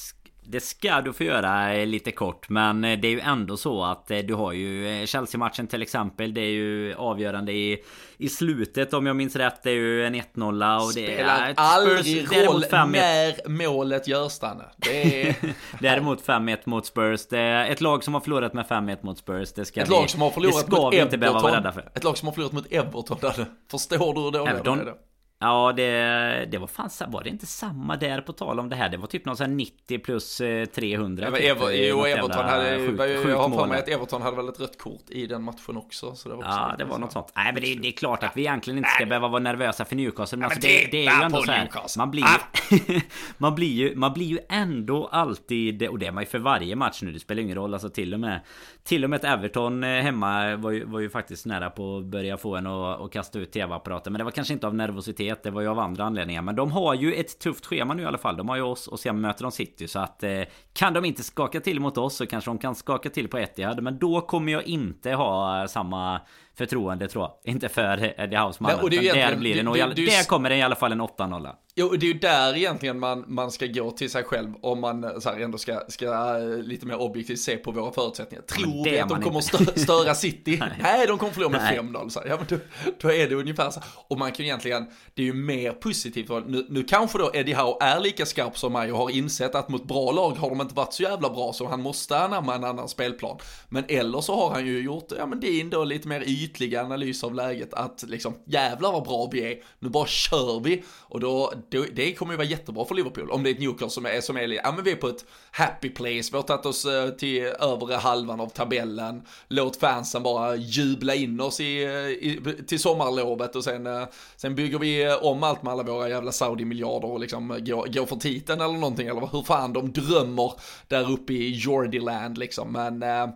det 0.44 0.60
ska 0.60 1.02
du 1.02 1.14
få 1.14 1.24
göra 1.24 1.74
eh, 1.74 1.88
lite 1.88 2.12
kort 2.12 2.50
Men 2.50 2.84
eh, 2.84 3.00
det 3.00 3.08
är 3.08 3.12
ju 3.12 3.20
ändå 3.20 3.58
så 3.58 3.84
att 3.84 4.12
eh, 4.12 4.18
du 4.18 4.34
har 4.34 4.52
ju 4.52 5.08
Chelsea-matchen 5.08 5.68
till 5.68 5.82
exempel. 5.82 6.34
Det 6.34 6.42
är 6.42 6.52
ju 6.52 6.94
avgörande 6.94 7.52
i, 7.52 7.84
i 8.18 8.30
slutet 8.30 8.94
om 8.94 9.06
jag 9.06 9.16
minns 9.16 9.36
rätt. 9.36 9.64
Det 9.64 9.70
är 9.70 9.76
ju 9.76 10.06
en 10.06 10.16
1-0 10.16 10.78
och 10.78 10.94
det 10.94 11.06
Spelar 11.06 11.50
är 11.50 11.54
aldrig 11.56 12.48
roll 12.48 12.66
när 12.72 13.50
målet 13.50 14.08
görs 14.08 14.39
Danne. 14.39 14.64
Det 14.78 15.28
är... 15.28 15.36
Däremot 15.80 16.26
5-1 16.26 16.58
mot 16.66 16.86
Spurs. 16.86 17.28
Det 17.28 17.39
är 17.39 17.72
Ett 17.72 17.82
lag 17.82 18.04
som 18.04 18.14
har 18.14 18.22
förlorat 18.22 18.54
med 18.54 18.66
5-1 18.66 18.98
mot 19.02 19.18
Spurs 19.18 19.54
Det 19.54 19.66
ska 19.66 19.82
Ett 19.82 19.89
lag 19.89 20.10
som 20.10 20.22
har 20.22 20.30
förlorat 20.30 20.68
mot 20.68 20.94
Everton. 20.94 21.66
Ett 21.94 22.04
lag 22.04 22.18
som 22.18 22.28
har 22.28 22.34
förlorat 22.34 22.54
mot 22.54 22.72
Everton 22.72 23.18
Danne. 23.22 23.46
Förstår 23.72 24.14
du 24.14 24.22
hur 24.22 24.32
dåliga 24.32 24.64
det 24.64 24.89
är? 24.92 25.11
Ja 25.42 25.74
det, 25.76 26.48
det 26.52 26.58
var 26.58 26.68
fan 26.68 26.89
var 27.08 27.24
det 27.24 27.30
inte 27.30 27.46
samma 27.46 27.98
där 27.98 28.22
på 28.22 28.34
tal 28.34 28.60
om 28.60 28.70
det 28.70 28.76
här? 28.76 28.89
Det 28.89 28.98
var 28.98 29.08
typ 29.08 29.26
någon 29.26 29.38
sån 29.38 29.46
här 29.46 29.54
90 29.54 30.00
plus 30.00 30.38
300 30.76 31.26
ja, 31.26 31.36
typ, 31.36 31.46
Ever, 31.46 31.72
Jo 31.72 32.06
Everton 32.06 32.46
hade 32.46 32.78
sjuk, 32.78 33.00
Jag 33.00 33.38
har 33.38 33.50
för 33.50 33.66
mig 33.66 33.80
att 33.80 33.89
Everton 33.89 34.22
hade 34.22 34.38
väl 34.38 34.50
ett 34.50 34.60
rött 34.60 34.78
kort 34.78 35.10
i 35.10 35.28
den 35.28 35.44
matchen 35.44 35.78
också 35.78 36.16
så 36.16 36.30
det 36.30 36.36
var 36.36 36.44
Ja 36.44 36.76
det 36.78 36.86
var 36.86 36.98
något 36.98 37.12
sånt. 37.12 37.32
Nej 37.36 37.54
men 37.54 37.64
det, 37.64 37.76
det, 37.76 37.88
är 37.88 37.92
klart 37.92 38.24
att 38.24 38.38
vi 38.38 38.42
egentligen 38.42 38.78
inte 38.78 38.89
ska 38.89 39.06
behöva 39.06 39.28
vara 39.28 39.39
nervösa 39.39 39.86
för 39.86 39.96
Newcastle 39.96 40.38
Men, 40.38 40.46
alltså, 40.46 40.60
det, 40.62 40.88
det, 40.92 41.08
är 41.08 41.18
ju 41.18 41.24
ändå 41.24 41.44
så 41.44 41.52
här, 41.52 41.98
Man 41.98 42.12
blir 42.12 42.24
ju, 42.24 43.02
man 43.38 43.56
blir 43.56 43.74
ju 43.74 43.96
Man 43.96 44.14
blir 44.14 44.26
ju 44.26 44.39
ändå 44.50 45.08
alltid 45.12 45.88
Och 45.88 46.00
det 46.00 46.06
är 46.06 46.12
man 46.12 46.24
ju 46.24 46.30
för 46.30 46.39
varje 46.39 46.76
match 46.76 47.02
nu 47.02 47.12
Det 47.12 47.20
spelar 47.20 47.42
ingen 47.42 47.56
roll 47.56 47.74
alltså 47.74 47.89
till 47.89 48.14
och 48.14 48.20
med 48.20 48.39
Till 48.84 49.04
och 49.04 49.10
med 49.10 49.18
ett 49.18 49.24
Everton 49.24 49.84
eh, 49.84 49.89
hemma 49.89 50.56
var 50.56 50.72
ju, 50.72 50.86
var 50.86 51.00
ju 51.00 51.10
faktiskt 51.10 51.46
nära 51.46 51.70
på 51.70 51.98
att 51.98 52.06
börja 52.06 52.38
få 52.38 52.56
en 52.56 52.68
att 52.68 53.12
kasta 53.12 53.39
ut 53.39 53.52
tv-apparaten 53.52 54.14
Men 54.14 54.18
det 54.18 54.24
var 54.24 54.32
kanske 54.32 54.54
inte 54.54 54.68
av 54.68 54.76
nervositet 54.76 55.31
det 55.44 55.52
var 55.52 55.62
ju 55.62 55.68
av 55.68 55.80
andra 55.80 56.04
anledningar. 56.04 56.42
Men 56.42 56.56
de 56.56 56.72
har 56.72 56.94
ju 56.94 57.14
ett 57.14 57.40
tufft 57.40 57.66
schema 57.66 57.94
nu 57.94 58.04
i 58.04 58.06
alla 58.06 58.18
fall. 58.18 58.38
De 58.38 58.50
har 58.50 58.56
ju 58.56 58.62
oss 58.62 58.88
och 58.88 59.00
sen 59.00 59.22
möter 59.22 59.44
de 59.44 59.52
City. 59.52 59.88
Så 59.88 60.00
att 60.00 60.24
eh, 60.24 60.42
kan 60.74 60.94
de 60.94 61.06
inte 61.06 61.24
skaka 61.24 61.60
till 61.60 61.80
mot 61.80 61.98
oss 61.98 62.16
så 62.16 62.26
kanske 62.26 62.50
de 62.50 62.58
kan 62.58 62.76
skaka 62.76 63.10
till 63.10 63.28
på 63.28 63.38
Etihad. 63.38 63.84
Men 63.84 64.00
då 64.00 64.22
kommer 64.22 64.52
jag 64.52 64.64
inte 64.64 65.12
ha 65.12 65.62
eh, 65.62 65.68
samma 65.68 66.22
förtroende 66.62 67.07
tror 67.07 67.24
jag. 67.24 67.53
Inte 67.53 67.70
för 67.70 68.14
Eddie 68.22 68.36
Hausman. 68.36 68.72
Nej, 68.74 68.84
och 68.84 68.89
det 68.89 68.97
är 69.07 69.14
där 69.16 69.36
blir 69.36 69.55
det 69.55 69.64
nog, 69.64 69.76
det- 69.76 69.80
det- 69.86 69.93
det 69.93 70.01
är 70.01 70.18
där 70.18 70.24
kommer 70.24 70.49
det 70.49 70.55
i 70.57 70.62
alla 70.62 70.76
fall 70.76 70.91
en 70.91 71.01
8-0. 71.01 71.49
Jo, 71.76 71.89
det 71.89 72.05
är 72.05 72.14
ju 72.14 72.20
där 72.20 72.57
egentligen 72.57 72.99
man, 72.99 73.24
man 73.28 73.51
ska 73.51 73.66
gå 73.66 73.91
till 73.91 74.09
sig 74.09 74.24
själv 74.24 74.53
om 74.62 74.82
man 74.82 75.03
eh, 75.03 75.20
så 75.20 75.30
här 75.30 75.39
ändå 75.39 75.57
ska, 75.57 75.80
ska 75.88 76.05
eh, 76.38 76.57
lite 76.64 76.86
mer 76.86 77.01
objektivt 77.01 77.39
se 77.39 77.57
på 77.57 77.72
våra 77.72 77.91
förutsättningar. 77.91 78.41
Tror 78.43 78.84
det 78.84 78.91
vi 78.91 78.97
är 78.97 79.03
att 79.03 79.09
de 79.09 79.22
kommer 79.22 79.36
inte. 79.36 79.57
stö, 79.66 79.80
störa 79.80 80.16
City? 80.16 80.62
Nej. 80.84 81.07
de 81.07 81.18
kommer 81.18 81.34
förlora 81.34 81.49
med 81.51 81.62
Nej. 81.62 81.80
5-0. 81.80 82.09
Så 82.09 82.20
här. 82.20 82.28
Ja, 82.28 82.38
men 82.38 82.45
då, 82.49 82.57
då 83.01 83.12
är 83.14 83.30
det 83.30 83.36
ungefär 83.36 83.70
så. 83.70 83.80
Och 84.07 84.18
man 84.18 84.32
kan 84.32 84.38
ju 84.45 84.49
egentligen, 84.49 84.86
det 85.14 85.22
är 85.22 85.26
ju 85.26 85.34
mer 85.34 85.72
positivt. 85.72 86.30
Nu, 86.47 86.66
nu 86.70 86.84
kanske 86.84 87.18
då 87.18 87.32
Eddie 87.34 87.53
Howe 87.53 87.76
är 87.86 87.99
lika 87.99 88.26
skarp 88.26 88.57
som 88.57 88.74
mig 88.74 88.91
och 88.91 88.97
har 88.97 89.09
insett 89.09 89.55
att 89.55 89.70
mot 89.70 89.88
bra 89.88 90.12
lag 90.12 90.32
har 90.32 90.49
de 90.49 90.62
inte 90.62 90.76
varit 90.76 90.93
så 90.93 91.03
jävla 91.03 91.30
bra 91.30 91.53
så 91.53 91.68
han 91.68 91.82
måste 91.82 92.18
anamma 92.20 92.55
en 92.55 92.64
annan 92.64 92.88
spelplan. 92.88 93.38
Men 93.70 93.84
eller 93.88 94.22
så 94.22 94.36
har 94.36 94.49
han 94.55 94.66
ju 94.66 94.80
gjort, 94.82 95.12
ja 95.18 95.26
men 95.26 95.39
din 95.39 95.70
då 95.70 95.84
lite 95.84 96.07
mer 96.07 96.24
ytliga 96.52 96.84
analys 96.84 97.24
av 97.24 97.36
läget 97.36 97.74
att 97.74 98.04
liksom 98.08 98.34
jävlar 98.45 98.91
vad 98.91 99.04
bra 99.04 99.30
vi 99.32 99.52
är, 99.52 99.58
nu 99.80 99.89
bara 99.89 100.08
kör 100.08 100.60
vi. 100.60 100.84
Och 100.88 101.20
då, 101.20 101.54
då 101.70 101.86
det 101.93 102.14
kommer 102.14 102.34
ju 102.34 102.38
vara 102.38 102.47
jättebra 102.47 102.86
för 102.86 102.95
Liverpool 102.95 103.32
om 103.32 103.43
det 103.43 103.49
är 103.49 103.54
ett 103.54 103.60
Newcastle 103.60 103.89
som 103.89 104.06
är, 104.06 104.22
som 104.22 104.38
är, 104.38 104.47
ja 104.47 104.72
men 104.72 104.84
vi 104.84 104.91
är 104.91 104.95
på 104.95 105.08
ett 105.08 105.26
happy 105.52 105.89
place, 105.89 106.30
vi 106.32 106.36
har 106.38 106.41
tagit 106.41 106.66
oss 106.66 106.86
eh, 106.86 107.10
till 107.10 107.43
övre 107.43 107.95
halvan 107.95 108.39
av 108.39 108.47
tabellen, 108.47 109.22
låt 109.47 109.76
fansen 109.76 110.24
bara 110.24 110.56
jubla 110.56 111.16
in 111.16 111.39
oss 111.39 111.60
i, 111.60 111.84
eh, 111.84 111.91
i, 111.91 112.39
till 112.68 112.80
sommarlovet 112.80 113.56
och 113.56 113.64
sen, 113.64 113.88
eh, 113.88 114.04
sen 114.36 114.56
bygger 114.56 114.80
vi 114.80 115.18
om 115.22 115.43
allt 115.43 115.64
med 115.64 115.74
alla 115.74 115.84
våra 115.84 116.10
jävla 116.10 116.32
Saudi-miljarder 116.32 117.12
och 117.12 117.20
liksom 117.20 117.47
går, 117.47 117.93
går 117.93 118.06
för 118.06 118.16
titeln 118.16 118.62
eller 118.62 118.74
någonting, 118.74 119.08
eller 119.08 119.30
hur 119.32 119.43
fan 119.43 119.74
de 119.74 119.91
drömmer 119.91 120.54
där 120.88 121.12
uppe 121.12 121.34
i 121.34 121.52
Jordiland 121.52 122.38
liksom, 122.38 122.72
men 122.72 123.04
eh, 123.04 123.28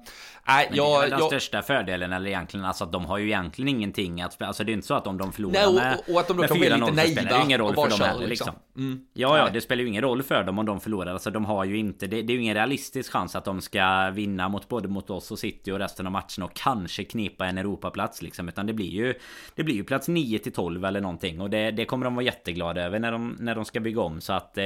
Nej, 0.48 0.68
Men 0.70 0.78
det 0.78 0.84
är 0.84 0.86
jag, 0.86 1.02
väl 1.02 1.10
den 1.10 1.20
jag, 1.20 1.28
största 1.28 1.62
fördelen 1.62 2.14
eller 2.14 2.28
egentligen 2.28 2.66
alltså 2.66 2.84
att 2.84 2.92
de 2.92 3.06
har 3.06 3.18
ju 3.18 3.26
egentligen 3.26 3.70
ingenting 3.70 4.22
att 4.22 4.34
spela. 4.34 4.48
Alltså 4.48 4.64
det 4.64 4.72
är 4.72 4.74
inte 4.74 4.88
så 4.88 4.94
att 4.94 5.08
om 5.08 5.18
de 5.18 5.34
förlorar 5.34 5.72
Nej, 5.74 5.96
och- 6.08 6.14
och 6.14 6.20
att 6.20 6.28
de 6.28 6.38
med 6.38 6.48
kan 6.50 6.60
bli 6.60 6.70
4-0 6.70 6.74
lite 6.96 7.02
så 7.06 7.12
spelar 7.12 7.38
det 7.40 7.46
ingen 7.46 7.60
roll 7.60 7.76
för 7.76 7.90
dem 7.90 8.00
heller 8.02 8.28
liksom. 8.28 8.30
liksom. 8.30 8.54
Mm. 8.78 9.00
Ja, 9.14 9.38
ja, 9.38 9.44
Nej. 9.44 9.54
det 9.54 9.62
spelar 9.62 9.82
ju 9.82 9.88
ingen 9.88 10.02
roll 10.02 10.24
för 10.24 10.44
dem 10.44 10.60
om 10.60 10.66
de 10.66 10.80
förlorar. 10.80 11.14
Alltså 11.14 11.32
de 11.32 11.46
har 11.46 11.66
ju 11.66 11.78
inte, 11.78 12.08
det, 12.08 12.22
det 12.22 12.34
är 12.34 12.36
ju 12.36 12.42
ingen 12.42 12.56
realistisk 12.56 13.12
chans 13.12 13.36
att 13.36 13.46
de 13.46 13.62
ska 13.62 14.10
vinna 14.10 14.50
mot 14.50 14.68
både 14.70 14.88
mot 14.88 15.10
oss 15.10 15.32
och 15.32 15.40
City 15.40 15.72
och 15.72 15.80
resten 15.80 16.06
av 16.06 16.12
matcherna 16.12 16.46
och 16.46 16.54
kanske 16.54 17.04
knipa 17.04 17.46
en 17.46 17.58
Europaplats 17.58 18.22
liksom. 18.22 18.48
Utan 18.50 18.66
det 18.68 18.74
blir 18.74 18.90
ju, 18.92 19.14
det 19.56 19.64
blir 19.64 19.76
ju 19.76 19.84
plats 19.84 20.08
9 20.08 20.40
till 20.40 20.54
12 20.54 20.86
eller 20.86 21.02
någonting. 21.02 21.42
Och 21.42 21.50
det, 21.50 21.72
det 21.72 21.86
kommer 21.86 22.04
de 22.06 22.16
vara 22.16 22.26
jätteglada 22.26 22.82
över 22.82 23.00
när 23.00 23.12
de, 23.12 23.38
när 23.40 23.56
de 23.56 23.66
ska 23.66 23.80
bygga 23.80 24.02
om. 24.02 24.22
Så 24.22 24.34
att, 24.34 24.58
eh, 24.58 24.64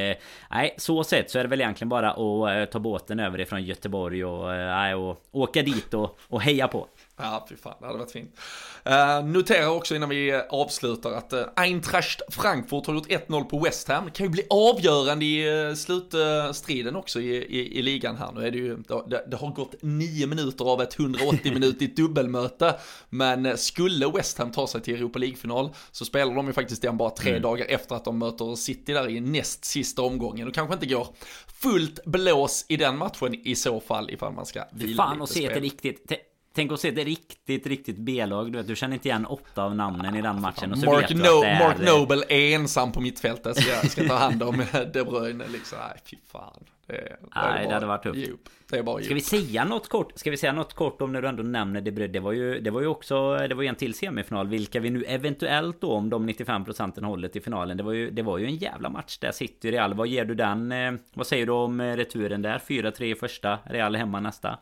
nej, 0.51 0.75
så 0.77 1.03
sett 1.03 1.31
så 1.31 1.39
är 1.39 1.43
det 1.43 1.49
väl 1.49 1.61
egentligen 1.61 1.89
bara 1.89 2.11
att 2.11 2.57
eh, 2.57 2.71
ta 2.71 2.79
båten 2.79 3.19
över 3.19 3.39
ifrån 3.39 3.63
Göteborg 3.63 4.25
och, 4.25 4.53
eh, 4.55 4.93
och 4.93 5.21
åka 5.31 5.61
dit 5.61 5.68
dit 5.73 5.93
och, 5.93 6.19
och 6.27 6.41
heja 6.41 6.67
på. 6.67 6.87
Ja, 7.21 7.45
fy 7.49 7.55
fan, 7.55 7.73
det 7.79 7.85
hade 7.85 7.99
varit 7.99 8.11
fint. 8.11 8.35
Uh, 8.87 9.25
notera 9.25 9.71
också 9.71 9.95
innan 9.95 10.09
vi 10.09 10.41
avslutar 10.49 11.11
att 11.11 11.33
uh, 11.33 11.43
Eintracht 11.55 12.21
Frankfurt 12.29 12.85
har 12.85 12.93
gjort 12.93 13.07
1-0 13.07 13.43
på 13.43 13.59
West 13.59 13.87
Ham. 13.87 14.05
Det 14.05 14.11
kan 14.11 14.25
ju 14.25 14.29
bli 14.29 14.47
avgörande 14.49 15.25
i 15.25 15.67
uh, 15.69 15.75
slutstriden 15.75 16.95
också 16.95 17.21
i, 17.21 17.35
i, 17.35 17.79
i 17.79 17.81
ligan 17.81 18.17
här. 18.17 18.31
Nu 18.31 18.47
är 18.47 18.51
det 18.51 18.57
ju, 18.57 18.77
det, 19.07 19.25
det 19.27 19.37
har 19.37 19.51
gått 19.51 19.75
9 19.81 20.27
minuter 20.27 20.65
av 20.65 20.81
ett 20.81 20.97
180-minutigt 20.97 21.95
dubbelmöte. 21.95 22.75
Men 23.09 23.57
skulle 23.57 24.11
West 24.11 24.37
Ham 24.37 24.51
ta 24.51 24.67
sig 24.67 24.81
till 24.81 24.95
Europa 24.95 25.19
League-final 25.19 25.69
så 25.91 26.05
spelar 26.05 26.35
de 26.35 26.47
ju 26.47 26.53
faktiskt 26.53 26.81
den 26.81 26.97
bara 26.97 27.09
tre 27.09 27.39
dagar 27.39 27.65
efter 27.69 27.95
att 27.95 28.05
de 28.05 28.17
möter 28.19 28.55
City 28.55 28.93
där 28.93 29.09
i 29.09 29.19
näst 29.19 29.65
sista 29.65 30.01
omgången. 30.01 30.47
Och 30.47 30.53
kanske 30.53 30.73
inte 30.73 30.85
går 30.85 31.07
fullt 31.61 32.05
blås 32.05 32.65
i 32.67 32.77
den 32.77 32.97
matchen 32.97 33.35
i 33.43 33.55
så 33.55 33.79
fall 33.79 34.09
ifall 34.09 34.33
man 34.33 34.45
ska 34.45 34.63
vila 34.71 35.03
Fan 35.03 35.13
lite 35.13 35.23
och 35.23 35.29
se 35.29 35.45
ett 35.45 35.51
spel. 35.51 35.63
riktigt... 35.63 36.11
Tänk 36.53 36.71
att 36.71 36.79
se 36.79 36.87
ett 36.87 36.97
riktigt, 37.05 37.67
riktigt 37.67 37.97
B-lag. 37.97 38.51
Du 38.51 38.57
vet, 38.57 38.67
du 38.67 38.75
känner 38.75 38.93
inte 38.93 39.07
igen 39.07 39.25
åtta 39.25 39.63
av 39.63 39.75
namnen 39.75 40.15
i 40.15 40.21
den 40.21 40.41
matchen. 40.41 40.71
Och 40.71 40.77
så 40.77 40.85
Mark, 40.85 41.01
vet 41.03 41.07
du 41.09 41.15
no, 41.15 41.21
att 41.39 41.43
är... 41.43 41.59
Mark 41.59 41.77
Noble 41.79 42.23
är 42.29 42.55
ensam 42.55 42.91
på 42.91 43.01
mittfältet, 43.01 43.57
ska, 43.57 43.87
ska 43.89 44.07
ta 44.07 44.15
hand 44.15 44.43
om 44.43 44.63
De 44.93 45.03
Bruyne 45.03 45.47
liksom. 45.47 45.77
Nej, 45.89 45.99
fy 46.05 46.17
fan. 46.31 46.63
Det, 46.87 46.93
är- 46.97 47.17
Nej, 47.35 47.59
det 47.61 47.65
bara 47.65 47.73
hade 47.73 47.85
varit 47.85 48.03
tufft. 48.03 48.17
Djup. 48.27 48.39
Det 48.69 48.77
är 48.77 48.83
bara 48.83 49.03
Ska 49.03 49.13
vi 49.13 49.21
säga 49.21 49.65
något 49.65 49.89
kort? 49.89 50.11
Ska 50.15 50.31
vi 50.31 50.37
säga 50.37 50.53
något 50.53 50.73
kort 50.73 51.01
om 51.01 51.11
när 51.13 51.21
du 51.21 51.27
ändå 51.27 51.43
nämner 51.43 51.81
De 51.81 51.91
Bruyne? 51.91 52.13
Det 52.13 52.19
var 52.19 52.31
ju, 52.31 52.59
det 52.59 52.71
var 52.71 52.81
ju 52.81 52.87
också... 52.87 53.37
Det 53.37 53.55
var 53.55 53.63
ju 53.63 53.67
en 53.69 53.75
till 53.75 53.93
semifinal. 53.93 54.47
Vilka 54.47 54.79
vi 54.79 54.89
nu 54.89 55.03
eventuellt 55.03 55.81
då, 55.81 55.91
om 55.93 56.09
de 56.09 56.25
95 56.25 56.65
procenten 56.65 57.03
håller 57.03 57.27
till 57.27 57.41
finalen. 57.41 57.77
Det 57.77 57.83
var 57.83 57.93
ju, 57.93 58.09
det 58.11 58.21
var 58.21 58.37
ju 58.37 58.45
en 58.45 58.55
jävla 58.55 58.89
match 58.89 59.17
där. 59.17 59.31
City 59.31 59.71
Real. 59.71 59.93
Vad 59.93 60.07
ger 60.07 60.25
du 60.25 60.35
den? 60.35 60.71
eh, 60.71 60.91
Vad 61.13 61.27
säger 61.27 61.45
du 61.45 61.51
om 61.51 61.79
eh, 61.79 61.95
returen 61.95 62.41
där? 62.41 62.61
4-3 62.67 63.03
i 63.03 63.15
första. 63.15 63.59
Real 63.65 63.95
hemma 63.95 64.19
nästa. 64.19 64.59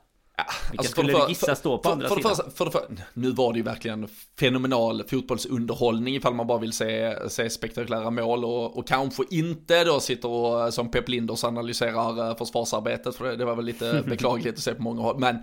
Vilka 0.71 0.81
Alltså, 0.81 0.95
för 0.95 1.01
skulle 1.01 1.13
för- 1.19 1.29
gissa 1.29 1.55
stå 1.55 1.77
på 1.77 1.83
för, 1.83 1.91
andra 1.93 2.07
för, 2.09 2.15
sidan? 2.15 2.35
för 2.55 2.65
det 2.65 2.71
för, 2.71 2.88
Nu 3.13 3.31
var 3.31 3.53
det 3.53 3.57
ju 3.59 3.63
verkligen 3.63 4.07
fenomenal 4.39 5.03
fotbollsunderhållning 5.07 6.15
ifall 6.15 6.33
man 6.33 6.47
bara 6.47 6.57
vill 6.57 6.73
se, 6.73 7.15
se 7.29 7.49
spektakulära 7.49 8.09
mål 8.09 8.45
och, 8.45 8.77
och 8.77 8.88
kanske 8.88 9.23
inte 9.29 9.83
då 9.83 9.99
sitter 9.99 10.29
och 10.29 10.73
som 10.73 10.91
Pep 10.91 11.09
Linders 11.09 11.43
analyserar 11.43 12.29
eh, 12.29 12.38
försvarsarbetet 12.38 13.15
för 13.15 13.25
det, 13.25 13.35
det 13.35 13.45
var 13.45 13.55
väl 13.55 13.65
lite 13.65 14.03
beklagligt 14.07 14.57
att 14.57 14.63
se 14.63 14.73
på 14.73 14.81
många 14.81 15.01
håll. 15.01 15.19
Men 15.19 15.38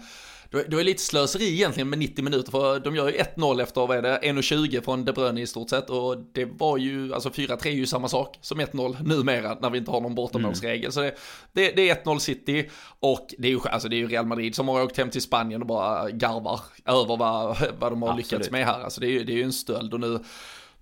då, 0.55 0.63
då 0.69 0.77
är 0.77 0.79
det 0.79 0.85
lite 0.85 1.03
slöseri 1.03 1.53
egentligen 1.53 1.91
med 1.91 1.99
90 1.99 2.25
minuter 2.25 2.51
för 2.51 2.81
de 2.81 2.97
gör 2.97 3.09
ju 3.09 3.19
1-0 3.19 3.63
efter, 3.63 3.87
vad 3.87 3.97
är 3.97 4.03
det, 4.03 4.19
1.20 4.23 4.85
från 4.85 5.05
De 5.05 5.13
Bruyne 5.13 5.41
i 5.41 5.47
stort 5.47 5.71
sett 5.71 5.91
och 5.91 6.17
det 6.33 6.45
var 6.45 6.79
ju, 6.79 7.15
alltså 7.15 7.29
4-3 7.29 7.67
är 7.67 7.71
ju 7.71 7.87
samma 7.87 8.09
sak 8.09 8.39
som 8.41 8.61
1-0 8.61 9.03
numera 9.03 9.59
när 9.61 9.71
vi 9.71 9.79
inte 9.79 9.91
har 9.91 10.01
någon 10.01 10.15
bortamålsregel. 10.15 10.93
Så 10.93 11.01
det, 11.01 11.15
det, 11.53 11.71
det 11.71 11.91
är 11.91 12.05
1-0 12.05 12.19
City 12.19 12.69
och 13.01 13.35
det 13.39 13.49
är, 13.49 13.53
ju, 13.53 13.61
alltså 13.71 13.89
det 13.89 13.97
är 13.97 13.99
ju 13.99 14.09
Real 14.09 14.27
Madrid 14.27 14.55
som 14.55 14.69
har 14.69 14.83
åkt 14.83 14.97
hem 14.97 15.11
till 15.11 15.23
Spanien 15.23 15.61
och 15.61 15.67
bara 15.67 16.11
garvar 16.11 16.61
över 16.85 17.17
vad, 17.17 17.57
vad 17.79 17.93
de 17.93 18.03
har 18.03 18.09
Absolut. 18.09 18.33
lyckats 18.33 18.51
med 18.51 18.67
här. 18.67 18.81
Alltså 18.81 19.01
det 19.01 19.07
är 19.07 19.11
ju, 19.11 19.25
det 19.25 19.33
är 19.33 19.37
ju 19.37 19.43
en 19.43 19.53
stöld 19.53 19.95
och 19.95 20.01
nu 20.01 20.21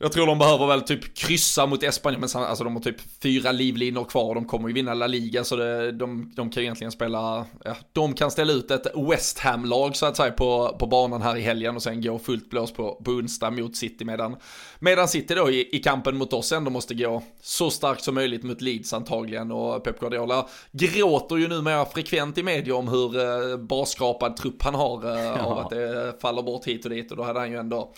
jag 0.03 0.13
tror 0.13 0.27
de 0.27 0.39
behöver 0.39 0.67
väl 0.67 0.81
typ 0.83 1.15
kryssa 1.15 1.67
mot 1.67 1.83
Espanja, 1.83 2.19
men 2.19 2.29
sam- 2.29 2.43
alltså 2.43 2.65
de 2.65 2.75
har 2.77 2.83
typ 2.83 2.97
fyra 3.23 3.53
livlinor 3.53 4.05
kvar 4.05 4.29
och 4.29 4.35
de 4.35 4.45
kommer 4.45 4.69
ju 4.69 4.75
vinna 4.75 4.95
La 4.95 5.07
Liga, 5.07 5.45
så 5.45 5.57
det, 5.57 5.93
de, 5.93 6.33
de 6.37 6.51
kan 6.51 6.63
ju 6.63 6.65
egentligen 6.65 6.93
spela, 6.93 7.47
ja, 7.65 7.77
de 7.93 8.15
kan 8.15 8.31
ställa 8.31 8.53
ut 8.53 8.71
ett 8.71 8.87
West 9.11 9.39
Ham-lag 9.39 9.97
så 9.97 10.07
att 10.07 10.17
säga 10.17 10.33
på, 10.33 10.77
på 10.79 10.87
banan 10.87 11.23
här 11.23 11.37
i 11.37 11.41
helgen 11.41 11.77
och 11.77 11.83
sen 11.83 12.03
gå 12.03 12.19
fullt 12.19 12.51
blås 12.51 12.73
på, 12.73 12.95
på 13.05 13.11
onsdag 13.11 13.51
mot 13.51 13.77
City, 13.77 14.05
medan, 14.05 14.37
medan 14.79 15.09
City 15.09 15.35
då 15.35 15.51
i, 15.51 15.77
i 15.77 15.79
kampen 15.79 16.17
mot 16.17 16.33
oss 16.33 16.53
ändå 16.53 16.71
måste 16.71 16.95
gå 16.95 17.23
så 17.43 17.71
starkt 17.71 18.05
som 18.05 18.15
möjligt 18.15 18.43
mot 18.43 18.61
Leeds 18.61 18.93
antagligen 18.93 19.53
och 19.53 19.85
Pep 19.85 20.01
Guardiola 20.01 20.47
gråter 20.73 21.37
ju 21.37 21.49
numera 21.49 21.85
frekvent 21.85 22.39
i 22.39 22.43
media 22.43 22.75
om 22.77 22.89
hur 22.89 23.17
eh, 23.21 23.57
barskrapad 23.57 24.37
trupp 24.37 24.63
han 24.63 24.75
har 24.75 25.17
eh, 25.17 25.47
av 25.47 25.59
att 25.59 25.71
det 25.71 26.15
faller 26.23 26.43
bort 26.43 26.65
hit 26.65 26.85
och 26.85 26.91
dit 26.91 27.11
och 27.11 27.17
då 27.17 27.23
hade 27.23 27.41
han 27.41 27.51
ju 27.51 27.57
ändå 27.57 27.93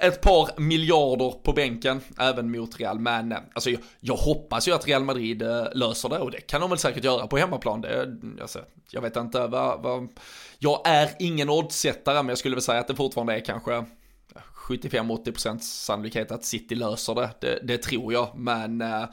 ett 0.00 0.20
par 0.20 0.60
miljarder 0.60 1.30
på 1.42 1.52
bänken, 1.52 2.00
även 2.18 2.50
mot 2.50 2.80
Real. 2.80 2.98
Men 2.98 3.32
eh, 3.32 3.38
alltså, 3.52 3.70
jag, 3.70 3.80
jag 4.00 4.16
hoppas 4.16 4.68
ju 4.68 4.72
att 4.72 4.86
Real 4.86 5.04
Madrid 5.04 5.42
eh, 5.42 5.64
löser 5.74 6.08
det 6.08 6.18
och 6.18 6.30
det 6.30 6.40
kan 6.40 6.60
de 6.60 6.70
väl 6.70 6.78
säkert 6.78 7.04
göra 7.04 7.26
på 7.26 7.36
hemmaplan. 7.36 7.80
Det, 7.80 8.16
alltså, 8.40 8.58
jag 8.90 9.02
vet 9.02 9.16
inte 9.16 9.46
vad, 9.46 9.82
vad... 9.82 10.08
Jag 10.58 10.80
är 10.84 11.10
ingen 11.18 11.50
oddsättare, 11.50 12.16
men 12.16 12.28
jag 12.28 12.38
skulle 12.38 12.54
väl 12.54 12.62
säga 12.62 12.80
att 12.80 12.88
det 12.88 12.96
fortfarande 12.96 13.36
är 13.36 13.40
kanske 13.40 13.74
eh, 13.74 13.84
75-80% 14.68 15.58
sannolikhet 15.58 16.32
att 16.32 16.44
City 16.44 16.74
löser 16.74 17.14
det. 17.14 17.30
Det, 17.40 17.60
det 17.62 17.78
tror 17.78 18.12
jag, 18.12 18.28
men 18.34 18.80
eh, 18.80 19.04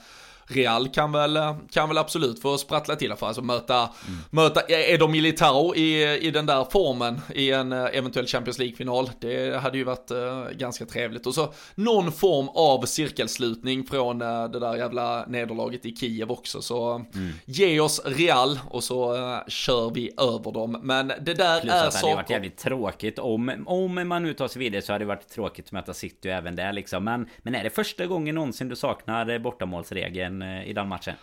Real 0.48 0.88
kan 0.88 1.12
väl, 1.12 1.40
kan 1.72 1.88
väl 1.88 1.98
absolut 1.98 2.42
få 2.42 2.58
sprattla 2.58 2.96
till 2.96 3.16
för 3.16 3.28
alltså 3.28 3.42
möta, 3.42 3.90
möta 4.30 4.62
Edo 4.68 5.08
Militao 5.08 5.76
i, 5.76 6.18
i 6.18 6.32
den 6.32 6.46
där 6.46 6.68
formen 6.72 7.22
i 7.36 7.52
en 7.52 7.72
eh, 7.72 7.86
eventuell 7.94 8.28
Champions 8.28 8.60
League-final. 8.60 9.10
Det 9.20 9.62
hade 9.62 9.78
ju 9.78 9.84
varit 9.84 10.12
eh, 10.12 10.50
ganska 10.52 10.86
trevligt. 10.86 11.28
Och 11.28 11.36
så 11.36 11.54
någon 11.76 12.12
form 12.12 12.50
av 12.50 12.86
cirkelslutning 12.86 13.84
från 13.84 14.22
eh, 14.22 14.50
det 14.50 14.60
där 14.60 14.76
jävla 14.76 15.26
nederlaget 15.26 15.86
i 15.86 15.96
Kiev 15.96 16.32
också. 16.32 16.62
Så 16.62 17.06
ge 17.46 17.80
oss 17.80 18.02
Real 18.06 18.60
och 18.70 18.84
så 18.84 19.16
eh, 19.16 19.40
kör 19.48 19.90
vi 19.90 20.12
över 20.18 20.52
dem. 20.52 20.80
Men 20.84 21.08
det 21.08 21.34
där 21.34 21.62
Plus 21.62 21.74
är 21.74 21.88
att 21.88 21.92
det 21.92 21.98
hade 21.98 22.16
varit 22.16 22.18
saker... 22.18 22.34
jävligt 22.34 22.58
tråkigt 22.58 23.20
om, 23.20 23.64
om 23.68 24.08
man 24.08 24.24
nu 24.24 24.34
tar 24.34 24.48
sig 24.48 24.60
vidare 24.60 24.82
så 24.82 24.92
hade 24.92 25.06
det 25.06 25.08
varit 25.10 25.30
tråkigt 25.30 25.66
att 25.66 25.72
möta 25.72 25.94
City 25.94 26.30
även 26.30 26.56
där 26.56 26.74
liksom. 26.74 27.04
Men, 27.04 27.30
men 27.38 27.56
är 27.56 27.64
det 27.64 27.70
första 27.70 28.06
gången 28.06 28.36
någonsin 28.36 28.70
du 28.70 28.76
saknar 28.76 29.40
bortamålsregeln 29.40 30.37
eh, 30.42 30.70
i 30.70 30.74
den 30.74 30.88
matchen? 30.88 31.14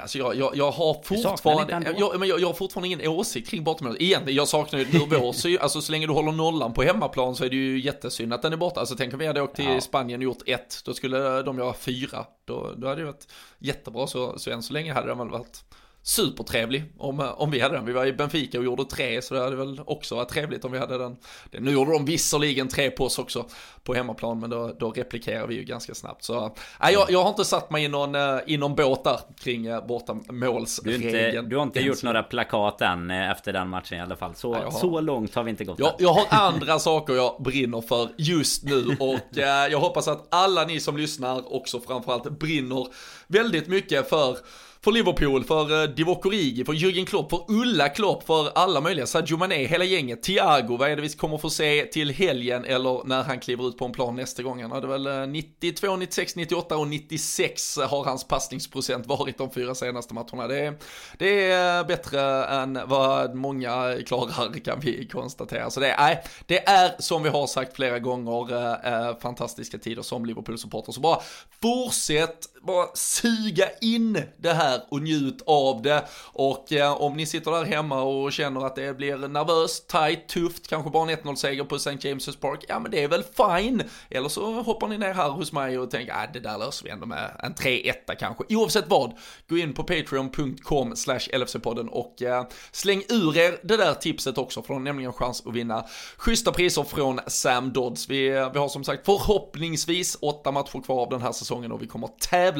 Alltså 0.00 0.18
jag, 0.18 0.36
jag, 0.36 0.56
jag 0.56 0.70
har 0.70 1.02
fortfarande, 1.02 1.94
jag, 1.98 2.20
men 2.20 2.28
jag, 2.28 2.40
jag 2.40 2.46
har 2.46 2.54
fortfarande 2.54 2.86
ingen 2.88 3.08
åsikt 3.08 3.50
kring 3.50 3.64
bortamål. 3.64 3.96
Egentligen, 4.00 4.36
jag 4.36 4.48
saknar 4.48 4.80
ju 4.80 4.98
nervös, 4.98 5.46
alltså 5.60 5.80
så 5.80 5.92
länge 5.92 6.06
du 6.06 6.12
håller 6.12 6.32
nollan 6.32 6.74
på 6.74 6.82
hemmaplan 6.82 7.36
så 7.36 7.44
är 7.44 7.50
det 7.50 7.56
ju 7.56 7.80
jättesynd 7.80 8.34
att 8.34 8.42
den 8.42 8.52
är 8.52 8.56
borta. 8.56 8.80
Alltså 8.80 8.96
tänk 8.96 9.12
om 9.12 9.18
vi 9.18 9.26
hade 9.26 9.42
åkt 9.42 9.56
till 9.56 9.64
Ja. 9.64 9.80
Spanien 9.80 10.20
och 10.20 10.24
gjort 10.24 10.42
ett, 10.46 10.82
då 10.84 10.94
skulle 10.94 11.42
de 11.42 11.58
göra 11.58 11.74
fyra. 11.74 12.24
Då, 12.44 12.74
då 12.76 12.88
hade 12.88 13.00
det 13.00 13.06
varit 13.06 13.28
jättebra, 13.58 14.06
så, 14.06 14.38
så 14.38 14.50
än 14.50 14.62
så 14.62 14.72
länge 14.72 14.92
hade 14.92 15.06
det 15.06 15.14
väl 15.14 15.28
varit 15.28 15.64
supertrevlig 16.02 16.92
om, 16.98 17.32
om 17.36 17.50
vi 17.50 17.60
hade 17.60 17.74
den. 17.74 17.84
Vi 17.84 17.92
var 17.92 18.06
i 18.06 18.12
Benfica 18.12 18.58
och 18.58 18.64
gjorde 18.64 18.84
tre, 18.84 19.22
så 19.22 19.34
det 19.34 19.40
hade 19.40 19.56
väl 19.56 19.80
också 19.86 20.14
varit 20.14 20.28
trevligt 20.28 20.64
om 20.64 20.72
vi 20.72 20.78
hade 20.78 20.98
den. 20.98 21.16
Nu 21.50 21.70
gjorde 21.70 21.92
de 21.92 22.04
visserligen 22.04 22.68
tre 22.68 22.90
på 22.90 23.04
oss 23.04 23.18
också 23.18 23.46
på 23.82 23.94
hemmaplan, 23.94 24.40
men 24.40 24.50
då, 24.50 24.76
då 24.80 24.90
replikerar 24.90 25.46
vi 25.46 25.54
ju 25.54 25.64
ganska 25.64 25.94
snabbt. 25.94 26.24
Så 26.24 26.54
nej, 26.80 26.92
jag, 26.92 27.10
jag 27.10 27.22
har 27.22 27.28
inte 27.28 27.44
satt 27.44 27.70
mig 27.70 27.84
i 27.84 27.88
någon, 27.88 28.16
i 28.46 28.56
någon 28.56 28.74
båt 28.74 29.04
där 29.04 29.20
kring 29.38 29.86
bortamålsregeln. 29.88 31.12
Du, 31.12 31.18
inte, 31.18 31.42
du 31.42 31.56
har 31.56 31.62
inte 31.62 31.80
gjort 31.80 32.02
några 32.02 32.22
plakat 32.22 32.80
än 32.80 33.10
efter 33.10 33.52
den 33.52 33.68
matchen 33.68 33.98
i 33.98 34.00
alla 34.00 34.16
fall. 34.16 34.34
Så, 34.34 34.52
nej, 34.52 34.72
så 34.72 35.00
långt 35.00 35.34
har 35.34 35.42
vi 35.42 35.50
inte 35.50 35.64
gått. 35.64 35.78
Jag, 35.78 35.94
jag 35.98 36.12
har 36.12 36.26
andra 36.30 36.78
saker 36.78 37.14
jag 37.14 37.42
brinner 37.42 37.80
för 37.80 38.08
just 38.18 38.64
nu 38.64 38.96
och 39.00 39.38
eh, 39.38 39.66
jag 39.70 39.80
hoppas 39.80 40.08
att 40.08 40.26
alla 40.30 40.64
ni 40.64 40.80
som 40.80 40.96
lyssnar 40.96 41.54
också 41.54 41.80
framförallt 41.80 42.30
brinner 42.30 42.86
väldigt 43.26 43.68
mycket 43.68 44.08
för 44.08 44.36
för 44.80 44.92
Liverpool, 44.92 45.44
för 45.44 45.82
eh, 45.82 45.88
Divock 45.88 46.26
Origi, 46.26 46.64
för 46.64 46.72
Jürgen 46.72 47.06
Klopp, 47.06 47.30
för 47.30 47.44
Ulla 47.48 47.88
Klopp, 47.88 48.26
för 48.26 48.50
alla 48.54 48.80
möjliga, 48.80 49.06
Sadio 49.06 49.36
Mané, 49.36 49.66
hela 49.66 49.84
gänget, 49.84 50.22
Thiago, 50.22 50.76
vad 50.76 50.90
är 50.90 50.96
det 50.96 51.02
vi 51.02 51.08
kommer 51.08 51.38
få 51.38 51.50
se 51.50 51.84
till 51.84 52.10
helgen 52.10 52.64
eller 52.64 53.04
när 53.04 53.22
han 53.22 53.40
kliver 53.40 53.68
ut 53.68 53.78
på 53.78 53.84
en 53.84 53.92
plan 53.92 54.16
nästa 54.16 54.42
gång? 54.42 54.62
Han 54.62 54.72
hade 54.72 54.86
väl 54.86 55.28
92, 55.28 55.96
96, 55.96 56.36
98 56.36 56.76
och 56.76 56.88
96 56.88 57.78
eh, 57.78 57.88
har 57.88 58.04
hans 58.04 58.28
passningsprocent 58.28 59.06
varit 59.06 59.38
de 59.38 59.50
fyra 59.50 59.74
senaste 59.74 60.14
matcherna. 60.14 60.48
Det 60.48 60.58
är, 60.58 60.74
det 61.18 61.50
är 61.50 61.80
eh, 61.80 61.86
bättre 61.86 62.44
än 62.44 62.78
vad 62.86 63.34
många 63.34 63.96
klarar 64.06 64.58
kan 64.64 64.80
vi 64.80 65.06
konstatera. 65.06 65.70
Så 65.70 65.80
det 65.80 65.90
är, 65.90 65.98
nej, 65.98 66.22
det 66.46 66.68
är 66.68 66.92
som 66.98 67.22
vi 67.22 67.28
har 67.28 67.46
sagt 67.46 67.76
flera 67.76 67.98
gånger, 67.98 69.20
fantastiska 69.20 69.78
tider 69.78 70.02
som 70.02 70.24
Liverpool-supporter. 70.24 70.92
Så 70.92 71.00
bara 71.00 71.20
fortsätt, 71.62 72.46
bara 72.68 72.88
suga 72.94 73.68
in 73.80 74.22
det 74.36 74.52
här 74.52 74.82
och 74.88 75.02
njut 75.02 75.42
av 75.46 75.82
det. 75.82 76.04
Och 76.32 76.72
eh, 76.72 77.02
om 77.02 77.16
ni 77.16 77.26
sitter 77.26 77.50
där 77.50 77.64
hemma 77.64 78.02
och 78.02 78.32
känner 78.32 78.66
att 78.66 78.76
det 78.76 78.96
blir 78.96 79.16
nervöst, 79.16 79.88
tight, 79.88 80.28
tufft, 80.28 80.68
kanske 80.68 80.90
bara 80.90 81.10
en 81.10 81.18
1-0 81.18 81.34
seger 81.34 81.64
på 81.64 81.76
St. 81.76 81.90
James' 81.90 82.40
Park, 82.40 82.64
ja 82.68 82.78
men 82.78 82.90
det 82.90 83.02
är 83.02 83.08
väl 83.08 83.22
fine. 83.22 83.82
Eller 84.10 84.28
så 84.28 84.62
hoppar 84.62 84.88
ni 84.88 84.98
ner 84.98 85.14
här 85.14 85.28
hos 85.28 85.52
mig 85.52 85.78
och 85.78 85.90
tänker, 85.90 86.12
ah, 86.12 86.26
det 86.32 86.40
där 86.40 86.58
löser 86.58 86.84
vi 86.84 86.90
ändå 86.90 87.06
med 87.06 87.30
en 87.42 87.54
3-1 87.54 87.92
kanske. 88.18 88.44
Oavsett 88.48 88.84
vad, 88.88 89.12
gå 89.48 89.58
in 89.58 89.74
på 89.74 89.84
patreon.com 89.84 90.96
slash 90.96 91.18
LFC-podden 91.18 91.88
och 91.88 92.22
eh, 92.22 92.46
släng 92.72 93.02
ur 93.08 93.38
er 93.38 93.58
det 93.62 93.76
där 93.76 93.94
tipset 93.94 94.38
också, 94.38 94.62
för 94.62 94.68
de 94.68 94.74
har 94.74 94.80
nämligen 94.80 95.12
chans 95.12 95.42
att 95.46 95.54
vinna 95.54 95.84
schyssta 96.16 96.52
priser 96.52 96.82
från 96.82 97.20
Sam 97.26 97.72
Dodds. 97.72 98.08
Vi, 98.08 98.28
eh, 98.28 98.52
vi 98.52 98.58
har 98.58 98.68
som 98.68 98.84
sagt 98.84 99.04
förhoppningsvis 99.06 100.18
åtta 100.20 100.52
matcher 100.52 100.82
kvar 100.84 101.02
av 101.02 101.10
den 101.10 101.22
här 101.22 101.32
säsongen 101.32 101.72
och 101.72 101.82
vi 101.82 101.86
kommer 101.86 102.08
tävla 102.08 102.57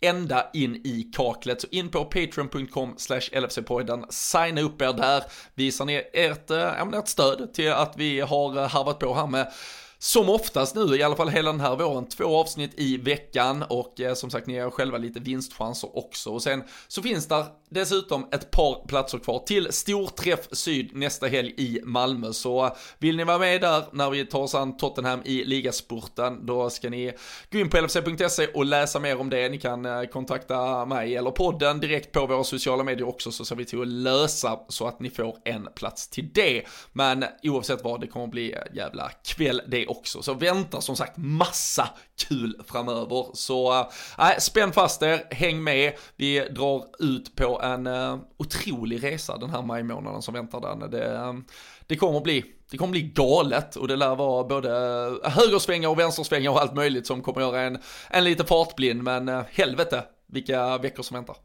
ända 0.00 0.46
in 0.52 0.74
i 0.74 1.10
kaklet. 1.16 1.60
Så 1.60 1.66
in 1.70 1.90
på 1.90 2.04
patreon.com 2.04 2.94
slash 2.96 3.20
LFC-podden, 3.32 4.04
signa 4.10 4.60
upp 4.60 4.82
er 4.82 4.92
där, 4.92 5.22
visar 5.54 5.84
ni 5.84 6.02
ert, 6.12 6.50
äh, 6.50 6.98
ert 6.98 7.08
stöd 7.08 7.54
till 7.54 7.72
att 7.72 7.94
vi 7.96 8.20
har 8.20 8.56
eh, 8.56 8.68
harvat 8.68 8.98
på 8.98 9.14
här 9.14 9.26
med 9.26 9.52
som 10.00 10.28
oftast 10.28 10.74
nu, 10.74 10.96
i 10.96 11.02
alla 11.02 11.16
fall 11.16 11.28
hela 11.28 11.52
den 11.52 11.60
här 11.60 11.76
våren, 11.76 12.08
två 12.08 12.40
avsnitt 12.40 12.72
i 12.76 12.96
veckan 12.96 13.64
och 13.68 14.00
eh, 14.00 14.14
som 14.14 14.30
sagt 14.30 14.46
ni 14.46 14.58
har 14.58 14.70
själva 14.70 14.98
lite 14.98 15.20
vinstchanser 15.20 15.98
också. 15.98 16.30
Och 16.30 16.42
sen 16.42 16.64
så 16.88 17.02
finns 17.02 17.26
där 17.26 17.44
dessutom 17.70 18.26
ett 18.32 18.50
par 18.50 18.86
platser 18.86 19.18
kvar 19.18 19.38
till 19.38 19.72
Storträff 19.72 20.48
Syd 20.52 20.96
nästa 20.96 21.26
helg 21.26 21.54
i 21.56 21.80
Malmö. 21.84 22.32
Så 22.32 22.64
eh, 22.64 22.72
vill 22.98 23.16
ni 23.16 23.24
vara 23.24 23.38
med 23.38 23.60
där 23.60 23.84
när 23.92 24.10
vi 24.10 24.26
tar 24.26 24.40
oss 24.40 24.54
an 24.54 24.76
Tottenham 24.76 25.20
i 25.24 25.44
ligaspurten, 25.44 26.46
då 26.46 26.70
ska 26.70 26.90
ni 26.90 27.12
gå 27.52 27.58
in 27.58 27.70
på 27.70 27.76
lfc.se 27.78 28.46
och 28.46 28.64
läsa 28.64 29.00
mer 29.00 29.20
om 29.20 29.30
det. 29.30 29.48
Ni 29.48 29.58
kan 29.58 29.84
eh, 29.84 30.02
kontakta 30.02 30.84
mig 30.84 31.16
eller 31.16 31.30
podden 31.30 31.80
direkt 31.80 32.12
på 32.12 32.26
våra 32.26 32.44
sociala 32.44 32.84
medier 32.84 33.08
också 33.08 33.32
så 33.32 33.44
ser 33.44 33.56
vi 33.56 33.64
till 33.64 33.80
att 33.80 33.88
lösa 33.88 34.58
så 34.68 34.86
att 34.86 35.00
ni 35.00 35.10
får 35.10 35.36
en 35.44 35.68
plats 35.74 36.08
till 36.08 36.30
det. 36.34 36.62
Men 36.92 37.24
oavsett 37.42 37.84
vad, 37.84 38.00
det 38.00 38.06
kommer 38.06 38.24
att 38.24 38.30
bli 38.30 38.52
eh, 38.52 38.58
jävla 38.72 39.10
kväll 39.24 39.62
det 39.66 39.87
också. 39.90 40.22
Så 40.22 40.34
vänta 40.34 40.80
som 40.80 40.96
sagt 40.96 41.16
massa 41.16 41.88
kul 42.28 42.60
framöver. 42.66 43.26
Så 43.34 43.78
äh, 44.18 44.38
spänn 44.38 44.72
fast 44.72 45.02
er, 45.02 45.22
häng 45.30 45.62
med. 45.62 45.92
Vi 46.16 46.40
drar 46.40 46.84
ut 46.98 47.36
på 47.36 47.60
en 47.62 47.86
äh, 47.86 48.18
otrolig 48.36 49.02
resa 49.02 49.36
den 49.36 49.50
här 49.50 49.62
majmånaden 49.62 50.22
som 50.22 50.34
väntar 50.34 50.60
där. 50.60 50.88
Det, 50.88 51.16
äh, 51.16 51.32
det 51.86 51.96
kommer 51.96 52.20
bli 52.20 52.44
det 52.70 52.76
kommer 52.78 52.90
bli 52.90 53.02
galet 53.02 53.76
och 53.76 53.88
det 53.88 53.96
lär 53.96 54.16
vara 54.16 54.44
både 54.44 54.70
högersvängar 55.22 55.88
och 55.88 55.98
vänstersvängar 55.98 56.50
och 56.50 56.60
allt 56.60 56.74
möjligt 56.74 57.06
som 57.06 57.22
kommer 57.22 57.40
göra 57.40 57.60
en, 57.60 57.78
en 58.10 58.24
lite 58.24 58.44
fartblind 58.44 59.02
men 59.02 59.44
helvete 59.50 60.04
vilka 60.26 60.78
veckor 60.78 61.02
som 61.02 61.14
väntar. 61.14 61.36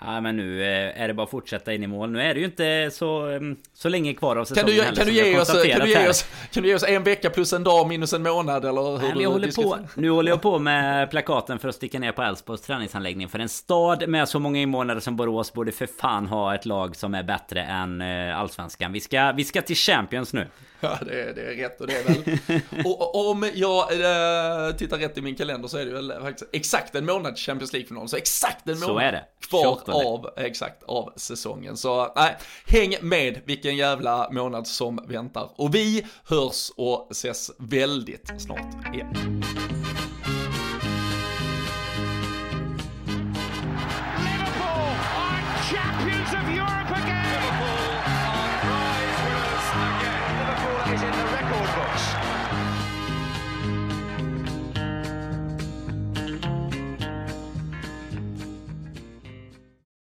Ja 0.00 0.20
men 0.20 0.36
nu 0.36 0.62
eh, 0.62 1.02
är 1.02 1.08
det 1.08 1.14
bara 1.14 1.22
att 1.22 1.30
fortsätta 1.30 1.74
in 1.74 1.82
i 1.82 1.86
mål. 1.86 2.10
Nu 2.10 2.22
är 2.22 2.34
det 2.34 2.40
ju 2.40 2.46
inte 2.46 2.90
så, 2.92 3.26
mm, 3.26 3.56
så 3.74 3.88
länge 3.88 4.14
kvar 4.14 4.36
av 4.36 4.44
säsongen 4.44 4.66
kan 4.66 4.76
du, 4.76 4.82
heller, 4.82 4.96
kan, 4.96 5.06
du 5.06 5.12
ge 5.12 5.38
oss, 5.38 5.48
kan, 5.48 5.80
du 5.80 5.88
ge 5.88 6.08
oss, 6.08 6.26
kan 6.52 6.62
du 6.62 6.68
ge 6.68 6.74
oss 6.74 6.84
en 6.84 7.02
vecka 7.02 7.30
plus 7.30 7.52
en 7.52 7.64
dag 7.64 7.88
minus 7.88 8.12
en 8.12 8.22
månad 8.22 8.64
eller 8.64 8.98
hur 8.98 9.14
Nej, 9.14 9.22
jag 9.22 9.30
håller 9.30 9.62
på, 9.62 9.78
Nu 9.94 10.10
håller 10.10 10.30
jag 10.30 10.42
på 10.42 10.58
med 10.58 11.10
plakaten 11.10 11.58
för 11.58 11.68
att 11.68 11.74
sticka 11.74 11.98
ner 11.98 12.12
på 12.12 12.22
Älvsborgs 12.22 12.62
träningsanläggning. 12.62 13.28
För 13.28 13.38
en 13.38 13.48
stad 13.48 14.08
med 14.08 14.28
så 14.28 14.38
många 14.38 14.60
invånare 14.60 15.00
som 15.00 15.16
Borås 15.16 15.52
borde 15.52 15.72
för 15.72 15.86
fan 16.00 16.26
ha 16.26 16.54
ett 16.54 16.66
lag 16.66 16.96
som 16.96 17.14
är 17.14 17.22
bättre 17.22 17.62
än 17.62 18.00
eh, 18.00 18.38
Allsvenskan. 18.38 18.92
Vi 18.92 19.00
ska, 19.00 19.32
vi 19.32 19.44
ska 19.44 19.62
till 19.62 19.76
Champions 19.76 20.32
nu. 20.32 20.46
Ja, 20.82 20.98
det 21.06 21.22
är, 21.22 21.34
det 21.34 21.42
är 21.42 21.54
rätt 21.54 21.80
och 21.80 21.86
det 21.86 21.96
är 21.96 22.04
väl... 22.04 22.40
och 22.84 23.30
om 23.30 23.50
jag 23.54 23.92
äh, 23.92 24.76
tittar 24.76 24.98
rätt 24.98 25.18
i 25.18 25.22
min 25.22 25.34
kalender 25.34 25.68
så 25.68 25.78
är 25.78 25.86
det 25.86 25.92
väl 25.92 26.12
faktiskt 26.22 26.50
exakt 26.52 26.94
en 26.94 27.06
månad 27.06 27.38
Champions 27.38 27.72
League-final. 27.72 28.08
Så 28.08 28.16
exakt 28.16 28.68
en 28.68 28.80
månad 28.80 29.14
kvar 29.48 29.80
av, 29.86 30.28
exakt, 30.36 30.82
av 30.82 31.12
säsongen. 31.16 31.76
Så 31.76 32.12
nej, 32.16 32.36
häng 32.66 32.96
med 33.00 33.40
vilken 33.44 33.76
jävla 33.76 34.30
månad 34.30 34.66
som 34.66 35.04
väntar. 35.08 35.50
Och 35.56 35.74
vi 35.74 36.06
hörs 36.24 36.70
och 36.76 37.08
ses 37.10 37.50
väldigt 37.58 38.32
snart 38.38 38.94
igen. 38.94 39.42